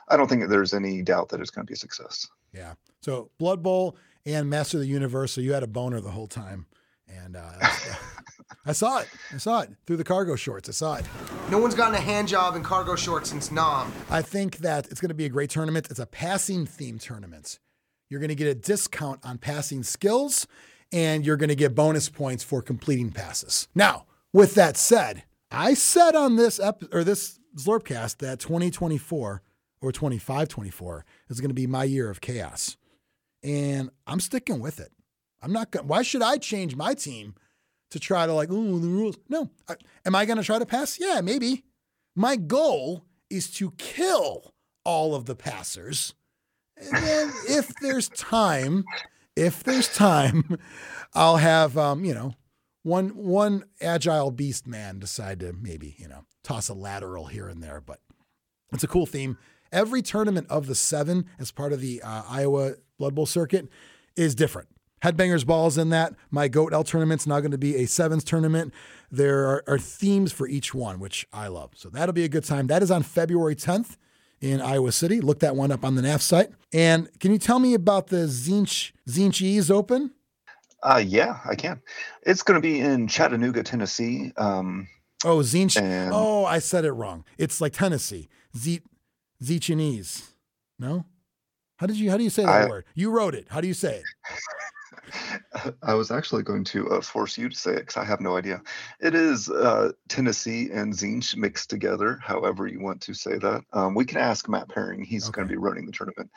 I 0.08 0.16
don't 0.16 0.30
think 0.30 0.48
there's 0.48 0.74
any 0.74 1.02
doubt 1.02 1.28
that 1.30 1.42
it's 1.42 1.50
going 1.50 1.66
to 1.66 1.70
be 1.70 1.74
a 1.74 1.78
success. 1.78 2.26
Yeah. 2.54 2.76
So 3.02 3.32
Blood 3.38 3.62
Bowl 3.62 3.98
and 4.26 4.50
Master 4.50 4.78
of 4.78 4.82
the 4.82 4.88
Universe. 4.88 5.34
So 5.34 5.42
you 5.42 5.52
had 5.52 5.64
a 5.64 5.68
boner 5.68 6.00
the 6.00 6.12
whole 6.12 6.28
time, 6.28 6.68
and 7.06 7.36
uh, 7.36 7.60
I 8.66 8.74
saw 8.74 9.00
it. 9.00 9.08
I 9.34 9.38
saw 9.38 9.62
it 9.62 9.70
through 9.86 9.98
the 9.98 10.04
cargo 10.04 10.36
shorts. 10.36 10.70
I 10.70 10.74
saw 10.74 10.96
it. 10.96 11.06
No 11.50 11.58
one's 11.58 11.76
gotten 11.76 11.96
a 11.96 12.00
hand 12.00 12.28
job 12.28 12.56
in 12.56 12.64
cargo 12.64 12.96
shorts 12.96 13.30
since 13.30 13.52
Nom. 13.52 13.92
I 14.10 14.22
think 14.22 14.58
that 14.58 14.88
it's 14.88 15.00
going 15.00 15.10
to 15.10 15.16
be 15.16 15.26
a 15.26 15.30
great 15.30 15.50
tournament. 15.50 15.88
It's 15.90 16.00
a 16.00 16.06
passing 16.06 16.66
theme 16.66 17.00
tournament. 17.00 17.60
You're 18.10 18.20
going 18.20 18.30
to 18.30 18.36
get 18.36 18.48
a 18.48 18.56
discount 18.56 19.22
on 19.24 19.38
passing 19.38 19.84
skills, 19.84 20.46
and 20.92 21.26
you're 21.26 21.38
going 21.38 21.50
to 21.50 21.56
get 21.56 21.74
bonus 21.76 22.10
points 22.10 22.44
for 22.44 22.62
completing 22.62 23.12
passes. 23.12 23.68
Now, 23.74 24.06
with 24.34 24.56
that 24.56 24.78
said, 24.78 25.24
I 25.52 25.74
said 25.74 26.16
on 26.16 26.36
this 26.36 26.60
ep- 26.60 26.94
or 26.94 27.04
this 27.04 27.40
Zlurpcast 27.56 28.18
that 28.18 28.40
2024 28.40 29.42
or 29.82 29.92
25-24 29.92 31.02
is 31.30 31.40
going 31.40 31.50
to 31.50 31.56
be 31.56 31.68
my 31.68 31.86
year 31.86 32.10
of 32.10 32.20
chaos, 32.22 32.78
and 33.42 33.90
I'm 34.06 34.20
sticking 34.20 34.60
with 34.60 34.80
it. 34.80 34.92
I'm 35.42 35.54
not 35.54 35.72
going. 35.72 35.88
Why 35.88 36.02
should 36.02 36.22
I 36.22 36.38
change 36.38 36.76
my 36.76 36.94
team 36.94 37.36
to 37.92 38.00
try 38.00 38.26
to 38.26 38.34
like, 38.34 38.50
ooh, 38.52 38.80
the 38.80 38.88
rules? 38.88 39.18
No. 39.28 39.50
I, 39.68 39.76
am 40.06 40.16
I 40.16 40.26
going 40.26 40.38
to 40.38 40.44
try 40.44 40.60
to 40.60 40.66
pass? 40.66 41.00
Yeah, 41.00 41.22
maybe. 41.22 41.64
My 42.16 42.36
goal 42.36 43.06
is 43.30 43.50
to 43.56 43.72
kill 43.72 44.54
all 44.84 45.16
of 45.16 45.26
the 45.26 45.36
passers. 45.36 46.14
And 46.78 47.04
then 47.04 47.32
if 47.48 47.72
there's 47.82 48.10
time, 48.10 48.86
if 49.36 49.64
there's 49.64 49.94
time, 49.94 50.58
I'll 51.14 51.38
have 51.38 51.78
um, 51.78 52.04
you 52.06 52.14
know, 52.14 52.34
one 52.84 53.10
one 53.10 53.66
agile 53.82 54.32
beast 54.32 54.68
man 54.68 55.00
decide 55.00 55.40
to 55.42 55.54
maybe, 55.54 55.96
you 55.98 56.08
know, 56.08 56.26
toss 56.44 56.70
a 56.70 56.74
lateral 56.74 57.26
here 57.26 57.48
and 57.48 57.62
there, 57.62 57.82
but 57.82 58.00
it's 58.72 58.84
a 58.84 58.88
cool 58.88 59.06
theme. 59.06 59.38
Every 59.72 60.02
tournament 60.02 60.48
of 60.50 60.66
the 60.68 60.76
seven 60.76 61.26
as 61.38 61.52
part 61.52 61.74
of 61.74 61.82
the 61.82 62.02
uh, 62.02 62.24
Iowa 62.28 62.74
Blood 62.98 63.14
Bowl 63.14 63.26
circuit 63.26 63.70
is 64.16 64.34
different. 64.34 64.70
Headbangers 65.04 65.46
Balls 65.46 65.78
in 65.78 65.90
that. 65.90 66.14
My 66.32 66.48
Goat 66.48 66.74
L 66.74 66.84
tournament's 66.84 67.26
now 67.28 67.40
going 67.40 67.52
to 67.52 67.58
be 67.58 67.76
a 67.78 67.86
sevens 67.86 68.24
tournament. 68.24 68.74
There 69.12 69.48
are, 69.48 69.64
are 69.68 69.78
themes 69.80 70.32
for 70.32 70.48
each 70.48 70.74
one, 70.74 71.00
which 71.00 71.28
I 71.34 71.48
love. 71.48 71.72
So 71.76 71.90
that'll 71.90 72.14
be 72.14 72.24
a 72.26 72.30
good 72.30 72.44
time. 72.44 72.68
That 72.68 72.84
is 72.84 72.92
on 72.92 73.04
February 73.04 73.56
10th 73.56 73.98
in 74.42 74.62
Iowa 74.62 74.92
City. 74.92 75.20
Look 75.22 75.40
that 75.40 75.56
one 75.56 75.72
up 75.72 75.84
on 75.84 75.96
the 75.96 76.02
NAF 76.02 76.22
site. 76.22 76.50
And 76.74 77.10
can 77.20 77.32
you 77.32 77.38
tell 77.40 77.60
me 77.60 77.74
about 77.74 78.08
the 78.08 78.28
Zinch 78.28 78.92
Zinch 79.10 79.42
Ease 79.42 79.72
Open? 79.72 80.12
Uh, 80.84 81.04
yeah, 81.06 81.40
I 81.44 81.56
can. 81.56 81.82
It's 82.24 82.42
going 82.44 82.56
to 82.56 82.62
be 82.62 82.80
in 82.80 83.08
Chattanooga, 83.08 83.64
Tennessee. 83.64 84.32
Um, 84.38 84.88
Oh, 85.26 85.40
Zinch. 85.40 85.76
And- 85.82 86.12
Oh, 86.14 86.46
I 86.46 86.60
said 86.60 86.86
it 86.86 86.94
wrong. 86.94 87.26
It's 87.38 87.60
like 87.60 87.74
Tennessee. 87.74 88.30
Z 88.56 88.82
Zichinese. 89.44 90.30
No? 90.78 91.06
How 91.78 91.88
did 91.88 91.98
you 91.98 92.10
how 92.10 92.16
do 92.18 92.24
you 92.24 92.30
say 92.30 92.44
that 92.44 92.50
I- 92.64 92.68
word? 92.70 92.86
You 92.96 93.10
wrote 93.12 93.36
it. 93.36 93.48
How 93.50 93.60
do 93.60 93.68
you 93.68 93.74
say 93.74 93.96
it? 93.98 94.04
I 95.84 95.94
was 95.94 96.12
actually 96.12 96.44
going 96.44 96.64
to 96.66 96.90
uh, 96.90 97.02
force 97.02 97.38
you 97.38 97.50
to 97.50 97.56
say 97.56 97.72
it 97.72 97.80
because 97.80 97.98
I 97.98 98.06
have 98.06 98.22
no 98.22 98.38
idea. 98.38 98.62
It 99.00 99.16
is 99.16 99.50
uh, 99.50 99.92
Tennessee 100.08 100.70
and 100.72 100.94
Zinch 100.94 101.36
mixed 101.36 101.70
together, 101.70 102.20
however 102.22 102.68
you 102.68 102.80
want 102.80 103.02
to 103.02 103.14
say 103.14 103.38
that. 103.38 103.64
Um, 103.74 103.96
we 103.96 104.06
can 104.06 104.18
ask 104.18 104.48
Matt 104.50 104.72
Herring. 104.74 105.04
He's 105.04 105.30
going 105.30 105.48
to 105.48 105.52
be 105.52 105.58
running 105.58 105.86
the 105.86 105.92
tournament. 105.92 106.30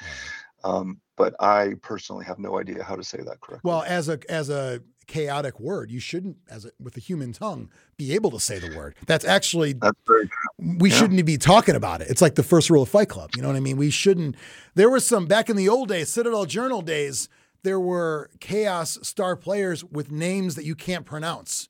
Um, 0.65 1.01
but 1.17 1.35
I 1.41 1.75
personally 1.83 2.25
have 2.25 2.39
no 2.39 2.59
idea 2.59 2.83
how 2.83 2.97
to 2.97 3.05
say 3.05 3.19
that 3.19 3.41
correctly. 3.41 3.69
Well, 3.69 3.83
as 3.87 4.09
a 4.09 4.19
as 4.29 4.49
a 4.49 4.81
chaotic 5.09 5.59
word, 5.59 5.91
you 5.91 5.99
shouldn't, 5.99 6.37
as 6.49 6.65
a, 6.65 6.71
with 6.81 6.97
a 6.97 7.01
human 7.01 7.33
tongue, 7.33 7.69
be 7.97 8.15
able 8.15 8.31
to 8.31 8.41
say 8.41 8.59
the 8.59 8.69
word. 8.77 8.95
That's 9.07 9.25
actually 9.25 9.73
That's 9.75 9.99
very 10.07 10.31
we 10.59 10.91
Yeah. 10.91 10.97
shouldn't 10.97 11.25
be 11.27 11.37
talking 11.37 11.75
about 11.75 12.01
it. 12.01 12.09
It's 12.09 12.23
like 12.23 12.37
the 12.37 12.43
first 12.45 12.71
rule 12.71 12.83
of 12.83 12.89
Fight 12.89 13.09
Club. 13.09 13.31
You 13.35 13.43
know 13.43 13.49
what 13.49 13.57
I 13.57 13.61
mean? 13.61 13.77
We 13.77 13.91
shouldn't. 13.91 14.37
There 14.75 14.89
was 14.89 15.05
some 15.05 15.27
back 15.27 15.51
in 15.51 15.57
the 15.57 15.69
old 15.69 15.89
days, 15.89 16.09
Citadel 16.09 16.47
Journal 16.47 16.83
days. 16.83 17.29
There 17.65 17.81
were 17.81 18.31
chaos 18.41 18.99
star 19.03 19.37
players 19.37 19.85
with 19.85 20.11
names 20.11 20.55
that 20.57 20.65
you 20.65 20.75
can't 20.75 21.07
pronounce. 21.07 21.69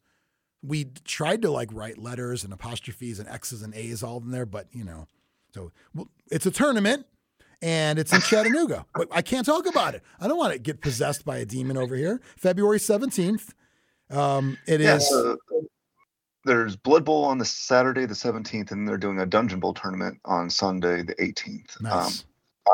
We 0.63 0.87
tried 1.05 1.43
to 1.43 1.51
like 1.51 1.71
write 1.73 1.99
letters 1.99 2.45
and 2.45 2.53
apostrophes 2.53 3.19
and 3.19 3.29
X's 3.29 3.63
and 3.63 3.75
A's 3.75 4.03
all 4.03 4.19
in 4.19 4.31
there, 4.31 4.47
but 4.47 4.69
you 4.73 4.85
know, 4.85 5.07
so 5.55 5.73
well, 5.95 6.09
it's 6.31 6.47
a 6.47 6.51
tournament 6.51 7.07
and 7.61 7.99
it's 7.99 8.13
in 8.13 8.21
Chattanooga. 8.21 8.87
but 8.95 9.09
I 9.11 9.23
can't 9.23 9.45
talk 9.45 9.67
about 9.67 9.95
it. 9.95 10.03
I 10.21 10.29
don't 10.29 10.39
want 10.39 10.53
to 10.53 10.59
get 10.59 10.81
possessed 10.81 11.25
by 11.25 11.39
a 11.39 11.45
demon 11.45 11.77
over 11.77 11.95
here. 11.97 12.21
February 12.37 12.79
seventeenth. 12.79 13.53
Um, 14.11 14.59
it 14.67 14.81
is. 14.81 14.87
yeah, 14.87 14.99
so 14.99 15.37
there's 16.45 16.77
Blood 16.77 17.05
Bowl 17.05 17.25
on 17.25 17.39
the 17.39 17.45
Saturday, 17.45 18.05
the 18.05 18.15
17th, 18.15 18.73
and 18.73 18.87
they're 18.87 18.99
doing 18.99 19.21
a 19.21 19.27
Dungeon 19.27 19.61
Bowl 19.61 19.75
tournament 19.75 20.19
on 20.25 20.51
Sunday, 20.51 21.03
the 21.03 21.15
18th. 21.15 21.81
Nice. 21.81 22.25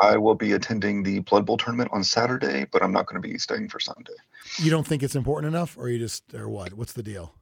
I 0.01 0.17
will 0.17 0.35
be 0.35 0.53
attending 0.53 1.03
the 1.03 1.19
Blood 1.19 1.45
Bowl 1.45 1.57
tournament 1.57 1.89
on 1.91 2.03
Saturday, 2.03 2.65
but 2.71 2.83
I'm 2.83 2.91
not 2.91 3.07
going 3.07 3.21
to 3.21 3.27
be 3.27 3.37
staying 3.37 3.69
for 3.69 3.79
Sunday. 3.79 4.13
you 4.57 4.69
don't 4.69 4.85
think 4.85 5.03
it's 5.03 5.15
important 5.15 5.53
enough, 5.53 5.77
or 5.77 5.89
you 5.89 5.97
just, 5.97 6.33
or 6.33 6.47
what? 6.49 6.73
What's 6.73 6.93
the 6.93 7.03
deal? 7.03 7.33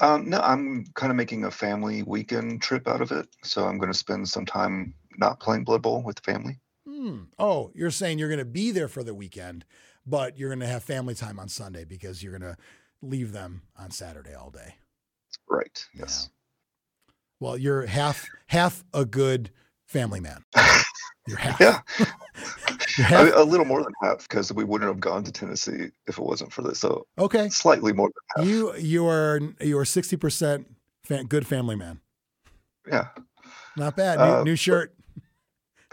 Um, 0.00 0.28
no, 0.28 0.40
I'm 0.40 0.84
kind 0.94 1.10
of 1.10 1.16
making 1.16 1.44
a 1.44 1.50
family 1.50 2.02
weekend 2.02 2.60
trip 2.60 2.88
out 2.88 3.00
of 3.00 3.12
it. 3.12 3.28
So 3.44 3.66
I'm 3.66 3.78
going 3.78 3.92
to 3.92 3.98
spend 3.98 4.28
some 4.28 4.44
time 4.44 4.94
not 5.16 5.40
playing 5.40 5.64
Blood 5.64 5.82
Bowl 5.82 6.02
with 6.02 6.16
the 6.16 6.22
family. 6.22 6.58
Hmm. 6.86 7.22
Oh, 7.38 7.70
you're 7.74 7.90
saying 7.90 8.18
you're 8.18 8.28
going 8.28 8.38
to 8.38 8.44
be 8.44 8.70
there 8.72 8.88
for 8.88 9.02
the 9.02 9.14
weekend, 9.14 9.64
but 10.04 10.36
you're 10.36 10.50
going 10.50 10.60
to 10.60 10.66
have 10.66 10.82
family 10.82 11.14
time 11.14 11.38
on 11.38 11.48
Sunday 11.48 11.84
because 11.84 12.22
you're 12.22 12.36
going 12.36 12.52
to 12.52 12.56
leave 13.00 13.32
them 13.32 13.62
on 13.78 13.90
Saturday 13.90 14.34
all 14.34 14.50
day. 14.50 14.76
Right. 15.48 15.86
Yes. 15.94 16.30
Well, 17.40 17.56
you're 17.56 17.86
half 17.86 18.26
half 18.48 18.84
a 18.92 19.04
good 19.04 19.50
family 19.86 20.20
man. 20.20 20.44
You're 21.26 21.38
half. 21.38 21.60
Yeah. 21.60 21.80
You're 22.98 23.18
I 23.18 23.24
mean, 23.24 23.32
a 23.34 23.42
little 23.42 23.66
more 23.66 23.82
than 23.82 23.92
half 24.02 24.28
because 24.28 24.52
we 24.52 24.64
wouldn't 24.64 24.88
have 24.88 25.00
gone 25.00 25.24
to 25.24 25.32
Tennessee 25.32 25.90
if 26.06 26.18
it 26.18 26.24
wasn't 26.24 26.52
for 26.52 26.62
this. 26.62 26.78
So 26.80 27.06
okay. 27.18 27.48
slightly 27.48 27.92
more 27.92 28.08
than 28.08 28.44
half. 28.44 28.50
You 28.50 28.76
you 28.76 29.06
are 29.08 29.40
you 29.60 29.78
are 29.78 29.84
sixty 29.84 30.16
percent 30.16 30.66
fa- 31.04 31.24
good 31.24 31.46
family 31.46 31.76
man. 31.76 32.00
Yeah. 32.86 33.08
Not 33.76 33.96
bad. 33.96 34.18
New, 34.18 34.24
Uh, 34.24 34.44
new 34.44 34.56
shirt. 34.56 34.94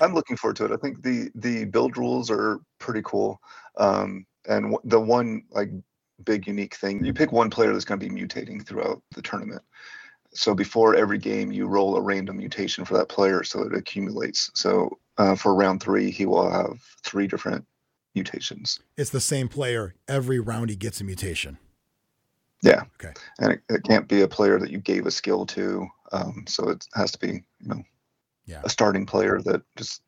I'm 0.00 0.14
looking 0.14 0.36
forward 0.36 0.56
to 0.56 0.64
it. 0.64 0.72
I 0.72 0.76
think 0.76 1.02
the 1.02 1.30
the 1.34 1.64
build 1.66 1.96
rules 1.96 2.30
are 2.30 2.60
pretty 2.78 3.02
cool. 3.04 3.40
Um, 3.76 4.26
and 4.48 4.72
w- 4.72 4.80
the 4.84 5.00
one 5.00 5.42
like 5.50 5.70
big 6.24 6.46
unique 6.46 6.74
thing, 6.74 7.04
you 7.04 7.12
pick 7.12 7.32
one 7.32 7.50
player 7.50 7.72
that's 7.72 7.84
going 7.84 8.00
to 8.00 8.08
be 8.08 8.14
mutating 8.14 8.64
throughout 8.66 9.02
the 9.14 9.22
tournament. 9.22 9.62
So 10.32 10.54
before 10.54 10.94
every 10.94 11.18
game, 11.18 11.50
you 11.50 11.66
roll 11.66 11.96
a 11.96 12.00
random 12.00 12.36
mutation 12.38 12.84
for 12.84 12.94
that 12.96 13.08
player, 13.08 13.42
so 13.42 13.62
it 13.62 13.74
accumulates. 13.74 14.50
So 14.54 14.98
uh, 15.18 15.34
for 15.34 15.54
round 15.54 15.82
three, 15.82 16.10
he 16.10 16.24
will 16.26 16.48
have 16.50 16.80
three 17.04 17.26
different 17.26 17.64
mutations. 18.14 18.78
It's 18.96 19.10
the 19.10 19.20
same 19.20 19.48
player 19.48 19.94
every 20.08 20.38
round. 20.38 20.70
He 20.70 20.76
gets 20.76 21.00
a 21.00 21.04
mutation. 21.04 21.58
Yeah. 22.62 22.82
Okay. 23.02 23.12
And 23.40 23.52
it, 23.52 23.62
it 23.68 23.82
can't 23.84 24.06
be 24.06 24.20
a 24.22 24.28
player 24.28 24.58
that 24.60 24.70
you 24.70 24.78
gave 24.78 25.06
a 25.06 25.10
skill 25.10 25.46
to. 25.46 25.88
Um, 26.12 26.44
so 26.46 26.68
it 26.68 26.86
has 26.94 27.10
to 27.12 27.18
be, 27.18 27.42
you 27.60 27.68
know, 27.68 27.82
Yeah. 28.46 28.60
a 28.64 28.68
starting 28.68 29.06
player 29.06 29.40
that 29.44 29.62
just 29.76 30.02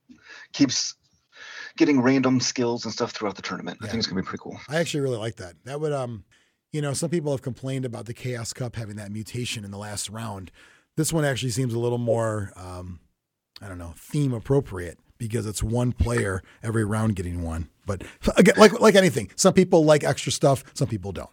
keeps 0.53 0.95
getting 1.77 2.01
random 2.03 2.39
skills 2.41 2.85
and 2.85 2.93
stuff 2.93 3.13
throughout 3.13 3.37
the 3.37 3.43
tournament. 3.43 3.79
I 3.83 3.87
think 3.87 3.99
it's 3.99 4.07
gonna 4.07 4.21
be 4.21 4.27
pretty 4.27 4.43
cool. 4.43 4.61
I 4.69 4.77
actually 4.77 5.01
really 5.01 5.17
like 5.17 5.37
that. 5.37 5.55
That 5.65 5.81
would, 5.81 5.93
um, 5.93 6.25
you 6.73 6.83
know, 6.83 6.95
some 6.95 7.11
people 7.11 7.33
have 7.33 7.43
complained 7.43 7.85
about 7.85 8.07
the 8.07 8.15
Chaos 8.15 8.53
Cup 8.53 8.77
having 8.77 8.97
that 8.97 9.13
mutation 9.13 9.65
in 9.65 9.71
the 9.71 9.79
last 9.79 10.09
round. 10.09 10.51
This 10.97 11.13
one 11.13 11.25
actually 11.25 11.51
seems 11.51 11.75
a 11.75 11.79
little 11.79 11.99
more, 11.99 12.53
um, 12.57 13.01
I 13.61 13.69
don't 13.69 13.79
know, 13.79 13.95
theme 13.97 14.33
appropriate 14.33 14.99
because 15.19 15.47
it's 15.47 15.63
one 15.63 15.93
player 15.93 16.43
every 16.63 16.85
round 16.85 17.17
getting 17.17 17.43
one. 17.43 17.69
But 17.87 18.05
again, 18.37 18.55
like 18.59 18.81
like 18.81 18.95
anything, 18.95 19.31
some 19.37 19.55
people 19.55 19.85
like 19.85 20.05
extra 20.05 20.33
stuff, 20.33 20.65
some 20.75 20.89
people 20.89 21.13
don't. 21.13 21.31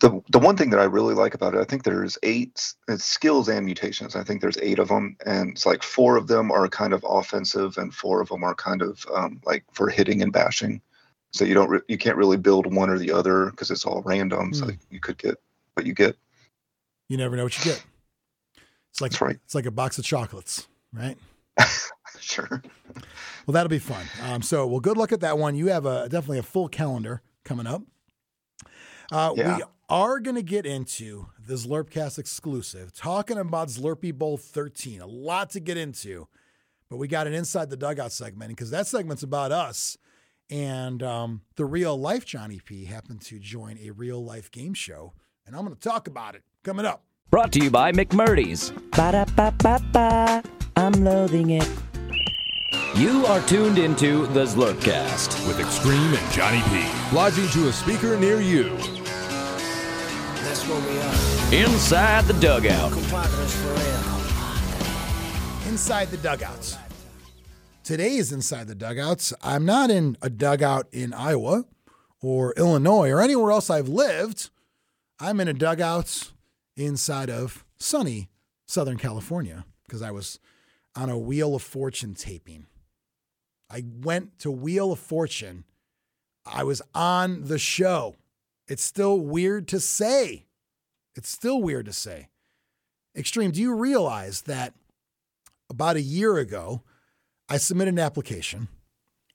the 0.00 0.20
the 0.30 0.38
one 0.38 0.56
thing 0.56 0.70
that 0.70 0.80
I 0.80 0.84
really 0.84 1.14
like 1.14 1.34
about 1.34 1.54
it, 1.54 1.60
I 1.60 1.64
think 1.64 1.82
there's 1.82 2.18
eight 2.22 2.72
skills 2.96 3.48
and 3.48 3.64
mutations. 3.66 4.14
I 4.14 4.22
think 4.22 4.40
there's 4.40 4.58
eight 4.58 4.78
of 4.78 4.88
them, 4.88 5.16
and 5.26 5.50
it's 5.50 5.66
like 5.66 5.82
four 5.82 6.16
of 6.16 6.26
them 6.28 6.50
are 6.52 6.68
kind 6.68 6.92
of 6.92 7.04
offensive, 7.08 7.78
and 7.78 7.92
four 7.94 8.20
of 8.20 8.28
them 8.28 8.44
are 8.44 8.54
kind 8.54 8.82
of 8.82 9.04
um, 9.14 9.40
like 9.44 9.64
for 9.72 9.88
hitting 9.88 10.22
and 10.22 10.32
bashing. 10.32 10.80
So 11.32 11.44
you 11.44 11.54
don't 11.54 11.68
re- 11.68 11.80
you 11.88 11.98
can't 11.98 12.16
really 12.16 12.36
build 12.36 12.72
one 12.74 12.88
or 12.90 12.98
the 12.98 13.12
other 13.12 13.46
because 13.50 13.70
it's 13.70 13.84
all 13.84 14.02
random. 14.02 14.52
So 14.54 14.66
Hmm. 14.66 14.72
you 14.90 15.00
could 15.00 15.18
get 15.18 15.36
what 15.74 15.86
you 15.86 15.92
get. 15.94 16.16
You 17.08 17.16
never 17.16 17.36
know 17.36 17.44
what 17.44 17.56
you 17.58 17.64
get. 17.64 17.84
It's 18.90 19.00
like 19.00 19.20
right. 19.20 19.38
it's 19.44 19.54
like 19.54 19.66
a 19.66 19.70
box 19.70 19.98
of 19.98 20.04
chocolates, 20.04 20.68
right? 20.92 21.16
Sure. 22.20 22.62
Well, 23.46 23.52
that'll 23.52 23.68
be 23.68 23.78
fun. 23.78 24.04
Um, 24.22 24.42
so, 24.42 24.66
well, 24.66 24.80
good 24.80 24.96
luck 24.96 25.12
at 25.12 25.20
that 25.20 25.38
one. 25.38 25.54
You 25.54 25.68
have 25.68 25.86
a 25.86 26.08
definitely 26.08 26.38
a 26.38 26.42
full 26.42 26.68
calendar 26.68 27.22
coming 27.44 27.66
up. 27.66 27.82
Uh, 29.12 29.32
Yeah. 29.36 29.56
We 29.58 29.62
are 29.88 30.18
going 30.20 30.34
to 30.34 30.42
get 30.42 30.66
into 30.66 31.26
the 31.38 31.54
Zlurpcast 31.54 32.18
exclusive, 32.18 32.92
talking 32.92 33.38
about 33.38 33.68
Zlurpee 33.68 34.12
Bowl 34.14 34.36
13. 34.36 35.00
A 35.00 35.06
lot 35.06 35.50
to 35.50 35.60
get 35.60 35.76
into, 35.76 36.28
but 36.90 36.96
we 36.96 37.08
got 37.08 37.26
an 37.26 37.34
inside 37.34 37.70
the 37.70 37.76
dugout 37.76 38.12
segment 38.12 38.50
because 38.50 38.70
that 38.70 38.86
segment's 38.86 39.22
about 39.22 39.52
us. 39.52 39.96
And 40.50 41.02
um, 41.02 41.42
the 41.56 41.66
real 41.66 41.98
life 41.98 42.24
Jonny 42.24 42.60
P 42.64 42.86
happened 42.86 43.20
to 43.22 43.38
join 43.38 43.78
a 43.78 43.90
real 43.90 44.24
life 44.24 44.50
game 44.50 44.74
show, 44.74 45.12
and 45.46 45.54
I'm 45.54 45.64
going 45.64 45.76
to 45.76 45.80
talk 45.80 46.08
about 46.08 46.34
it 46.34 46.42
coming 46.64 46.86
up. 46.86 47.04
Brought 47.30 47.52
to 47.52 47.60
you 47.60 47.70
by 47.70 47.92
McMurdy's. 47.92 48.70
Ba-da-ba-ba-ba. 48.96 50.42
I'm 50.76 50.92
loathing 51.04 51.50
it. 51.50 51.68
You 52.94 53.26
are 53.26 53.42
tuned 53.42 53.78
into 53.78 54.26
the 54.28 54.44
Zlurpcast. 54.44 55.46
With 55.46 55.58
Xtreme 55.58 56.18
and 56.18 56.32
Jonny 56.32 56.62
P. 56.70 57.14
Lodging 57.14 57.48
to 57.48 57.68
a 57.68 57.72
speaker 57.72 58.16
near 58.18 58.40
you. 58.40 58.70
That's 60.40 60.66
what 60.66 60.82
we 60.88 60.98
are. 60.98 61.64
Inside 61.64 62.24
the 62.24 62.32
dugout. 62.40 62.92
Inside 65.68 66.08
the 66.08 66.16
dugouts. 66.16 66.78
Today 67.88 68.16
is 68.16 68.32
inside 68.32 68.68
the 68.68 68.74
dugouts. 68.74 69.32
I'm 69.40 69.64
not 69.64 69.90
in 69.90 70.18
a 70.20 70.28
dugout 70.28 70.88
in 70.92 71.14
Iowa 71.14 71.64
or 72.20 72.52
Illinois 72.58 73.08
or 73.08 73.22
anywhere 73.22 73.50
else 73.50 73.70
I've 73.70 73.88
lived. 73.88 74.50
I'm 75.18 75.40
in 75.40 75.48
a 75.48 75.54
dugout 75.54 76.32
inside 76.76 77.30
of 77.30 77.64
sunny 77.78 78.28
Southern 78.66 78.98
California 78.98 79.64
because 79.86 80.02
I 80.02 80.10
was 80.10 80.38
on 80.94 81.08
a 81.08 81.16
Wheel 81.16 81.54
of 81.54 81.62
Fortune 81.62 82.12
taping. 82.12 82.66
I 83.70 83.84
went 84.02 84.38
to 84.40 84.50
Wheel 84.50 84.92
of 84.92 84.98
Fortune. 84.98 85.64
I 86.44 86.64
was 86.64 86.82
on 86.94 87.44
the 87.44 87.58
show. 87.58 88.16
It's 88.66 88.84
still 88.84 89.18
weird 89.18 89.66
to 89.68 89.80
say. 89.80 90.44
It's 91.16 91.30
still 91.30 91.62
weird 91.62 91.86
to 91.86 91.94
say. 91.94 92.28
Xtreme, 93.16 93.54
do 93.54 93.62
you 93.62 93.74
realize 93.74 94.42
that 94.42 94.74
about 95.70 95.96
a 95.96 96.02
year 96.02 96.36
ago, 96.36 96.82
I 97.48 97.56
submitted 97.56 97.94
an 97.94 97.98
application 98.00 98.68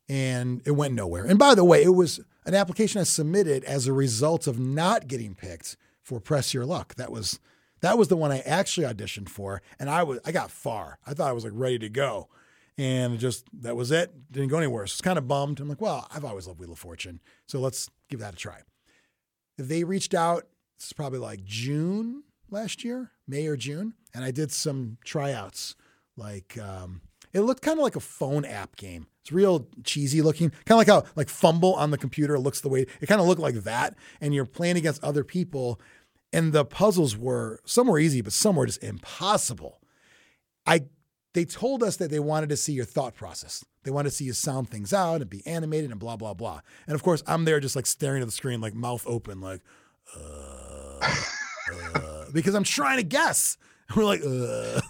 and 0.10 0.62
it 0.66 0.72
went 0.72 0.94
nowhere. 0.94 1.26
And 1.26 1.40
by 1.40 1.56
the 1.56 1.64
way, 1.64 1.84
it 1.84 1.96
was 1.96 2.20
an 2.46 2.54
application 2.54 3.02
I 3.02 3.06
submitted 3.06 3.64
as 3.64 3.88
a 3.88 3.94
result 3.94 4.48
of 4.48 4.60
not 4.60 5.08
getting 5.08 5.36
picked 5.36 5.78
for 6.02 6.20
Press 6.20 6.54
Your 6.54 6.66
Luck. 6.66 6.96
That 6.96 7.12
was 7.12 7.40
that 7.82 7.98
was 7.98 8.08
the 8.08 8.18
one 8.18 8.32
I 8.32 8.40
actually 8.40 8.88
auditioned 8.88 9.28
for, 9.30 9.62
and 9.80 9.90
I 9.90 10.04
was 10.04 10.20
I 10.26 10.32
got 10.32 10.52
far. 10.52 11.00
I 11.06 11.14
thought 11.14 11.30
I 11.30 11.34
was 11.34 11.44
like 11.44 11.54
ready 11.56 11.80
to 11.80 11.90
go, 11.90 12.30
and 12.78 13.20
just 13.20 13.46
that 13.62 13.76
was 13.76 13.92
it. 13.92 14.32
Didn't 14.32 14.50
go 14.50 14.58
anywhere. 14.58 14.86
So 14.88 14.94
it's 14.94 15.02
kind 15.02 15.18
of 15.18 15.28
bummed. 15.28 15.60
I'm 15.60 15.70
like, 15.70 15.82
well, 15.82 16.08
I've 16.14 16.26
always 16.26 16.48
loved 16.48 16.60
Wheel 16.60 16.72
of 16.72 16.80
Fortune, 16.80 17.20
so 17.46 17.60
let's 17.60 17.90
give 18.10 18.20
that 18.20 18.34
a 18.34 18.38
try. 18.38 18.60
They 19.58 19.84
reached 19.84 20.14
out. 20.14 20.48
It's 20.76 20.94
probably 20.94 21.20
like 21.20 21.44
June 21.44 22.24
last 22.50 22.84
year, 22.84 23.12
May 23.28 23.48
or 23.48 23.56
June, 23.56 23.94
and 24.14 24.24
I 24.24 24.32
did 24.32 24.52
some 24.52 24.98
tryouts. 25.04 25.76
Like 26.16 26.58
um, 26.58 27.02
it 27.34 27.42
looked 27.42 27.62
kind 27.62 27.80
of 27.80 27.84
like 27.84 27.96
a 27.96 28.02
phone 28.02 28.46
app 28.46 28.76
game. 28.76 29.08
It's 29.22 29.32
real 29.32 29.68
cheesy 29.84 30.22
looking, 30.22 30.50
kind 30.66 30.72
of 30.72 30.78
like 30.78 30.88
how 30.88 31.04
like 31.16 31.28
FUMBBL 31.28 31.76
on 31.78 31.92
the 31.92 31.98
computer 31.98 32.38
looks 32.38 32.62
the 32.62 32.70
way 32.70 32.86
it 33.02 33.08
kind 33.08 33.22
of 33.22 33.28
looked 33.28 33.42
like 33.42 33.56
that. 33.56 33.96
And 34.22 34.34
you're 34.34 34.46
playing 34.46 34.78
against 34.78 35.04
other 35.04 35.24
people, 35.24 35.80
and 36.32 36.54
the 36.54 36.66
puzzles 36.66 37.18
were 37.18 37.60
some 37.66 37.88
were 37.88 38.00
easy, 38.00 38.22
but 38.22 38.34
some 38.34 38.56
were 38.56 38.66
just 38.66 38.84
impossible. 38.84 39.80
I 40.66 40.86
they 41.34 41.46
told 41.46 41.82
us 41.84 41.98
that 41.98 42.12
they 42.12 42.20
wanted 42.20 42.50
to 42.50 42.58
see 42.58 42.74
your 42.74 42.86
thought 42.86 43.16
process. 43.16 43.66
They 43.84 43.92
wanted 43.92 44.10
to 44.10 44.16
see 44.16 44.26
you 44.26 44.34
sound 44.34 44.70
things 44.70 44.94
out 44.94 45.22
and 45.22 45.30
be 45.30 45.46
animated 45.48 45.92
and 45.92 46.00
blah 46.00 46.18
blah 46.18 46.34
blah. 46.34 46.62
And 46.86 46.96
of 46.96 47.04
course, 47.04 47.24
I'm 47.26 47.46
there 47.46 47.60
just 47.60 47.76
like 47.76 47.86
staring 47.86 48.22
at 48.22 48.26
the 48.26 48.32
screen, 48.32 48.62
like 48.62 48.74
mouth 48.76 49.04
open, 49.08 49.42
like, 49.42 49.62
uh, 50.18 51.00
uh, 51.96 52.26
because 52.34 52.56
I'm 52.56 52.64
trying 52.64 52.98
to 52.98 53.04
guess. 53.04 53.58
We're 53.96 54.06
like, 54.06 54.22
uh. 54.22 54.82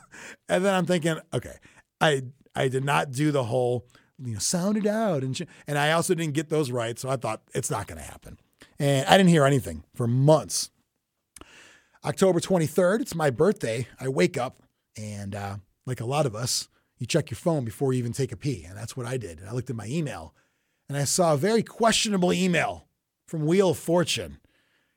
and 0.49 0.63
then 0.63 0.73
I'm 0.73 0.85
thinking, 0.85 1.17
okay, 1.33 1.55
I 2.03 2.21
I 2.55 2.67
did 2.67 2.83
not 2.83 3.11
do 3.11 3.31
the 3.31 3.45
whole 3.45 3.87
you 4.23 4.33
know 4.33 4.39
sound 4.39 4.77
it 4.77 4.85
out 4.85 5.23
and 5.23 5.39
and 5.67 5.77
I 5.77 5.91
also 5.91 6.13
didn't 6.13 6.33
get 6.33 6.49
those 6.49 6.71
right, 6.71 6.99
so 6.99 7.09
I 7.09 7.15
thought 7.15 7.41
it's 7.53 7.71
not 7.71 7.87
going 7.87 7.99
to 7.99 8.03
happen. 8.03 8.37
And 8.79 9.07
I 9.07 9.17
didn't 9.17 9.29
hear 9.29 9.45
anything 9.45 9.83
for 9.95 10.07
months. 10.07 10.69
October 12.05 12.39
23rd, 12.39 13.01
it's 13.01 13.15
my 13.15 13.29
birthday. 13.29 13.87
I 13.99 14.09
wake 14.09 14.37
up 14.37 14.61
and 14.97 15.35
uh, 15.35 15.57
like 15.85 16.01
a 16.01 16.05
lot 16.05 16.25
of 16.25 16.35
us, 16.35 16.67
you 16.97 17.07
check 17.07 17.31
your 17.31 17.37
phone 17.37 17.63
before 17.63 17.93
you 17.93 17.99
even 17.99 18.13
take 18.13 18.31
a 18.31 18.37
pee, 18.37 18.65
and 18.65 18.77
that's 18.77 18.95
what 18.97 19.05
I 19.05 19.17
did. 19.17 19.39
And 19.39 19.47
I 19.47 19.53
looked 19.53 19.69
at 19.69 19.75
my 19.75 19.87
email 19.87 20.33
and 20.89 20.97
I 20.97 21.05
saw 21.05 21.33
a 21.33 21.37
very 21.37 21.63
questionable 21.63 22.33
email 22.33 22.87
from 23.25 23.45
Wheel 23.45 23.69
of 23.71 23.77
Fortune. 23.77 24.39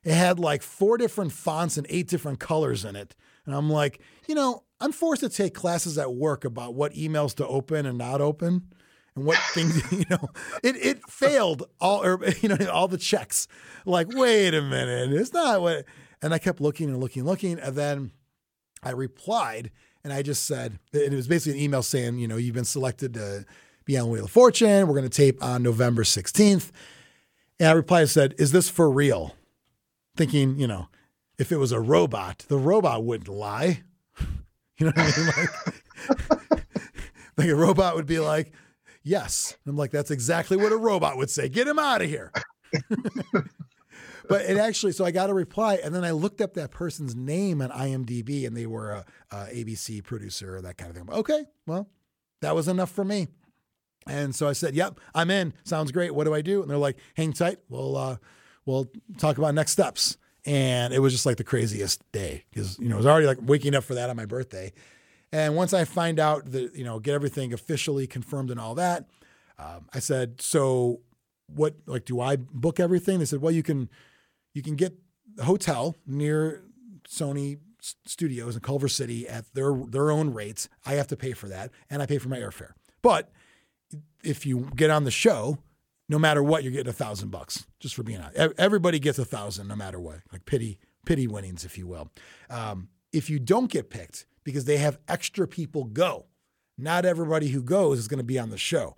It 0.02 0.14
had 0.14 0.38
like 0.38 0.62
four 0.62 0.98
different 0.98 1.32
fonts 1.32 1.76
and 1.76 1.86
eight 1.88 2.08
different 2.08 2.38
colors 2.38 2.84
in 2.84 2.96
it. 2.96 3.14
And 3.44 3.54
I'm 3.54 3.70
like, 3.70 4.00
you 4.28 4.34
know, 4.34 4.64
I'm 4.80 4.92
forced 4.92 5.20
to 5.20 5.28
take 5.28 5.54
classes 5.54 5.96
at 5.98 6.14
work 6.14 6.44
about 6.44 6.74
what 6.74 6.92
emails 6.92 7.34
to 7.36 7.46
open 7.46 7.86
and 7.86 7.98
not 7.98 8.20
open 8.20 8.68
and 9.14 9.24
what 9.24 9.38
things, 9.54 9.80
you 9.92 10.04
know, 10.10 10.28
it, 10.62 10.76
it 10.76 11.08
failed 11.08 11.64
all, 11.80 12.04
or, 12.04 12.14
er, 12.14 12.28
you 12.40 12.48
know, 12.48 12.58
all 12.70 12.88
the 12.88 12.98
checks. 12.98 13.48
Like, 13.84 14.08
wait 14.10 14.54
a 14.54 14.62
minute, 14.62 15.12
it's 15.12 15.32
not 15.32 15.60
what, 15.60 15.84
and 16.22 16.34
I 16.34 16.38
kept 16.38 16.60
looking 16.60 16.88
and 16.88 17.00
looking 17.00 17.20
and 17.20 17.28
looking. 17.28 17.58
And 17.58 17.74
then 17.74 18.10
I 18.82 18.90
replied 18.90 19.70
and 20.04 20.12
I 20.12 20.22
just 20.22 20.44
said, 20.44 20.78
it 20.92 21.12
was 21.12 21.26
basically 21.26 21.58
an 21.58 21.64
email 21.64 21.82
saying, 21.82 22.18
you 22.18 22.28
know, 22.28 22.36
you've 22.36 22.54
been 22.54 22.64
selected 22.64 23.14
to 23.14 23.44
be 23.84 23.96
on 23.98 24.08
Wheel 24.10 24.26
of 24.26 24.30
Fortune. 24.30 24.86
We're 24.86 24.94
going 24.94 25.08
to 25.08 25.08
tape 25.08 25.42
on 25.42 25.62
November 25.62 26.02
16th. 26.02 26.70
And 27.58 27.68
I 27.68 27.72
replied 27.72 28.02
and 28.02 28.10
said, 28.10 28.34
is 28.38 28.52
this 28.52 28.68
for 28.68 28.90
real? 28.90 29.34
Thinking, 30.16 30.58
you 30.58 30.66
know, 30.66 30.88
if 31.38 31.52
it 31.52 31.56
was 31.56 31.72
a 31.72 31.80
robot, 31.80 32.44
the 32.48 32.58
robot 32.58 33.04
wouldn't 33.04 33.28
lie. 33.28 33.82
You 34.78 34.86
know 34.86 34.92
what 34.94 34.98
I 34.98 35.16
mean? 35.16 35.26
Like, 36.50 36.66
like 37.38 37.48
a 37.48 37.54
robot 37.54 37.96
would 37.96 38.06
be 38.06 38.18
like, 38.18 38.52
yes. 39.02 39.56
And 39.64 39.72
I'm 39.72 39.76
like, 39.76 39.90
that's 39.90 40.10
exactly 40.10 40.56
what 40.56 40.72
a 40.72 40.76
robot 40.76 41.16
would 41.16 41.30
say. 41.30 41.48
Get 41.48 41.66
him 41.66 41.78
out 41.78 42.02
of 42.02 42.08
here. 42.08 42.32
but 44.28 44.42
it 44.42 44.58
actually, 44.58 44.92
so 44.92 45.04
I 45.04 45.10
got 45.10 45.30
a 45.30 45.34
reply, 45.34 45.76
and 45.76 45.94
then 45.94 46.04
I 46.04 46.10
looked 46.10 46.40
up 46.40 46.54
that 46.54 46.70
person's 46.70 47.14
name 47.14 47.62
on 47.62 47.70
IMDb, 47.70 48.46
and 48.46 48.56
they 48.56 48.66
were 48.66 48.90
a, 48.90 49.04
a 49.30 49.36
ABC 49.46 50.04
producer 50.04 50.56
or 50.56 50.62
that 50.62 50.76
kind 50.76 50.90
of 50.90 50.96
thing. 50.96 51.10
Okay, 51.10 51.44
well, 51.66 51.88
that 52.42 52.54
was 52.54 52.68
enough 52.68 52.90
for 52.90 53.04
me. 53.04 53.28
And 54.06 54.34
so 54.34 54.48
I 54.48 54.52
said, 54.52 54.74
"Yep, 54.74 55.00
I'm 55.14 55.30
in. 55.30 55.52
Sounds 55.64 55.90
great. 55.90 56.14
What 56.14 56.24
do 56.24 56.34
I 56.34 56.42
do?" 56.42 56.62
And 56.62 56.70
they're 56.70 56.78
like, 56.78 56.96
"Hang 57.16 57.32
tight. 57.32 57.58
We'll 57.68 57.96
uh, 57.96 58.16
we'll 58.64 58.90
talk 59.18 59.38
about 59.38 59.54
next 59.54 59.72
steps." 59.72 60.16
And 60.46 60.94
it 60.94 61.00
was 61.00 61.12
just 61.12 61.26
like 61.26 61.36
the 61.36 61.44
craziest 61.44 62.00
day 62.12 62.44
because 62.50 62.78
you 62.78 62.88
know 62.88 62.94
it 62.94 62.98
was 62.98 63.06
already 63.06 63.26
like 63.26 63.38
waking 63.42 63.74
up 63.74 63.84
for 63.84 63.94
that 63.94 64.08
on 64.08 64.16
my 64.16 64.26
birthday. 64.26 64.72
And 65.32 65.56
once 65.56 65.74
I 65.74 65.84
find 65.84 66.20
out 66.20 66.52
that 66.52 66.74
you 66.74 66.84
know 66.84 67.00
get 67.00 67.14
everything 67.14 67.52
officially 67.52 68.06
confirmed 68.06 68.50
and 68.50 68.60
all 68.60 68.76
that, 68.76 69.06
um, 69.58 69.88
I 69.92 69.98
said, 69.98 70.40
"So 70.40 71.00
what? 71.48 71.74
Like, 71.86 72.04
do 72.04 72.20
I 72.20 72.36
book 72.36 72.78
everything?" 72.78 73.18
They 73.18 73.24
said, 73.24 73.42
"Well, 73.42 73.52
you 73.52 73.64
can 73.64 73.90
you 74.54 74.62
can 74.62 74.76
get 74.76 74.96
a 75.38 75.44
hotel 75.44 75.96
near 76.06 76.62
Sony 77.08 77.58
Studios 78.04 78.54
in 78.54 78.60
Culver 78.62 78.88
City 78.88 79.28
at 79.28 79.52
their 79.52 79.74
their 79.74 80.10
own 80.10 80.32
rates. 80.32 80.68
I 80.84 80.94
have 80.94 81.08
to 81.08 81.16
pay 81.16 81.32
for 81.32 81.48
that, 81.48 81.70
and 81.90 82.02
I 82.02 82.06
pay 82.06 82.18
for 82.18 82.28
my 82.28 82.38
airfare. 82.38 82.72
But 83.02 83.30
if 84.22 84.46
you 84.46 84.70
get 84.74 84.90
on 84.90 85.04
the 85.04 85.10
show, 85.10 85.58
no 86.08 86.18
matter 86.18 86.42
what, 86.42 86.62
you're 86.62 86.72
getting 86.72 86.90
a 86.90 86.94
thousand 86.94 87.30
bucks 87.30 87.66
just 87.80 87.94
for 87.94 88.02
being 88.02 88.20
on. 88.20 88.30
Everybody 88.58 88.98
gets 88.98 89.18
a 89.18 89.24
thousand 89.24 89.68
no 89.68 89.76
matter 89.76 89.98
what, 89.98 90.20
like 90.32 90.44
pity 90.46 90.78
pity 91.04 91.26
winnings, 91.26 91.64
if 91.64 91.78
you 91.78 91.86
will. 91.86 92.10
Um, 92.50 92.88
if 93.12 93.30
you 93.30 93.38
don't 93.38 93.70
get 93.70 93.90
picked 93.90 94.26
because 94.44 94.64
they 94.64 94.78
have 94.78 94.98
extra 95.08 95.46
people 95.46 95.84
go, 95.84 96.26
not 96.76 97.04
everybody 97.04 97.48
who 97.48 97.62
goes 97.62 97.98
is 97.98 98.08
going 98.08 98.18
to 98.18 98.24
be 98.24 98.38
on 98.38 98.50
the 98.50 98.58
show. 98.58 98.96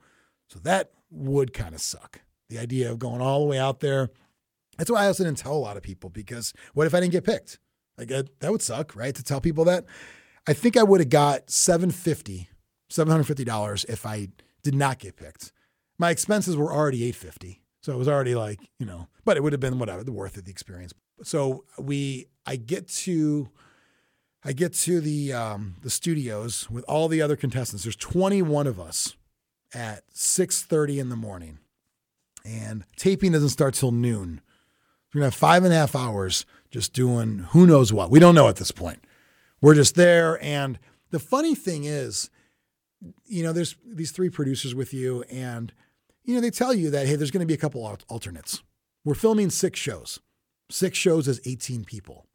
So 0.49 0.59
that 0.61 0.91
would 1.11 1.53
kind 1.53 1.75
of 1.75 1.81
suck. 1.81 2.23
The 2.49 2.59
idea 2.59 2.91
of 2.91 2.99
going 2.99 3.21
all 3.21 3.41
the 3.41 3.47
way 3.47 3.59
out 3.59 3.81
there. 3.81 4.11
That's 4.79 4.91
why 4.91 5.05
I 5.05 5.07
also 5.07 5.25
didn't 5.25 5.39
tell 5.39 5.53
a 5.53 5.59
lot 5.59 5.77
of 5.77 5.83
people 5.83 6.09
because 6.09 6.55
what 6.73 6.87
if 6.87 6.95
I 6.95 7.01
didn't 7.01 7.13
get 7.13 7.25
picked? 7.25 7.59
Like 7.99 8.09
that, 8.09 8.41
that 8.41 8.53
would 8.53 8.63
suck, 8.63 8.97
right? 8.97 9.15
To 9.15 9.23
tell 9.23 9.41
people 9.41 9.65
that. 9.65 9.85
I 10.47 10.55
think 10.55 10.77
I 10.77 10.83
would 10.83 11.01
have 11.01 11.11
got 11.11 11.51
750 11.51 12.49
$750 12.91 13.89
if 13.89 14.07
I 14.07 14.29
did 14.63 14.75
not 14.75 14.99
get 14.99 15.17
picked. 15.17 15.53
My 15.99 16.11
expenses 16.11 16.57
were 16.57 16.73
already 16.73 17.05
850 17.05 17.61
so 17.81 17.93
it 17.93 17.97
was 17.97 18.09
already 18.09 18.35
like, 18.35 18.61
you 18.79 18.87
know, 18.87 19.09
but 19.25 19.37
it 19.37 19.43
would 19.43 19.53
have 19.53 19.61
been 19.61 19.79
whatever, 19.79 20.03
the 20.03 20.13
worth 20.13 20.37
of 20.37 20.45
the 20.45 20.51
experience. 20.51 20.93
So 21.23 21.65
we 21.79 22.27
I 22.47 22.57
get 22.57 22.89
to 22.89 23.49
I 24.45 24.53
get 24.53 24.75
to 24.75 25.01
the 25.01 25.33
um, 25.33 25.77
the 25.83 25.91
studios 25.91 26.69
with 26.71 26.85
all 26.85 27.09
the 27.09 27.23
other 27.23 27.37
contestants. 27.37 27.85
There's 27.85 27.97
21 27.97 28.67
of 28.67 28.79
us 28.79 29.17
at 29.75 30.03
6:30 30.15 30.99
in 30.99 31.09
the 31.09 31.17
morning, 31.17 31.59
and 32.45 32.85
taping 32.97 33.33
doesn't 33.33 33.49
start 33.49 33.75
till 33.75 33.93
noon. 33.93 34.41
We're 35.15 35.21
gonna 35.21 35.27
have 35.27 35.35
five 35.35 35.65
and 35.65 35.73
a 35.73 35.77
half 35.77 35.97
hours 35.97 36.45
just 36.71 36.93
doing 36.93 37.47
who 37.51 37.67
knows 37.67 37.93
what. 37.93 38.11
We 38.11 38.21
don't 38.21 38.35
know 38.35 38.49
at 38.49 38.57
this 38.57 38.71
point. 38.71 39.03
We're 39.61 39.75
just 39.75 39.95
there, 39.95 40.43
and 40.43 40.79
the 41.11 41.19
funny 41.19 41.55
thing 41.55 41.85
is, 41.85 42.31
you 43.25 43.43
know, 43.43 43.53
there's 43.53 43.77
these 43.85 44.13
three 44.13 44.29
producers 44.29 44.75
with 44.75 44.93
you, 44.93 45.23
and 45.31 45.73
you 46.29 46.35
know 46.35 46.41
they 46.41 46.51
tell 46.51 46.73
you 46.73 46.91
that 46.91 47.07
hey, 47.09 47.17
there's 47.17 47.33
going 47.33 47.41
to 47.41 47.47
be 47.47 47.55
a 47.55 47.59
couple 47.59 47.85
alternates. 48.09 48.63
We're 49.05 49.15
filming 49.15 49.51
six 49.51 49.81
shows. 49.81 50.21
Six 50.71 50.99
shows 50.99 51.27
is 51.27 51.41
18 51.47 51.85
people, 51.85 52.27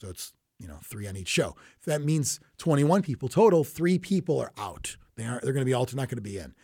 so 0.00 0.08
it's 0.08 0.32
you 0.58 0.66
know, 0.66 0.78
three 0.82 1.06
on 1.06 1.16
each 1.16 1.28
show. 1.28 1.54
That 1.84 2.02
means 2.02 2.40
21 2.58 3.02
people 3.02 3.28
total, 3.28 3.64
three 3.64 3.98
people 3.98 4.40
are 4.40 4.52
out. 4.58 4.96
They 5.16 5.24
aren't, 5.24 5.42
they're 5.42 5.52
going 5.52 5.62
to 5.64 5.66
be 5.68 5.74
alternate, 5.74 6.02
not 6.02 6.08
going 6.08 6.16
to 6.16 6.22
be 6.22 6.38
in. 6.38 6.54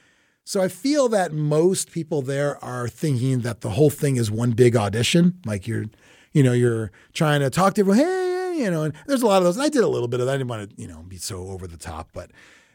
So 0.45 0.61
I 0.61 0.69
feel 0.69 1.09
that 1.11 1.33
most 1.33 1.93
people 1.93 2.21
there 2.23 2.63
are 2.65 2.89
thinking 2.89 3.41
that 3.41 3.61
the 3.61 3.71
whole 3.71 3.91
thing 3.91 4.17
is 4.17 4.31
one 4.31 4.53
big 4.53 4.77
audition. 4.77 5.39
Like 5.47 5.67
you're, 5.67 5.87
you 6.33 6.43
know, 6.43 6.53
you're 6.53 6.91
trying 7.13 7.41
to 7.41 7.51
talk 7.51 7.75
to 7.75 7.83
everyone, 7.83 7.99
hey, 7.99 8.57
you 8.59 8.71
know, 8.71 8.83
and 8.83 8.95
there's 9.07 9.23
a 9.23 9.27
lot 9.27 9.39
of 9.39 9.45
those. 9.45 9.57
And 9.57 9.65
I 9.65 9.69
did 9.69 9.85
a 9.85 9.89
little 9.89 10.09
bit 10.09 10.21
of 10.21 10.27
that. 10.27 10.33
I 10.33 10.37
didn't 10.37 10.49
want 10.49 10.71
to, 10.71 10.81
you 10.81 10.89
know, 10.89 11.03
be 11.03 11.17
so 11.17 11.49
over 11.49 11.67
the 11.67 11.77
top, 11.77 12.09
but 12.13 12.33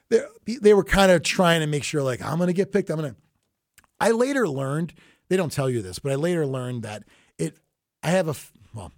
they, 0.09 0.21
they 0.45 0.73
were 0.73 0.83
kind 0.83 1.11
of 1.11 1.23
trying 1.23 1.59
to 1.59 1.67
make 1.67 1.83
sure 1.83 2.01
like, 2.01 2.21
I'm 2.21 2.37
going 2.37 2.47
to 2.47 2.53
get 2.53 2.71
picked. 2.71 2.89
I'm 2.89 2.97
going 2.97 3.13
to, 3.13 3.17
I 3.99 4.11
later 4.11 4.47
learned, 4.47 4.93
they 5.29 5.37
don't 5.37 5.51
tell 5.51 5.69
you 5.69 5.81
this, 5.81 5.99
but 5.99 6.11
I 6.11 6.15
later 6.15 6.45
learned 6.45 6.83
that 6.83 7.03
it, 7.37 7.57
I 8.03 8.11
have 8.11 8.27
a, 8.27 8.35
well, 8.73 8.91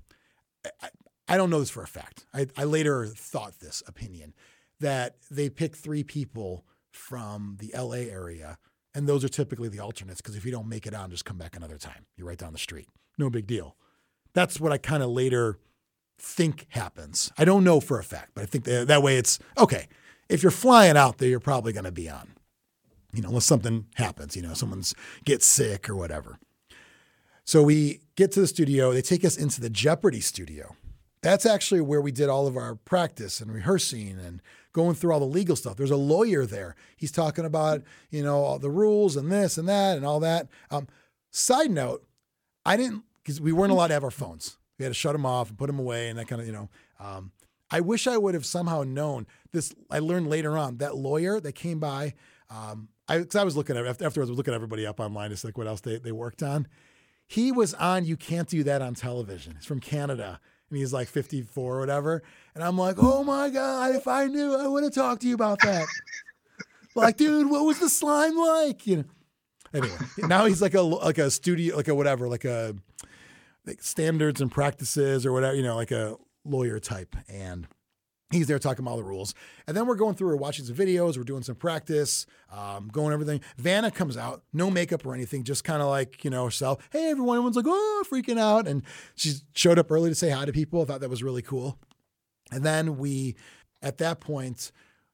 I, 0.82 0.90
I 1.28 1.38
don't 1.38 1.50
know 1.50 1.60
this 1.60 1.70
for 1.70 1.84
a 1.84 1.88
fact. 1.88 2.26
I, 2.34 2.48
I 2.58 2.64
later 2.64 3.06
thought 3.06 3.60
this 3.60 3.84
opinion 3.88 4.34
that 4.80 5.18
they 5.30 5.50
pick 5.50 5.76
three 5.76 6.04
people 6.04 6.66
from 6.92 7.58
the 7.60 7.72
LA 7.78 8.12
area, 8.12 8.58
and 8.94 9.08
those 9.08 9.24
are 9.24 9.30
typically 9.30 9.70
the 9.70 9.80
alternates 9.80 10.22
because 10.22 10.36
if 10.36 10.46
you 10.46 10.52
don't 10.52 10.68
make 10.68 10.88
it 10.88 10.94
on, 10.94 11.12
just 11.12 11.26
come 11.26 11.38
back 11.38 11.56
another 11.56 11.78
time. 11.78 12.06
You're 12.16 12.28
right 12.28 12.38
down 12.38 12.54
the 12.54 12.60
street. 12.60 12.88
No 13.18 13.30
big 13.30 13.48
deal. 13.48 13.76
That's 14.34 14.60
what 14.60 14.72
I 14.72 14.78
kind 14.78 15.04
of 15.04 15.10
later 15.10 15.60
think 16.18 16.66
happens. 16.70 17.32
I 17.38 17.46
don't 17.46 17.64
know 17.64 17.80
for 17.80 18.00
a 18.00 18.04
fact, 18.04 18.32
but 18.34 18.44
I 18.44 18.46
think 18.46 18.64
that, 18.66 18.88
that 18.88 19.04
way 19.04 19.18
it's 19.18 19.40
okay. 19.58 19.88
If 20.28 20.44
you're 20.44 20.52
flying 20.52 20.98
out 20.98 21.18
there, 21.18 21.30
you're 21.30 21.40
probably 21.40 21.74
going 21.74 21.86
to 21.86 21.92
be 21.92 22.10
on, 22.10 22.34
you 23.14 23.22
know, 23.22 23.30
unless 23.30 23.46
something 23.46 23.86
happens, 23.96 24.36
you 24.36 24.42
know, 24.42 24.54
someone's 24.54 24.94
gets 25.26 25.46
sick 25.46 25.90
or 25.90 25.96
whatever. 25.96 26.40
So 27.44 27.64
we 27.64 28.02
get 28.16 28.32
to 28.34 28.42
the 28.42 28.48
studio. 28.48 28.94
They 28.94 29.02
take 29.02 29.26
us 29.26 29.36
into 29.38 29.60
the 29.62 29.70
Jeopardy 29.70 30.20
studio 30.20 30.76
that's 31.22 31.46
actually 31.46 31.82
where 31.82 32.02
we 32.02 32.12
did 32.12 32.30
all 32.30 32.48
of 32.48 32.56
our 32.56 32.76
practice 32.76 33.42
and 33.42 33.54
rehearsing 33.54 34.18
and 34.20 34.42
going 34.72 34.96
through 34.96 35.12
all 35.12 35.20
the 35.20 35.26
legal 35.26 35.56
stuff. 35.56 35.76
There's 35.76 35.92
a 35.92 35.98
lawyer 35.98 36.46
there. 36.46 36.76
He's 36.96 37.12
talking 37.12 37.46
about, 37.46 37.84
you 38.10 38.24
know, 38.24 38.38
all 38.38 38.60
the 38.60 38.70
rules 38.70 39.16
and 39.16 39.32
this 39.32 39.58
and 39.58 39.68
that 39.68 39.98
and 39.98 40.06
all 40.06 40.20
that. 40.22 40.48
Um, 40.72 40.88
side 41.32 41.72
note, 41.72 42.06
I 42.66 42.78
didn't, 42.78 43.04
because 43.22 43.42
we 43.42 43.52
weren't 43.52 43.72
allowed 43.72 43.88
to 43.88 43.94
have 43.94 44.04
our 44.04 44.12
phones. 44.12 44.58
We 44.78 44.84
had 44.84 44.92
to 44.92 44.96
shut 44.96 45.14
them 45.14 45.26
off 45.26 45.50
and 45.50 45.58
put 45.58 45.68
them 45.68 45.80
away 45.80 46.10
and 46.10 46.18
that 46.18 46.28
kind 46.28 46.42
of, 46.42 46.48
you 46.48 46.54
know. 46.54 46.70
Um, 47.00 47.32
I 47.72 47.82
wish 47.82 48.08
I 48.08 48.18
would 48.18 48.34
have 48.34 48.46
somehow 48.46 48.84
known 48.84 49.28
this. 49.52 49.74
I 49.92 50.00
learned 50.00 50.30
later 50.30 50.58
on 50.58 50.78
that 50.78 50.96
lawyer 50.96 51.40
that 51.40 51.54
came 51.54 51.80
by, 51.80 52.14
um, 52.50 52.90
I, 53.10 53.24
cause 53.24 53.36
I 53.36 53.44
was 53.44 53.58
looking 53.58 53.76
at, 53.76 53.86
afterwards, 53.86 54.18
I 54.18 54.32
was 54.32 54.38
looking 54.38 54.54
at 54.54 54.56
everybody 54.56 54.86
up 54.86 55.00
online, 55.00 55.32
just 55.32 55.44
like 55.44 55.58
what 55.58 55.68
else 55.68 55.82
they, 55.82 55.98
they 55.98 56.12
worked 56.12 56.44
on. 56.44 56.68
He 57.28 57.52
was 57.52 57.74
on 57.74 58.06
You 58.06 58.18
Can't 58.18 58.48
Do 58.48 58.64
That 58.64 58.82
on 58.82 58.96
Television. 58.96 59.56
He's 59.56 59.66
from 59.66 59.80
Canada 59.80 60.40
and 60.70 60.78
he's 60.78 60.94
like 60.94 61.08
54 61.08 61.76
or 61.76 61.80
whatever. 61.80 62.24
And 62.56 62.64
I'm 62.64 62.78
like, 62.78 62.96
oh 63.00 63.24
my 63.24 63.50
God, 63.50 63.96
if 63.96 64.08
I 64.08 64.26
knew, 64.26 64.56
I 64.56 64.68
would 64.68 64.84
have 64.84 64.94
talked 64.94 65.22
to 65.22 65.28
you 65.28 65.36
about 65.36 65.60
that. 65.62 65.86
like, 66.96 67.18
dude, 67.18 67.50
what 67.50 67.66
was 67.66 67.80
the 67.80 67.90
slime 67.90 68.38
like? 68.38 68.86
You 68.88 68.98
know. 68.98 69.04
Anyway, 69.72 69.98
now 70.18 70.46
he's 70.46 70.64
like 70.64 70.74
a 70.74 70.82
like 70.82 71.20
a 71.20 71.30
studio, 71.30 71.76
like 71.76 71.88
a 71.88 71.94
whatever, 71.94 72.28
like 72.28 72.46
a 72.46 72.76
like 73.68 73.84
standards 73.84 74.42
and 74.42 74.52
practices 74.52 75.26
or 75.26 75.32
whatever, 75.32 75.56
you 75.56 75.62
know, 75.62 75.76
like 75.76 75.92
a 75.92 76.16
lawyer 76.44 76.80
type. 76.80 77.16
And 77.28 77.68
he's 78.32 78.48
there 78.48 78.60
talking 78.60 78.84
about 78.84 78.92
all 78.92 78.98
the 78.98 79.04
rules. 79.04 79.34
And 79.68 79.76
then 79.76 79.88
we're 79.88 79.96
going 79.96 80.16
through, 80.16 80.28
we're 80.28 80.36
watching 80.36 80.66
some 80.66 80.76
videos, 80.76 81.18
we're 81.18 81.24
doing 81.24 81.44
some 81.44 81.56
practice, 81.56 82.26
um, 82.52 82.90
going 82.92 83.14
everything. 83.14 83.42
Vanna 83.58 83.90
comes 83.90 84.18
out, 84.18 84.44
no 84.54 84.70
makeup 84.70 85.06
or 85.06 85.14
anything, 85.14 85.44
just 85.44 85.64
kind 85.64 85.82
of 85.82 85.88
like, 85.88 86.24
you 86.24 86.30
know, 86.30 86.46
herself. 86.46 86.88
Hey, 86.92 87.10
everyone. 87.10 87.38
Everyone's 87.38 87.56
like, 87.56 87.66
oh, 87.68 88.04
freaking 88.10 88.40
out. 88.40 88.68
And 88.68 88.84
she 89.16 89.34
showed 89.56 89.80
up 89.80 89.92
early 89.92 90.10
to 90.10 90.16
say 90.16 90.30
hi 90.30 90.46
to 90.46 90.54
people. 90.54 90.82
I 90.82 90.86
thought 90.86 91.02
that 91.02 91.10
was 91.10 91.24
really 91.24 91.42
cool. 91.42 91.80
And 92.52 92.64
then 92.64 92.98
we, 92.98 93.36
at 93.82 93.98
that 93.98 94.20
point, 94.20 94.72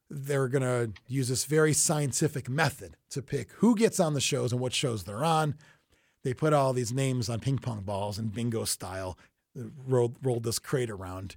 they're 0.08 0.48
going 0.48 0.62
to 0.62 0.92
use 1.08 1.28
this 1.28 1.44
very 1.44 1.72
scientific 1.72 2.48
method 2.48 2.96
to 3.10 3.22
pick 3.22 3.50
who 3.52 3.74
gets 3.74 3.98
on 3.98 4.14
the 4.14 4.20
shows 4.20 4.52
and 4.52 4.60
what 4.60 4.72
shows 4.72 5.04
they're 5.04 5.24
on. 5.24 5.56
They 6.22 6.34
put 6.34 6.52
all 6.52 6.72
these 6.72 6.92
names 6.92 7.28
on 7.28 7.40
ping 7.40 7.58
pong 7.58 7.80
balls 7.80 8.18
and 8.18 8.32
bingo 8.32 8.64
style, 8.64 9.18
rolled, 9.54 10.16
rolled 10.22 10.44
this 10.44 10.58
crate 10.58 10.90
around 10.90 11.36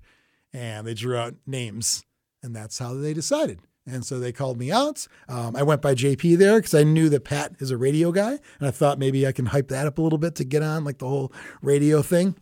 and 0.54 0.86
they 0.86 0.94
drew 0.94 1.16
out 1.16 1.36
names, 1.46 2.04
and 2.44 2.56
that's 2.56 2.80
how 2.80 2.94
they 2.94 3.14
decided. 3.14 3.60
And 3.86 4.06
so 4.06 4.20
they 4.20 4.32
called 4.32 4.58
me 4.60 4.72
out. 4.72 5.08
Um, 5.28 5.56
I 5.56 5.64
went 5.64 5.82
by 5.82 5.96
JP 5.96 6.38
there 6.38 6.58
because 6.58 6.76
I 6.76 6.84
knew 6.84 7.10
that 7.10 7.24
Pat 7.24 7.56
is 7.60 7.72
a 7.72 7.78
radio 7.78 8.12
guy, 8.12 8.32
and 8.60 8.68
I 8.68 8.72
thought 8.72 9.00
maybe 9.00 9.26
I 9.26 9.32
can 9.32 9.48
hype 9.48 9.70
that 9.70 9.88
up 9.88 9.98
a 9.98 10.02
little 10.02 10.20
bit 10.20 10.36
to 10.36 10.44
get 10.44 10.62
on 10.62 10.84
like 10.84 11.00
the 11.00 11.08
whole 11.08 11.34
radio 11.62 12.02
thing. 12.02 12.36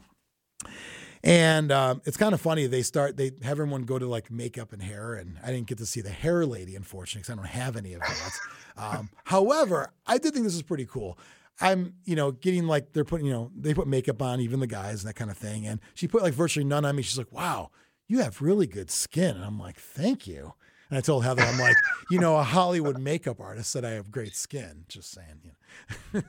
And 1.24 1.72
um, 1.72 2.02
it's 2.06 2.18
kind 2.18 2.34
of 2.34 2.42
funny. 2.42 2.68
They 2.68 2.84
start, 2.84 3.18
they 3.18 3.32
have 3.42 3.52
everyone 3.52 3.84
go 3.84 3.98
to 3.98 4.08
like 4.08 4.32
makeup 4.32 4.74
and 4.74 4.82
hair, 4.82 5.16
and 5.16 5.38
I 5.44 5.48
didn't 5.52 5.68
get 5.68 5.78
to 5.80 5.86
see 5.86 6.02
the 6.02 6.10
hair 6.10 6.46
lady, 6.46 6.76
unfortunately, 6.76 7.22
because 7.22 7.34
I 7.34 7.36
don't 7.36 7.62
have 7.62 7.76
any 7.76 7.94
of 7.94 8.02
that. 8.02 8.32
um, 8.78 9.10
however, 9.26 9.92
I 10.06 10.18
did 10.18 10.34
think 10.34 10.46
this 10.46 10.54
was 10.54 10.64
pretty 10.64 10.86
cool. 10.86 11.18
I'm, 11.60 11.96
you 12.06 12.16
know, 12.16 12.32
getting 12.32 12.68
like 12.68 12.94
they're 12.94 13.04
putting, 13.04 13.26
you 13.26 13.34
know, 13.34 13.52
they 13.56 13.74
put 13.74 13.88
makeup 13.88 14.22
on, 14.22 14.40
even 14.42 14.60
the 14.60 14.68
guys 14.68 15.02
and 15.02 15.10
that 15.10 15.16
kind 15.16 15.32
of 15.32 15.38
thing. 15.38 15.66
And 15.66 15.80
she 15.96 16.08
put 16.08 16.22
like 16.22 16.34
virtually 16.34 16.64
none 16.64 16.86
on 16.86 16.96
me. 16.96 17.02
She's 17.02 17.18
like, 17.18 17.32
wow, 17.32 17.72
you 18.08 18.20
have 18.20 18.42
really 18.42 18.68
good 18.68 18.90
skin. 18.90 19.36
And 19.36 19.44
I'm 19.44 19.60
like, 19.60 19.80
thank 19.80 20.28
you. 20.28 20.54
And 20.90 20.98
I 20.98 21.02
told 21.02 21.26
Heather, 21.26 21.44
I'm 21.44 21.60
like, 21.60 21.76
you 22.10 22.20
know, 22.20 22.38
a 22.38 22.44
Hollywood 22.44 22.98
makeup 22.98 23.42
artist 23.42 23.72
said 23.72 23.84
I 23.84 23.92
have 23.92 24.10
great 24.10 24.36
skin. 24.36 24.86
Just 24.88 25.12
saying, 25.12 25.42
you 25.44 25.52
know. 26.14 26.22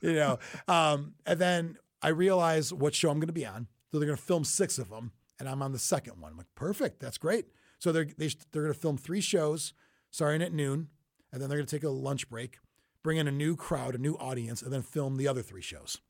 you 0.02 0.12
know. 0.14 0.38
Um, 0.66 1.14
and 1.24 1.38
then 1.38 1.76
I 2.02 2.08
realize 2.08 2.72
what 2.72 2.94
show 2.94 3.10
I'm 3.10 3.18
going 3.18 3.28
to 3.28 3.32
be 3.32 3.46
on. 3.46 3.68
So 3.90 4.00
they're 4.00 4.08
going 4.08 4.18
to 4.18 4.22
film 4.22 4.42
six 4.42 4.78
of 4.78 4.90
them, 4.90 5.12
and 5.38 5.48
I'm 5.48 5.62
on 5.62 5.70
the 5.70 5.78
second 5.78 6.20
one. 6.20 6.32
I'm 6.32 6.36
like, 6.36 6.52
perfect, 6.56 6.98
that's 6.98 7.16
great. 7.16 7.46
So 7.78 7.92
they're 7.92 8.08
they, 8.18 8.26
are 8.26 8.30
they 8.50 8.58
are 8.58 8.62
going 8.62 8.74
to 8.74 8.80
film 8.80 8.96
three 8.96 9.20
shows, 9.20 9.72
starting 10.10 10.42
at 10.42 10.52
noon, 10.52 10.88
and 11.32 11.40
then 11.40 11.48
they're 11.48 11.58
going 11.58 11.66
to 11.66 11.76
take 11.76 11.84
a 11.84 11.90
lunch 11.90 12.28
break, 12.28 12.58
bring 13.04 13.18
in 13.18 13.28
a 13.28 13.32
new 13.32 13.54
crowd, 13.54 13.94
a 13.94 13.98
new 13.98 14.14
audience, 14.14 14.62
and 14.62 14.72
then 14.72 14.82
film 14.82 15.16
the 15.16 15.28
other 15.28 15.42
three 15.42 15.62
shows. 15.62 16.00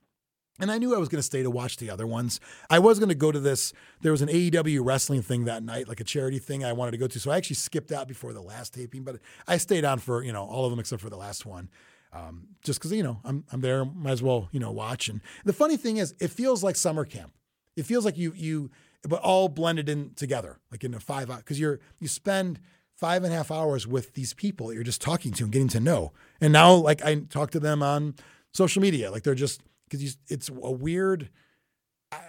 And 0.61 0.71
I 0.71 0.79
knew 0.79 0.95
I 0.95 0.99
was 0.99 1.09
going 1.09 1.19
to 1.19 1.25
stay 1.25 1.43
to 1.43 1.51
watch 1.51 1.79
the 1.79 1.91
other 1.91 2.07
ones. 2.07 2.39
I 2.71 2.79
was 2.79 3.01
going 3.01 3.09
to 3.09 3.15
go 3.17 3.33
to 3.33 3.41
this. 3.41 3.73
There 4.03 4.13
was 4.13 4.23
an 4.23 4.29
AEW 4.29 4.85
wrestling 4.85 5.21
thing 5.21 5.47
that 5.47 5.65
night, 5.65 5.89
like 5.89 6.01
a 6.01 6.05
charity 6.05 6.39
thing 6.39 6.65
I 6.65 6.73
wanted 6.73 6.93
to 6.93 6.97
go 6.97 7.09
to. 7.09 7.19
So 7.19 7.33
I 7.33 7.37
actually 7.37 7.57
skipped 7.57 7.91
out 7.91 8.07
before 8.07 8.33
the 8.33 8.41
last 8.41 8.73
taping, 8.73 9.03
but 9.03 9.17
I 9.49 9.57
stayed 9.57 9.85
on 9.85 9.99
for 9.99 10.23
you 10.23 10.33
know 10.33 10.45
all 10.45 10.65
of 10.65 10.71
them 10.71 10.79
except 10.79 11.03
for 11.03 11.11
the 11.11 11.17
last 11.17 11.45
one, 11.45 11.71
um, 12.13 12.49
just 12.63 12.79
because 12.79 12.93
you 12.93 13.03
know 13.03 13.21
I'm 13.25 13.45
I'm 13.53 13.63
there, 13.63 13.85
might 13.85 14.13
as 14.13 14.23
well 14.23 14.49
you 14.53 14.61
know 14.61 14.71
watch. 14.71 15.09
And 15.09 15.21
the 15.45 15.53
funny 15.53 15.77
thing 15.77 15.97
is, 15.97 16.15
it 16.21 16.29
feels 16.29 16.63
like 16.63 16.77
summer 16.77 17.05
camp. 17.05 17.33
It 17.77 17.85
feels 17.85 18.05
like 18.05 18.17
you 18.17 18.33
you 18.37 18.71
but 19.09 19.21
all 19.21 19.49
blended 19.49 19.89
in 19.89 20.15
together, 20.15 20.61
like 20.71 20.85
in 20.85 20.95
a 20.95 21.01
five 21.01 21.31
hour 21.31 21.39
because 21.39 21.59
you're 21.59 21.81
you 21.99 22.07
spend 22.07 22.61
five 22.95 23.25
and 23.25 23.33
a 23.33 23.37
half 23.37 23.51
hours 23.51 23.87
with 23.87 24.15
these 24.15 24.35
people 24.35 24.69
that 24.69 24.75
you're 24.75 24.85
just 24.85 25.03
talking 25.03 25.33
to 25.33 25.45
and 25.45 25.53
getting 25.53 25.69
to 25.69 25.81
know. 25.81 26.13
And 26.41 26.53
now 26.53 26.73
like 26.75 27.05
I 27.05 27.17
talk 27.29 27.51
to 27.51 27.61
them 27.61 27.83
on 27.83 28.15
social 28.53 28.81
media, 28.81 29.11
like 29.11 29.25
they're 29.25 29.35
just 29.35 29.61
because 30.01 30.19
it's 30.29 30.49
a 30.49 30.71
weird. 30.71 31.31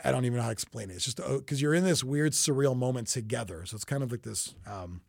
I 0.03 0.11
don't 0.11 0.26
even 0.26 0.38
know 0.38 0.41
how 0.41 0.49
to 0.49 0.53
explain 0.53 0.89
it. 0.89 0.95
It's 0.95 1.05
just 1.05 1.18
because 1.18 1.61
you're 1.61 1.76
in 1.76 1.84
this 1.84 2.03
weird 2.03 2.32
surreal 2.32 2.76
moment 2.76 3.07
together. 3.07 3.66
So 3.66 3.76
it's 3.76 3.86
kind 3.86 4.01
of 4.01 4.11
like 4.11 4.24
this, 4.24 4.55
um, 4.66 5.01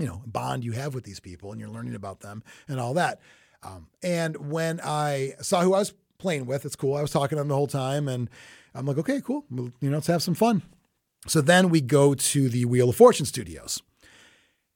you 0.00 0.06
know, 0.06 0.22
bond 0.26 0.64
you 0.64 0.72
have 0.72 0.94
with 0.94 1.04
these 1.04 1.20
people, 1.20 1.52
and 1.52 1.60
you're 1.60 1.70
learning 1.70 1.94
about 1.94 2.20
them 2.20 2.42
and 2.66 2.80
all 2.80 2.94
that. 2.94 3.20
Um, 3.62 3.86
and 4.02 4.50
when 4.50 4.80
I 4.82 5.34
saw 5.40 5.62
who 5.62 5.74
I 5.74 5.78
was 5.78 5.94
playing 6.18 6.46
with, 6.46 6.64
it's 6.64 6.76
cool. 6.76 6.96
I 6.96 7.02
was 7.02 7.12
talking 7.12 7.36
to 7.36 7.40
them 7.40 7.48
the 7.48 7.54
whole 7.54 7.66
time, 7.68 8.08
and 8.08 8.28
I'm 8.74 8.86
like, 8.86 8.98
okay, 8.98 9.20
cool. 9.20 9.44
You 9.50 9.72
know, 9.80 9.96
let's 9.96 10.06
have 10.08 10.22
some 10.22 10.34
fun. 10.34 10.62
So 11.26 11.40
then 11.40 11.68
we 11.68 11.80
go 11.80 12.14
to 12.14 12.48
the 12.48 12.64
Wheel 12.64 12.88
of 12.88 12.96
Fortune 12.96 13.26
studios. 13.26 13.82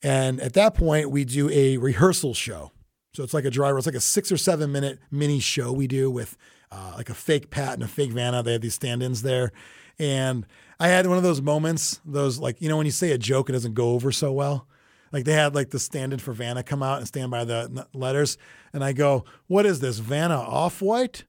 And 0.03 0.41
at 0.41 0.53
that 0.53 0.75
point, 0.75 1.11
we 1.11 1.25
do 1.25 1.49
a 1.51 1.79
rehearsal 1.79 2.35
show. 2.35 2.73
So 3.15 3.23
it's 3.23 3.33
like 3.33 3.45
a 3.45 3.51
dry, 3.51 3.75
it's 3.75 3.87
like 3.87 3.95
a 3.95 4.01
six 4.01 4.31
or 4.31 4.37
seven 4.37 4.71
minute 4.71 4.99
mini 5.11 5.41
show 5.41 5.73
we 5.73 5.87
do 5.87 6.11
with 6.11 6.37
uh, 6.75 6.95
like 6.97 7.09
a 7.11 7.15
fake 7.15 7.51
Pat 7.51 7.75
and 7.75 7.83
a 7.83 7.89
fake 7.89 8.11
Vanna. 8.13 8.43
They 8.43 8.53
had 8.53 8.63
these 8.63 8.75
stand 8.75 9.03
ins 9.03 9.23
there. 9.23 9.53
And 9.99 10.45
I 10.81 10.89
had 10.89 11.07
one 11.07 11.17
of 11.17 11.23
those 11.23 11.41
moments, 11.41 12.01
those 12.05 12.39
like, 12.39 12.61
you 12.61 12.69
know, 12.69 12.77
when 12.77 12.87
you 12.87 12.93
say 12.93 13.13
a 13.13 13.19
joke, 13.19 13.49
it 13.49 13.53
doesn't 13.53 13.75
go 13.75 13.91
over 13.91 14.11
so 14.11 14.33
well. 14.33 14.67
Like 15.13 15.25
they 15.25 15.33
had 15.35 15.55
like 15.55 15.71
the 15.71 15.79
stand 15.79 16.13
in 16.13 16.19
for 16.19 16.33
Vanna 16.33 16.65
come 16.65 16.83
out 16.83 16.99
and 16.99 17.07
stand 17.07 17.31
by 17.31 17.45
the 17.45 17.87
letters. 17.95 18.37
And 18.73 18.83
I 18.83 18.93
go, 18.93 19.25
what 19.47 19.65
is 19.67 19.79
this, 19.79 19.99
Vanna 19.99 20.35
off 20.37 20.83
white? 20.83 21.25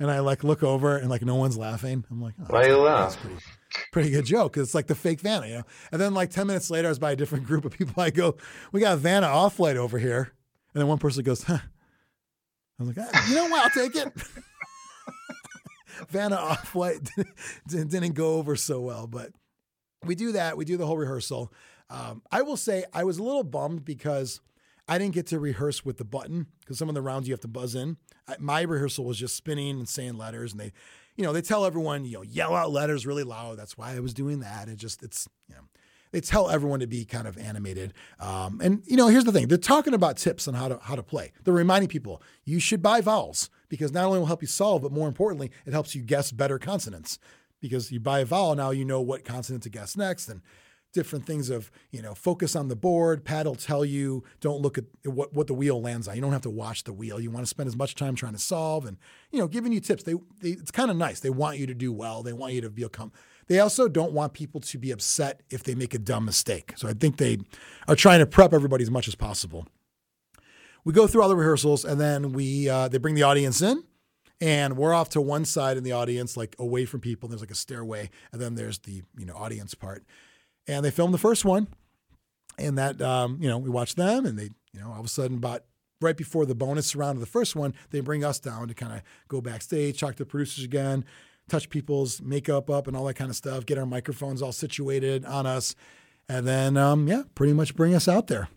And 0.00 0.10
I 0.10 0.18
like 0.20 0.42
look 0.42 0.62
over 0.64 0.96
and 0.96 1.08
like 1.08 1.22
no 1.22 1.36
one's 1.36 1.56
laughing. 1.56 2.04
I'm 2.10 2.20
like, 2.20 2.34
oh, 2.40 2.46
Why 2.48 2.66
you 2.66 2.78
laugh? 2.78 3.16
pretty, 3.20 3.36
pretty 3.92 4.10
good 4.10 4.24
joke. 4.24 4.56
It's 4.56 4.74
like 4.74 4.88
the 4.88 4.94
fake 4.96 5.20
Vanna, 5.20 5.46
you 5.46 5.54
know. 5.54 5.62
And 5.92 6.00
then 6.00 6.14
like 6.14 6.30
ten 6.30 6.46
minutes 6.48 6.70
later, 6.70 6.88
I 6.88 6.90
was 6.90 6.98
by 6.98 7.12
a 7.12 7.16
different 7.16 7.46
group 7.46 7.64
of 7.64 7.72
people. 7.78 8.00
I 8.00 8.10
go, 8.10 8.36
"We 8.70 8.80
got 8.80 8.98
Vanna 8.98 9.26
off 9.26 9.58
white 9.58 9.76
over 9.76 9.98
here," 9.98 10.32
and 10.72 10.80
then 10.80 10.86
one 10.86 10.98
person 10.98 11.24
goes, 11.24 11.42
"Huh." 11.42 11.58
I 12.78 12.82
was 12.84 12.96
like, 12.96 13.08
ah, 13.12 13.28
"You 13.28 13.34
know 13.34 13.48
what? 13.48 13.64
I'll 13.64 13.70
take 13.70 13.96
it." 13.96 14.12
Vanna 16.08 16.36
off 16.36 16.74
white 16.74 17.10
didn't, 17.68 18.14
go 18.14 18.34
over 18.34 18.56
so 18.56 18.80
well, 18.80 19.06
but 19.06 19.30
we 20.04 20.14
do 20.14 20.32
that. 20.32 20.56
We 20.56 20.64
do 20.64 20.76
the 20.76 20.86
whole 20.86 20.96
rehearsal. 20.96 21.52
Um, 21.90 22.22
I 22.30 22.42
will 22.42 22.56
say 22.56 22.84
I 22.92 23.04
was 23.04 23.18
a 23.18 23.22
little 23.22 23.44
bummed 23.44 23.84
because 23.84 24.40
I 24.88 24.98
didn't 24.98 25.14
get 25.14 25.26
to 25.28 25.38
rehearse 25.38 25.84
with 25.84 25.98
the 25.98 26.04
button 26.04 26.46
because 26.60 26.78
some 26.78 26.88
of 26.88 26.94
the 26.94 27.02
rounds 27.02 27.28
you 27.28 27.32
have 27.32 27.40
to 27.40 27.48
buzz 27.48 27.74
in. 27.74 27.96
I, 28.26 28.36
my 28.38 28.62
rehearsal 28.62 29.04
was 29.04 29.18
just 29.18 29.36
spinning 29.36 29.78
and 29.78 29.88
saying 29.88 30.16
letters, 30.16 30.52
and 30.52 30.60
they, 30.60 30.72
you 31.16 31.24
know, 31.24 31.32
they 31.32 31.42
tell 31.42 31.64
everyone, 31.64 32.04
you 32.04 32.14
know, 32.14 32.22
yell 32.22 32.54
out 32.54 32.70
letters 32.70 33.06
really 33.06 33.24
loud. 33.24 33.58
That's 33.58 33.76
why 33.76 33.94
I 33.94 34.00
was 34.00 34.14
doing 34.14 34.40
that. 34.40 34.68
It 34.68 34.76
just, 34.76 35.02
it's, 35.02 35.28
you 35.48 35.54
know, 35.54 35.62
they 36.12 36.20
tell 36.20 36.48
everyone 36.48 36.80
to 36.80 36.86
be 36.86 37.04
kind 37.04 37.26
of 37.26 37.36
animated. 37.36 37.92
Um, 38.18 38.60
and 38.62 38.82
you 38.86 38.96
know, 38.96 39.08
here's 39.08 39.24
the 39.24 39.32
thing: 39.32 39.48
they're 39.48 39.58
talking 39.58 39.94
about 39.94 40.16
tips 40.16 40.48
on 40.48 40.54
how 40.54 40.68
to 40.68 40.78
how 40.82 40.96
to 40.96 41.02
play. 41.02 41.32
They're 41.44 41.54
reminding 41.54 41.88
people 41.88 42.22
you 42.44 42.60
should 42.60 42.82
buy 42.82 43.00
vowels 43.00 43.50
because 43.68 43.92
not 43.92 44.04
only 44.04 44.18
will 44.18 44.26
help 44.26 44.42
you 44.42 44.48
solve, 44.48 44.82
but 44.82 44.92
more 44.92 45.08
importantly, 45.08 45.50
it 45.66 45.72
helps 45.72 45.94
you 45.94 46.02
guess 46.02 46.32
better 46.32 46.58
consonants. 46.58 47.18
Because 47.60 47.90
you 47.90 47.98
buy 47.98 48.20
a 48.20 48.24
vowel, 48.24 48.54
now 48.54 48.70
you 48.70 48.84
know 48.84 49.00
what 49.00 49.24
consonant 49.24 49.64
to 49.64 49.68
guess 49.68 49.96
next, 49.96 50.28
and 50.28 50.42
different 50.92 51.26
things 51.26 51.50
of 51.50 51.70
you 51.90 52.00
know 52.00 52.14
focus 52.14 52.54
on 52.54 52.68
the 52.68 52.76
board. 52.76 53.24
Pat 53.24 53.46
will 53.46 53.54
tell 53.54 53.84
you 53.84 54.24
don't 54.40 54.60
look 54.60 54.78
at 54.78 54.84
what 55.04 55.32
what 55.34 55.46
the 55.46 55.54
wheel 55.54 55.80
lands 55.80 56.08
on. 56.08 56.14
You 56.14 56.22
don't 56.22 56.32
have 56.32 56.42
to 56.42 56.50
watch 56.50 56.84
the 56.84 56.92
wheel. 56.92 57.20
You 57.20 57.30
want 57.30 57.44
to 57.44 57.48
spend 57.48 57.66
as 57.66 57.76
much 57.76 57.94
time 57.94 58.14
trying 58.14 58.32
to 58.32 58.38
solve, 58.38 58.86
and 58.86 58.96
you 59.30 59.38
know 59.38 59.48
giving 59.48 59.72
you 59.72 59.80
tips. 59.80 60.04
They, 60.04 60.14
they 60.40 60.50
it's 60.50 60.70
kind 60.70 60.90
of 60.90 60.96
nice. 60.96 61.20
They 61.20 61.30
want 61.30 61.58
you 61.58 61.66
to 61.66 61.74
do 61.74 61.92
well. 61.92 62.22
They 62.22 62.32
want 62.32 62.52
you 62.52 62.60
to 62.62 62.70
become. 62.70 63.12
They 63.48 63.60
also 63.60 63.88
don't 63.88 64.12
want 64.12 64.34
people 64.34 64.60
to 64.60 64.78
be 64.78 64.90
upset 64.90 65.42
if 65.50 65.62
they 65.62 65.74
make 65.74 65.94
a 65.94 65.98
dumb 65.98 66.26
mistake. 66.26 66.74
So 66.76 66.86
I 66.86 66.92
think 66.92 67.16
they 67.16 67.38
are 67.88 67.96
trying 67.96 68.20
to 68.20 68.26
prep 68.26 68.52
everybody 68.52 68.82
as 68.82 68.90
much 68.90 69.08
as 69.08 69.14
possible. 69.14 69.66
We 70.88 70.94
go 70.94 71.06
through 71.06 71.20
all 71.20 71.28
the 71.28 71.36
rehearsals, 71.36 71.84
and 71.84 72.00
then 72.00 72.32
we 72.32 72.66
uh, 72.66 72.88
they 72.88 72.96
bring 72.96 73.14
the 73.14 73.24
audience 73.24 73.60
in, 73.60 73.84
and 74.40 74.74
we're 74.74 74.94
off 74.94 75.10
to 75.10 75.20
one 75.20 75.44
side 75.44 75.76
in 75.76 75.84
the 75.84 75.92
audience, 75.92 76.34
like 76.34 76.56
away 76.58 76.86
from 76.86 77.00
people. 77.00 77.28
There's 77.28 77.42
like 77.42 77.50
a 77.50 77.54
stairway, 77.54 78.08
and 78.32 78.40
then 78.40 78.54
there's 78.54 78.78
the 78.78 79.02
you 79.18 79.26
know 79.26 79.34
audience 79.36 79.74
part. 79.74 80.02
And 80.66 80.82
they 80.82 80.90
filmed 80.90 81.12
the 81.12 81.18
first 81.18 81.44
one, 81.44 81.68
and 82.56 82.78
that 82.78 83.02
um, 83.02 83.36
you 83.38 83.50
know 83.50 83.58
we 83.58 83.68
watch 83.68 83.96
them, 83.96 84.24
and 84.24 84.38
they 84.38 84.48
you 84.72 84.80
know 84.80 84.90
all 84.90 85.00
of 85.00 85.04
a 85.04 85.10
sudden 85.10 85.36
about 85.36 85.64
right 86.00 86.16
before 86.16 86.46
the 86.46 86.54
bonus 86.54 86.96
round 86.96 87.16
of 87.16 87.20
the 87.20 87.26
first 87.26 87.54
one, 87.54 87.74
they 87.90 88.00
bring 88.00 88.24
us 88.24 88.40
down 88.40 88.66
to 88.68 88.72
kind 88.72 88.94
of 88.94 89.02
go 89.28 89.42
backstage, 89.42 90.00
talk 90.00 90.12
to 90.12 90.22
the 90.22 90.26
producers 90.26 90.64
again, 90.64 91.04
touch 91.50 91.68
people's 91.68 92.22
makeup 92.22 92.70
up 92.70 92.88
and 92.88 92.96
all 92.96 93.04
that 93.04 93.12
kind 93.12 93.28
of 93.28 93.36
stuff, 93.36 93.66
get 93.66 93.76
our 93.76 93.84
microphones 93.84 94.40
all 94.40 94.52
situated 94.52 95.26
on 95.26 95.44
us, 95.44 95.74
and 96.30 96.46
then 96.46 96.78
um, 96.78 97.06
yeah, 97.06 97.24
pretty 97.34 97.52
much 97.52 97.76
bring 97.76 97.94
us 97.94 98.08
out 98.08 98.28
there. 98.28 98.48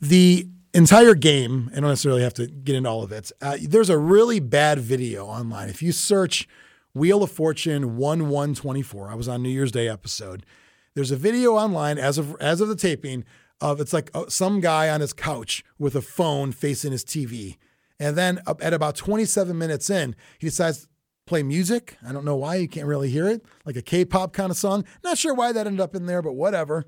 The 0.00 0.48
entire 0.78 1.14
game, 1.14 1.70
I 1.72 1.80
don't 1.80 1.90
necessarily 1.90 2.22
have 2.22 2.34
to 2.34 2.46
get 2.46 2.76
into 2.76 2.88
all 2.88 3.02
of 3.02 3.12
it. 3.12 3.30
Uh, 3.42 3.58
there's 3.60 3.90
a 3.90 3.98
really 3.98 4.40
bad 4.40 4.78
video 4.78 5.26
online. 5.26 5.68
If 5.68 5.82
you 5.82 5.92
search 5.92 6.48
Wheel 6.94 7.22
of 7.22 7.30
Fortune 7.30 7.96
1124, 7.96 9.10
I 9.10 9.14
was 9.14 9.28
on 9.28 9.42
New 9.42 9.50
Year's 9.50 9.72
Day 9.72 9.88
episode. 9.88 10.46
There's 10.94 11.10
a 11.10 11.16
video 11.16 11.54
online 11.54 11.98
as 11.98 12.16
of 12.16 12.34
as 12.40 12.60
of 12.60 12.68
the 12.68 12.76
taping 12.76 13.24
of 13.60 13.80
it's 13.80 13.92
like 13.92 14.10
uh, 14.14 14.24
some 14.28 14.60
guy 14.60 14.88
on 14.88 15.00
his 15.00 15.12
couch 15.12 15.64
with 15.78 15.94
a 15.94 16.02
phone 16.02 16.52
facing 16.52 16.92
his 16.92 17.04
TV. 17.04 17.56
And 18.00 18.16
then 18.16 18.40
at 18.60 18.72
about 18.72 18.94
27 18.94 19.58
minutes 19.58 19.90
in, 19.90 20.14
he 20.38 20.46
decides 20.46 20.82
to 20.82 20.88
play 21.26 21.42
music. 21.42 21.98
I 22.06 22.12
don't 22.12 22.24
know 22.24 22.36
why, 22.36 22.56
you 22.56 22.68
can't 22.68 22.86
really 22.86 23.10
hear 23.10 23.28
it, 23.28 23.44
like 23.64 23.76
a 23.76 23.82
K-pop 23.82 24.32
kind 24.32 24.50
of 24.50 24.56
song. 24.56 24.84
Not 25.02 25.18
sure 25.18 25.34
why 25.34 25.50
that 25.52 25.66
ended 25.66 25.80
up 25.80 25.96
in 25.96 26.06
there, 26.06 26.22
but 26.22 26.34
whatever. 26.34 26.86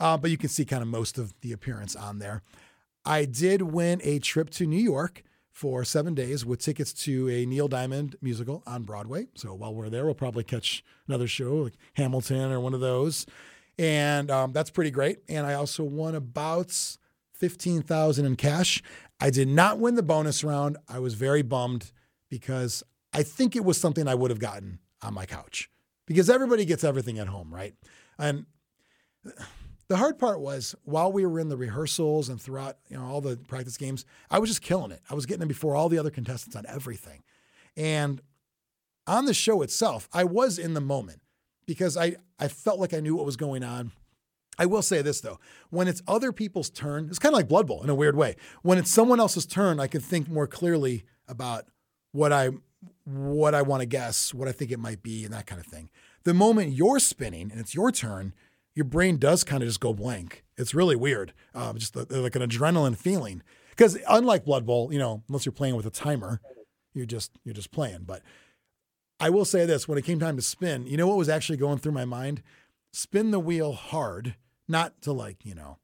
Uh, 0.00 0.16
but 0.16 0.30
you 0.30 0.38
can 0.38 0.48
see 0.48 0.64
kind 0.64 0.82
of 0.82 0.88
most 0.88 1.18
of 1.18 1.34
the 1.40 1.52
appearance 1.52 1.94
on 1.94 2.18
there. 2.18 2.42
I 3.04 3.24
did 3.24 3.62
win 3.62 4.00
a 4.04 4.18
trip 4.18 4.50
to 4.50 4.66
New 4.66 4.80
York 4.80 5.24
for 5.50 5.84
seven 5.84 6.14
days 6.14 6.46
with 6.46 6.60
tickets 6.60 6.92
to 6.92 7.28
a 7.28 7.44
Neil 7.44 7.68
Diamond 7.68 8.16
musical 8.22 8.62
on 8.66 8.84
Broadway. 8.84 9.26
So 9.34 9.54
while 9.54 9.74
we're 9.74 9.90
there, 9.90 10.04
we'll 10.04 10.14
probably 10.14 10.44
catch 10.44 10.82
another 11.06 11.26
show 11.26 11.56
like 11.56 11.74
Hamilton 11.94 12.50
or 12.50 12.60
one 12.60 12.74
of 12.74 12.80
those. 12.80 13.26
And 13.78 14.30
um, 14.30 14.52
that's 14.52 14.70
pretty 14.70 14.90
great. 14.90 15.18
And 15.28 15.46
I 15.46 15.54
also 15.54 15.84
won 15.84 16.14
about 16.14 16.74
15,000 17.34 18.24
in 18.24 18.36
cash. 18.36 18.82
I 19.20 19.30
did 19.30 19.48
not 19.48 19.78
win 19.78 19.94
the 19.94 20.02
bonus 20.02 20.42
round. 20.42 20.78
I 20.88 20.98
was 20.98 21.14
very 21.14 21.42
bummed 21.42 21.92
because 22.28 22.82
I 23.12 23.22
think 23.22 23.54
it 23.54 23.64
was 23.64 23.78
something 23.78 24.08
I 24.08 24.14
would 24.14 24.30
have 24.30 24.40
gotten 24.40 24.78
on 25.02 25.14
my 25.14 25.26
couch 25.26 25.70
because 26.06 26.30
everybody 26.30 26.64
gets 26.64 26.82
everything 26.82 27.18
at 27.18 27.28
home, 27.28 27.52
right? 27.52 27.74
And 28.18 28.46
the 29.88 29.96
hard 29.96 30.18
part 30.18 30.40
was 30.40 30.74
while 30.84 31.12
we 31.12 31.26
were 31.26 31.38
in 31.38 31.48
the 31.48 31.56
rehearsals 31.56 32.28
and 32.28 32.40
throughout 32.40 32.78
you 32.88 32.96
know 32.96 33.04
all 33.04 33.20
the 33.20 33.36
practice 33.36 33.76
games, 33.76 34.04
I 34.30 34.38
was 34.38 34.48
just 34.48 34.62
killing 34.62 34.90
it. 34.90 35.00
I 35.10 35.14
was 35.14 35.26
getting 35.26 35.40
them 35.40 35.48
before 35.48 35.74
all 35.76 35.88
the 35.88 35.98
other 35.98 36.10
contestants 36.10 36.56
on 36.56 36.64
everything. 36.66 37.22
And 37.76 38.20
on 39.06 39.24
the 39.26 39.34
show 39.34 39.62
itself, 39.62 40.08
I 40.12 40.24
was 40.24 40.58
in 40.58 40.74
the 40.74 40.80
moment 40.80 41.20
because 41.66 41.96
I, 41.96 42.16
I 42.38 42.48
felt 42.48 42.78
like 42.78 42.94
I 42.94 43.00
knew 43.00 43.16
what 43.16 43.26
was 43.26 43.36
going 43.36 43.62
on. 43.62 43.92
I 44.58 44.66
will 44.66 44.82
say 44.82 45.02
this 45.02 45.20
though, 45.20 45.38
when 45.70 45.88
it's 45.88 46.02
other 46.06 46.32
people's 46.32 46.70
turn, 46.70 47.08
it's 47.08 47.18
kind 47.18 47.32
of 47.32 47.38
like 47.38 47.48
Blood 47.48 47.66
Bowl 47.66 47.82
in 47.82 47.90
a 47.90 47.94
weird 47.94 48.16
way. 48.16 48.36
When 48.62 48.78
it's 48.78 48.90
someone 48.90 49.20
else's 49.20 49.46
turn, 49.46 49.80
I 49.80 49.86
can 49.86 50.00
think 50.00 50.28
more 50.28 50.46
clearly 50.46 51.04
about 51.26 51.66
what 52.12 52.32
I 52.32 52.50
what 53.04 53.54
I 53.54 53.62
want 53.62 53.80
to 53.80 53.86
guess, 53.86 54.34
what 54.34 54.48
I 54.48 54.52
think 54.52 54.70
it 54.70 54.78
might 54.78 55.02
be, 55.02 55.24
and 55.24 55.32
that 55.32 55.46
kind 55.46 55.60
of 55.60 55.66
thing. 55.66 55.88
The 56.24 56.34
moment 56.34 56.72
you're 56.72 56.98
spinning 56.98 57.50
and 57.50 57.60
it's 57.60 57.74
your 57.74 57.90
turn, 57.90 58.34
your 58.74 58.84
brain 58.84 59.16
does 59.18 59.44
kind 59.44 59.62
of 59.62 59.68
just 59.68 59.80
go 59.80 59.92
blank. 59.92 60.44
It's 60.56 60.74
really 60.74 60.96
weird, 60.96 61.32
um, 61.54 61.78
just 61.78 61.96
like 61.96 62.36
an 62.36 62.42
adrenaline 62.42 62.96
feeling. 62.96 63.42
Because 63.70 63.98
unlike 64.08 64.44
Blood 64.44 64.66
Bowl, 64.66 64.92
you 64.92 64.98
know, 64.98 65.22
unless 65.28 65.46
you're 65.46 65.52
playing 65.52 65.76
with 65.76 65.86
a 65.86 65.90
timer, 65.90 66.40
you're 66.94 67.06
just 67.06 67.32
you're 67.44 67.54
just 67.54 67.70
playing. 67.70 68.04
But 68.06 68.22
I 69.18 69.30
will 69.30 69.44
say 69.44 69.66
this: 69.66 69.88
when 69.88 69.98
it 69.98 70.04
came 70.04 70.20
time 70.20 70.36
to 70.36 70.42
spin, 70.42 70.86
you 70.86 70.96
know 70.96 71.06
what 71.06 71.16
was 71.16 71.28
actually 71.28 71.58
going 71.58 71.78
through 71.78 71.92
my 71.92 72.04
mind? 72.04 72.42
Spin 72.92 73.30
the 73.30 73.40
wheel 73.40 73.72
hard, 73.72 74.36
not 74.68 75.00
to 75.02 75.12
like 75.12 75.44
you 75.44 75.54
know 75.54 75.78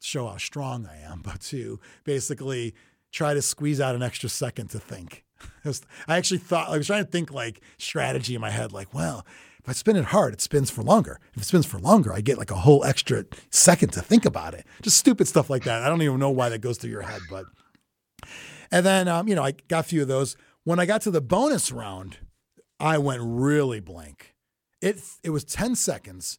show 0.00 0.26
how 0.28 0.36
strong 0.36 0.86
I 0.86 0.98
am, 0.98 1.20
but 1.24 1.40
to 1.42 1.80
basically 2.04 2.74
try 3.10 3.34
to 3.34 3.42
squeeze 3.42 3.80
out 3.80 3.94
an 3.94 4.02
extra 4.02 4.28
second 4.28 4.68
to 4.70 4.78
think. 4.78 5.24
I 6.08 6.16
actually 6.16 6.38
thought 6.38 6.68
I 6.68 6.76
was 6.76 6.86
trying 6.86 7.04
to 7.04 7.10
think 7.10 7.32
like 7.32 7.60
strategy 7.78 8.34
in 8.34 8.40
my 8.40 8.50
head, 8.50 8.72
like, 8.72 8.92
well, 8.92 9.24
if 9.68 9.70
I 9.70 9.74
spin 9.74 9.96
it 9.96 10.06
hard, 10.06 10.32
it 10.32 10.40
spins 10.40 10.70
for 10.70 10.82
longer. 10.82 11.20
If 11.34 11.42
it 11.42 11.44
spins 11.44 11.66
for 11.66 11.78
longer, 11.78 12.10
I 12.10 12.22
get 12.22 12.38
like 12.38 12.50
a 12.50 12.56
whole 12.56 12.84
extra 12.84 13.26
second 13.50 13.92
to 13.92 14.00
think 14.00 14.24
about 14.24 14.54
it. 14.54 14.64
Just 14.80 14.96
stupid 14.96 15.28
stuff 15.28 15.50
like 15.50 15.64
that. 15.64 15.82
I 15.82 15.88
don't 15.88 16.00
even 16.00 16.18
know 16.18 16.30
why 16.30 16.48
that 16.48 16.62
goes 16.62 16.78
through 16.78 16.90
your 16.90 17.02
head, 17.02 17.20
but. 17.28 17.44
And 18.70 18.86
then, 18.86 19.08
um, 19.08 19.28
you 19.28 19.34
know, 19.34 19.44
I 19.44 19.52
got 19.68 19.80
a 19.80 19.88
few 19.88 20.00
of 20.00 20.08
those. 20.08 20.36
When 20.64 20.80
I 20.80 20.86
got 20.86 21.02
to 21.02 21.10
the 21.10 21.20
bonus 21.20 21.70
round, 21.70 22.16
I 22.80 22.96
went 22.96 23.20
really 23.22 23.80
blank. 23.80 24.34
It 24.80 25.02
it 25.22 25.30
was 25.30 25.44
ten 25.44 25.74
seconds. 25.74 26.38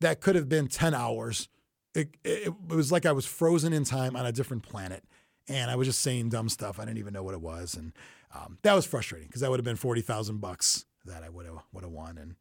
That 0.00 0.20
could 0.20 0.36
have 0.36 0.48
been 0.48 0.68
ten 0.68 0.94
hours. 0.94 1.48
It, 1.94 2.16
it, 2.22 2.48
it 2.48 2.74
was 2.74 2.92
like 2.92 3.04
I 3.04 3.12
was 3.12 3.26
frozen 3.26 3.72
in 3.72 3.82
time 3.82 4.14
on 4.14 4.26
a 4.26 4.32
different 4.32 4.62
planet, 4.62 5.02
and 5.48 5.72
I 5.72 5.76
was 5.76 5.88
just 5.88 6.02
saying 6.02 6.28
dumb 6.28 6.48
stuff. 6.48 6.78
I 6.78 6.84
didn't 6.84 6.98
even 6.98 7.12
know 7.12 7.24
what 7.24 7.34
it 7.34 7.40
was, 7.40 7.74
and 7.74 7.92
um, 8.32 8.58
that 8.62 8.74
was 8.74 8.86
frustrating 8.86 9.26
because 9.26 9.40
that 9.40 9.50
would 9.50 9.58
have 9.58 9.64
been 9.64 9.76
forty 9.76 10.02
thousand 10.02 10.40
bucks 10.40 10.84
that 11.04 11.22
I 11.22 11.28
would 11.28 11.46
have 11.46 11.58
would 11.72 11.84
have 11.84 11.92
won. 11.92 12.18
And 12.18 12.36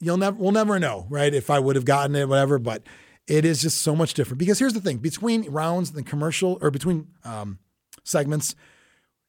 you'll 0.00 0.16
never, 0.16 0.36
we'll 0.36 0.52
never 0.52 0.78
know, 0.78 1.06
right? 1.08 1.32
If 1.32 1.50
I 1.50 1.58
would 1.58 1.76
have 1.76 1.84
gotten 1.84 2.16
it, 2.16 2.28
whatever. 2.28 2.58
But 2.58 2.82
it 3.26 3.44
is 3.44 3.62
just 3.62 3.82
so 3.82 3.94
much 3.94 4.14
different 4.14 4.38
because 4.38 4.58
here's 4.58 4.72
the 4.72 4.80
thing: 4.80 4.98
between 4.98 5.48
rounds 5.50 5.90
and 5.94 6.06
commercial, 6.06 6.58
or 6.60 6.70
between 6.70 7.08
um, 7.24 7.58
segments, 8.02 8.54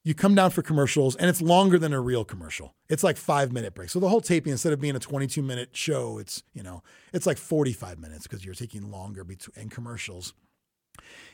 you 0.03 0.15
come 0.15 0.33
down 0.33 0.49
for 0.49 0.61
commercials, 0.61 1.15
and 1.15 1.29
it's 1.29 1.41
longer 1.41 1.77
than 1.77 1.93
a 1.93 2.01
real 2.01 2.25
commercial. 2.25 2.73
It's 2.89 3.03
like 3.03 3.17
five 3.17 3.51
minute 3.51 3.75
break. 3.75 3.89
So 3.89 3.99
the 3.99 4.09
whole 4.09 4.21
taping, 4.21 4.51
instead 4.51 4.73
of 4.73 4.81
being 4.81 4.95
a 4.95 4.99
22 4.99 5.41
minute 5.41 5.69
show, 5.73 6.17
it's 6.17 6.43
you 6.53 6.63
know 6.63 6.83
it's 7.13 7.25
like 7.25 7.37
45 7.37 7.99
minutes 7.99 8.23
because 8.23 8.43
you're 8.43 8.55
taking 8.55 8.89
longer 8.89 9.23
between 9.23 9.69
commercials. 9.69 10.33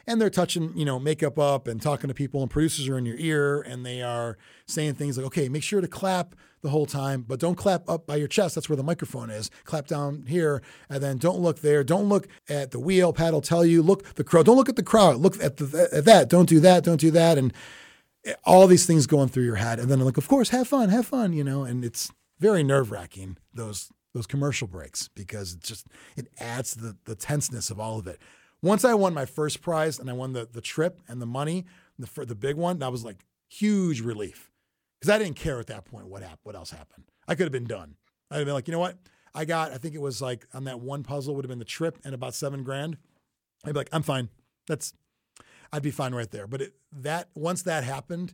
And 0.08 0.22
they're 0.22 0.30
touching, 0.30 0.72
you 0.76 0.86
know, 0.86 1.00
makeup 1.00 1.38
up 1.38 1.68
and 1.68 1.82
talking 1.82 2.08
to 2.08 2.14
people, 2.14 2.42
and 2.42 2.50
producers 2.50 2.88
are 2.88 2.98
in 2.98 3.06
your 3.06 3.18
ear, 3.18 3.62
and 3.62 3.86
they 3.86 4.02
are 4.02 4.38
saying 4.66 4.96
things 4.96 5.18
like, 5.18 5.28
"Okay, 5.28 5.50
make 5.50 5.64
sure 5.64 5.82
to 5.82 5.88
clap 5.88 6.34
the 6.62 6.70
whole 6.70 6.86
time, 6.86 7.24
but 7.28 7.40
don't 7.40 7.56
clap 7.56 7.88
up 7.90 8.08
by 8.08 8.16
your 8.16 8.28
chest. 8.28 8.56
That's 8.56 8.70
where 8.70 8.78
the 8.78 8.84
microphone 8.84 9.30
is. 9.30 9.52
Clap 9.66 9.86
down 9.88 10.26
here, 10.28 10.64
and 10.90 11.04
then 11.04 11.18
don't 11.18 11.40
look 11.40 11.60
there. 11.60 11.84
Don't 11.84 12.10
look 12.10 12.28
at 12.50 12.72
the 12.72 12.80
wheel. 12.80 13.14
Pat 13.14 13.34
will 13.34 13.42
tell 13.42 13.66
you, 13.66 13.82
look 13.84 14.16
the 14.16 14.24
crowd. 14.24 14.46
Don't 14.46 14.58
look 14.58 14.70
at 14.70 14.78
the 14.78 14.84
crowd. 14.84 15.18
Look 15.18 15.44
at 15.44 15.58
the 15.58 15.90
at 15.92 16.06
that. 16.06 16.30
Don't 16.30 16.50
do 16.50 16.60
that. 16.62 16.84
Don't 16.84 17.02
do 17.02 17.12
that." 17.12 17.38
And 17.38 17.54
all 18.44 18.68
these 18.68 18.86
things 18.86 19.08
going 19.08 19.30
through 19.30 19.46
your 19.46 19.56
head, 19.56 19.80
and 19.80 19.90
then 19.90 20.00
like, 20.00 20.18
of 20.18 20.28
course, 20.28 20.50
have 20.50 20.68
fun, 20.68 20.90
have 20.90 21.06
fun, 21.06 21.34
you 21.34 21.44
know, 21.44 21.64
and 21.64 21.86
it's 21.86 22.12
very 22.40 22.64
nerve 22.64 22.92
wracking 22.92 23.38
those 23.54 23.90
those 24.14 24.28
commercial 24.28 24.68
breaks 24.68 25.10
because 25.10 25.54
it 25.54 25.64
just 25.64 25.88
it 26.16 26.28
adds 26.40 26.76
the, 26.76 26.98
the 27.06 27.16
tenseness 27.16 27.70
of 27.70 27.80
all 27.80 28.00
of 28.00 28.08
it. 28.08 28.20
Once 28.62 28.84
I 28.84 28.94
won 28.94 29.14
my 29.14 29.26
first 29.26 29.62
prize 29.62 30.00
and 30.00 30.10
I 30.10 30.14
won 30.14 30.34
the 30.34 30.48
the 30.52 30.62
trip 30.62 31.02
and 31.08 31.22
the 31.22 31.26
money, 31.26 31.66
the 31.98 32.08
for 32.08 32.26
the 32.26 32.36
big 32.36 32.56
one, 32.56 32.80
that 32.80 32.92
was 32.92 33.04
like 33.04 33.26
huge 33.50 34.02
relief 34.02 34.52
because 35.00 35.14
I 35.14 35.18
didn't 35.18 35.36
care 35.36 35.60
at 35.60 35.68
that 35.68 35.86
point 35.86 36.08
what 36.08 36.22
happened, 36.22 36.40
what 36.44 36.56
else 36.56 36.72
happened. 36.72 37.06
I 37.28 37.36
could 37.36 37.44
have 37.44 37.52
been 37.52 37.66
done. 37.68 37.96
I'd 38.32 38.38
have 38.38 38.46
been 38.46 38.54
like, 38.54 38.68
you 38.68 38.72
know 38.72 38.80
what? 38.80 38.98
I 39.34 39.46
got, 39.46 39.72
I 39.72 39.78
think 39.78 39.94
it 39.94 40.02
was 40.02 40.22
like 40.22 40.48
on 40.54 40.64
that 40.64 40.80
one 40.80 41.04
puzzle 41.04 41.36
would 41.36 41.46
have 41.46 41.50
been 41.50 41.60
the 41.60 41.66
trip 41.66 42.00
and 42.04 42.14
about 42.16 42.34
seven 42.34 42.64
grand. 42.64 42.98
I'd 43.64 43.74
be 43.74 43.80
like, 43.80 43.90
I'm 43.92 44.02
fine. 44.02 44.30
That's, 44.68 44.94
I'd 45.72 45.84
be 45.84 45.92
fine 45.92 46.16
right 46.16 46.30
there. 46.30 46.48
But 46.48 46.62
it, 46.62 46.74
that 46.92 47.30
once 47.36 47.64
that 47.64 47.84
happened, 47.84 48.34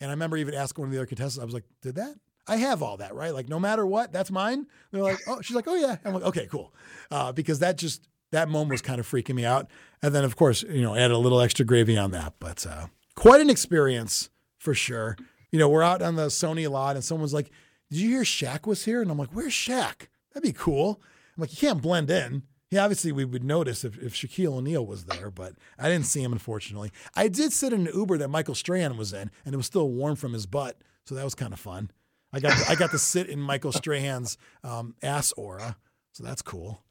and 0.00 0.10
I 0.10 0.12
remember 0.12 0.36
even 0.36 0.54
asking 0.54 0.82
one 0.82 0.88
of 0.88 0.92
the 0.92 0.98
other 0.98 1.06
contestants, 1.06 1.40
I 1.40 1.44
was 1.44 1.54
like, 1.54 1.64
did 1.80 1.94
that? 1.94 2.14
I 2.46 2.56
have 2.56 2.82
all 2.82 2.98
that, 2.98 3.14
right? 3.14 3.32
Like 3.32 3.48
no 3.48 3.58
matter 3.58 3.86
what, 3.86 4.12
that's 4.12 4.30
mine. 4.30 4.66
They're 4.92 5.02
like, 5.02 5.18
oh, 5.26 5.40
she's 5.40 5.56
like, 5.56 5.66
oh 5.66 5.74
yeah. 5.74 5.96
I'm 6.04 6.12
like, 6.12 6.24
okay, 6.24 6.46
cool. 6.50 6.74
Uh, 7.10 7.32
because 7.32 7.60
that 7.60 7.78
just 7.78 8.06
that 8.34 8.48
moment 8.48 8.72
was 8.72 8.82
kind 8.82 9.00
of 9.00 9.08
freaking 9.08 9.36
me 9.36 9.44
out. 9.44 9.70
And 10.02 10.14
then 10.14 10.24
of 10.24 10.36
course, 10.36 10.62
you 10.62 10.82
know, 10.82 10.94
add 10.94 11.10
a 11.10 11.18
little 11.18 11.40
extra 11.40 11.64
gravy 11.64 11.96
on 11.96 12.10
that. 12.10 12.34
But 12.38 12.66
uh, 12.66 12.86
quite 13.14 13.40
an 13.40 13.48
experience 13.48 14.28
for 14.58 14.74
sure. 14.74 15.16
You 15.50 15.58
know, 15.58 15.68
we're 15.68 15.82
out 15.82 16.02
on 16.02 16.16
the 16.16 16.26
Sony 16.26 16.68
lot, 16.68 16.96
and 16.96 17.04
someone's 17.04 17.32
like, 17.32 17.50
"Did 17.90 18.00
you 18.00 18.10
hear 18.10 18.22
Shaq 18.22 18.66
was 18.66 18.84
here?" 18.84 19.00
And 19.00 19.10
I'm 19.10 19.18
like, 19.18 19.30
"Where's 19.32 19.52
Shaq? 19.52 20.08
That'd 20.32 20.42
be 20.42 20.52
cool." 20.52 21.00
I'm 21.36 21.40
like, 21.40 21.52
"You 21.52 21.68
can't 21.68 21.80
blend 21.80 22.10
in." 22.10 22.42
Yeah, 22.70 22.82
obviously 22.82 23.12
we 23.12 23.24
would 23.24 23.44
notice 23.44 23.84
if, 23.84 23.96
if 24.02 24.14
Shaquille 24.14 24.54
O'Neal 24.54 24.84
was 24.84 25.04
there, 25.04 25.30
but 25.30 25.54
I 25.78 25.88
didn't 25.88 26.06
see 26.06 26.24
him 26.24 26.32
unfortunately. 26.32 26.90
I 27.14 27.28
did 27.28 27.52
sit 27.52 27.72
in 27.72 27.86
an 27.86 27.94
Uber 27.94 28.18
that 28.18 28.28
Michael 28.28 28.56
Strahan 28.56 28.96
was 28.96 29.12
in, 29.12 29.30
and 29.44 29.54
it 29.54 29.56
was 29.56 29.66
still 29.66 29.88
warm 29.88 30.16
from 30.16 30.32
his 30.32 30.46
butt, 30.46 30.76
so 31.04 31.14
that 31.14 31.24
was 31.24 31.36
kind 31.36 31.52
of 31.52 31.60
fun. 31.60 31.92
I 32.32 32.40
got 32.40 32.58
to, 32.58 32.70
I 32.70 32.74
got 32.74 32.90
to 32.90 32.98
sit 32.98 33.28
in 33.28 33.38
Michael 33.38 33.70
Strahan's 33.70 34.38
um, 34.64 34.96
ass 35.04 35.30
aura, 35.36 35.76
so 36.10 36.24
that's 36.24 36.42
cool. 36.42 36.82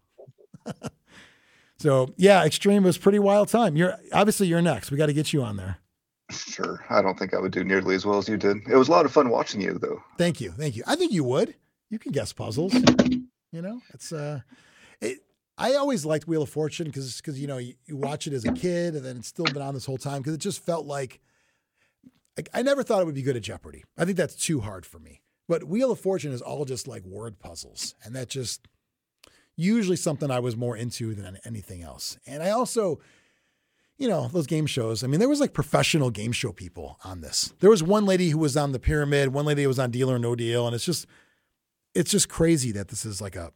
so 1.83 2.13
yeah, 2.15 2.47
Xtreme 2.47 2.83
was 2.83 2.97
pretty 2.97 3.19
wild 3.19 3.49
time. 3.49 3.75
You're 3.75 3.97
obviously 4.13 4.47
you're 4.47 4.61
next. 4.61 4.89
We 4.89 4.95
got 4.95 5.07
to 5.07 5.13
get 5.13 5.33
you 5.33 5.43
on 5.43 5.57
there. 5.57 5.79
Sure. 6.31 6.79
I 6.89 7.01
don't 7.01 7.19
think 7.19 7.33
I 7.33 7.39
would 7.39 7.51
do 7.51 7.65
nearly 7.65 7.93
as 7.93 8.05
well 8.05 8.17
as 8.17 8.29
you 8.29 8.37
did. 8.37 8.65
It 8.69 8.77
was 8.77 8.87
a 8.87 8.91
lot 8.91 9.05
of 9.05 9.11
fun 9.11 9.29
watching 9.29 9.59
you, 9.59 9.77
though. 9.77 10.01
Thank 10.17 10.39
you. 10.39 10.51
Thank 10.51 10.77
you. 10.77 10.83
I 10.87 10.95
think 10.95 11.11
you 11.11 11.25
would. 11.25 11.55
You 11.89 11.99
can 11.99 12.13
guess 12.13 12.31
puzzles. 12.31 12.73
You 12.73 13.61
know, 13.61 13.81
it's 13.93 14.13
uh, 14.13 14.39
it. 15.01 15.19
I 15.57 15.73
always 15.73 16.05
liked 16.05 16.25
Wheel 16.25 16.43
of 16.43 16.49
Fortune 16.49 16.85
because 16.85 17.17
because 17.17 17.37
you 17.37 17.47
know 17.47 17.57
you, 17.57 17.73
you, 17.85 17.97
watch 17.97 18.27
it 18.27 18.33
as 18.33 18.45
a 18.45 18.53
kid 18.53 18.95
and 18.95 19.03
then 19.05 19.17
it's 19.17 19.27
still 19.27 19.43
been 19.43 19.61
on 19.61 19.73
this 19.73 19.85
whole 19.85 19.97
time 19.97 20.19
because 20.19 20.35
it 20.35 20.39
just 20.39 20.65
felt 20.65 20.85
like, 20.85 21.19
like 22.37 22.47
I 22.53 22.61
never 22.61 22.81
thought 22.81 23.01
it 23.01 23.05
would 23.05 23.13
be 23.13 23.21
good 23.23 23.35
at 23.35 23.43
Jeopardy. 23.43 23.83
I 23.97 24.05
think 24.05 24.15
that's 24.15 24.35
too 24.37 24.61
hard 24.61 24.85
for 24.85 24.99
me. 24.99 25.19
But 25.49 25.65
Wheel 25.65 25.91
of 25.91 25.99
Fortune 25.99 26.31
is 26.31 26.41
all 26.41 26.63
just 26.63 26.87
like 26.87 27.03
word 27.03 27.39
puzzles, 27.39 27.93
and 28.05 28.15
that 28.15 28.29
just 28.29 28.69
usually 29.55 29.97
something 29.97 30.31
I 30.31 30.39
was 30.39 30.55
more 30.55 30.75
into 30.75 31.13
than 31.13 31.37
anything 31.45 31.81
else. 31.83 32.17
And 32.25 32.41
I 32.41 32.49
also 32.49 32.99
you 33.97 34.09
know, 34.09 34.27
those 34.27 34.47
game 34.47 34.65
shows. 34.65 35.03
I 35.03 35.07
mean, 35.07 35.19
there 35.19 35.29
was 35.29 35.39
like 35.39 35.53
professional 35.53 36.09
game 36.09 36.31
show 36.31 36.51
people 36.51 36.99
on 37.03 37.21
this. 37.21 37.53
There 37.59 37.69
was 37.69 37.83
one 37.83 38.05
lady 38.05 38.29
who 38.29 38.37
was 38.37 38.57
on 38.57 38.71
the 38.71 38.79
pyramid, 38.79 39.29
one 39.29 39.45
lady 39.45 39.63
who 39.63 39.67
was 39.67 39.79
on 39.79 39.91
Deal 39.91 40.09
or 40.09 40.19
No 40.19 40.35
Deal, 40.35 40.65
and 40.65 40.75
it's 40.75 40.85
just 40.85 41.05
it's 41.93 42.11
just 42.11 42.27
crazy 42.27 42.71
that 42.71 42.87
this 42.87 43.05
is 43.05 43.21
like 43.21 43.35
a 43.35 43.51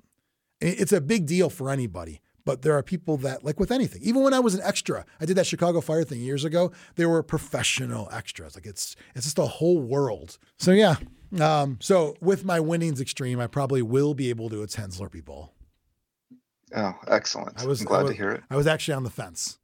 it's 0.61 0.91
a 0.91 1.01
big 1.01 1.25
deal 1.25 1.49
for 1.49 1.69
anybody. 1.69 2.21
But 2.45 2.61
there 2.61 2.77
are 2.77 2.83
people 2.83 3.17
that 3.17 3.43
like 3.43 3.59
with 3.59 3.71
anything. 3.71 4.01
Even 4.03 4.23
when 4.23 4.33
I 4.33 4.39
was 4.39 4.55
an 4.55 4.61
extra, 4.63 5.05
I 5.19 5.25
did 5.25 5.35
that 5.35 5.47
Chicago 5.47 5.81
Fire 5.81 6.05
thing 6.05 6.21
years 6.21 6.45
ago. 6.45 6.71
There 6.95 7.09
were 7.09 7.21
professional 7.23 8.07
extras. 8.11 8.55
Like 8.55 8.65
it's 8.65 8.95
it's 9.15 9.25
just 9.25 9.39
a 9.39 9.45
whole 9.45 9.79
world. 9.79 10.37
So 10.57 10.71
yeah. 10.71 10.95
Um, 11.41 11.77
so 11.81 12.15
with 12.21 12.45
my 12.45 12.61
winnings 12.61 13.01
Xtreme, 13.01 13.41
I 13.41 13.47
probably 13.47 13.81
will 13.81 14.13
be 14.13 14.29
able 14.29 14.49
to 14.49 14.63
attend 14.63 14.93
Zlurpee 14.93 15.25
Bowl. 15.25 15.56
Oh, 16.75 16.93
excellent! 17.07 17.61
I 17.61 17.65
was 17.65 17.81
I'm 17.81 17.87
glad 17.87 18.03
was, 18.03 18.11
to 18.11 18.17
hear 18.17 18.31
it. 18.31 18.43
I 18.49 18.55
was 18.55 18.67
actually 18.67 18.95
on 18.95 19.03
the 19.03 19.09
fence. 19.09 19.57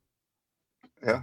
Yeah. 1.05 1.21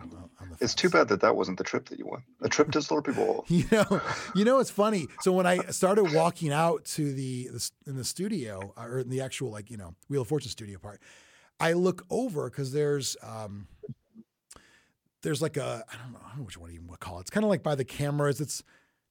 It's 0.60 0.74
too 0.74 0.90
bad 0.90 1.08
that 1.08 1.20
that 1.22 1.36
wasn't 1.36 1.58
the 1.58 1.64
trip 1.64 1.88
that 1.88 1.98
you 1.98 2.06
won. 2.06 2.22
A 2.42 2.48
trip 2.48 2.70
to 2.72 2.80
Zlurpee 2.80 3.14
Bowl. 3.16 3.44
you 3.48 3.64
know, 3.72 4.00
you 4.34 4.44
know, 4.44 4.58
it's 4.58 4.70
funny. 4.70 5.06
So 5.20 5.32
when 5.32 5.46
I 5.46 5.58
started 5.70 6.12
walking 6.12 6.52
out 6.52 6.84
to 6.86 7.12
the, 7.12 7.48
the 7.48 7.70
in 7.86 7.96
the 7.96 8.04
studio 8.04 8.74
uh, 8.76 8.84
or 8.84 8.98
in 9.00 9.08
the 9.08 9.20
actual 9.20 9.50
like 9.50 9.70
you 9.70 9.76
know 9.76 9.94
Wheel 10.08 10.22
of 10.22 10.28
Fortune 10.28 10.50
studio 10.50 10.78
part, 10.78 11.00
I 11.58 11.72
look 11.72 12.04
over 12.10 12.50
because 12.50 12.72
there's 12.72 13.16
um, 13.22 13.68
there's 15.22 15.40
like 15.40 15.56
a 15.56 15.84
I 15.90 15.96
don't 15.96 16.12
know, 16.12 16.20
I 16.24 16.28
don't 16.30 16.38
know 16.38 16.44
which 16.44 16.58
one 16.58 16.72
you 16.72 16.82
would 16.86 17.00
call 17.00 17.18
it. 17.18 17.22
It's 17.22 17.30
kind 17.30 17.44
of 17.44 17.50
like 17.50 17.62
by 17.62 17.74
the 17.74 17.84
cameras. 17.84 18.40
It's 18.40 18.62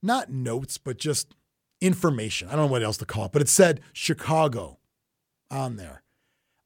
not 0.04 0.30
notes, 0.30 0.78
but 0.78 0.98
just 0.98 1.34
information. 1.82 2.48
I 2.48 2.52
don't 2.52 2.66
know 2.66 2.72
what 2.72 2.84
else 2.84 2.98
to 2.98 3.06
call 3.06 3.26
it, 3.26 3.32
but 3.32 3.42
it 3.42 3.50
said 3.50 3.82
Chicago 3.94 4.78
on 5.50 5.78
there. 5.78 6.04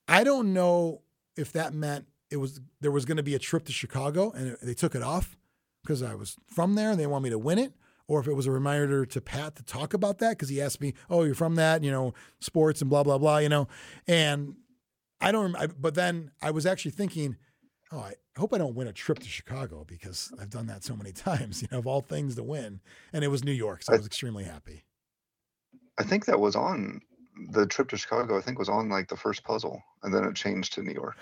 I 0.07 0.23
don't 0.23 0.53
know 0.53 1.01
if 1.35 1.51
that 1.53 1.73
meant 1.73 2.07
it 2.29 2.37
was 2.37 2.59
there 2.81 2.91
was 2.91 3.05
going 3.05 3.17
to 3.17 3.23
be 3.23 3.35
a 3.35 3.39
trip 3.39 3.65
to 3.65 3.71
Chicago 3.71 4.31
and 4.31 4.57
they 4.61 4.73
took 4.73 4.95
it 4.95 5.01
off 5.01 5.37
because 5.83 6.01
I 6.01 6.15
was 6.15 6.35
from 6.47 6.75
there 6.75 6.91
and 6.91 6.99
they 6.99 7.07
want 7.07 7.23
me 7.23 7.29
to 7.29 7.37
win 7.37 7.59
it, 7.59 7.73
or 8.07 8.19
if 8.19 8.27
it 8.27 8.33
was 8.33 8.47
a 8.47 8.51
reminder 8.51 9.05
to 9.05 9.21
Pat 9.21 9.55
to 9.57 9.63
talk 9.63 9.93
about 9.93 10.19
that 10.19 10.31
because 10.31 10.49
he 10.49 10.61
asked 10.61 10.81
me, 10.81 10.93
"Oh, 11.09 11.23
you're 11.23 11.35
from 11.35 11.55
that, 11.55 11.83
you 11.83 11.91
know, 11.91 12.13
sports 12.39 12.81
and 12.81 12.89
blah 12.89 13.03
blah 13.03 13.17
blah," 13.17 13.37
you 13.37 13.49
know, 13.49 13.67
and 14.07 14.55
I 15.21 15.31
don't. 15.31 15.55
I, 15.55 15.67
but 15.67 15.95
then 15.95 16.31
I 16.41 16.51
was 16.51 16.65
actually 16.65 16.91
thinking, 16.91 17.37
"Oh, 17.91 17.99
I 17.99 18.13
hope 18.37 18.53
I 18.53 18.57
don't 18.57 18.75
win 18.75 18.87
a 18.87 18.93
trip 18.93 19.19
to 19.19 19.27
Chicago 19.27 19.85
because 19.87 20.33
I've 20.39 20.49
done 20.49 20.67
that 20.67 20.83
so 20.83 20.95
many 20.95 21.11
times, 21.13 21.61
you 21.61 21.67
know, 21.71 21.79
of 21.79 21.87
all 21.87 22.01
things 22.01 22.35
to 22.35 22.43
win." 22.43 22.81
And 23.11 23.23
it 23.23 23.29
was 23.29 23.43
New 23.43 23.51
York, 23.51 23.83
so 23.83 23.93
I 23.93 23.97
was 23.97 24.05
extremely 24.05 24.43
happy. 24.43 24.85
I 25.97 26.03
think 26.03 26.25
that 26.25 26.39
was 26.39 26.55
on 26.55 27.01
the 27.51 27.65
trip 27.65 27.89
to 27.89 27.97
Chicago. 27.97 28.37
I 28.37 28.41
think 28.41 28.59
was 28.59 28.69
on 28.69 28.89
like 28.89 29.07
the 29.07 29.17
first 29.17 29.43
puzzle, 29.43 29.81
and 30.03 30.13
then 30.13 30.23
it 30.23 30.35
changed 30.35 30.73
to 30.73 30.83
New 30.83 30.93
York. 30.93 31.17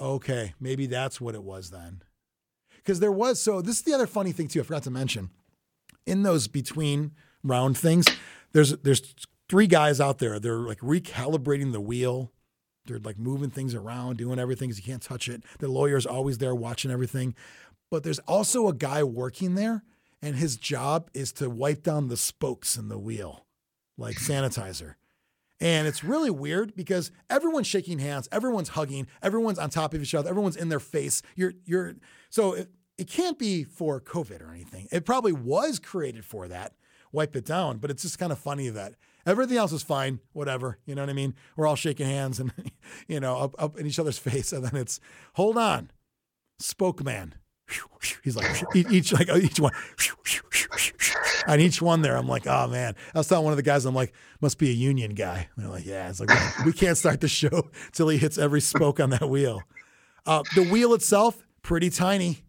Okay, 0.00 0.54
maybe 0.60 0.86
that's 0.86 1.20
what 1.20 1.34
it 1.34 1.42
was 1.42 1.70
then. 1.70 2.02
Because 2.76 3.00
there 3.00 3.12
was, 3.12 3.40
so 3.40 3.62
this 3.62 3.76
is 3.76 3.82
the 3.82 3.94
other 3.94 4.06
funny 4.06 4.32
thing 4.32 4.48
too, 4.48 4.60
I 4.60 4.64
forgot 4.64 4.82
to 4.84 4.90
mention. 4.90 5.30
In 6.06 6.22
those 6.22 6.48
between 6.48 7.12
round 7.42 7.78
things, 7.78 8.06
there's 8.52 8.76
there's 8.78 9.14
three 9.48 9.66
guys 9.66 10.00
out 10.00 10.18
there. 10.18 10.38
They're 10.38 10.58
like 10.58 10.80
recalibrating 10.80 11.72
the 11.72 11.80
wheel. 11.80 12.32
They're 12.86 12.98
like 12.98 13.18
moving 13.18 13.50
things 13.50 13.74
around, 13.74 14.18
doing 14.18 14.38
everything 14.38 14.68
because 14.68 14.78
you 14.78 14.92
can't 14.92 15.02
touch 15.02 15.28
it. 15.28 15.42
The 15.58 15.68
lawyer's 15.68 16.04
always 16.04 16.38
there 16.38 16.54
watching 16.54 16.90
everything. 16.90 17.34
But 17.90 18.02
there's 18.02 18.18
also 18.20 18.68
a 18.68 18.74
guy 18.74 19.02
working 19.02 19.54
there, 19.54 19.84
and 20.20 20.36
his 20.36 20.56
job 20.56 21.10
is 21.14 21.32
to 21.34 21.48
wipe 21.48 21.82
down 21.82 22.08
the 22.08 22.16
spokes 22.16 22.76
in 22.76 22.88
the 22.88 22.98
wheel, 22.98 23.46
like 23.96 24.16
sanitizer. 24.18 24.96
And 25.64 25.88
it's 25.88 26.04
really 26.04 26.28
weird 26.28 26.76
because 26.76 27.10
everyone's 27.30 27.66
shaking 27.66 27.98
hands, 27.98 28.28
everyone's 28.30 28.68
hugging, 28.68 29.06
everyone's 29.22 29.58
on 29.58 29.70
top 29.70 29.94
of 29.94 30.02
each 30.02 30.14
other, 30.14 30.28
everyone's 30.28 30.56
in 30.56 30.68
their 30.68 30.78
face. 30.78 31.22
You're 31.36 31.54
you're 31.64 31.94
so 32.28 32.52
it, 32.52 32.68
it 32.98 33.08
can't 33.08 33.38
be 33.38 33.64
for 33.64 33.98
COVID 33.98 34.42
or 34.42 34.52
anything. 34.52 34.88
It 34.92 35.06
probably 35.06 35.32
was 35.32 35.78
created 35.78 36.26
for 36.26 36.48
that. 36.48 36.74
Wipe 37.12 37.34
it 37.34 37.46
down, 37.46 37.78
but 37.78 37.90
it's 37.90 38.02
just 38.02 38.18
kind 38.18 38.30
of 38.30 38.38
funny 38.38 38.68
that 38.68 38.96
everything 39.24 39.56
else 39.56 39.72
is 39.72 39.82
fine, 39.82 40.20
whatever. 40.34 40.80
You 40.84 40.94
know 40.94 41.00
what 41.00 41.08
I 41.08 41.14
mean? 41.14 41.34
We're 41.56 41.66
all 41.66 41.76
shaking 41.76 42.06
hands 42.06 42.40
and 42.40 42.52
you 43.08 43.18
know 43.18 43.38
up 43.38 43.54
up 43.58 43.78
in 43.78 43.86
each 43.86 43.98
other's 43.98 44.18
face, 44.28 44.52
and 44.52 44.66
then 44.66 44.76
it's 44.76 45.00
hold 45.32 45.56
on, 45.56 45.90
spokesman. 46.58 47.36
He's 48.22 48.36
like 48.36 48.46
each 48.74 49.12
like 49.12 49.28
each 49.30 49.60
one, 49.60 49.72
and 51.46 51.60
each 51.60 51.80
one 51.80 52.02
there. 52.02 52.16
I'm 52.16 52.28
like, 52.28 52.46
oh 52.46 52.68
man. 52.68 52.94
I 53.14 53.18
was 53.18 53.28
telling 53.28 53.44
one 53.44 53.52
of 53.52 53.56
the 53.56 53.62
guys, 53.62 53.84
I'm 53.84 53.94
like, 53.94 54.12
must 54.40 54.58
be 54.58 54.70
a 54.70 54.74
union 54.74 55.14
guy. 55.14 55.48
And 55.56 55.64
they're 55.64 55.72
like, 55.72 55.86
yeah. 55.86 56.08
It's 56.08 56.20
like 56.20 56.30
we 56.64 56.72
can't 56.72 56.96
start 56.96 57.20
the 57.20 57.28
show 57.28 57.70
till 57.92 58.08
he 58.08 58.18
hits 58.18 58.38
every 58.38 58.60
spoke 58.60 59.00
on 59.00 59.10
that 59.10 59.28
wheel. 59.28 59.62
Uh, 60.26 60.42
the 60.54 60.62
wheel 60.62 60.94
itself, 60.94 61.46
pretty 61.62 61.90
tiny. 61.90 62.44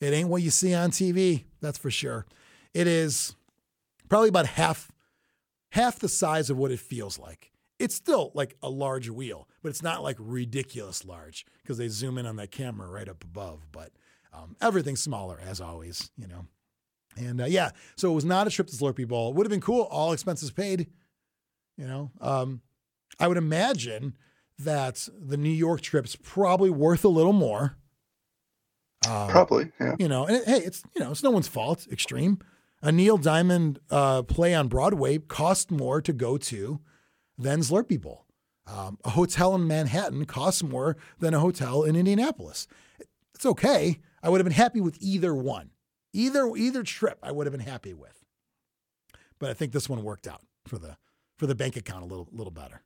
It 0.00 0.12
ain't 0.12 0.28
what 0.28 0.42
you 0.42 0.50
see 0.50 0.74
on 0.74 0.90
TV. 0.90 1.44
That's 1.60 1.78
for 1.78 1.90
sure. 1.90 2.26
It 2.74 2.86
is 2.86 3.34
probably 4.08 4.28
about 4.28 4.46
half 4.46 4.90
half 5.70 5.98
the 5.98 6.08
size 6.08 6.50
of 6.50 6.56
what 6.56 6.70
it 6.70 6.80
feels 6.80 7.18
like. 7.18 7.52
It's 7.78 7.94
still 7.94 8.32
like 8.34 8.56
a 8.62 8.68
large 8.68 9.08
wheel, 9.08 9.48
but 9.62 9.70
it's 9.70 9.82
not 9.82 10.02
like 10.02 10.16
ridiculous 10.18 11.04
large 11.04 11.46
because 11.62 11.78
they 11.78 11.88
zoom 11.88 12.18
in 12.18 12.26
on 12.26 12.36
that 12.36 12.50
camera 12.50 12.88
right 12.88 13.08
up 13.08 13.22
above. 13.22 13.66
But 13.70 13.92
um, 14.32 14.56
everything's 14.60 15.02
smaller 15.02 15.38
as 15.46 15.60
always, 15.60 16.10
you 16.16 16.26
know. 16.26 16.46
And 17.16 17.40
uh, 17.40 17.46
yeah, 17.46 17.70
so 17.96 18.12
it 18.12 18.14
was 18.14 18.24
not 18.24 18.46
a 18.46 18.50
trip 18.50 18.68
to 18.68 18.76
Zlurpee 18.76 19.08
Bowl. 19.08 19.30
It 19.30 19.34
would 19.36 19.46
have 19.46 19.50
been 19.50 19.60
cool, 19.60 19.82
all 19.90 20.12
expenses 20.12 20.50
paid. 20.50 20.86
You 21.76 21.86
know, 21.86 22.10
um, 22.20 22.60
I 23.20 23.28
would 23.28 23.36
imagine 23.36 24.16
that 24.58 25.08
the 25.18 25.36
New 25.36 25.48
York 25.50 25.80
trip's 25.80 26.16
probably 26.16 26.70
worth 26.70 27.04
a 27.04 27.08
little 27.08 27.32
more. 27.32 27.76
Um, 29.08 29.28
Probably, 29.30 29.70
yeah. 29.80 29.94
You 29.98 30.08
know, 30.08 30.26
and 30.26 30.36
it- 30.36 30.44
hey, 30.46 30.58
it's 30.58 30.82
you 30.94 31.02
know, 31.02 31.10
it's 31.12 31.22
no 31.22 31.30
one's 31.30 31.48
fault. 31.48 31.86
Xtreme. 31.90 32.40
A 32.80 32.92
Neil 32.92 33.16
Diamond 33.18 33.80
uh, 33.90 34.22
play 34.22 34.54
on 34.54 34.68
Broadway 34.68 35.18
cost 35.18 35.70
more 35.72 36.00
to 36.00 36.12
go 36.12 36.36
to 36.38 36.80
than 37.36 37.60
Zlurpee 37.60 38.00
Bowl. 38.00 38.24
Um, 38.68 38.98
a 39.04 39.10
hotel 39.10 39.54
in 39.56 39.66
Manhattan 39.66 40.26
costs 40.26 40.62
more 40.62 40.96
than 41.18 41.34
a 41.34 41.40
hotel 41.40 41.82
in 41.82 41.96
Indianapolis. 41.96 42.68
It's 43.34 43.46
okay. 43.46 43.98
I 44.22 44.28
would 44.28 44.38
have 44.40 44.44
been 44.44 44.52
happy 44.52 44.80
with 44.80 44.96
either 45.00 45.34
one. 45.34 45.70
Either 46.12 46.50
either 46.56 46.82
trip, 46.82 47.18
I 47.22 47.32
would 47.32 47.46
have 47.46 47.52
been 47.52 47.60
happy 47.66 47.94
with. 47.94 48.24
But 49.38 49.50
I 49.50 49.54
think 49.54 49.72
this 49.72 49.88
one 49.88 50.02
worked 50.02 50.26
out 50.26 50.42
for 50.66 50.78
the 50.78 50.96
for 51.38 51.46
the 51.46 51.54
bank 51.54 51.76
account 51.76 52.02
a 52.02 52.06
little 52.06 52.28
little 52.32 52.50
better. 52.50 52.82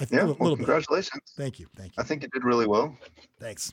I 0.00 0.04
think 0.04 0.20
Yeah, 0.20 0.24
a 0.24 0.26
well, 0.26 0.36
little, 0.40 0.56
bit. 0.56 0.66
congratulations. 0.66 1.32
Thank 1.36 1.58
you. 1.58 1.66
Thank 1.76 1.96
you. 1.96 2.02
I 2.02 2.06
think 2.06 2.22
you 2.22 2.28
did 2.28 2.44
really 2.44 2.66
well. 2.66 2.96
Thanks. 3.40 3.72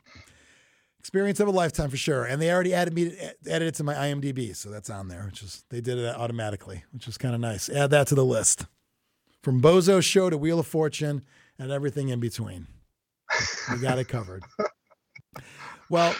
Experience 1.00 1.40
of 1.40 1.48
a 1.48 1.52
lifetime 1.52 1.90
for 1.92 1.98
sure. 1.98 2.26
And 2.26 2.42
they 2.42 2.52
already 2.52 2.74
added 2.74 2.94
me 2.96 3.16
added 3.50 3.68
it 3.68 3.76
to 3.76 3.84
my 3.84 3.94
IMDb, 3.94 4.56
so 4.56 4.70
that's 4.72 4.90
on 4.90 5.08
there, 5.08 5.26
which 5.26 5.44
is 5.44 5.64
they 5.70 5.82
did 5.82 5.98
it 6.00 6.16
automatically, 6.16 6.84
which 6.92 7.08
is 7.08 7.18
kind 7.18 7.36
of 7.36 7.42
nice. 7.42 7.70
Add 7.70 7.92
that 7.92 8.08
to 8.08 8.16
the 8.16 8.26
list. 8.26 8.66
From 9.44 9.62
Bozo 9.62 10.02
Show 10.02 10.32
to 10.32 10.38
Wheel 10.38 10.60
of 10.60 10.66
Fortune 10.66 11.24
and 11.60 11.72
everything 11.72 12.10
in 12.10 12.20
between. 12.20 12.66
We 13.72 13.78
got 13.80 14.00
it 14.00 14.08
covered. 14.08 14.44
Well, 15.88 16.16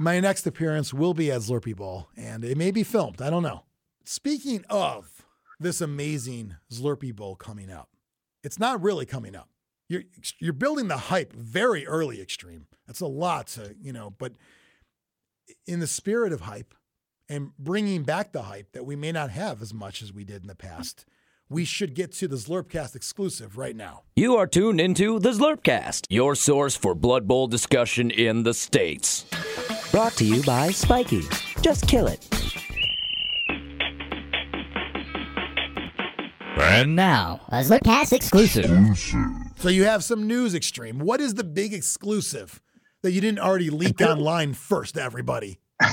my 0.00 0.18
next 0.18 0.46
appearance 0.46 0.94
will 0.94 1.12
be 1.12 1.30
at 1.30 1.42
Zlurpee 1.42 1.76
Bowl, 1.76 2.08
and 2.16 2.42
it 2.42 2.56
may 2.56 2.70
be 2.70 2.82
filmed. 2.82 3.20
I 3.20 3.28
don't 3.28 3.42
know. 3.42 3.64
Speaking 4.04 4.64
of 4.70 5.26
this 5.60 5.82
amazing 5.82 6.56
Zlurpee 6.72 7.14
Bowl 7.14 7.36
coming 7.36 7.70
up, 7.70 7.90
it's 8.42 8.58
not 8.58 8.82
really 8.82 9.04
coming 9.04 9.36
up. 9.36 9.50
You're 9.88 10.04
you're 10.38 10.54
building 10.54 10.88
the 10.88 10.96
hype 10.96 11.34
very 11.34 11.86
early, 11.86 12.16
Xtreme. 12.16 12.64
That's 12.86 13.00
a 13.00 13.06
lot 13.06 13.48
to 13.48 13.74
you 13.80 13.92
know, 13.92 14.14
but 14.16 14.32
in 15.66 15.80
the 15.80 15.86
spirit 15.86 16.32
of 16.32 16.42
hype 16.42 16.74
and 17.28 17.50
bringing 17.58 18.02
back 18.02 18.32
the 18.32 18.42
hype 18.42 18.72
that 18.72 18.86
we 18.86 18.96
may 18.96 19.12
not 19.12 19.30
have 19.30 19.60
as 19.60 19.74
much 19.74 20.00
as 20.00 20.12
we 20.12 20.24
did 20.24 20.42
in 20.42 20.48
the 20.48 20.54
past, 20.54 21.04
we 21.50 21.64
should 21.64 21.94
get 21.94 22.12
to 22.12 22.28
the 22.28 22.36
Zlurpcast 22.36 22.94
exclusive 22.94 23.58
right 23.58 23.74
now. 23.74 24.02
You 24.14 24.36
are 24.36 24.46
tuned 24.46 24.80
into 24.80 25.18
the 25.18 25.30
Zlurpcast, 25.30 26.06
your 26.08 26.36
source 26.36 26.76
for 26.76 26.94
Blood 26.94 27.26
Bowl 27.26 27.48
discussion 27.48 28.10
in 28.12 28.44
the 28.44 28.54
States. 28.54 29.26
Brought 29.90 30.12
to 30.12 30.24
you 30.24 30.44
by 30.44 30.70
Spiky. 30.70 31.22
Just 31.60 31.88
kill 31.88 32.06
it. 32.06 32.28
And 36.56 36.94
now, 36.94 37.40
a 37.48 37.56
Zlurpcast 37.62 38.12
exclusive. 38.12 38.70
So 39.56 39.68
you 39.68 39.84
have 39.84 40.04
some 40.04 40.28
news, 40.28 40.54
Xtreme. 40.54 41.02
What 41.02 41.20
is 41.20 41.34
the 41.34 41.42
big 41.42 41.74
exclusive 41.74 42.62
that 43.02 43.10
you 43.10 43.20
didn't 43.20 43.40
already 43.40 43.70
leak 43.70 44.00
online 44.00 44.54
first 44.54 44.94
to 44.94 45.02
everybody? 45.02 45.58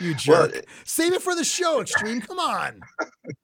you 0.00 0.14
Well, 0.28 0.48
jerk. 0.48 0.66
Save 0.84 1.14
it 1.14 1.22
for 1.22 1.34
the 1.34 1.44
show, 1.44 1.82
Xtreme. 1.82 2.26
Come 2.26 2.38
on. 2.38 2.80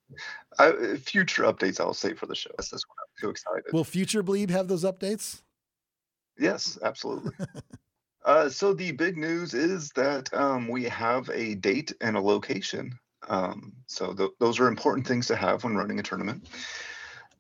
I, 0.59 0.97
future 0.97 1.45
updates 1.45 1.81
I'll 1.81 1.95
say 1.95 2.15
for 2.15 2.27
the 2.27 2.35
show. 2.35 2.51
That's 2.57 2.73
when 2.73 2.79
I'm 2.79 3.21
too 3.21 3.31
excited. 3.31 3.65
Will 3.73 3.85
Future 3.85 4.23
Bleed 4.23 4.51
have 4.51 4.69
those 4.69 4.85
updates? 4.85 5.43
Yes, 6.39 6.79
absolutely. 6.83 7.33
uh, 8.25 8.49
so 8.49 8.73
the 8.73 8.93
big 8.93 9.17
news 9.17 9.55
is 9.55 9.91
that 9.91 10.33
um, 10.35 10.69
we 10.69 10.85
have 10.85 11.29
a 11.31 11.55
date 11.57 11.93
and 12.01 12.17
a 12.17 12.21
location. 12.21 12.99
Um, 13.29 13.73
so 13.87 14.13
th- 14.15 14.31
those 14.41 14.59
are 14.59 14.67
important 14.67 15.07
things 15.07 15.27
to 15.29 15.37
have 15.37 15.63
when 15.63 15.77
running 15.77 16.01
a 16.01 16.03
tournament, 16.03 16.49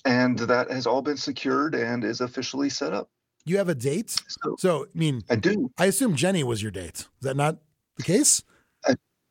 and 0.05 0.39
that 0.39 0.71
has 0.71 0.87
all 0.87 1.03
been 1.03 1.17
secured 1.17 1.75
and 1.75 2.05
is 2.05 2.21
officially 2.21 2.69
set 2.69 2.93
up. 2.93 3.09
You 3.47 3.57
have 3.57 3.71
a 3.71 3.75
date? 3.75 4.17
So, 4.59 4.85
I 4.85 4.99
mean, 4.99 5.23
I 5.31 5.37
do. 5.37 5.71
I 5.79 5.87
assume 5.87 6.15
Jenny 6.15 6.45
was 6.45 6.63
your 6.63 6.71
date. 6.71 6.99
Is 6.99 7.09
that 7.23 7.37
not 7.37 7.57
the 7.97 8.03
case? 8.03 8.43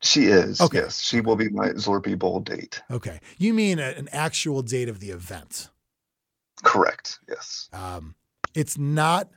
She 0.02 0.24
is. 0.24 0.60
Okay. 0.60 0.78
Yes, 0.78 1.00
she 1.00 1.20
will 1.20 1.36
be 1.36 1.48
my 1.50 1.68
Zlurpee 1.70 2.18
Bowl 2.18 2.40
date. 2.40 2.80
Okay. 2.90 3.20
You 3.38 3.52
mean 3.52 3.78
a, 3.78 3.88
an 3.90 4.08
actual 4.12 4.62
date 4.62 4.88
of 4.88 5.00
the 5.00 5.10
event? 5.10 5.68
Correct. 6.62 7.18
Yes. 7.28 7.68
Um, 7.72 8.14
it's 8.54 8.78
not 8.78 9.28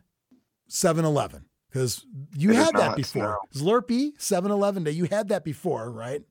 7 0.68 1.04
Eleven 1.04 1.46
because 1.70 2.06
you 2.36 2.52
It 2.52 2.56
had 2.56 2.74
that 2.76 2.88
not, 2.88 2.98
before. 2.98 3.40
Slurpee, 3.54 4.12
7 4.18 4.52
Eleven 4.52 4.84
Day. 4.84 4.92
You 4.92 5.06
had 5.06 5.30
that 5.30 5.44
before, 5.44 5.92
right? 5.92 6.24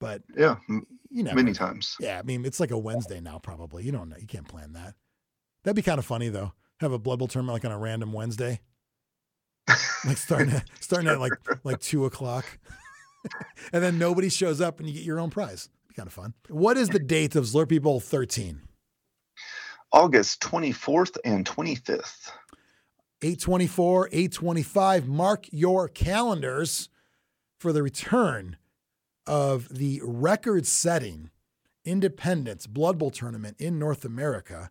But 0.00 0.22
Yeah, 0.36 0.56
you 1.10 1.22
know, 1.22 1.32
many 1.34 1.52
times. 1.52 1.96
Yeah, 2.00 2.18
I 2.18 2.22
mean, 2.22 2.44
it's 2.44 2.60
like 2.60 2.70
a 2.70 2.78
Wednesday 2.78 3.20
now, 3.20 3.38
probably. 3.38 3.84
You 3.84 3.92
don't 3.92 4.08
know. 4.08 4.16
You 4.18 4.26
can't 4.26 4.46
plan 4.46 4.72
that. 4.74 4.94
That'd 5.64 5.76
be 5.76 5.82
kind 5.82 5.98
of 5.98 6.04
funny, 6.04 6.28
though. 6.28 6.52
Have 6.80 6.92
a 6.92 6.98
Blood 6.98 7.18
Bowl 7.18 7.28
tournament 7.28 7.54
like 7.54 7.64
on 7.64 7.72
a 7.72 7.78
random 7.78 8.12
Wednesday. 8.12 8.60
like 10.06 10.16
starting 10.16 10.50
at, 10.50 10.64
starting 10.80 11.08
at 11.08 11.20
like 11.20 11.32
like 11.64 11.80
two 11.80 12.04
o'clock, 12.06 12.46
and 13.72 13.82
then 13.82 13.98
nobody 13.98 14.28
shows 14.28 14.60
up, 14.60 14.80
and 14.80 14.88
you 14.88 14.94
get 14.94 15.04
your 15.04 15.20
own 15.20 15.30
prize. 15.30 15.68
Be 15.88 15.94
kind 15.94 16.06
of 16.06 16.12
fun. 16.12 16.34
What 16.48 16.76
is 16.76 16.88
the 16.88 16.98
date 16.98 17.36
of 17.36 17.44
Zlurpee 17.44 17.80
Bowl 17.80 18.00
13? 18.00 18.62
August 19.92 20.40
24th 20.40 21.16
and 21.24 21.46
25th. 21.46 22.30
824, 23.22 24.08
825. 24.08 25.08
Mark 25.08 25.46
your 25.50 25.88
calendars 25.88 26.88
for 27.58 27.72
the 27.72 27.82
return 27.82 28.56
of 29.26 29.68
the 29.68 30.00
record 30.04 30.66
setting 30.66 31.30
Independence 31.84 32.66
Blood 32.66 32.98
Bowl 32.98 33.10
tournament 33.10 33.56
in 33.58 33.78
North 33.78 34.04
America. 34.04 34.70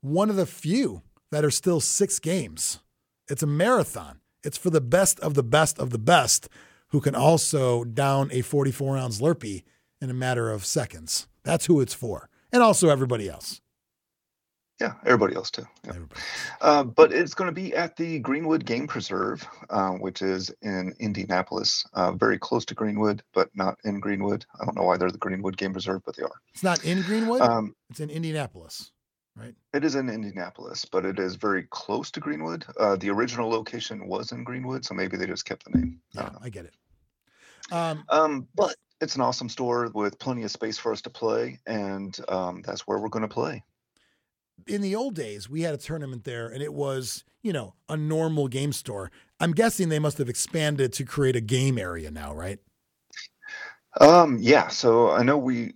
One 0.00 0.30
of 0.30 0.36
the 0.36 0.46
few 0.46 1.02
that 1.30 1.44
are 1.44 1.50
still 1.50 1.80
six 1.80 2.18
games. 2.18 2.80
It's 3.28 3.42
a 3.42 3.46
marathon. 3.46 4.20
It's 4.42 4.56
for 4.56 4.70
the 4.70 4.80
best 4.80 5.20
of 5.20 5.34
the 5.34 5.42
best 5.42 5.78
of 5.78 5.90
the 5.90 5.98
best 5.98 6.48
who 6.90 7.00
can 7.00 7.14
also 7.14 7.84
down 7.84 8.30
a 8.32 8.42
44 8.42 8.96
ounce 8.96 9.20
Slurpee 9.20 9.64
in 10.00 10.10
a 10.10 10.14
matter 10.14 10.50
of 10.50 10.64
seconds. 10.64 11.26
That's 11.44 11.66
who 11.66 11.80
it's 11.80 11.94
for. 11.94 12.28
And 12.52 12.62
also 12.62 12.88
everybody 12.88 13.28
else. 13.28 13.60
Yeah, 14.80 14.92
everybody 15.04 15.34
else 15.34 15.50
too. 15.50 15.66
Yeah. 15.84 15.94
Uh, 16.60 16.84
but 16.84 17.12
it's 17.12 17.34
going 17.34 17.48
to 17.48 17.52
be 17.52 17.74
at 17.74 17.96
the 17.96 18.20
Greenwood 18.20 18.64
Game 18.64 18.86
Preserve, 18.86 19.44
uh, 19.70 19.90
which 19.90 20.22
is 20.22 20.52
in 20.62 20.94
Indianapolis, 21.00 21.84
uh, 21.94 22.12
very 22.12 22.38
close 22.38 22.64
to 22.66 22.74
Greenwood, 22.74 23.22
but 23.34 23.48
not 23.54 23.76
in 23.84 23.98
Greenwood. 23.98 24.46
I 24.60 24.64
don't 24.64 24.76
know 24.76 24.84
why 24.84 24.96
they're 24.96 25.10
the 25.10 25.18
Greenwood 25.18 25.56
Game 25.56 25.72
Preserve, 25.72 26.02
but 26.06 26.16
they 26.16 26.22
are. 26.22 26.40
It's 26.54 26.62
not 26.62 26.84
in 26.84 27.02
Greenwood, 27.02 27.40
Um, 27.40 27.74
it's 27.90 27.98
in 27.98 28.08
Indianapolis, 28.08 28.92
right? 29.38 29.54
It 29.72 29.84
is 29.84 29.94
in 29.94 30.08
Indianapolis, 30.08 30.84
but 30.84 31.04
it 31.04 31.18
is 31.18 31.36
very 31.36 31.64
close 31.70 32.10
to 32.12 32.20
Greenwood. 32.20 32.64
Uh, 32.78 32.96
the 32.96 33.10
original 33.10 33.48
location 33.50 34.08
was 34.08 34.32
in 34.32 34.44
Greenwood, 34.44 34.84
so 34.84 34.94
maybe 34.94 35.16
they 35.16 35.26
just 35.26 35.44
kept 35.44 35.64
the 35.64 35.78
name. 35.78 36.00
I 36.16 36.22
Yeah, 36.22 36.30
don't. 36.30 36.44
I 36.44 36.48
get 36.48 36.64
it. 36.64 36.74
Um, 37.70 38.04
Um, 38.08 38.48
but 38.54 38.74
it's 39.00 39.14
an 39.14 39.20
awesome 39.20 39.48
store 39.48 39.90
with 39.94 40.18
plenty 40.18 40.42
of 40.42 40.50
space 40.50 40.78
for 40.78 40.92
us 40.92 41.02
to 41.02 41.10
play, 41.10 41.60
and 41.66 42.18
um, 42.28 42.62
that's 42.62 42.86
where 42.86 42.98
we're 42.98 43.08
going 43.08 43.28
to 43.28 43.28
play. 43.28 43.62
in 44.66 44.80
the 44.82 44.94
old 44.94 45.14
days, 45.14 45.48
we 45.48 45.62
had 45.62 45.74
a 45.74 45.78
tournament 45.78 46.24
there 46.24 46.48
and 46.48 46.62
it 46.62 46.74
was, 46.74 47.24
you 47.42 47.52
know, 47.52 47.74
a 47.88 47.96
normal 47.96 48.48
game 48.48 48.72
store. 48.72 49.10
I'm 49.40 49.52
guessing 49.52 49.88
they 49.88 49.98
must 49.98 50.18
have 50.18 50.28
expanded 50.28 50.92
to 50.94 51.04
create 51.04 51.36
a 51.36 51.40
game 51.40 51.78
area 51.78 52.10
now, 52.10 52.34
right? 52.34 52.58
Um, 54.00 54.38
yeah, 54.40 54.68
so 54.68 55.10
I 55.10 55.22
know 55.22 55.38
we, 55.38 55.72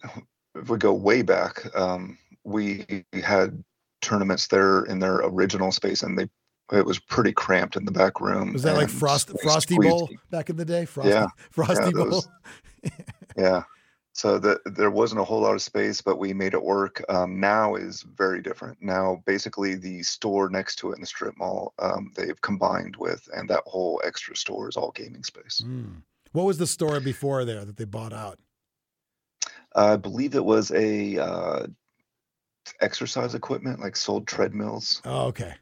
if 0.54 0.68
we 0.68 0.78
go 0.78 0.92
way 0.92 1.22
back, 1.22 1.64
um, 1.76 2.18
we 2.44 3.04
had 3.22 3.62
tournaments 4.00 4.46
there 4.48 4.84
in 4.84 4.98
their 4.98 5.16
original 5.16 5.72
space, 5.72 6.02
and 6.02 6.18
they 6.18 6.28
it 6.72 6.86
was 6.86 6.98
pretty 6.98 7.32
cramped 7.32 7.76
in 7.76 7.84
the 7.84 7.90
back 7.92 8.20
room. 8.20 8.52
Was 8.52 8.62
that 8.62 8.76
like 8.76 8.88
Frost 8.88 9.30
Frosty 9.42 9.76
squeezy. 9.76 9.90
Bowl 9.90 10.08
back 10.30 10.48
in 10.48 10.56
the 10.56 10.64
day? 10.64 10.84
Frosty, 10.86 11.10
Yeah, 11.10 11.26
Frosty 11.50 11.84
yeah, 11.86 11.90
Bowl. 11.90 12.10
those- 12.10 12.28
Yeah. 13.36 13.62
So 14.14 14.38
the, 14.38 14.60
there 14.66 14.90
wasn't 14.90 15.22
a 15.22 15.24
whole 15.24 15.40
lot 15.40 15.54
of 15.54 15.62
space, 15.62 16.02
but 16.02 16.18
we 16.18 16.34
made 16.34 16.52
it 16.52 16.62
work. 16.62 17.02
Um, 17.08 17.40
now 17.40 17.76
is 17.76 18.02
very 18.02 18.42
different. 18.42 18.76
Now, 18.82 19.22
basically, 19.24 19.74
the 19.74 20.02
store 20.02 20.50
next 20.50 20.76
to 20.76 20.92
it 20.92 20.96
in 20.96 21.00
the 21.00 21.06
strip 21.06 21.34
mall, 21.38 21.72
um, 21.78 22.12
they've 22.14 22.38
combined 22.42 22.96
with, 22.96 23.26
and 23.34 23.48
that 23.48 23.62
whole 23.64 24.02
extra 24.04 24.36
store 24.36 24.68
is 24.68 24.76
all 24.76 24.92
gaming 24.92 25.24
space. 25.24 25.62
Mm. 25.64 26.02
What 26.32 26.44
was 26.44 26.58
the 26.58 26.66
store 26.66 27.00
before 27.00 27.46
there 27.46 27.64
that 27.64 27.78
they 27.78 27.84
bought 27.86 28.12
out? 28.12 28.38
I 29.74 29.96
believe 29.96 30.34
it 30.34 30.44
was 30.44 30.70
a 30.72 31.18
uh, 31.18 31.66
exercise 32.80 33.34
equipment, 33.34 33.80
like 33.80 33.96
sold 33.96 34.26
treadmills. 34.26 35.00
Oh, 35.04 35.26
okay. 35.26 35.54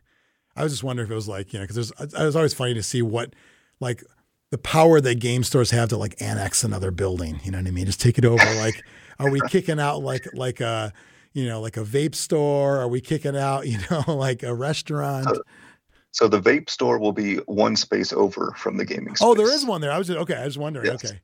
I 0.57 0.63
was 0.63 0.73
just 0.73 0.83
wondering 0.83 1.07
if 1.07 1.13
it 1.13 1.15
was 1.15 1.29
like, 1.29 1.53
you 1.53 1.59
know, 1.59 1.65
because 1.67 1.77
there's, 1.77 2.13
it 2.13 2.25
was 2.25 2.37
always 2.37 2.55
funny 2.55 2.75
to 2.75 2.83
see 2.83 3.03
what, 3.03 3.35
like, 3.79 4.03
the 4.51 4.59
power 4.59 5.01
that 5.01 5.21
game 5.21 5.45
stores 5.45 5.71
have 5.71 5.89
to 5.91 5.97
like 5.97 6.21
annex 6.21 6.65
another 6.65 6.91
building. 6.91 7.41
You 7.45 7.53
know 7.53 7.59
what 7.59 7.69
I 7.69 7.71
mean? 7.71 7.87
Just 7.87 8.01
take 8.01 8.19
it 8.19 8.25
over. 8.25 8.45
Like, 8.57 8.83
are 9.19 9.31
we 9.31 9.41
kicking 9.49 9.79
out 9.79 10.03
like 10.03 10.27
like 10.35 10.61
a, 10.61 10.93
you 11.33 11.47
know, 11.47 11.61
like 11.61 11.77
a 11.77 11.85
vape 11.85 12.15
store? 12.15 12.79
Are 12.79 12.89
we 12.89 13.01
kicking 13.01 13.37
out, 13.37 13.67
you 13.69 13.79
know, 13.91 14.03
like 14.09 14.43
a 14.43 14.55
restaurant? 14.55 15.29
So 16.13 16.27
the 16.27 16.41
vape 16.41 16.69
store 16.69 16.99
will 16.99 17.13
be 17.13 17.37
one 17.47 17.77
space 17.77 18.13
over 18.13 18.53
from 18.57 18.77
the 18.77 18.85
gaming 18.85 19.15
space. 19.15 19.27
Oh, 19.27 19.35
there 19.35 19.53
is 19.53 19.65
one 19.65 19.81
there. 19.81 19.93
I 19.93 19.99
was 19.99 20.09
just, 20.09 20.19
okay. 20.19 20.35
I 20.35 20.45
was 20.45 20.59
wondering. 20.59 20.87
Yes. 20.87 21.05
Okay. 21.05 21.21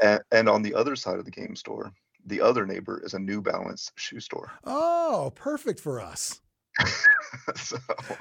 And, 0.00 0.20
and 0.30 0.48
on 0.48 0.62
the 0.62 0.74
other 0.74 0.94
side 0.94 1.18
of 1.18 1.24
the 1.24 1.32
game 1.32 1.56
store, 1.56 1.92
the 2.26 2.40
other 2.40 2.66
neighbor 2.66 3.00
is 3.04 3.14
a 3.14 3.18
New 3.18 3.40
Balance 3.40 3.92
shoe 3.96 4.20
store. 4.20 4.52
Oh, 4.64 5.32
perfect 5.34 5.80
for 5.80 6.00
us. 6.00 6.40
so 7.56 7.76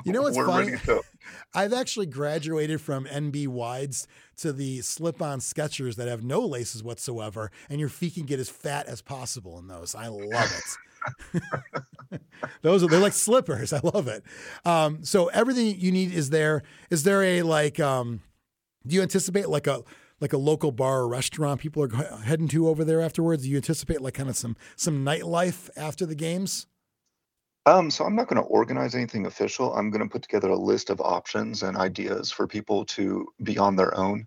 You 0.06 0.12
know 0.12 0.22
what's 0.24 0.36
funny? 0.38 0.66
ready 0.72 0.78
to 0.78 0.86
go. 0.86 1.02
I've 1.54 1.74
actually 1.74 2.08
graduated 2.08 2.82
from 2.82 3.06
NB 3.06 3.48
wides 3.48 4.08
to 4.38 4.52
the 4.52 4.82
slip-on 4.82 5.40
Skechers 5.40 5.96
that 5.96 6.08
have 6.08 6.24
no 6.24 6.42
laces 6.42 6.84
whatsoever, 6.84 7.52
and 7.70 7.80
your 7.80 7.90
feet 7.90 8.16
can 8.16 8.26
get 8.26 8.40
as 8.40 8.50
fat 8.50 8.88
as 8.88 9.02
possible 9.02 9.58
in 9.60 9.68
those. 9.68 9.96
I 9.96 10.08
love 10.08 10.52
it. 10.52 11.42
those 12.62 12.84
are 12.84 12.88
they're 12.88 13.00
like 13.00 13.14
slippers. 13.14 13.72
I 13.72 13.80
love 13.84 14.08
it. 14.08 14.24
Um, 14.66 15.04
so 15.04 15.28
everything 15.28 15.80
you 15.80 15.92
need 15.92 16.14
is 16.14 16.30
there. 16.30 16.64
Is 16.90 17.04
there 17.04 17.24
a 17.24 17.42
like? 17.44 17.80
Um, 17.80 18.22
do 18.86 18.96
you 18.96 19.02
anticipate 19.02 19.50
like 19.50 19.68
a 19.68 19.84
like 20.20 20.34
a 20.34 20.38
local 20.38 20.72
bar 20.72 21.00
or 21.02 21.08
restaurant 21.08 21.62
people 21.62 21.84
are 21.84 22.18
heading 22.24 22.48
to 22.50 22.68
over 22.68 22.84
there 22.84 23.02
afterwards? 23.02 23.44
Do 23.44 23.50
you 23.50 23.58
anticipate 23.58 24.02
like 24.02 24.16
kind 24.16 24.30
of 24.30 24.38
some 24.38 24.56
some 24.76 25.04
nightlife 25.06 25.70
after 25.78 26.06
the 26.06 26.16
games? 26.16 26.68
Um, 27.66 27.92
so 27.92 28.04
I'm 28.06 28.16
not 28.16 28.28
going 28.28 28.42
to 28.42 28.48
organize 28.48 28.96
anything 28.96 29.26
official. 29.26 29.76
I'm 29.76 29.92
going 29.92 30.02
to 30.02 30.10
put 30.10 30.24
together 30.24 30.50
a 30.50 30.58
list 30.58 30.90
of 30.90 31.00
options 31.02 31.62
and 31.62 31.78
ideas 31.78 32.32
for 32.32 32.48
people 32.48 32.86
to 32.86 33.28
be 33.44 33.58
on 33.58 33.76
their 33.76 33.96
own. 33.96 34.26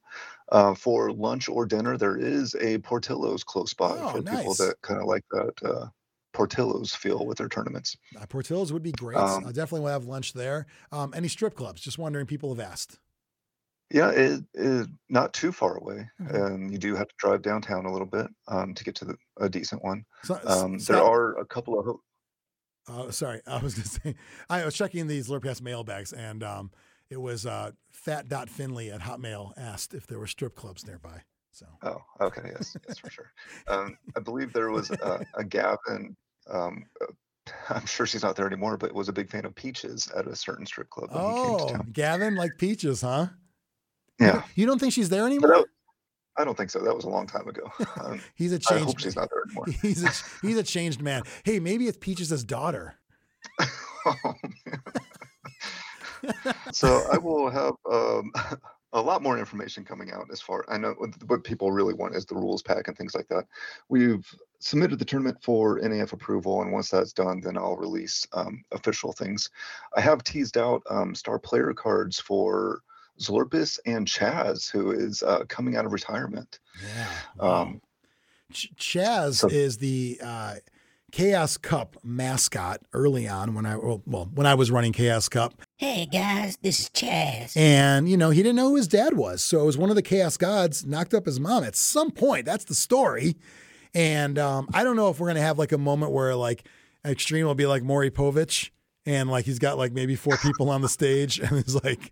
Uh, 0.51 0.75
for 0.75 1.11
lunch 1.13 1.49
or 1.49 1.65
dinner, 1.65 1.97
there 1.97 2.17
is 2.17 2.55
a 2.57 2.79
Portillo's 2.79 3.43
close 3.43 3.73
by 3.73 3.97
Oh, 3.99 4.11
for 4.11 4.23
people 4.23 4.55
that 4.55 4.77
kind 4.83 5.01
of 5.01 5.07
like 5.07 5.25
that 5.31 5.55
uh, 5.65 5.87
Portillo's 6.35 6.95
feel 6.95 7.25
with 7.25 7.39
their 7.39 7.49
tournaments. 7.49 7.97
Uh, 8.21 8.27
Portillo's 8.27 8.73
would 8.73 8.83
be 8.83 8.93
great. 8.93 9.17
Um, 9.17 9.47
I 9.47 9.53
definitely 9.53 9.81
will 9.81 9.93
have 9.93 10.05
lunch 10.05 10.35
there. 10.35 10.67
Um, 10.93 11.13
any 11.17 11.29
strip 11.29 11.55
clubs? 11.55 11.81
Just 11.81 11.99
wondering. 11.99 12.27
People 12.27 12.55
have 12.55 12.61
asked. 12.61 12.99
Yeah, 13.93 14.11
it 14.11 14.45
is 14.55 14.89
not 15.11 15.35
too 15.35 15.53
far 15.53 15.77
away, 15.77 16.09
Mhm. 16.21 16.35
and 16.35 16.73
you 16.73 16.79
do 16.79 16.95
have 16.95 17.09
to 17.09 17.15
drive 17.19 17.43
downtown 17.43 17.85
a 17.85 17.93
little 17.93 18.07
bit 18.07 18.27
um, 18.49 18.75
to 18.75 18.85
get 18.85 18.95
to 18.97 19.05
the, 19.05 19.17
a 19.39 19.49
decent 19.49 19.83
one. 19.85 20.05
So, 20.25 20.41
Um, 20.47 20.79
there 20.79 21.03
are 21.03 21.39
a 21.39 21.45
couple 21.45 21.79
of 21.79 22.01
Uh, 22.89 23.11
sorry, 23.11 23.41
I 23.47 23.59
was 23.63 23.75
going 23.75 23.85
to 23.89 23.89
say, 23.89 24.15
I 24.49 24.65
was 24.65 24.75
checking 24.75 25.07
these 25.07 25.29
Zlurpcast 25.29 25.63
mailbags, 25.63 26.13
and 26.13 26.43
um, 26.43 26.71
it 27.11 27.21
was 27.21 27.47
uh, 27.47 27.73
Fat.Finley 27.91 28.91
at 28.91 29.01
Hotmail 29.03 29.53
asked 29.57 29.95
if 29.95 30.07
there 30.07 30.19
were 30.19 30.27
strip 30.27 30.57
clubs 30.57 30.87
nearby. 30.87 31.23
So, 31.51 31.67
Oh, 31.83 31.99
okay, 32.21 32.51
yes, 32.55 32.77
yes, 32.89 32.99
for 32.99 33.11
sure. 33.11 33.33
Um, 33.69 33.99
I 34.17 34.21
believe 34.21 34.53
there 34.53 34.71
was 34.71 34.91
a, 34.91 35.25
a 35.35 35.45
Gavin. 35.45 36.17
Um, 36.49 36.87
uh, 37.01 37.07
I'm 37.69 37.87
sure 37.87 38.07
she's 38.07 38.23
not 38.23 38.37
there 38.37 38.47
anymore, 38.47 38.77
but 38.79 38.95
was 38.95 39.09
a 39.09 39.13
big 39.13 39.31
fan 39.31 39.45
of 39.45 39.55
Peaches 39.55 40.09
at 40.17 40.27
a 40.27 40.35
certain 40.35 40.65
strip 40.65 40.89
club 40.91 41.11
when 41.13 41.27
he 41.27 41.35
came 41.35 41.57
to 41.57 41.65
oh, 41.65 41.67
town. 41.67 41.89
Gavin 41.93 42.35
like 42.37 42.57
peaches, 42.59 43.03
huh? 43.03 43.29
Yeah, 44.21 44.43
You 44.55 44.67
don't 44.67 44.79
think 44.79 44.93
she's 44.93 45.09
there 45.09 45.27
anymore? 45.27 45.49
that, 45.49 45.67
I 46.37 46.45
don't 46.45 46.57
think 46.57 46.71
so. 46.71 46.81
That 46.81 46.95
was 46.95 47.05
a 47.05 47.09
long 47.09 47.27
time 47.27 47.49
ago. 47.49 47.71
Um, 48.03 48.21
He's 48.35 48.53
a 48.53 48.59
changed. 48.59 48.83
I 48.83 48.87
hope 48.87 48.99
she's 48.99 49.17
not 49.17 49.29
there 49.31 49.43
anymore. 49.47 49.67
He's 49.83 50.03
a 50.05 50.11
he's 50.47 50.57
a 50.57 50.63
changed 50.63 51.03
man. 51.03 51.23
Hey, 51.45 51.61
maybe 51.61 51.87
it's 51.87 51.99
Peaches' 52.01 52.43
daughter. 52.45 52.97
Oh, 54.05 54.35
so 56.73 57.05
I 57.13 57.19
will 57.19 57.51
have 57.51 57.75
um, 57.91 58.33
a 58.93 59.01
lot 59.01 59.23
more 59.23 59.39
information 59.39 59.85
coming 59.85 60.11
out 60.11 60.27
as 60.33 60.41
far. 60.41 60.65
I 60.69 60.79
know 60.79 60.95
what, 60.99 61.11
what 61.29 61.45
people 61.45 61.71
really 61.71 61.95
want 61.95 62.15
is 62.17 62.27
the 62.27 62.35
rules 62.35 62.63
pack 62.63 62.89
and 62.89 62.97
things 62.97 63.15
like 63.15 63.29
that. 63.29 63.45
We've 63.89 64.27
submitted 64.59 64.99
the 64.99 65.05
tournament 65.05 65.39
for 65.43 65.81
NAF 65.81 66.13
approval, 66.13 66.63
and 66.63 66.73
once 66.73 66.91
that's 66.91 67.13
done, 67.13 67.41
then 67.41 67.57
I'll 67.57 67.77
release 67.77 68.27
um, 68.33 68.65
official 68.73 69.13
things. 69.13 69.51
I 69.97 70.01
have 70.01 70.25
teased 70.25 70.57
out 70.59 70.83
um, 70.91 71.15
star 71.15 71.39
player 71.39 71.73
cards 71.75 72.19
for 72.19 72.81
Zlurpus 73.21 73.79
and 73.87 74.07
Chaz, 74.07 74.71
who 74.71 74.91
is 74.91 75.23
uh, 75.23 75.45
coming 75.49 75.77
out 75.77 75.85
of 75.87 75.93
retirement. 75.93 76.59
Yeah. 76.97 77.09
Um, 77.41 77.81
Ch- 78.53 78.73
Chaz 78.77 79.35
So- 79.37 79.49
is 79.49 79.79
the 79.79 80.21
uh, 80.23 80.55
Chaos 81.13 81.57
Cup 81.59 81.97
mascot 82.03 82.81
early 82.95 83.29
on 83.29 83.55
when 83.55 83.67
I 83.67 83.77
well, 83.77 84.03
well 84.07 84.31
when 84.35 84.47
I 84.47 84.55
was 84.55 84.71
running 84.71 84.93
Chaos 84.93 85.29
Cup, 85.29 85.55
Hey 85.77 86.07
guys, 86.07 86.57
this 86.63 86.81
is 86.81 86.89
Chaz. 86.91 87.55
and 87.57 88.09
you 88.09 88.17
know 88.17 88.31
he 88.31 88.43
didn't 88.43 88.57
know 88.57 88.71
who 88.71 88.77
his 88.77 88.89
dad 88.89 89.15
was, 89.15 89.43
so 89.45 89.61
it 89.61 89.65
was 89.67 89.77
one 89.77 89.91
of 89.91 89.97
the 89.97 90.03
Chaos 90.03 90.37
Gods 90.39 90.87
knocked 90.87 91.13
up 91.13 91.27
his 91.27 91.39
mom 91.39 91.65
at 91.65 91.77
some 91.77 92.11
point. 92.13 92.47
That's 92.47 92.65
the 92.65 92.75
story, 92.75 93.37
and 93.95 94.39
um, 94.39 94.69
I 94.73 94.85
don't 94.85 94.97
know 94.97 95.11
if 95.11 95.21
we're 95.21 95.29
gonna 95.29 95.41
have 95.43 95.59
like 95.59 95.73
a 95.73 95.79
moment 95.79 96.13
where 96.13 96.35
like 96.35 96.67
Xtreme 97.05 97.45
will 97.45 97.55
be 97.55 97.67
like 97.67 97.83
Maury 97.83 98.11
Povich, 98.11 98.71
and 99.05 99.31
like 99.31 99.45
he's 99.45 99.59
got 99.59 99.77
like 99.77 99.93
maybe 99.93 100.17
four 100.17 100.39
people 100.39 100.71
on 100.71 100.81
the 100.81 100.89
stage, 100.89 101.39
and 101.41 101.51
he's 101.51 101.75
like. 101.75 102.11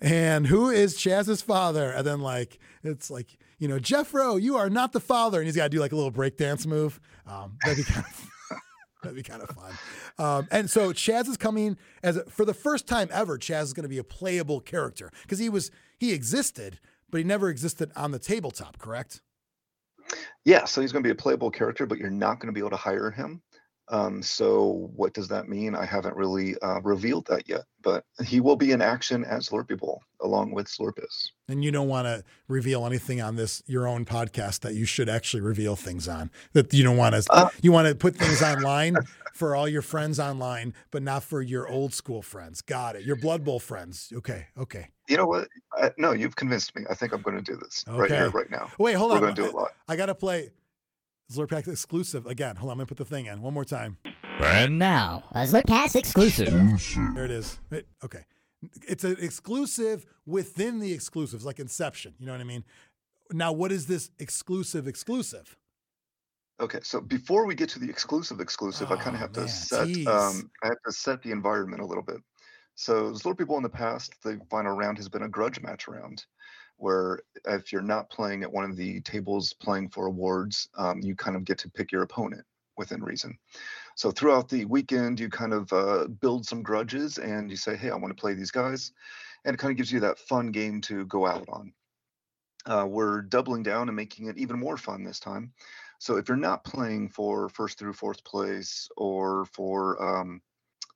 And 0.00 0.46
who 0.46 0.70
is 0.70 0.96
Chaz's 0.96 1.42
father? 1.42 1.90
And 1.90 2.06
then 2.06 2.20
like 2.20 2.58
it's 2.82 3.10
like 3.10 3.36
you 3.58 3.68
know 3.68 3.78
Jeffro, 3.78 4.40
you 4.40 4.56
are 4.56 4.70
not 4.70 4.92
the 4.92 5.00
father, 5.00 5.38
and 5.38 5.46
he's 5.46 5.56
got 5.56 5.64
to 5.64 5.68
do 5.70 5.80
like 5.80 5.92
a 5.92 5.96
little 5.96 6.12
breakdance 6.12 6.66
move. 6.66 7.00
Um, 7.26 7.56
that'd 7.64 7.84
be 7.84 7.90
kind 7.90 8.04
of 8.06 8.30
that'd 9.02 9.16
be 9.16 9.22
kind 9.22 9.42
of 9.42 9.50
fun. 9.50 9.72
Um, 10.18 10.48
and 10.50 10.68
so 10.70 10.92
Chaz 10.92 11.28
is 11.28 11.36
coming 11.36 11.76
as 12.02 12.16
a, 12.16 12.24
for 12.24 12.44
the 12.44 12.54
first 12.54 12.86
time 12.86 13.08
ever. 13.12 13.38
Chaz 13.38 13.64
is 13.64 13.72
going 13.72 13.84
to 13.84 13.88
be 13.88 13.98
a 13.98 14.04
playable 14.04 14.60
character 14.60 15.10
because 15.22 15.38
he 15.38 15.48
was 15.48 15.70
he 15.98 16.12
existed, 16.12 16.80
but 17.10 17.18
he 17.18 17.24
never 17.24 17.48
existed 17.48 17.90
on 17.96 18.10
the 18.10 18.18
tabletop. 18.18 18.78
Correct? 18.78 19.20
Yeah, 20.44 20.64
so 20.64 20.80
he's 20.80 20.92
going 20.92 21.02
to 21.02 21.06
be 21.06 21.12
a 21.12 21.14
playable 21.14 21.50
character, 21.50 21.86
but 21.86 21.98
you're 21.98 22.10
not 22.10 22.38
going 22.38 22.48
to 22.48 22.52
be 22.52 22.60
able 22.60 22.70
to 22.70 22.76
hire 22.76 23.10
him. 23.10 23.40
Um, 23.88 24.22
so 24.22 24.90
what 24.96 25.12
does 25.12 25.28
that 25.28 25.48
mean? 25.48 25.74
I 25.74 25.84
haven't 25.84 26.16
really 26.16 26.58
uh, 26.60 26.80
revealed 26.80 27.26
that 27.26 27.48
yet, 27.48 27.64
but 27.82 28.04
he 28.24 28.40
will 28.40 28.56
be 28.56 28.72
in 28.72 28.80
action 28.80 29.24
at 29.24 29.40
Zlurpee 29.40 29.78
Bowl 29.78 30.02
along 30.22 30.52
with 30.52 30.66
Zlurpus. 30.68 31.28
And 31.48 31.62
you 31.62 31.70
don't 31.70 31.88
want 31.88 32.06
to 32.06 32.24
reveal 32.48 32.86
anything 32.86 33.20
on 33.20 33.36
this 33.36 33.62
your 33.66 33.86
own 33.86 34.06
podcast 34.06 34.60
that 34.60 34.74
you 34.74 34.86
should 34.86 35.10
actually 35.10 35.42
reveal 35.42 35.76
things 35.76 36.08
on. 36.08 36.30
That 36.54 36.72
you 36.72 36.82
don't 36.82 36.96
want 36.96 37.14
to 37.14 37.24
Uh, 37.30 37.50
you 37.60 37.72
want 37.72 37.86
to 37.88 37.94
put 37.94 38.16
things 38.16 38.42
online 38.42 38.96
for 39.34 39.54
all 39.54 39.68
your 39.68 39.82
friends 39.82 40.18
online, 40.18 40.72
but 40.90 41.02
not 41.02 41.22
for 41.22 41.42
your 41.42 41.68
old 41.68 41.92
school 41.92 42.22
friends. 42.22 42.62
Got 42.62 42.96
it. 42.96 43.04
Your 43.04 43.16
Blood 43.16 43.44
Bowl 43.44 43.60
friends. 43.60 44.10
Okay. 44.14 44.46
Okay. 44.56 44.88
You 45.08 45.18
know 45.18 45.26
what? 45.26 45.48
I, 45.74 45.90
no, 45.98 46.12
you've 46.12 46.36
convinced 46.36 46.74
me. 46.74 46.84
I 46.88 46.94
think 46.94 47.12
I'm 47.12 47.20
going 47.20 47.36
to 47.36 47.42
do 47.42 47.58
this 47.58 47.84
right 47.86 48.10
here, 48.10 48.30
right 48.30 48.50
now. 48.50 48.70
Wait, 48.78 48.94
hold 48.94 49.10
We're 49.10 49.16
on. 49.16 49.22
going 49.24 49.34
to 49.34 49.42
do 49.42 49.48
it 49.48 49.54
live. 49.54 49.72
I 49.86 49.96
got 49.96 50.06
to 50.06 50.14
play 50.14 50.52
Zlurpcast 51.32 51.68
exclusive 51.68 52.26
again. 52.26 52.56
Hold 52.56 52.70
on, 52.70 52.72
I'm 52.74 52.78
gonna 52.78 52.86
put 52.86 52.98
the 52.98 53.04
thing 53.04 53.26
in 53.26 53.40
one 53.40 53.54
more 53.54 53.64
time. 53.64 53.96
And 54.40 54.78
now, 54.78 55.24
a 55.32 55.38
Zlurpcast 55.44 55.96
exclusive. 55.96 56.52
There 57.14 57.24
it 57.24 57.30
is. 57.30 57.58
It- 57.70 57.88
okay, 58.04 58.24
it's 58.86 59.04
an 59.04 59.16
exclusive 59.20 60.04
within 60.26 60.80
the 60.80 60.92
exclusives, 60.92 61.44
like 61.44 61.58
Inception. 61.58 62.14
You 62.18 62.26
know 62.26 62.32
what 62.32 62.40
I 62.40 62.44
mean? 62.44 62.64
Now, 63.32 63.52
what 63.52 63.72
is 63.72 63.86
this 63.86 64.10
exclusive 64.18 64.86
exclusive? 64.86 65.56
Okay, 66.60 66.78
so 66.82 67.00
before 67.00 67.46
we 67.46 67.54
get 67.54 67.68
to 67.70 67.78
the 67.80 67.88
exclusive 67.90 68.38
exclusive, 68.40 68.92
I 68.92 68.96
kind 68.96 69.08
Oh, 69.08 69.14
of 69.14 69.20
have 69.20 69.36
man, 69.36 69.46
to 69.46 69.52
set 69.52 70.06
um, 70.06 70.50
I 70.62 70.68
have 70.68 70.82
to 70.86 70.92
set 70.92 71.22
the 71.22 71.30
environment 71.32 71.82
a 71.82 71.86
little 71.86 72.02
bit. 72.04 72.18
So 72.76 73.12
Zlurpee 73.12 73.38
people 73.38 73.56
in 73.56 73.62
the 73.62 73.68
past, 73.68 74.14
the 74.22 74.40
final 74.50 74.76
round 74.76 74.98
has 74.98 75.08
been 75.08 75.22
a 75.22 75.28
grudge 75.28 75.60
match 75.60 75.88
round, 75.88 76.24
where 76.76 77.20
if 77.46 77.72
you're 77.72 77.82
not 77.82 78.10
playing 78.10 78.42
at 78.42 78.52
one 78.52 78.64
of 78.64 78.76
the 78.76 79.00
tables 79.00 79.52
playing 79.52 79.88
for 79.88 80.06
awards, 80.06 80.68
um, 80.76 81.00
you 81.00 81.14
kind 81.14 81.36
of 81.36 81.44
get 81.44 81.58
to 81.58 81.70
pick 81.70 81.92
your 81.92 82.02
opponent 82.02 82.44
within 82.76 83.02
reason. 83.02 83.38
So 83.96 84.10
throughout 84.10 84.48
the 84.48 84.64
weekend, 84.64 85.20
you 85.20 85.28
kind 85.28 85.52
of 85.52 85.72
uh, 85.72 86.08
build 86.08 86.46
some 86.46 86.62
grudges 86.62 87.18
and 87.18 87.50
you 87.50 87.56
say, 87.56 87.76
"Hey, 87.76 87.90
I 87.90 87.96
want 87.96 88.16
to 88.16 88.20
play 88.20 88.34
these 88.34 88.50
guys," 88.50 88.92
and 89.44 89.54
it 89.54 89.58
kind 89.58 89.70
of 89.70 89.76
gives 89.76 89.92
you 89.92 90.00
that 90.00 90.18
fun 90.18 90.50
game 90.50 90.80
to 90.82 91.04
go 91.06 91.26
out 91.26 91.48
on. 91.48 91.72
Uh, 92.66 92.86
we're 92.88 93.20
doubling 93.22 93.62
down 93.62 93.88
and 93.88 93.96
making 93.96 94.26
it 94.26 94.38
even 94.38 94.58
more 94.58 94.76
fun 94.76 95.04
this 95.04 95.20
time. 95.20 95.52
So 95.98 96.16
if 96.16 96.28
you're 96.28 96.36
not 96.36 96.64
playing 96.64 97.10
for 97.10 97.48
first 97.48 97.78
through 97.78 97.92
fourth 97.92 98.24
place 98.24 98.88
or 98.96 99.44
for 99.46 100.02
um, 100.02 100.40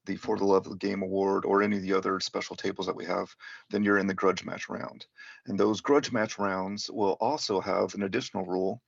the 0.09 0.17
For 0.17 0.37
the 0.37 0.45
Love 0.45 0.67
of 0.67 0.73
the 0.73 0.79
Game 0.89 1.03
Award 1.03 1.45
or 1.45 1.63
any 1.63 1.77
of 1.77 1.83
the 1.83 1.93
other 1.93 2.19
special 2.19 2.57
tables 2.57 2.87
that 2.87 2.97
we 2.97 3.05
have, 3.05 3.35
then 3.71 3.85
you're 3.85 3.99
in 3.99 4.09
the 4.09 4.15
grudge 4.15 4.45
match 4.45 4.69
round. 4.69 5.07
And 5.47 5.61
those 5.61 5.81
grudge 5.81 6.11
match 6.11 6.39
rounds 6.39 6.91
will 6.91 7.17
also 7.21 7.61
have 7.61 7.95
an 7.95 8.03
additional 8.03 8.45
rule 8.45 8.83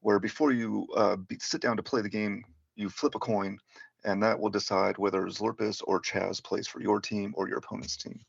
where 0.00 0.18
before 0.18 0.52
you 0.52 0.86
uh, 0.96 1.16
be, 1.16 1.38
sit 1.40 1.62
down 1.62 1.76
to 1.78 1.82
play 1.82 2.02
the 2.02 2.08
game, 2.08 2.44
you 2.74 2.90
flip 2.90 3.14
a 3.14 3.18
coin, 3.18 3.58
and 4.04 4.22
that 4.22 4.38
will 4.38 4.50
decide 4.50 4.98
whether 4.98 5.22
Zlurpus 5.22 5.82
or 5.86 6.00
Chaz 6.02 6.42
plays 6.42 6.66
for 6.66 6.80
your 6.82 7.00
team 7.00 7.32
or 7.36 7.48
your 7.48 7.58
opponent's 7.58 7.96
team. 7.96 8.20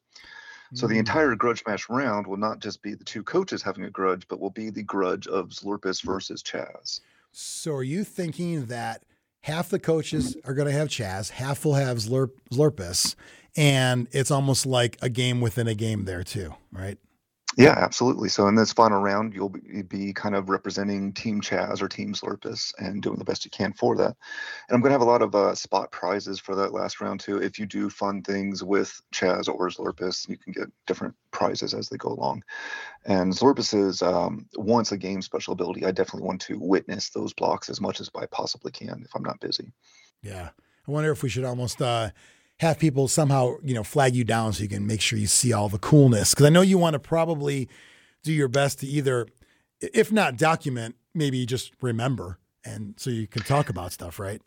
So 0.73 0.87
the 0.87 0.95
Mm. 0.95 0.99
entire 0.99 1.35
grudge 1.35 1.63
match 1.67 1.89
round 1.89 2.27
will 2.27 2.37
not 2.37 2.59
just 2.59 2.81
be 2.81 2.93
the 2.93 3.03
two 3.03 3.23
coaches 3.23 3.63
having 3.63 3.83
a 3.85 3.89
grudge, 3.89 4.27
but 4.27 4.39
will 4.39 4.51
be 4.51 4.69
the 4.69 4.83
grudge 4.83 5.27
of 5.27 5.49
Zlurpus 5.49 6.03
versus 6.03 6.43
Chaz. 6.43 7.01
So, 7.31 7.73
are 7.73 7.83
you 7.83 8.03
thinking 8.03 8.65
that 8.67 9.03
half 9.47 9.69
the 9.69 9.79
coaches 9.79 10.35
are 10.43 10.53
going 10.53 10.67
to 10.67 10.73
have 10.73 10.89
Chaz, 10.89 11.29
half 11.29 11.63
will 11.63 11.75
have 11.75 11.97
Zlurp, 11.97 12.31
Zlurpus, 12.51 13.15
and 13.55 14.09
it's 14.11 14.29
almost 14.29 14.65
like 14.65 14.97
a 15.01 15.07
game 15.07 15.39
within 15.39 15.69
a 15.69 15.73
game 15.73 16.03
there 16.03 16.21
too, 16.21 16.53
right? 16.73 16.97
Yeah, 17.57 17.75
absolutely. 17.75 18.29
So 18.29 18.47
in 18.47 18.53
this 18.53 18.71
final 18.71 19.01
round, 19.01 19.33
you'll 19.33 19.49
be, 19.49 20.13
kind 20.13 20.35
of 20.35 20.49
representing 20.49 21.11
Team 21.11 21.41
Chaz 21.41 21.81
or 21.81 21.87
Team 21.87 22.13
Zlurpus 22.13 22.71
and 22.77 23.01
doing 23.01 23.17
the 23.17 23.25
best 23.25 23.45
you 23.45 23.51
can 23.51 23.73
for 23.73 23.95
that. 23.97 24.15
And 24.69 24.75
I'm 24.75 24.81
going 24.81 24.89
to 24.89 24.93
have 24.93 25.01
a 25.01 25.05
lot 25.05 25.23
of 25.23 25.33
uh, 25.33 25.55
spot 25.55 25.91
prizes 25.91 26.39
for 26.39 26.55
that 26.55 26.71
last 26.71 27.01
round 27.01 27.19
too. 27.19 27.41
If 27.41 27.57
you 27.57 27.65
do 27.65 27.89
fun 27.89 28.21
things 28.21 28.63
with 28.63 29.01
Chaz 29.11 29.47
or 29.47 29.69
Zlurpus, 29.69 30.29
you 30.29 30.37
can 30.37 30.53
get 30.53 30.67
different 30.85 31.15
prizes 31.31 31.73
as 31.73 31.89
they 31.89 31.97
go 31.97 32.09
along. 32.09 32.43
And 33.05 33.33
Zlurpus 33.33 33.73
is 33.73 34.03
um, 34.03 34.45
once 34.55 34.91
a 34.91 34.97
game 34.97 35.23
special 35.23 35.53
ability. 35.53 35.85
I 35.85 35.91
definitely 35.91 36.27
want 36.27 36.41
to 36.41 36.59
witness 36.59 37.09
those 37.09 37.33
blocks 37.33 37.69
as 37.69 37.81
much 37.81 37.99
as 37.99 38.09
I 38.15 38.27
possibly 38.27 38.71
can 38.71 39.01
if 39.03 39.15
I'm 39.15 39.23
not 39.23 39.39
busy. 39.39 39.73
Yeah. 40.21 40.49
I 40.87 40.91
wonder 40.91 41.11
if 41.11 41.23
we 41.23 41.29
should 41.29 41.43
almost 41.43 41.81
uh, 41.81 42.11
have 42.59 42.79
people 42.79 43.07
somehow, 43.07 43.55
you 43.63 43.73
know, 43.73 43.83
flag 43.83 44.15
you 44.15 44.23
down 44.23 44.53
so 44.53 44.63
you 44.63 44.69
can 44.69 44.87
make 44.87 45.01
sure 45.01 45.19
you 45.19 45.27
see 45.27 45.53
all 45.53 45.69
the 45.69 45.77
coolness. 45.77 46.33
Because 46.33 46.45
I 46.45 46.49
know 46.49 46.61
you 46.61 46.77
want 46.77 46.93
to 46.93 46.99
probably 46.99 47.69
do 48.23 48.33
your 48.33 48.47
best 48.47 48.79
to 48.79 48.87
either, 48.87 49.27
if 49.79 50.11
not 50.11 50.37
document, 50.37 50.95
maybe 51.13 51.45
just 51.45 51.71
remember, 51.81 52.39
and 52.65 52.95
so 52.97 53.09
you 53.09 53.27
can 53.27 53.43
talk 53.43 53.69
about 53.69 53.91
stuff, 53.91 54.19
right? 54.19 54.41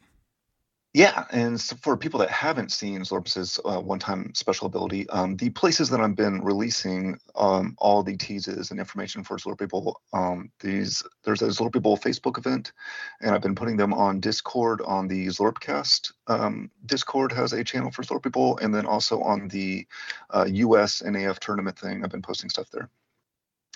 Yeah, 0.93 1.25
and 1.31 1.61
so 1.61 1.77
for 1.77 1.97
people 1.97 2.19
that 2.19 2.31
haven't 2.31 2.73
seen 2.73 3.03
Zlurpus's 3.03 3.61
uh, 3.65 3.81
one-time 3.81 4.33
special 4.35 4.67
ability, 4.67 5.09
um, 5.11 5.37
the 5.37 5.51
places 5.51 5.89
that 5.91 6.01
I've 6.01 6.17
been 6.17 6.43
releasing 6.43 7.17
um, 7.37 7.77
all 7.79 8.03
the 8.03 8.17
teases 8.17 8.73
and 8.73 8.81
information 8.81 9.23
for 9.23 9.37
Zlurpee 9.37 9.69
Bowl, 9.69 10.01
um, 10.12 10.51
these 10.59 11.05
there's 11.23 11.43
a 11.43 11.71
Bowl 11.81 11.97
Facebook 11.97 12.39
event, 12.39 12.73
and 13.21 13.33
I've 13.33 13.41
been 13.41 13.55
putting 13.55 13.77
them 13.77 13.95
on 13.95 14.19
Discord 14.19 14.81
on 14.81 15.07
the 15.07 15.29
Zlurpcast. 15.29 16.11
Um, 16.27 16.73
Discord 16.87 17.31
has 17.31 17.53
a 17.53 17.62
channel 17.62 17.93
for 17.93 18.03
Zlurpee 18.03 18.33
Bowl, 18.33 18.59
and 18.61 18.75
then 18.75 18.85
also 18.85 19.21
on 19.21 19.47
the 19.47 19.87
uh, 20.31 20.47
US 20.49 21.03
NAF 21.03 21.39
tournament 21.39 21.79
thing, 21.79 22.03
I've 22.03 22.11
been 22.11 22.21
posting 22.21 22.51
stuff 22.51 22.69
there 22.73 22.91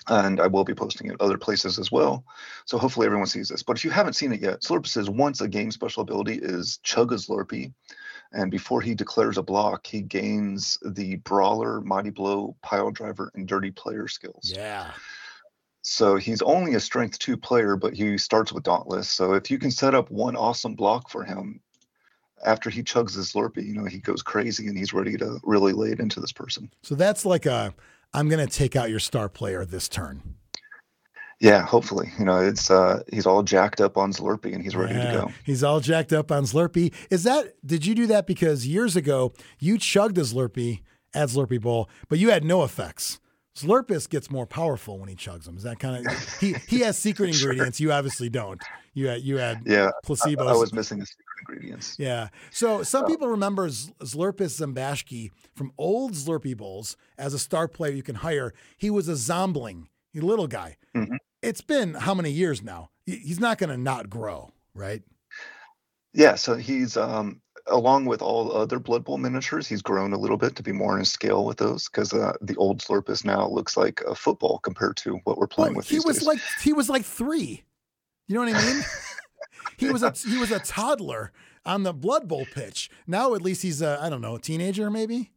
and 0.07 0.39
I 0.39 0.47
will 0.47 0.63
be 0.63 0.73
posting 0.73 1.09
it 1.09 1.17
other 1.19 1.37
places 1.37 1.79
as 1.79 1.91
well. 1.91 2.25
So 2.65 2.77
hopefully 2.77 3.05
everyone 3.05 3.27
sees 3.27 3.49
this. 3.49 3.63
But 3.63 3.77
if 3.77 3.83
you 3.83 3.91
haven't 3.91 4.13
seen 4.13 4.33
it 4.33 4.41
yet, 4.41 4.61
Zlurpus's 4.61 5.09
once 5.09 5.41
a 5.41 5.47
game 5.47 5.71
special 5.71 6.01
ability 6.01 6.39
is 6.41 6.79
Chug 6.83 7.11
a 7.11 7.15
Slurpee, 7.15 7.73
and 8.31 8.51
before 8.51 8.81
he 8.81 8.95
declares 8.95 9.37
a 9.37 9.43
block, 9.43 9.87
he 9.87 10.01
gains 10.01 10.77
the 10.85 11.15
Brawler, 11.17 11.81
Mighty 11.81 12.09
Blow, 12.09 12.55
Pile 12.61 12.91
Driver, 12.91 13.31
and 13.35 13.47
Dirty 13.47 13.71
Player 13.71 14.07
skills. 14.07 14.51
Yeah. 14.55 14.91
So 15.83 16.15
he's 16.15 16.41
only 16.41 16.73
a 16.73 16.79
Strength 16.79 17.19
2 17.19 17.37
player, 17.37 17.75
but 17.75 17.93
he 17.93 18.17
starts 18.17 18.51
with 18.51 18.63
Dauntless. 18.63 19.07
So 19.07 19.33
if 19.33 19.51
you 19.51 19.59
can 19.59 19.69
set 19.69 19.93
up 19.93 20.09
one 20.09 20.35
awesome 20.35 20.73
block 20.73 21.09
for 21.11 21.23
him, 21.23 21.59
after 22.43 22.69
he 22.69 22.83
chugs 22.83 23.15
his 23.15 23.31
Slurpee, 23.31 23.65
you 23.65 23.73
know, 23.73 23.85
he 23.85 23.99
goes 23.99 24.21
crazy 24.21 24.67
and 24.67 24.77
he's 24.77 24.93
ready 24.93 25.15
to 25.17 25.39
really 25.43 25.73
lay 25.73 25.91
it 25.91 25.99
into 25.99 26.19
this 26.19 26.31
person. 26.31 26.71
So 26.81 26.95
that's 26.95 27.25
like 27.25 27.45
a 27.45 27.73
I'm 28.15 28.29
going 28.29 28.45
to 28.45 28.51
take 28.51 28.75
out 28.75 28.89
your 28.89 28.99
star 28.99 29.29
player 29.29 29.65
this 29.65 29.87
turn. 29.89 30.35
Yeah, 31.41 31.63
hopefully. 31.65 32.11
You 32.17 32.23
know, 32.25 32.39
it's 32.39 32.71
uh 32.71 33.03
he's 33.11 33.25
all 33.25 33.43
jacked 33.43 33.81
up 33.81 33.97
on 33.97 34.13
Slurpee 34.13 34.53
and 34.53 34.63
he's 34.63 34.75
ready 34.75 34.95
Yeah, 34.95 35.11
to 35.11 35.17
go. 35.17 35.31
He's 35.43 35.63
all 35.63 35.81
jacked 35.81 36.13
up 36.13 36.31
on 36.31 36.43
Slurpee. 36.45 36.93
Is 37.11 37.23
that 37.23 37.55
did 37.65 37.85
you 37.85 37.93
do 37.93 38.07
that 38.07 38.25
because 38.25 38.65
years 38.65 38.95
ago 38.95 39.33
you 39.59 39.77
chugged 39.77 40.17
a 40.17 40.21
Slurpee 40.21 40.81
at 41.13 41.27
Zlurpee 41.29 41.59
Bowl, 41.59 41.89
but 42.07 42.19
you 42.19 42.29
had 42.31 42.45
no 42.45 42.63
effects? 42.63 43.19
Zlurpus 43.57 44.09
gets 44.09 44.31
more 44.31 44.45
powerful 44.45 44.97
when 44.97 45.09
he 45.09 45.15
chugs 45.15 45.43
them. 45.43 45.57
Is 45.57 45.63
that 45.63 45.77
kind 45.77 46.07
of 46.07 46.39
he 46.39 46.55
he 46.69 46.79
has 46.79 46.97
secret 46.97 47.33
Sure. 47.35 47.51
ingredients. 47.51 47.81
You 47.81 47.91
obviously 47.91 48.29
don't. 48.29 48.61
You 48.93 49.07
had 49.09 49.21
you 49.21 49.37
had 49.37 49.61
Yeah, 49.65 49.91
placebos. 50.05 50.47
I, 50.47 50.51
I 50.53 50.55
was 50.55 50.71
missing 50.73 51.03
secret 51.03 51.24
ingredients. 51.39 51.95
Yeah. 51.99 52.29
So 52.51 52.83
some 52.83 53.05
people 53.05 53.27
remember 53.27 53.69
Z- 53.69 53.93
Zlurpus 54.01 54.59
Zambashki 54.59 55.31
from 55.55 55.71
old 55.77 56.13
Zlurpee 56.13 56.55
Bowls 56.57 56.97
as 57.17 57.33
a 57.33 57.39
star 57.39 57.67
player 57.67 57.91
you 57.93 58.03
can 58.03 58.15
hire. 58.15 58.53
He 58.77 58.89
was 58.89 59.07
a 59.07 59.15
zombling, 59.15 59.89
a 60.15 60.19
little 60.19 60.47
guy. 60.47 60.77
Mhm. 60.95 61.17
It's 61.41 61.61
been 61.61 61.93
how 61.93 62.13
many 62.13 62.31
years 62.31 62.61
now? 62.63 62.89
He's 63.05 63.39
not 63.39 63.57
going 63.57 63.69
to 63.69 63.77
not 63.77 64.09
grow, 64.09 64.51
right? 64.73 65.03
Yeah, 66.13 66.35
so 66.35 66.55
he's 66.55 66.95
um 66.97 67.41
along 67.67 68.05
with 68.05 68.21
all 68.21 68.51
other 68.51 68.77
Blood 68.79 69.03
Bowl 69.03 69.17
miniatures, 69.17 69.67
he's 69.67 69.81
grown 69.81 70.13
a 70.13 70.17
little 70.19 70.37
bit 70.37 70.55
to 70.55 70.63
be 70.63 70.71
more 70.71 70.99
in 70.99 71.05
scale 71.05 71.45
with 71.45 71.57
those 71.57 71.89
because 71.89 72.13
uh, 72.13 72.33
the 72.39 72.55
old 72.57 72.79
Zlurpus 72.79 73.25
now 73.25 73.47
looks 73.47 73.75
like 73.75 74.01
a 74.01 74.13
football 74.13 74.59
compared 74.59 74.97
to 74.97 75.15
what 75.23 75.37
we're 75.39 75.47
playing 75.47 75.73
Well, 75.73 75.77
with 75.77 75.89
he 75.89 75.97
was 75.99 76.17
days. 76.19 76.27
like 76.27 76.39
he 76.61 76.73
was 76.73 76.89
like 76.89 77.03
three. 77.03 77.63
You 78.27 78.35
know 78.35 78.41
what 78.41 78.55
I 78.55 78.73
mean? 78.73 78.83
he 79.77 79.89
was 79.89 80.03
a 80.03 80.11
he 80.27 80.37
was 80.37 80.51
a 80.51 80.59
toddler 80.59 81.31
on 81.65 81.83
the 81.83 81.93
Blood 81.93 82.27
Bowl 82.27 82.45
pitch. 82.53 82.89
Now 83.07 83.35
at 83.35 83.41
least 83.41 83.61
he's 83.61 83.81
a 83.81 83.99
I 84.01 84.09
don't 84.09 84.21
know 84.21 84.35
a 84.35 84.39
teenager 84.39 84.89
maybe. 84.89 85.31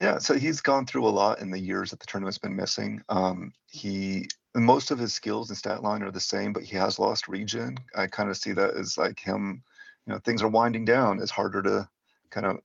Yeah, 0.00 0.18
so 0.18 0.34
he's 0.34 0.62
gone 0.62 0.86
through 0.86 1.06
a 1.06 1.10
lot 1.10 1.40
in 1.40 1.50
the 1.50 1.58
years 1.58 1.90
that 1.90 2.00
the 2.00 2.06
tournament's 2.06 2.38
been 2.38 2.56
missing. 2.56 3.02
Um, 3.10 3.52
he 3.70 4.26
most 4.54 4.90
of 4.90 4.98
his 4.98 5.12
skills 5.12 5.50
and 5.50 5.58
stat 5.58 5.82
line 5.82 6.02
are 6.02 6.10
the 6.10 6.20
same, 6.20 6.52
but 6.52 6.62
he 6.62 6.76
has 6.76 6.98
lost 6.98 7.28
regen. 7.28 7.78
I 7.94 8.06
kind 8.06 8.30
of 8.30 8.36
see 8.36 8.52
that 8.52 8.74
as 8.74 8.96
like 8.96 9.20
him, 9.20 9.62
you 10.06 10.12
know, 10.12 10.18
things 10.20 10.42
are 10.42 10.48
winding 10.48 10.86
down. 10.86 11.20
It's 11.20 11.30
harder 11.30 11.62
to 11.62 11.88
kind 12.30 12.46
of 12.46 12.60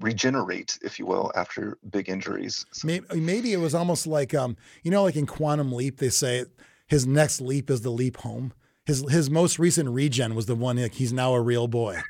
regenerate, 0.00 0.78
if 0.82 0.98
you 0.98 1.04
will, 1.04 1.30
after 1.36 1.78
big 1.90 2.08
injuries. 2.08 2.64
Maybe, 2.82 3.06
maybe 3.14 3.52
it 3.52 3.58
was 3.58 3.74
almost 3.74 4.06
like 4.06 4.34
um, 4.34 4.56
you 4.82 4.90
know, 4.90 5.02
like 5.02 5.16
in 5.16 5.26
Quantum 5.26 5.72
Leap, 5.72 5.98
they 5.98 6.08
say 6.08 6.46
his 6.86 7.06
next 7.06 7.40
leap 7.40 7.70
is 7.70 7.82
the 7.82 7.90
leap 7.90 8.16
home. 8.18 8.52
His 8.90 9.08
his 9.08 9.30
most 9.30 9.60
recent 9.60 9.88
regen 9.88 10.34
was 10.34 10.46
the 10.46 10.56
one 10.56 10.76
like 10.76 10.94
he's 10.94 11.12
now 11.12 11.34
a 11.34 11.40
real 11.40 11.68
boy. 11.68 12.00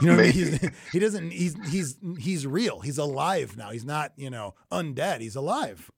You 0.00 0.08
know 0.08 0.16
what 0.16 0.20
I 0.20 0.22
mean? 0.22 0.32
He's, 0.32 0.70
he 0.92 0.98
doesn't. 0.98 1.30
He's 1.30 1.54
he's 1.68 1.98
he's 2.18 2.46
real. 2.46 2.80
He's 2.80 2.96
alive 2.96 3.54
now. 3.54 3.70
He's 3.70 3.84
not 3.84 4.12
you 4.16 4.30
know 4.30 4.54
undead. 4.72 5.20
He's 5.20 5.36
alive. 5.36 5.90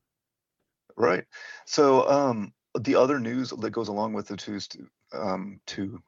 Right. 0.97 1.25
So 1.67 2.09
um, 2.11 2.53
the 2.81 2.97
other 2.97 3.21
news 3.21 3.51
that 3.51 3.71
goes 3.71 3.87
along 3.87 4.13
with 4.13 4.27
the 4.27 4.37
two 4.37 4.59
um, 5.13 5.61
two 5.67 6.03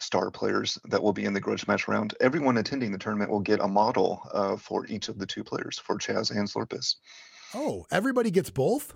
star 0.00 0.30
players 0.30 0.78
that 0.90 1.02
will 1.02 1.14
be 1.14 1.24
in 1.24 1.32
the 1.32 1.40
grudge 1.40 1.66
match 1.66 1.88
round, 1.88 2.14
everyone 2.20 2.58
attending 2.58 2.92
the 2.92 2.98
tournament 2.98 3.30
will 3.30 3.40
get 3.40 3.60
a 3.60 3.66
model 3.66 4.20
uh, 4.34 4.56
for 4.58 4.86
each 4.86 5.08
of 5.08 5.18
the 5.18 5.26
two 5.26 5.42
players, 5.42 5.78
for 5.78 5.96
Chaz 5.96 6.30
and 6.30 6.46
Zlurpus. 6.46 6.96
Oh, 7.54 7.86
everybody 7.90 8.30
gets 8.30 8.50
both. 8.50 8.92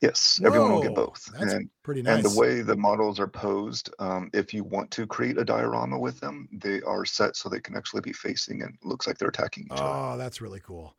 Yes, 0.00 0.40
everyone 0.42 0.72
will 0.72 0.82
get 0.82 0.92
Whoa, 0.92 1.06
both. 1.06 1.30
that's 1.38 1.52
and, 1.52 1.68
pretty 1.82 2.02
and 2.06 2.24
the 2.24 2.38
way 2.38 2.62
the 2.62 2.76
models 2.76 3.20
are 3.20 3.26
posed, 3.26 3.90
um, 3.98 4.30
if 4.32 4.54
you 4.54 4.64
want 4.64 4.90
to 4.92 5.06
create 5.06 5.36
a 5.36 5.44
diorama 5.44 5.98
with 5.98 6.20
them, 6.20 6.48
they 6.52 6.80
are 6.82 7.04
set 7.04 7.36
so 7.36 7.50
they 7.50 7.60
can 7.60 7.76
actually 7.76 8.00
be 8.00 8.12
facing 8.12 8.62
and 8.62 8.78
looks 8.82 9.06
like 9.06 9.18
they're 9.18 9.28
attacking 9.28 9.64
each 9.64 9.72
other. 9.72 9.82
Oh, 9.84 10.16
that's 10.16 10.40
really 10.40 10.60
cool. 10.60 10.94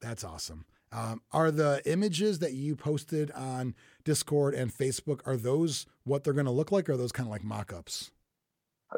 That's 0.00 0.24
awesome. 0.24 0.64
Um, 0.90 1.22
are 1.32 1.50
the 1.50 1.80
images 1.86 2.40
that 2.40 2.52
you 2.52 2.74
posted 2.74 3.30
on 3.32 3.74
Discord 4.04 4.54
and 4.54 4.72
Facebook 4.72 5.20
are 5.26 5.36
those 5.36 5.86
what 6.02 6.24
they're 6.24 6.32
going 6.32 6.46
to 6.46 6.52
look 6.52 6.72
like? 6.72 6.88
Or 6.88 6.92
are 6.92 6.96
those 6.96 7.12
kind 7.12 7.26
of 7.26 7.30
like 7.30 7.44
mock-ups? 7.44 8.10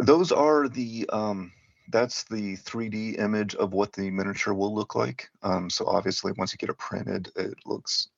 Those 0.01 0.33
are 0.33 0.69
the 0.69 1.09
um, 1.11 1.53
that's 1.89 2.25
the 2.25 2.57
3D 2.57 3.19
image 3.19 3.55
of 3.55 3.73
what 3.73 3.93
the 3.93 4.11
miniature 4.11 4.53
will 4.53 4.75
look 4.75 4.95
like. 4.95 5.31
Um, 5.43 5.71
so 5.71 5.87
obviously, 5.87 6.33
once 6.33 6.53
you 6.53 6.59
get 6.59 6.71
it 6.71 6.79
printed, 6.79 7.31
it 7.37 7.55
looks 7.65 8.09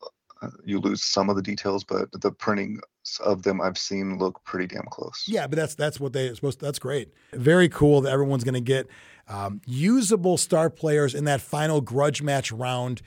you 0.65 0.81
lose 0.81 1.02
some 1.02 1.28
of 1.28 1.36
the 1.36 1.43
details, 1.43 1.85
but 1.85 2.09
the 2.12 2.31
printing 2.31 2.81
of 3.20 3.43
them 3.43 3.60
I've 3.60 3.78
seen 3.78 4.19
look 4.19 4.43
pretty 4.44 4.66
damn 4.66 4.85
close. 4.90 5.24
Yeah, 5.27 5.47
but 5.47 5.56
that's 5.56 5.74
that's 5.74 5.98
what 5.98 6.12
they 6.12 6.32
supposed. 6.35 6.60
that's 6.60 6.78
great. 6.78 7.12
Very 7.32 7.69
cool 7.69 8.01
that 8.02 8.12
everyone's 8.12 8.44
going 8.44 8.55
to 8.55 8.60
get 8.60 8.86
um, 9.28 9.60
usable 9.66 10.36
star 10.36 10.70
players 10.70 11.15
in 11.15 11.24
that 11.24 11.40
final 11.40 11.81
grudge 11.81 12.23
match 12.23 12.52
round, 12.52 13.02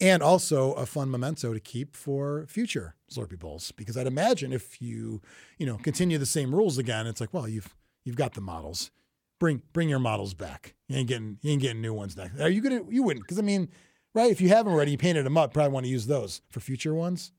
and 0.00 0.22
also 0.22 0.72
a 0.72 0.86
fun 0.86 1.10
memento 1.10 1.52
to 1.52 1.60
keep 1.60 1.96
for 1.96 2.46
future 2.48 2.94
Zlurpee 3.10 3.38
Bowls. 3.38 3.72
Because 3.72 3.96
I'd 3.96 4.06
imagine 4.06 4.52
if 4.52 4.80
you 4.80 5.22
you 5.58 5.66
know 5.66 5.76
continue 5.76 6.18
the 6.18 6.26
same 6.26 6.54
rules 6.54 6.78
again, 6.78 7.06
it's 7.06 7.20
like 7.20 7.32
well 7.32 7.48
you've 7.48 7.74
you've 8.04 8.16
got 8.16 8.34
the 8.34 8.40
models. 8.40 8.90
Bring 9.38 9.62
bring 9.72 9.88
your 9.88 9.98
models 9.98 10.34
back. 10.34 10.74
You 10.88 10.98
ain't 10.98 11.08
getting 11.08 11.38
you 11.42 11.52
ain't 11.52 11.62
getting 11.62 11.82
new 11.82 11.92
ones 11.92 12.16
next. 12.16 12.40
Are 12.40 12.48
you 12.48 12.60
gonna 12.60 12.82
you 12.88 13.02
wouldn't? 13.02 13.24
Because 13.24 13.38
I 13.38 13.42
mean, 13.42 13.68
right? 14.16 14.32
If 14.32 14.40
you 14.40 14.48
haven't 14.48 14.72
already, 14.72 14.92
you 14.92 14.98
painted 14.98 15.26
them 15.26 15.36
up. 15.36 15.52
Probably 15.52 15.72
want 15.72 15.84
to 15.84 15.90
use 15.90 16.06
those 16.06 16.40
for 16.48 16.58
future 16.60 16.94
ones. 16.94 17.32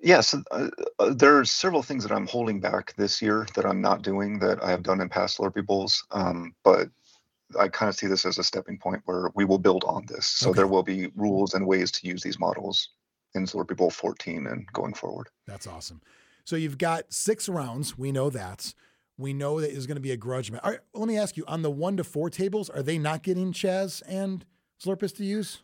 Yes, 0.00 0.34
uh, 0.34 0.70
uh, 0.98 1.14
there 1.14 1.38
are 1.38 1.44
several 1.44 1.82
things 1.82 2.02
that 2.04 2.12
I'm 2.12 2.26
holding 2.26 2.58
back 2.60 2.94
this 2.96 3.20
year 3.20 3.46
that 3.54 3.66
I'm 3.66 3.80
not 3.80 4.02
doing 4.02 4.38
that 4.40 4.62
I 4.62 4.70
have 4.70 4.82
done 4.82 5.00
in 5.00 5.08
past 5.08 5.38
Zlurpee 5.38 5.64
Bowls. 5.66 6.04
Um, 6.10 6.54
but 6.64 6.88
I 7.58 7.68
kind 7.68 7.88
of 7.88 7.94
see 7.94 8.06
this 8.06 8.24
as 8.24 8.38
a 8.38 8.44
stepping 8.44 8.78
point 8.78 9.02
where 9.04 9.30
we 9.34 9.44
will 9.44 9.58
build 9.58 9.84
on 9.84 10.06
this. 10.06 10.26
So 10.26 10.50
Okay. 10.50 10.56
there 10.56 10.66
will 10.66 10.82
be 10.82 11.08
rules 11.14 11.54
and 11.54 11.66
ways 11.66 11.90
to 11.92 12.06
use 12.06 12.22
these 12.22 12.38
models 12.38 12.88
in 13.34 13.44
Zlurpee 13.44 13.76
Bowl 13.76 13.90
14 13.90 14.46
and 14.46 14.66
going 14.72 14.94
forward. 14.94 15.28
That's 15.46 15.66
awesome. 15.66 16.00
So 16.44 16.56
you've 16.56 16.78
got 16.78 17.12
six 17.12 17.48
rounds. 17.48 17.96
We 17.96 18.10
know 18.10 18.30
that. 18.30 18.74
We 19.16 19.32
know 19.32 19.60
that 19.60 19.70
is 19.70 19.86
going 19.86 19.96
to 19.96 20.00
be 20.00 20.10
a 20.10 20.16
grudge 20.16 20.50
match. 20.50 20.62
All 20.64 20.70
right, 20.70 20.80
let 20.94 21.06
me 21.06 21.16
ask 21.16 21.36
you: 21.36 21.44
on 21.46 21.62
the 21.62 21.70
one 21.70 21.96
to 21.98 22.04
four 22.04 22.28
tables, 22.30 22.68
are 22.70 22.82
they 22.82 22.98
not 22.98 23.22
getting 23.22 23.52
Chaz 23.52 24.02
and 24.08 24.44
Zlurpus 24.82 25.14
to 25.16 25.24
use? 25.24 25.62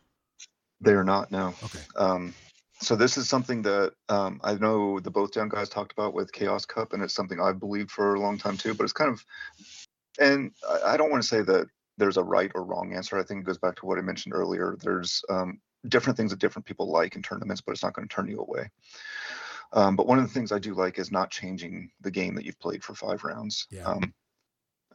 They 0.81 0.93
are 0.93 1.03
not 1.03 1.31
now. 1.31 1.55
Okay. 1.63 1.79
Um, 1.95 2.33
so 2.81 2.95
this 2.95 3.17
is 3.17 3.27
something 3.27 3.61
that 3.63 3.93
um, 4.07 4.39
I 4.43 4.53
know 4.55 4.99
the 4.99 5.11
both 5.11 5.33
down 5.33 5.49
guys 5.49 5.67
talked 5.67 5.91
about 5.91 6.13
with 6.13 6.31
Chaos 6.31 6.65
Cup, 6.65 6.93
and 6.93 7.03
it's 7.03 7.13
something 7.13 7.39
I've 7.39 7.59
believed 7.59 7.91
for 7.91 8.15
a 8.15 8.19
long 8.19 8.37
time 8.37 8.57
too. 8.57 8.73
But 8.73 8.85
it's 8.85 8.93
kind 8.93 9.11
of, 9.11 9.23
and 10.19 10.51
I- 10.67 10.93
I 10.93 10.97
don't 10.97 11.11
want 11.11 11.21
to 11.21 11.27
say 11.27 11.41
that 11.41 11.67
there's 11.97 12.17
a 12.17 12.23
right 12.23 12.51
or 12.55 12.63
wrong 12.63 12.93
answer. 12.93 13.19
I 13.19 13.23
think 13.23 13.41
it 13.41 13.45
goes 13.45 13.57
back 13.57 13.75
to 13.77 13.85
what 13.85 13.97
I 13.97 14.01
mentioned 14.01 14.33
earlier. 14.33 14.77
There's 14.79 15.21
um, 15.29 15.59
different 15.89 16.15
things 16.15 16.31
that 16.31 16.39
different 16.39 16.65
people 16.65 16.89
like 16.89 17.15
in 17.15 17.21
tournaments, 17.21 17.61
but 17.61 17.73
it's 17.73 17.83
not 17.83 17.93
going 17.93 18.07
to 18.07 18.15
turn 18.15 18.29
you 18.29 18.39
away. 18.39 18.69
Um, 19.73 19.95
but 19.95 20.07
one 20.07 20.17
of 20.17 20.25
the 20.25 20.33
things 20.33 20.51
I 20.51 20.59
do 20.59 20.73
like 20.73 20.97
is 20.97 21.11
not 21.11 21.29
changing 21.29 21.91
the 22.01 22.11
game 22.11 22.35
that 22.35 22.45
you've 22.45 22.59
played 22.59 22.83
for 22.83 22.95
five 22.95 23.23
rounds. 23.23 23.67
Yeah. 23.69 23.83
Um, 23.85 24.13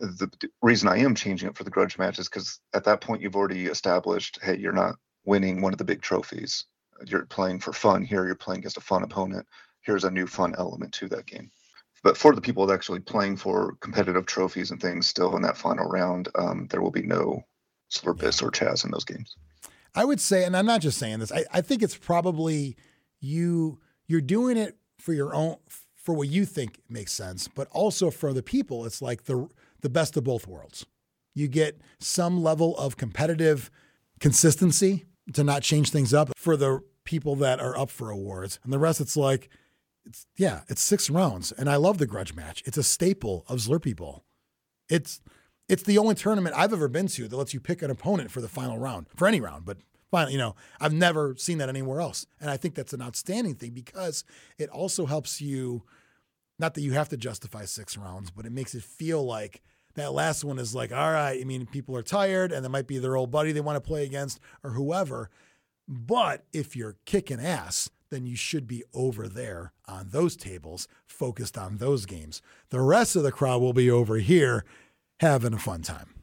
the 0.01 0.31
reason 0.63 0.89
I 0.89 0.99
am 0.99 1.15
changing 1.15 1.49
it 1.49 1.57
for 1.57 1.65
the 1.65 1.71
grudge 1.71 1.99
match 1.99 2.19
is 2.19 2.29
because 2.29 2.61
at 2.73 2.85
that 2.85 3.01
point 3.01 3.23
you've 3.23 3.37
already 3.37 3.67
established, 3.67 4.39
hey, 4.43 4.57
you're 4.57 4.73
not 4.73 4.97
winning 5.25 5.61
one 5.61 5.73
of 5.73 5.79
the 5.79 5.85
big 5.85 6.03
trophies. 6.03 6.67
You're 7.07 7.27
playing 7.27 7.61
for 7.61 7.73
fun 7.73 8.05
here. 8.05 8.27
You're 8.27 8.35
playing 8.35 8.61
against 8.61 8.77
a 8.77 8.83
fun 8.83 9.03
opponent. 9.03 9.47
Here's 9.81 10.05
a 10.05 10.11
new 10.11 10.27
fun 10.27 10.55
element 10.59 10.93
to 10.95 11.09
that 11.09 11.27
game. 11.27 11.51
But 12.03 12.17
for 12.17 12.35
the 12.35 12.41
people 12.41 12.71
actually 12.71 13.01
playing 13.01 13.39
for 13.39 13.77
competitive 13.81 14.27
trophies 14.27 14.71
and 14.71 14.81
things 14.81 15.07
still 15.07 15.37
in 15.37 15.43
that 15.43 15.57
final 15.57 15.89
round, 15.89 16.29
um, 16.35 16.69
there 16.71 16.83
will 16.83 16.91
be 16.91 17.03
no 17.03 17.43
Zlurpus 17.91 18.43
or 18.43 18.51
Chaz 18.51 18.85
in 18.85 18.91
those 18.91 19.05
games. 19.05 19.37
I 19.95 20.05
would 20.05 20.21
say, 20.21 20.45
and 20.45 20.57
I'm 20.57 20.67
not 20.67 20.81
just 20.81 20.99
saying 20.99 21.21
this. 21.21 21.33
I, 21.33 21.45
I 21.53 21.61
think 21.61 21.83
it's 21.83 21.97
probably 21.97 22.77
you. 23.21 23.81
You're 24.07 24.21
doing 24.21 24.57
it 24.57 24.77
for 24.99 25.15
your 25.15 25.35
own, 25.35 25.57
for 25.95 26.15
what 26.15 26.29
you 26.29 26.45
think 26.45 26.81
makes 26.89 27.13
sense, 27.13 27.49
but 27.49 27.69
also 27.71 28.11
for 28.11 28.33
the 28.33 28.43
people. 28.43 28.85
It's 28.85 29.01
like 29.01 29.25
the 29.25 29.49
the 29.81 29.89
best 29.89 30.17
of 30.17 30.25
both 30.25 30.47
worlds. 30.47 30.85
You 31.35 31.49
get 31.49 31.81
some 32.01 32.43
level 32.43 32.77
of 32.77 32.97
competitive 32.97 33.71
consistency 34.21 35.05
to 35.33 35.45
not 35.45 35.63
change 35.63 35.91
things 35.91 36.13
up 36.13 36.33
for 36.37 36.57
the 36.57 36.81
people 37.05 37.37
that 37.37 37.61
are 37.61 37.77
up 37.77 37.91
for 37.91 38.11
awards, 38.11 38.59
and 38.63 38.73
the 38.73 38.79
rest. 38.79 39.01
It's 39.01 39.17
like, 39.17 39.49
it's 40.05 40.27
yeah, 40.37 40.61
it's 40.69 40.83
six 40.83 41.09
rounds, 41.09 41.53
and 41.53 41.69
I 41.69 41.77
love 41.77 41.99
the 41.99 42.07
grudge 42.07 42.35
match. 42.35 42.63
It's 42.67 42.79
a 42.79 42.83
staple 42.83 43.45
of 43.49 43.59
Zlurpee 43.59 43.97
Bowl. 43.97 44.25
It's 44.89 45.21
it's 45.69 45.83
the 45.83 45.99
only 45.99 46.15
tournament 46.15 46.55
I've 46.57 46.73
ever 46.73 46.89
been 46.89 47.09
to 47.09 47.27
that 47.27 47.37
lets 47.37 47.55
you 47.55 47.61
pick 47.61 47.81
an 47.83 47.91
opponent 47.91 48.31
for 48.31 48.41
the 48.41 48.49
final 48.49 48.79
round, 48.79 49.07
for 49.17 49.27
any 49.27 49.41
round, 49.41 49.65
but 49.65 49.79
final, 50.11 50.31
you 50.31 50.39
know, 50.39 50.55
I've 50.81 50.93
never 50.93 51.35
seen 51.37 51.59
that 51.59 51.69
anywhere 51.69 52.01
else. 52.01 52.27
And 52.41 52.51
I 52.51 52.57
think 52.57 52.75
that's 52.75 52.93
an 52.93 53.03
outstanding 53.03 53.55
thing 53.55 53.71
because 53.71 54.25
it 54.59 54.69
also 54.69 55.07
helps 55.07 55.41
you, 55.41 55.83
not 56.59 56.75
that 56.75 56.83
you 56.83 56.93
have 56.93 57.09
to 57.09 57.17
justify 57.17 57.65
six 57.65 57.97
rounds, 57.97 58.31
but 58.31 58.45
it 58.45 58.53
makes 58.53 58.75
it 58.75 58.83
feel 58.85 59.25
like 59.25 59.63
that 59.95 60.13
last 60.13 60.45
one 60.45 60.59
is 60.59 60.75
like, 60.75 60.93
all 60.93 61.13
right, 61.13 61.41
I 61.41 61.45
mean, 61.45 61.67
people 61.67 61.97
are 61.97 62.03
tired 62.03 62.53
and 62.53 62.65
it 62.65 62.69
might 62.69 62.87
be 62.87 62.99
their 62.99 63.17
old 63.17 63.31
buddy 63.31 63.53
they 63.53 63.61
want 63.61 63.77
to 63.77 63.89
play 63.89 64.05
against 64.05 64.41
or 64.63 64.71
whoever. 64.71 65.31
But 65.87 66.45
if 66.53 66.75
you're 66.75 66.97
kicking 67.05 67.41
ass, 67.41 67.91
then 68.11 68.27
you 68.27 68.37
should 68.37 68.67
be 68.67 68.85
over 68.93 69.29
there 69.29 69.73
on 69.87 70.09
those 70.11 70.37
tables, 70.37 70.89
focused 71.07 71.59
on 71.59 71.79
those 71.79 72.07
games. 72.07 72.43
The 72.71 72.81
rest 72.81 73.17
of 73.17 73.23
the 73.23 73.33
crowd 73.33 73.61
will 73.61 73.73
be 73.73 73.91
over 73.91 74.17
here 74.17 74.65
having 75.21 75.53
a 75.53 75.59
fun 75.59 75.83
time. 75.83 76.15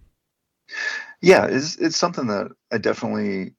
Yeah, 1.22 1.46
it's 1.46 1.76
it's 1.78 1.98
something 1.98 2.28
that 2.28 2.52
I 2.72 2.78
definitely 2.78 3.54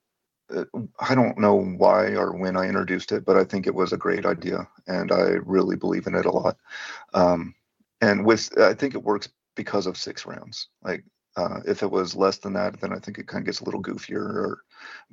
uh, 0.55 0.65
I 0.99 1.15
don't 1.15 1.39
know 1.39 1.63
why 1.63 2.15
or 2.15 2.33
when 2.33 2.57
I 2.57 2.67
introduced 2.67 3.13
it, 3.13 3.25
but 3.25 3.37
I 3.37 3.45
think 3.45 3.67
it 3.67 3.75
was 3.75 3.93
a 3.93 3.99
great 3.99 4.27
idea, 4.27 4.67
and 4.87 5.13
I 5.13 5.37
really 5.45 5.77
believe 5.77 6.07
in 6.07 6.15
it 6.15 6.27
a 6.27 6.31
lot. 6.31 6.57
Um, 7.15 7.55
and 8.01 8.25
with 8.25 8.51
I 8.59 8.75
think 8.75 8.95
it 8.95 9.03
works 9.03 9.29
because 9.55 9.87
of 9.87 9.97
six 9.97 10.27
rounds. 10.27 10.69
Like 10.83 11.05
uh, 11.37 11.61
if 11.67 11.83
it 11.83 11.91
was 11.91 12.15
less 12.15 12.39
than 12.39 12.53
that, 12.55 12.81
then 12.81 12.93
I 12.93 12.99
think 12.99 13.19
it 13.19 13.27
kind 13.27 13.43
of 13.43 13.47
gets 13.47 13.61
a 13.61 13.65
little 13.65 13.83
goofier, 13.83 14.21
or 14.21 14.63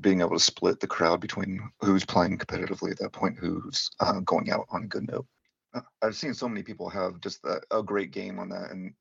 being 0.01 0.21
able 0.21 0.31
to 0.31 0.39
split 0.39 0.79
the 0.79 0.87
crowd 0.87 1.21
between 1.21 1.69
who's 1.81 2.05
playing 2.05 2.37
competitively 2.37 2.91
at 2.91 2.99
that 2.99 3.13
point, 3.13 3.37
who's 3.37 3.89
uh, 3.99 4.19
going 4.21 4.51
out 4.51 4.67
on 4.69 4.83
a 4.83 4.87
good 4.87 5.09
note. 5.09 5.25
Uh, 5.73 5.81
I've 6.01 6.15
seen 6.15 6.33
so 6.33 6.49
many 6.49 6.63
people 6.63 6.89
have 6.89 7.21
just 7.21 7.43
a, 7.45 7.61
a 7.71 7.83
great 7.83 8.11
game 8.11 8.39
on 8.39 8.49
that, 8.49 8.71
and 8.71 8.93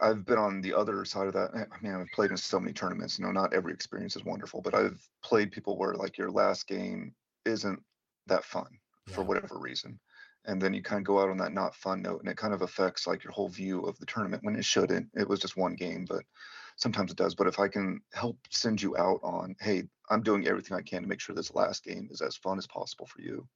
I've 0.00 0.24
been 0.24 0.38
on 0.38 0.60
the 0.60 0.74
other 0.74 1.04
side 1.04 1.26
of 1.26 1.32
that. 1.34 1.50
I 1.54 1.66
mean, 1.82 1.94
I've 1.94 2.06
played 2.14 2.30
in 2.30 2.36
so 2.36 2.60
many 2.60 2.72
tournaments. 2.72 3.18
You 3.18 3.24
know, 3.24 3.32
not 3.32 3.52
every 3.52 3.72
experience 3.72 4.14
is 4.14 4.24
wonderful, 4.24 4.60
but 4.60 4.74
I've 4.74 5.00
played 5.24 5.50
people 5.50 5.76
where 5.76 5.94
like 5.94 6.18
your 6.18 6.30
last 6.30 6.68
game 6.68 7.14
isn't 7.44 7.82
that 8.26 8.44
fun 8.44 8.66
yeah. 9.08 9.14
for 9.14 9.24
whatever 9.24 9.58
reason, 9.58 9.98
and 10.48 10.60
then 10.60 10.74
you 10.74 10.82
kind 10.82 10.98
of 10.98 11.04
go 11.04 11.20
out 11.20 11.28
on 11.28 11.36
that 11.36 11.52
not 11.52 11.74
fun 11.74 12.02
note, 12.02 12.20
and 12.20 12.28
it 12.28 12.36
kind 12.36 12.54
of 12.54 12.62
affects 12.62 13.06
like 13.06 13.22
your 13.22 13.32
whole 13.32 13.48
view 13.48 13.82
of 13.82 13.98
the 13.98 14.06
tournament 14.06 14.42
when 14.42 14.56
it 14.56 14.64
shouldn't. 14.64 15.08
It 15.14 15.28
was 15.28 15.38
just 15.38 15.56
one 15.56 15.74
game, 15.74 16.06
but 16.08 16.24
sometimes 16.76 17.12
it 17.12 17.18
does. 17.18 17.34
But 17.34 17.46
if 17.46 17.60
I 17.60 17.68
can 17.68 18.00
help 18.12 18.38
send 18.50 18.82
you 18.82 18.96
out 18.96 19.20
on, 19.22 19.54
hey, 19.60 19.84
I'm 20.10 20.22
doing 20.22 20.48
everything 20.48 20.76
I 20.76 20.82
can 20.82 21.02
to 21.02 21.08
make 21.08 21.20
sure 21.20 21.34
this 21.34 21.54
last 21.54 21.84
game 21.84 22.08
is 22.10 22.22
as 22.22 22.34
fun 22.34 22.58
as 22.58 22.66
possible 22.66 23.06
for 23.06 23.20
you. 23.20 23.46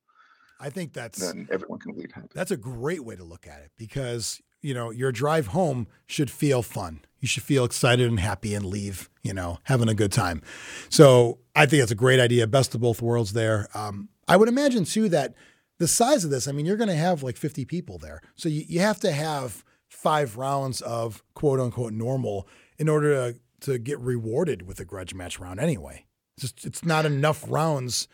I 0.60 0.70
think 0.70 0.92
that's 0.92 1.18
then 1.18 1.48
everyone 1.50 1.80
can 1.80 1.96
leave 1.96 2.12
happy. 2.12 2.28
That's 2.34 2.52
a 2.52 2.56
great 2.56 3.04
way 3.04 3.16
to 3.16 3.24
look 3.24 3.48
at 3.48 3.62
it 3.62 3.72
because 3.76 4.40
you 4.62 4.74
know, 4.74 4.90
your 4.90 5.12
drive 5.12 5.48
home 5.48 5.88
should 6.06 6.30
feel 6.30 6.62
fun. 6.62 7.00
You 7.18 7.28
should 7.28 7.42
feel 7.42 7.64
excited 7.64 8.08
and 8.08 8.20
happy 8.20 8.54
and 8.54 8.64
leave, 8.64 9.10
you 9.22 9.34
know, 9.34 9.58
having 9.64 9.88
a 9.88 9.94
good 9.94 10.12
time. 10.12 10.40
So 10.88 11.40
I 11.54 11.66
think 11.66 11.82
that's 11.82 11.90
a 11.90 11.96
great 11.96 12.20
idea. 12.20 12.46
Best 12.46 12.74
of 12.74 12.80
both 12.80 13.02
worlds 13.02 13.32
there. 13.32 13.68
Um, 13.74 14.08
I 14.28 14.36
would 14.36 14.48
imagine 14.48 14.84
too 14.84 15.08
that 15.08 15.34
the 15.82 15.88
size 15.88 16.24
of 16.24 16.30
this, 16.30 16.46
I 16.46 16.52
mean, 16.52 16.64
you're 16.64 16.76
going 16.76 16.86
to 16.86 16.94
have 16.94 17.24
like 17.24 17.36
50 17.36 17.64
people 17.64 17.98
there. 17.98 18.20
So 18.36 18.48
you, 18.48 18.62
you 18.68 18.78
have 18.78 19.00
to 19.00 19.10
have 19.10 19.64
five 19.88 20.36
rounds 20.36 20.80
of 20.80 21.24
quote 21.34 21.58
unquote 21.58 21.92
normal 21.92 22.46
in 22.78 22.88
order 22.88 23.32
to, 23.32 23.40
to 23.62 23.78
get 23.78 23.98
rewarded 23.98 24.62
with 24.62 24.78
a 24.78 24.84
grudge 24.84 25.12
match 25.12 25.40
round 25.40 25.58
anyway. 25.58 26.06
It's 26.36 26.52
just, 26.52 26.64
it's 26.64 26.84
not 26.84 27.04
enough 27.04 27.44
rounds 27.48 28.06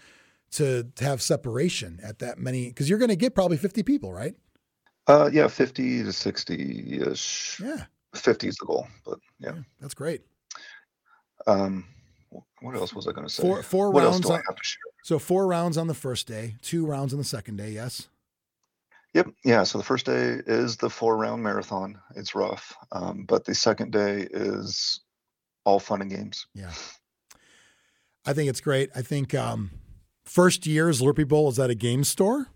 to, 0.53 0.85
to 0.95 1.05
have 1.05 1.21
separation 1.21 2.01
at 2.03 2.21
that 2.21 2.39
many, 2.39 2.69
because 2.69 2.89
you're 2.89 2.99
going 2.99 3.11
to 3.11 3.17
get 3.17 3.35
probably 3.35 3.59
50 3.59 3.83
people, 3.83 4.15
right? 4.15 4.35
Uh, 5.07 5.29
yeah, 5.31 5.47
50 5.47 6.05
to 6.05 6.13
60 6.13 7.01
ish. 7.03 7.61
Yeah. 7.63 7.85
50 8.15 8.49
is 8.49 8.57
the 8.57 8.65
goal, 8.65 8.89
but 9.05 9.19
yeah. 9.41 9.53
yeah 9.57 9.63
that's 9.79 9.93
great. 9.93 10.23
Um, 11.47 11.85
what 12.63 12.75
else 12.77 12.95
was 12.95 13.07
I 13.07 13.13
going 13.13 13.27
to 13.27 13.33
say? 13.33 13.43
Four, 13.43 13.63
four 13.63 13.93
rounds. 13.93 14.25
On, 14.25 14.41
so 15.09 15.19
four 15.19 15.47
rounds 15.47 15.79
on 15.79 15.87
the 15.87 15.95
first 15.95 16.27
day, 16.27 16.57
two 16.61 16.85
rounds 16.85 17.15
on 17.15 17.19
the 17.19 17.25
second 17.25 17.57
day. 17.57 17.71
Yes. 17.71 18.09
Yep. 19.15 19.29
Yeah. 19.43 19.63
So 19.63 19.79
the 19.79 19.85
first 19.85 20.05
day 20.05 20.37
is 20.47 20.77
the 20.77 20.91
four 20.91 21.17
round 21.17 21.43
marathon. 21.43 21.99
It's 22.15 22.35
rough. 22.35 22.77
Um, 22.93 23.25
but 23.27 23.47
the 23.47 23.55
second 23.55 23.91
day 23.91 24.29
is 24.31 25.01
all 25.65 25.81
fun 25.81 26.03
and 26.03 26.11
games. 26.11 26.47
Yeah. 26.55 26.73
I 28.27 28.35
think 28.35 28.51
it's 28.51 28.61
great. 28.61 28.91
I 28.95 29.01
think 29.01 29.35
um, 29.35 29.71
first 30.27 30.67
year's 30.67 31.01
Zlurpee 31.01 31.27
Bowl 31.27 31.49
is 31.49 31.59
at 31.59 31.71
a 31.71 31.75
game 31.75 32.05
store 32.05 32.49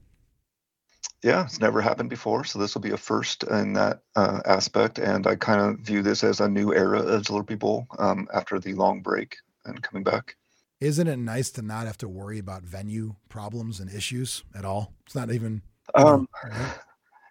yeah, 1.23 1.45
it's 1.45 1.61
never 1.61 1.81
happened 1.81 2.11
before, 2.11 2.43
so 2.43 2.59
this 2.59 2.74
will 2.74 2.83
be 2.83 2.91
a 2.91 2.97
first 2.97 3.45
in 3.45 3.74
that 3.74 4.01
uh, 4.16 4.41
aspect. 4.45 4.99
And 4.99 5.24
I 5.24 5.37
kind 5.37 5.61
of 5.61 5.79
view 5.79 6.03
this 6.03 6.24
as 6.24 6.41
a 6.41 6.49
new 6.49 6.74
era 6.74 6.99
of 6.99 7.23
Zlurpee 7.23 7.59
Bowl 7.59 7.87
um, 7.99 8.27
after 8.35 8.59
the 8.59 8.74
long 8.74 9.03
break 9.03 9.37
and 9.65 9.81
coming 9.81 10.03
back. 10.03 10.37
Isn't 10.83 11.07
it 11.07 11.19
nice 11.19 11.51
to 11.53 11.63
not 11.63 11.87
have 11.87 11.99
to 11.99 12.09
worry 12.09 12.41
about 12.41 12.65
venue 12.65 13.15
problems 13.29 13.79
and 13.79 13.89
issues 13.89 14.43
at 14.53 14.65
all? 14.65 14.93
It's 15.07 15.15
not 15.15 15.31
even. 15.31 15.63
Um, 15.95 16.27
know, 16.45 16.57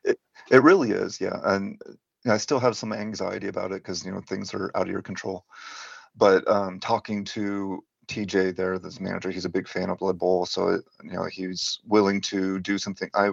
it 0.05 0.19
it 0.49 0.63
really 0.63 0.91
is, 0.91 1.19
yeah. 1.19 1.37
And 1.43 1.77
I 2.25 2.37
still 2.37 2.61
have 2.61 2.77
some 2.77 2.93
anxiety 2.93 3.49
about 3.49 3.73
it 3.73 3.83
because 3.83 4.05
you 4.05 4.11
know 4.13 4.21
things 4.21 4.53
are 4.53 4.71
out 4.73 4.83
of 4.83 4.91
your 4.91 5.01
control. 5.01 5.43
But 6.15 6.47
um, 6.47 6.79
talking 6.79 7.25
to 7.25 7.83
TJ 8.07 8.55
there, 8.55 8.79
this 8.79 9.01
manager, 9.01 9.31
he's 9.31 9.43
a 9.43 9.49
big 9.49 9.67
fan 9.67 9.89
of 9.89 9.97
Blood 9.97 10.17
Bowl, 10.17 10.45
so 10.45 10.79
you 11.03 11.11
know 11.11 11.25
he's 11.25 11.81
willing 11.85 12.21
to 12.21 12.57
do 12.61 12.77
something. 12.77 13.09
I 13.13 13.31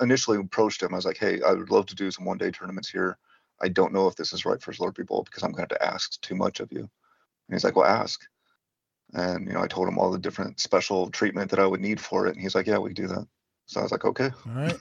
initially 0.00 0.38
approached 0.38 0.82
him. 0.82 0.94
I 0.94 0.96
was 0.96 1.04
like, 1.04 1.18
"Hey, 1.18 1.42
I 1.46 1.52
would 1.52 1.70
love 1.70 1.84
to 1.86 1.94
do 1.94 2.10
some 2.10 2.24
one-day 2.24 2.52
tournaments 2.52 2.88
here. 2.88 3.18
I 3.60 3.68
don't 3.68 3.92
know 3.92 4.06
if 4.06 4.16
this 4.16 4.32
is 4.32 4.46
right 4.46 4.62
for 4.62 4.72
Zlurpee 4.72 5.06
Bowl 5.06 5.24
because 5.24 5.42
I'm 5.42 5.52
going 5.52 5.68
to 5.68 5.74
have 5.74 5.80
to 5.80 5.94
ask 5.94 6.18
too 6.22 6.36
much 6.36 6.60
of 6.60 6.72
you." 6.72 6.80
And 6.80 7.54
he's 7.54 7.64
like, 7.64 7.76
"Well, 7.76 7.84
ask." 7.84 8.22
And 9.14 9.46
you 9.46 9.54
know, 9.54 9.62
I 9.62 9.66
told 9.66 9.88
him 9.88 9.98
all 9.98 10.10
the 10.10 10.18
different 10.18 10.60
special 10.60 11.10
treatment 11.10 11.50
that 11.50 11.58
I 11.58 11.66
would 11.66 11.80
need 11.80 12.00
for 12.00 12.26
it, 12.26 12.34
and 12.34 12.40
he's 12.40 12.54
like, 12.54 12.66
"Yeah, 12.66 12.78
we 12.78 12.92
do 12.92 13.06
that." 13.06 13.26
So 13.66 13.80
I 13.80 13.82
was 13.82 13.92
like, 13.92 14.04
"Okay." 14.04 14.30
All 14.46 14.54
right. 14.54 14.76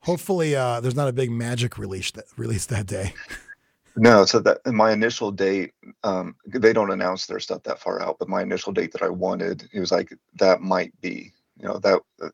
Hopefully, 0.00 0.56
uh, 0.56 0.80
there's 0.80 0.96
not 0.96 1.08
a 1.08 1.12
big 1.12 1.30
magic 1.30 1.78
release 1.78 2.10
that 2.12 2.24
release 2.36 2.66
that 2.66 2.86
day. 2.86 3.14
No, 3.96 4.24
so 4.24 4.38
that 4.40 4.64
my 4.66 4.92
initial 4.92 5.32
date, 5.32 5.72
um, 6.04 6.36
they 6.46 6.72
don't 6.72 6.92
announce 6.92 7.26
their 7.26 7.40
stuff 7.40 7.64
that 7.64 7.80
far 7.80 8.00
out, 8.00 8.18
but 8.18 8.28
my 8.28 8.42
initial 8.42 8.72
date 8.72 8.92
that 8.92 9.02
I 9.02 9.08
wanted, 9.08 9.68
it 9.72 9.80
was 9.80 9.92
like 9.92 10.12
that 10.36 10.60
might 10.60 10.98
be, 11.00 11.32
you 11.58 11.66
know, 11.66 11.78
that 11.78 12.00
uh, 12.22 12.28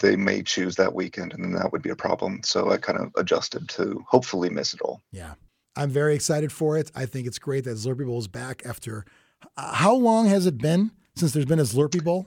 they 0.00 0.16
may 0.16 0.42
choose 0.42 0.76
that 0.76 0.94
weekend, 0.94 1.32
and 1.32 1.44
then 1.44 1.52
that 1.52 1.72
would 1.72 1.82
be 1.82 1.90
a 1.90 1.96
problem. 1.96 2.40
So 2.44 2.70
I 2.70 2.76
kind 2.76 2.98
of 2.98 3.10
adjusted 3.16 3.68
to 3.70 4.04
hopefully 4.08 4.48
miss 4.48 4.74
it 4.74 4.80
all. 4.80 5.02
Yeah, 5.10 5.34
I'm 5.76 5.90
very 5.90 6.14
excited 6.14 6.52
for 6.52 6.78
it. 6.78 6.90
I 6.94 7.06
think 7.06 7.26
it's 7.26 7.38
great 7.38 7.64
that 7.64 7.82
Bowl 7.98 8.18
is 8.18 8.28
back 8.28 8.62
after. 8.64 9.04
How 9.56 9.94
long 9.94 10.26
has 10.28 10.46
it 10.46 10.58
been 10.58 10.90
since 11.14 11.32
there's 11.32 11.46
been 11.46 11.58
a 11.58 11.64
Zlurpee 11.64 12.02
Bowl? 12.02 12.26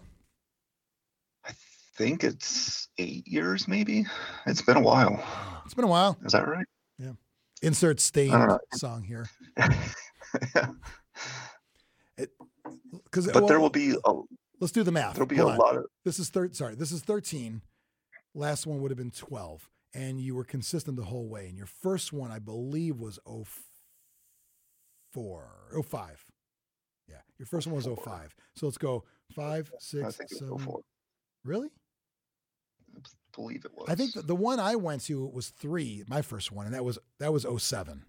I 1.45 1.51
think 1.95 2.23
it's 2.23 2.89
eight 2.97 3.27
years, 3.27 3.67
maybe. 3.67 4.05
It's 4.45 4.61
been 4.61 4.77
a 4.77 4.81
while. 4.81 5.23
It's 5.65 5.73
been 5.73 5.85
a 5.85 5.89
while. 5.89 6.17
Is 6.25 6.33
that 6.33 6.47
right? 6.47 6.65
Yeah. 6.97 7.13
Insert 7.61 7.99
Staind 7.99 8.59
song 8.73 9.03
here. 9.03 9.27
Because 13.03 13.27
but 13.27 13.43
well, 13.43 13.47
there 13.47 13.59
will 13.59 13.69
be. 13.69 13.95
A, 14.05 14.13
let's 14.59 14.73
do 14.73 14.83
the 14.83 14.91
math. 14.91 15.13
There'll 15.15 15.27
be 15.27 15.37
Hold 15.37 15.51
a 15.51 15.53
on. 15.53 15.59
lot 15.59 15.77
of. 15.77 15.85
This 16.03 16.19
is 16.19 16.29
third. 16.29 16.55
Sorry, 16.55 16.75
this 16.75 16.91
is 16.91 17.01
thirteen. 17.01 17.61
Last 18.33 18.67
one 18.67 18.81
would 18.81 18.91
have 18.91 18.97
been 18.97 19.11
twelve, 19.11 19.69
and 19.93 20.19
you 20.19 20.35
were 20.35 20.43
consistent 20.43 20.97
the 20.97 21.05
whole 21.05 21.27
way. 21.27 21.47
And 21.47 21.57
your 21.57 21.67
first 21.67 22.11
one, 22.11 22.31
I 22.31 22.39
believe, 22.39 22.97
was 22.99 23.19
04, 25.13 25.81
05. 25.83 26.24
Your 27.37 27.45
first 27.45 27.67
one 27.67 27.75
was 27.75 27.85
05. 27.85 28.35
So 28.55 28.65
let's 28.65 28.77
go 28.77 29.03
five, 29.35 29.71
six, 29.79 30.17
seven. 30.29 30.59
Oh 30.67 30.83
really? 31.43 31.69
believe 33.35 33.65
it 33.65 33.71
was. 33.75 33.87
I 33.89 33.95
think 33.95 34.13
the, 34.13 34.21
the 34.21 34.35
one 34.35 34.59
I 34.59 34.75
went 34.75 35.03
to 35.05 35.25
was 35.25 35.49
three, 35.49 36.03
my 36.07 36.21
first 36.21 36.51
one, 36.51 36.65
and 36.65 36.73
that 36.73 36.85
was 36.85 36.97
that 37.19 37.33
was 37.33 37.45
07. 37.57 38.05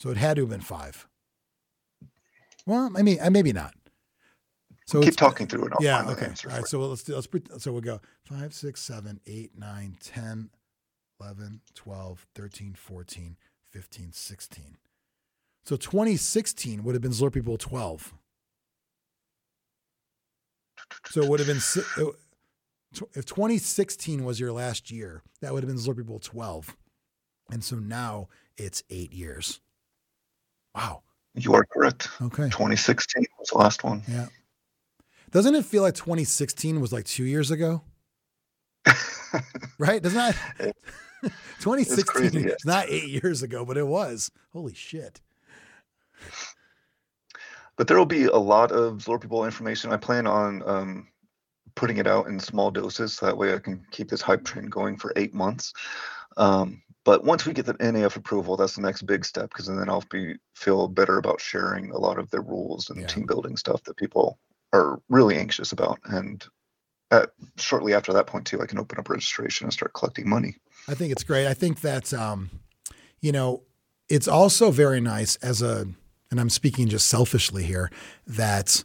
So 0.00 0.10
it 0.10 0.16
had 0.16 0.36
to 0.36 0.42
have 0.42 0.50
been 0.50 0.60
five. 0.60 1.06
Well, 2.66 2.90
I 2.96 3.02
mean, 3.02 3.18
uh, 3.20 3.30
maybe 3.30 3.52
not. 3.52 3.74
So 4.86 5.02
keep 5.02 5.14
uh, 5.14 5.16
talking 5.16 5.46
through 5.46 5.66
it. 5.66 5.72
I'll 5.72 5.84
yeah. 5.84 6.08
Okay. 6.08 6.26
All 6.26 6.50
right. 6.50 6.66
So 6.66 6.80
let's 6.80 7.02
do, 7.02 7.14
let's 7.14 7.28
so 7.62 7.72
we'll 7.72 7.80
go 7.80 8.00
5, 8.24 8.54
6, 8.54 8.80
7, 8.80 9.20
8, 9.26 9.50
9, 9.58 9.96
10, 10.00 10.50
11, 11.20 11.60
12, 11.74 12.26
13, 12.34 12.74
14, 12.74 13.36
15, 13.70 14.12
16. 14.12 14.76
So 15.68 15.76
2016 15.76 16.82
would 16.82 16.94
have 16.94 17.02
been 17.02 17.10
Zlurpee 17.10 17.44
Bowl 17.44 17.58
12. 17.58 18.14
So 21.08 21.20
it 21.20 21.28
would 21.28 21.40
have 21.40 21.46
been 21.46 21.60
si- 21.60 21.82
it- 21.98 22.14
tw- 22.94 23.14
if 23.14 23.26
2016 23.26 24.24
was 24.24 24.40
your 24.40 24.50
last 24.50 24.90
year, 24.90 25.22
that 25.42 25.52
would 25.52 25.62
have 25.62 25.68
been 25.68 25.76
Zlurpee 25.76 26.06
Bowl 26.06 26.20
12. 26.20 26.74
And 27.50 27.62
so 27.62 27.76
now 27.76 28.28
it's 28.56 28.82
eight 28.88 29.12
years. 29.12 29.60
Wow. 30.74 31.02
You 31.34 31.52
are 31.52 31.66
correct. 31.66 32.08
Okay. 32.22 32.44
2016 32.44 33.26
was 33.38 33.48
the 33.48 33.58
last 33.58 33.84
one. 33.84 34.00
Yeah. 34.08 34.28
Doesn't 35.32 35.54
it 35.54 35.66
feel 35.66 35.82
like 35.82 35.96
2016 35.96 36.80
was 36.80 36.94
like 36.94 37.04
two 37.04 37.24
years 37.24 37.50
ago? 37.50 37.82
right? 39.78 40.02
Doesn't 40.02 40.16
that? 40.16 40.34
2016 41.60 42.04
crazy, 42.04 42.38
is 42.38 42.44
yes. 42.46 42.64
not 42.64 42.88
eight 42.88 43.10
years 43.22 43.42
ago, 43.42 43.66
but 43.66 43.76
it 43.76 43.86
was. 43.86 44.30
Holy 44.54 44.72
shit. 44.72 45.20
But 47.76 47.86
there 47.86 47.96
will 47.96 48.06
be 48.06 48.24
a 48.24 48.36
lot 48.36 48.72
of 48.72 48.98
Zlurpee 48.98 49.44
information. 49.44 49.92
I 49.92 49.96
plan 49.96 50.26
on 50.26 50.62
um, 50.66 51.08
putting 51.76 51.98
it 51.98 52.08
out 52.08 52.26
in 52.26 52.40
small 52.40 52.70
doses. 52.70 53.14
So 53.14 53.26
that 53.26 53.38
way 53.38 53.54
I 53.54 53.58
can 53.58 53.86
keep 53.92 54.10
this 54.10 54.20
hype 54.20 54.44
train 54.44 54.66
going 54.66 54.96
for 54.96 55.12
eight 55.14 55.32
months. 55.32 55.72
Um, 56.36 56.82
but 57.04 57.24
once 57.24 57.46
we 57.46 57.52
get 57.52 57.66
the 57.66 57.74
NAF 57.74 58.16
approval, 58.16 58.56
that's 58.56 58.74
the 58.74 58.82
next 58.82 59.02
big 59.02 59.24
step 59.24 59.50
because 59.50 59.66
then 59.66 59.88
I'll 59.88 60.04
be 60.10 60.34
feel 60.54 60.88
better 60.88 61.18
about 61.18 61.40
sharing 61.40 61.90
a 61.90 61.98
lot 61.98 62.18
of 62.18 62.28
the 62.30 62.40
rules 62.40 62.90
and 62.90 63.08
team 63.08 63.26
building 63.26 63.56
stuff 63.56 63.82
that 63.84 63.96
people 63.96 64.38
are 64.72 65.00
really 65.08 65.36
anxious 65.36 65.72
about. 65.72 66.00
And 66.04 66.44
at, 67.10 67.30
shortly 67.56 67.94
after 67.94 68.12
that 68.12 68.26
point 68.26 68.46
too, 68.46 68.60
I 68.60 68.66
can 68.66 68.78
open 68.78 68.98
up 68.98 69.08
registration 69.08 69.64
and 69.64 69.72
start 69.72 69.94
collecting 69.94 70.28
money. 70.28 70.56
I 70.88 70.94
think 70.94 71.12
it's 71.12 71.24
great. 71.24 71.46
I 71.46 71.54
think 71.54 71.80
that, 71.80 72.12
um, 72.12 72.50
you 73.20 73.32
know, 73.32 73.62
it's 74.08 74.28
also 74.28 74.70
very 74.70 75.00
nice 75.00 75.36
as 75.36 75.62
a, 75.62 75.86
and 76.30 76.40
I'm 76.40 76.50
speaking 76.50 76.88
just 76.88 77.06
selfishly 77.06 77.64
here, 77.64 77.90
that 78.26 78.84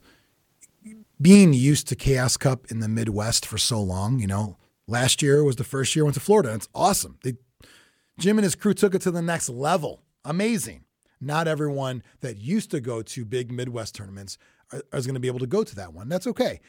being 1.21 1.53
used 1.53 1.87
to 1.89 1.95
Chaos 1.95 2.37
Cup 2.37 2.65
in 2.69 2.79
the 2.79 2.87
Midwest 2.87 3.45
for 3.45 3.57
so 3.57 3.81
long, 3.81 4.19
you 4.19 4.27
know, 4.27 4.57
last 4.87 5.21
year 5.21 5.43
was 5.43 5.55
the 5.55 5.63
first 5.63 5.95
year 5.95 6.03
I 6.03 6.05
went 6.05 6.15
to 6.15 6.19
Florida. 6.19 6.49
And 6.49 6.57
it's 6.57 6.69
awesome. 6.73 7.17
They, 7.23 7.33
Jim 8.19 8.37
and 8.37 8.43
his 8.43 8.55
crew 8.55 8.73
took 8.73 8.95
it 8.95 9.01
to 9.03 9.11
the 9.11 9.21
next 9.21 9.49
level. 9.49 10.03
Amazing. 10.25 10.83
Not 11.19 11.47
everyone 11.47 12.03
that 12.21 12.37
used 12.37 12.71
to 12.71 12.81
go 12.81 13.01
to 13.01 13.25
big 13.25 13.51
Midwest 13.51 13.95
tournaments 13.95 14.37
is 14.91 15.05
going 15.05 15.13
to 15.13 15.19
be 15.19 15.27
able 15.27 15.39
to 15.39 15.47
go 15.47 15.63
to 15.63 15.75
that 15.75 15.93
one. 15.93 16.09
That's 16.09 16.27
okay. 16.27 16.59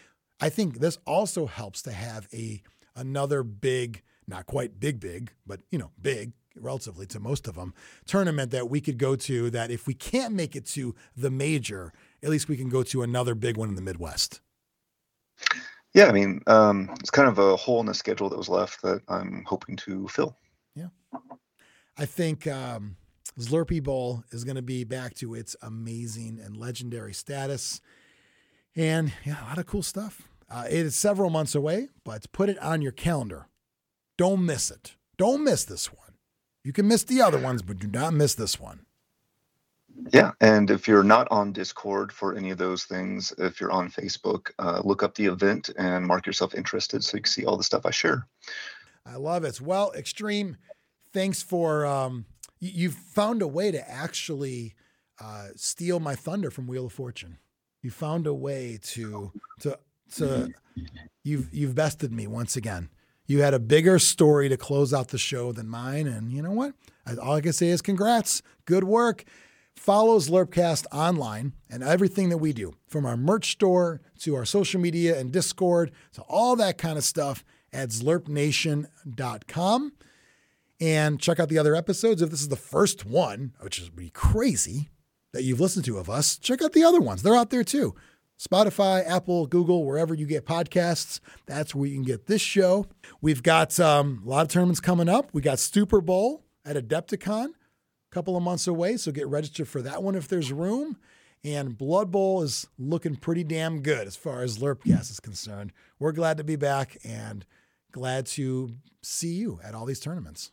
I 0.41 0.49
think 0.49 0.79
this 0.79 0.99
also 1.07 1.47
helps 1.47 1.83
to 1.83 1.93
have 1.93 2.29
a 2.33 2.63
another 2.97 3.43
big, 3.43 4.03
not 4.29 4.47
quite 4.47 4.79
big, 4.79 5.01
big, 5.01 5.33
but 5.47 5.61
you 5.71 5.79
know, 5.79 5.91
big 6.01 6.33
relatively 6.55 7.07
to 7.07 7.21
most 7.21 7.49
of 7.49 7.55
them, 7.55 7.75
tournament 8.07 8.51
that 8.51 8.71
we 8.71 8.81
could 8.81 8.99
go 8.99 9.17
to. 9.17 9.51
That 9.51 9.71
if 9.71 9.87
we 9.87 9.95
can't 9.95 10.35
make 10.35 10.57
it 10.57 10.67
to 10.67 10.95
the 11.17 11.31
major, 11.31 11.93
at 12.23 12.31
least 12.31 12.49
we 12.49 12.57
can 12.57 12.69
go 12.69 12.83
to 12.85 13.03
another 13.03 13.35
big 13.35 13.57
one 13.57 13.69
in 13.69 13.75
the 13.75 13.83
Midwest. 13.83 14.41
Yeah, 15.95 16.07
I 16.07 16.13
mean, 16.13 16.41
um, 16.49 16.91
it's 16.99 17.11
kind 17.11 17.29
of 17.29 17.39
a 17.39 17.57
hole 17.57 17.81
in 17.81 17.87
the 17.87 17.95
schedule 17.95 18.29
that 18.29 18.37
was 18.37 18.49
left 18.49 18.83
that 18.83 19.03
I'm 19.09 19.45
hoping 19.47 19.77
to 19.77 20.09
fill. 20.09 20.37
Yeah. 20.75 20.89
I 21.97 22.05
think 22.05 22.49
um, 22.49 22.97
Zlurpee 23.39 23.83
Bowl 23.83 24.25
is 24.33 24.43
going 24.43 24.57
to 24.57 24.63
be 24.63 24.83
back 24.83 25.15
to 25.15 25.35
its 25.35 25.55
amazing 25.63 26.41
and 26.45 26.57
legendary 26.57 27.15
status. 27.15 27.81
And 28.75 29.13
yeah, 29.25 29.45
a 29.45 29.47
lot 29.47 29.59
of 29.59 29.67
cool 29.67 29.85
stuff. 29.85 30.23
Uh, 30.51 30.65
it 30.69 30.87
is 30.87 30.97
several 30.97 31.31
months 31.31 31.55
away, 31.55 31.89
but 32.05 32.31
put 32.33 32.49
it 32.49 32.59
on 32.59 32.83
your 32.83 32.93
calendar. 32.93 33.49
Don't 34.17 34.45
miss 34.45 34.71
it. 34.71 34.97
Don't 35.17 35.45
miss 35.45 35.65
this 35.65 35.93
one. 35.93 36.04
You 36.65 36.73
can 36.73 36.89
miss 36.89 37.05
the 37.05 37.21
other 37.21 37.39
ones, 37.39 37.63
but 37.63 37.79
do 37.79 37.87
not 37.87 38.15
miss 38.15 38.35
this 38.35 38.59
one. 38.59 38.87
Yeah, 40.13 40.33
and 40.41 40.71
if 40.71 40.89
you're 40.89 41.05
not 41.05 41.29
on 41.31 41.53
Discord 41.53 42.11
for 42.11 42.37
any 42.37 42.51
of 42.51 42.59
those 42.59 42.85
things, 42.85 43.33
if 43.39 43.61
you're 43.61 43.71
on 43.71 43.91
Facebook, 43.91 44.51
uh, 44.59 44.81
look 44.83 45.03
up 45.03 45.15
the 45.15 45.27
event 45.27 45.71
and 45.79 46.05
mark 46.05 46.27
yourself 46.27 46.55
interested 46.55 47.05
so 47.05 47.17
you 47.17 47.23
can 47.23 47.31
see 47.31 47.45
all 47.45 47.57
the 47.57 47.63
stuff 47.63 47.87
I 47.87 47.91
share. 47.91 48.27
I 49.07 49.17
love 49.17 49.45
it. 49.45 49.61
Well, 49.61 49.93
Xtreme, 49.97 50.57
thanks 51.13 51.43
for 51.43 51.87
um, 51.87 52.25
you, 52.59 52.71
you've 52.75 52.95
found 52.95 53.43
a 53.43 53.47
way 53.47 53.71
to 53.71 53.89
actually 53.89 54.75
uh, 55.21 55.49
steal 55.55 56.01
my 56.01 56.15
thunder 56.15 56.51
from 56.51 56.67
Wheel 56.67 56.87
of 56.87 56.93
Fortune. 56.93 57.39
You 57.83 57.91
found 57.91 58.27
a 58.27 58.35
way 58.35 58.79
to 58.83 59.31
to 59.61 59.79
to 60.17 60.51
you've 61.23 61.53
you've 61.53 61.75
bested 61.75 62.13
me 62.13 62.27
once 62.27 62.57
again. 62.57 62.89
You 63.27 63.43
had 63.43 63.55
a 63.55 63.59
bigger 63.59 63.99
story 63.99 64.49
to 64.49 64.57
close 64.57 64.93
out 64.93 65.09
the 65.09 65.19
show 65.19 65.53
than 65.53 65.69
mine, 65.69 66.07
and 66.07 66.31
you 66.31 66.43
know 66.43 66.53
what? 66.53 66.75
All 67.21 67.35
I 67.35 67.41
can 67.41 67.53
say 67.53 67.69
is 67.69 67.83
congrats, 67.83 68.43
good 68.67 68.85
work. 68.85 69.25
Follow 69.75 70.19
Zlurpcast 70.19 70.87
online 70.93 71.53
and 71.69 71.83
everything 71.83 72.29
that 72.29 72.39
we 72.39 72.53
do, 72.53 72.75
from 72.87 73.05
our 73.05 73.17
merch 73.17 73.53
store 73.53 74.01
to 74.21 74.37
our 74.37 74.45
social 74.45 74.81
media 74.81 75.19
and 75.19 75.33
Discord 75.33 75.91
to 76.13 76.23
all 76.23 76.55
that 76.57 76.79
kind 76.79 76.97
of 76.97 77.05
stuff 77.05 77.45
at 77.73 77.89
zlurpnation.com. 77.89 79.93
And 80.81 81.21
check 81.21 81.41
out 81.41 81.49
the 81.49 81.59
other 81.59 81.75
episodes. 81.75 82.21
If 82.21 82.31
this 82.31 82.41
is 82.41 82.49
the 82.49 82.57
first 82.57 83.05
one, 83.05 83.53
which 83.61 83.79
is 83.79 83.91
be 83.91 84.11
crazy 84.11 84.91
that 85.33 85.43
you've 85.43 85.61
listened 85.61 85.85
to 85.87 85.99
of 85.99 86.11
us, 86.11 86.39
check 86.39 86.63
out 86.63 86.73
the 86.73 86.85
other 86.85 87.01
ones. 87.01 87.23
They're 87.23 87.37
out 87.37 87.51
there 87.51 87.65
too. 87.65 87.95
Spotify, 88.39 89.07
Apple, 89.07 89.47
Google, 89.47 89.85
wherever 89.85 90.15
you 90.15 90.27
get 90.27 90.45
podcasts, 90.45 91.21
that's 91.47 91.75
where 91.75 91.89
you 91.89 91.95
can 91.95 92.05
get 92.05 92.27
this 92.27 92.43
show. 92.43 92.87
We've 93.21 93.43
got 93.43 93.79
um, 93.81 94.23
a 94.25 94.29
lot 94.29 94.43
of 94.43 94.49
tournaments 94.49 94.81
coming 94.81 95.09
up. 95.09 95.31
We 95.33 95.41
got 95.41 95.59
Super 95.59 96.01
Bowl 96.01 96.45
at 96.65 96.77
Adepticon, 96.77 97.47
a 97.47 98.15
couple 98.15 98.37
of 98.37 98.43
months 98.43 98.67
away, 98.67 98.97
so 98.97 99.13
get 99.13 99.29
registered 99.29 99.69
for 99.69 99.83
that 99.83 100.03
one 100.03 100.15
if 100.15 100.29
there's 100.29 100.53
room. 100.53 100.99
And 101.45 101.77
Blood 101.77 102.11
Bowl 102.11 102.43
is 102.43 102.67
looking 102.79 103.17
pretty 103.17 103.45
damn 103.45 103.83
good 103.83 104.07
as 104.07 104.17
far 104.17 104.43
as 104.43 104.59
Zlurpcast 104.59 105.11
is 105.11 105.21
concerned. 105.21 105.73
We're 105.99 106.13
glad 106.13 106.39
to 106.39 106.45
be 106.45 106.57
back 106.57 106.97
and 107.05 107.45
glad 107.93 108.27
to 108.27 108.71
see 109.03 109.35
you 109.35 109.61
at 109.63 109.75
all 109.75 109.85
these 109.85 110.01
tournaments. 110.01 110.51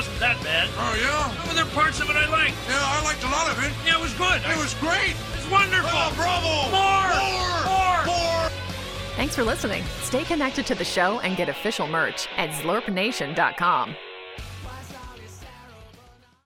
Wasn't 0.00 0.18
that 0.18 0.42
bad. 0.42 0.66
Oh, 0.78 0.96
yeah? 0.96 1.44
Well, 1.44 1.54
there 1.54 1.62
are 1.62 1.76
parts 1.76 2.00
of 2.00 2.08
it 2.08 2.16
I 2.16 2.26
liked. 2.30 2.56
Yeah, 2.66 2.80
I 2.80 3.04
liked 3.04 3.22
a 3.22 3.28
lot 3.28 3.50
of 3.50 3.62
it. 3.62 3.70
Yeah, 3.84 3.98
it 3.98 4.00
was 4.00 4.14
good. 4.14 4.40
It 4.48 4.56
was 4.56 4.72
great. 4.80 5.14
It's 5.36 5.50
wonderful. 5.50 5.90
Oh, 5.92 6.10
bravo. 6.16 6.72
More. 6.72 7.12
More. 7.68 8.06
More. 8.06 8.48
Thanks 9.16 9.36
for 9.36 9.44
listening. 9.44 9.84
Stay 10.00 10.24
connected 10.24 10.64
to 10.68 10.74
the 10.74 10.86
show 10.86 11.20
and 11.20 11.36
get 11.36 11.50
official 11.50 11.86
merch 11.86 12.28
at 12.38 12.48
zlurpnation.com. 12.48 13.94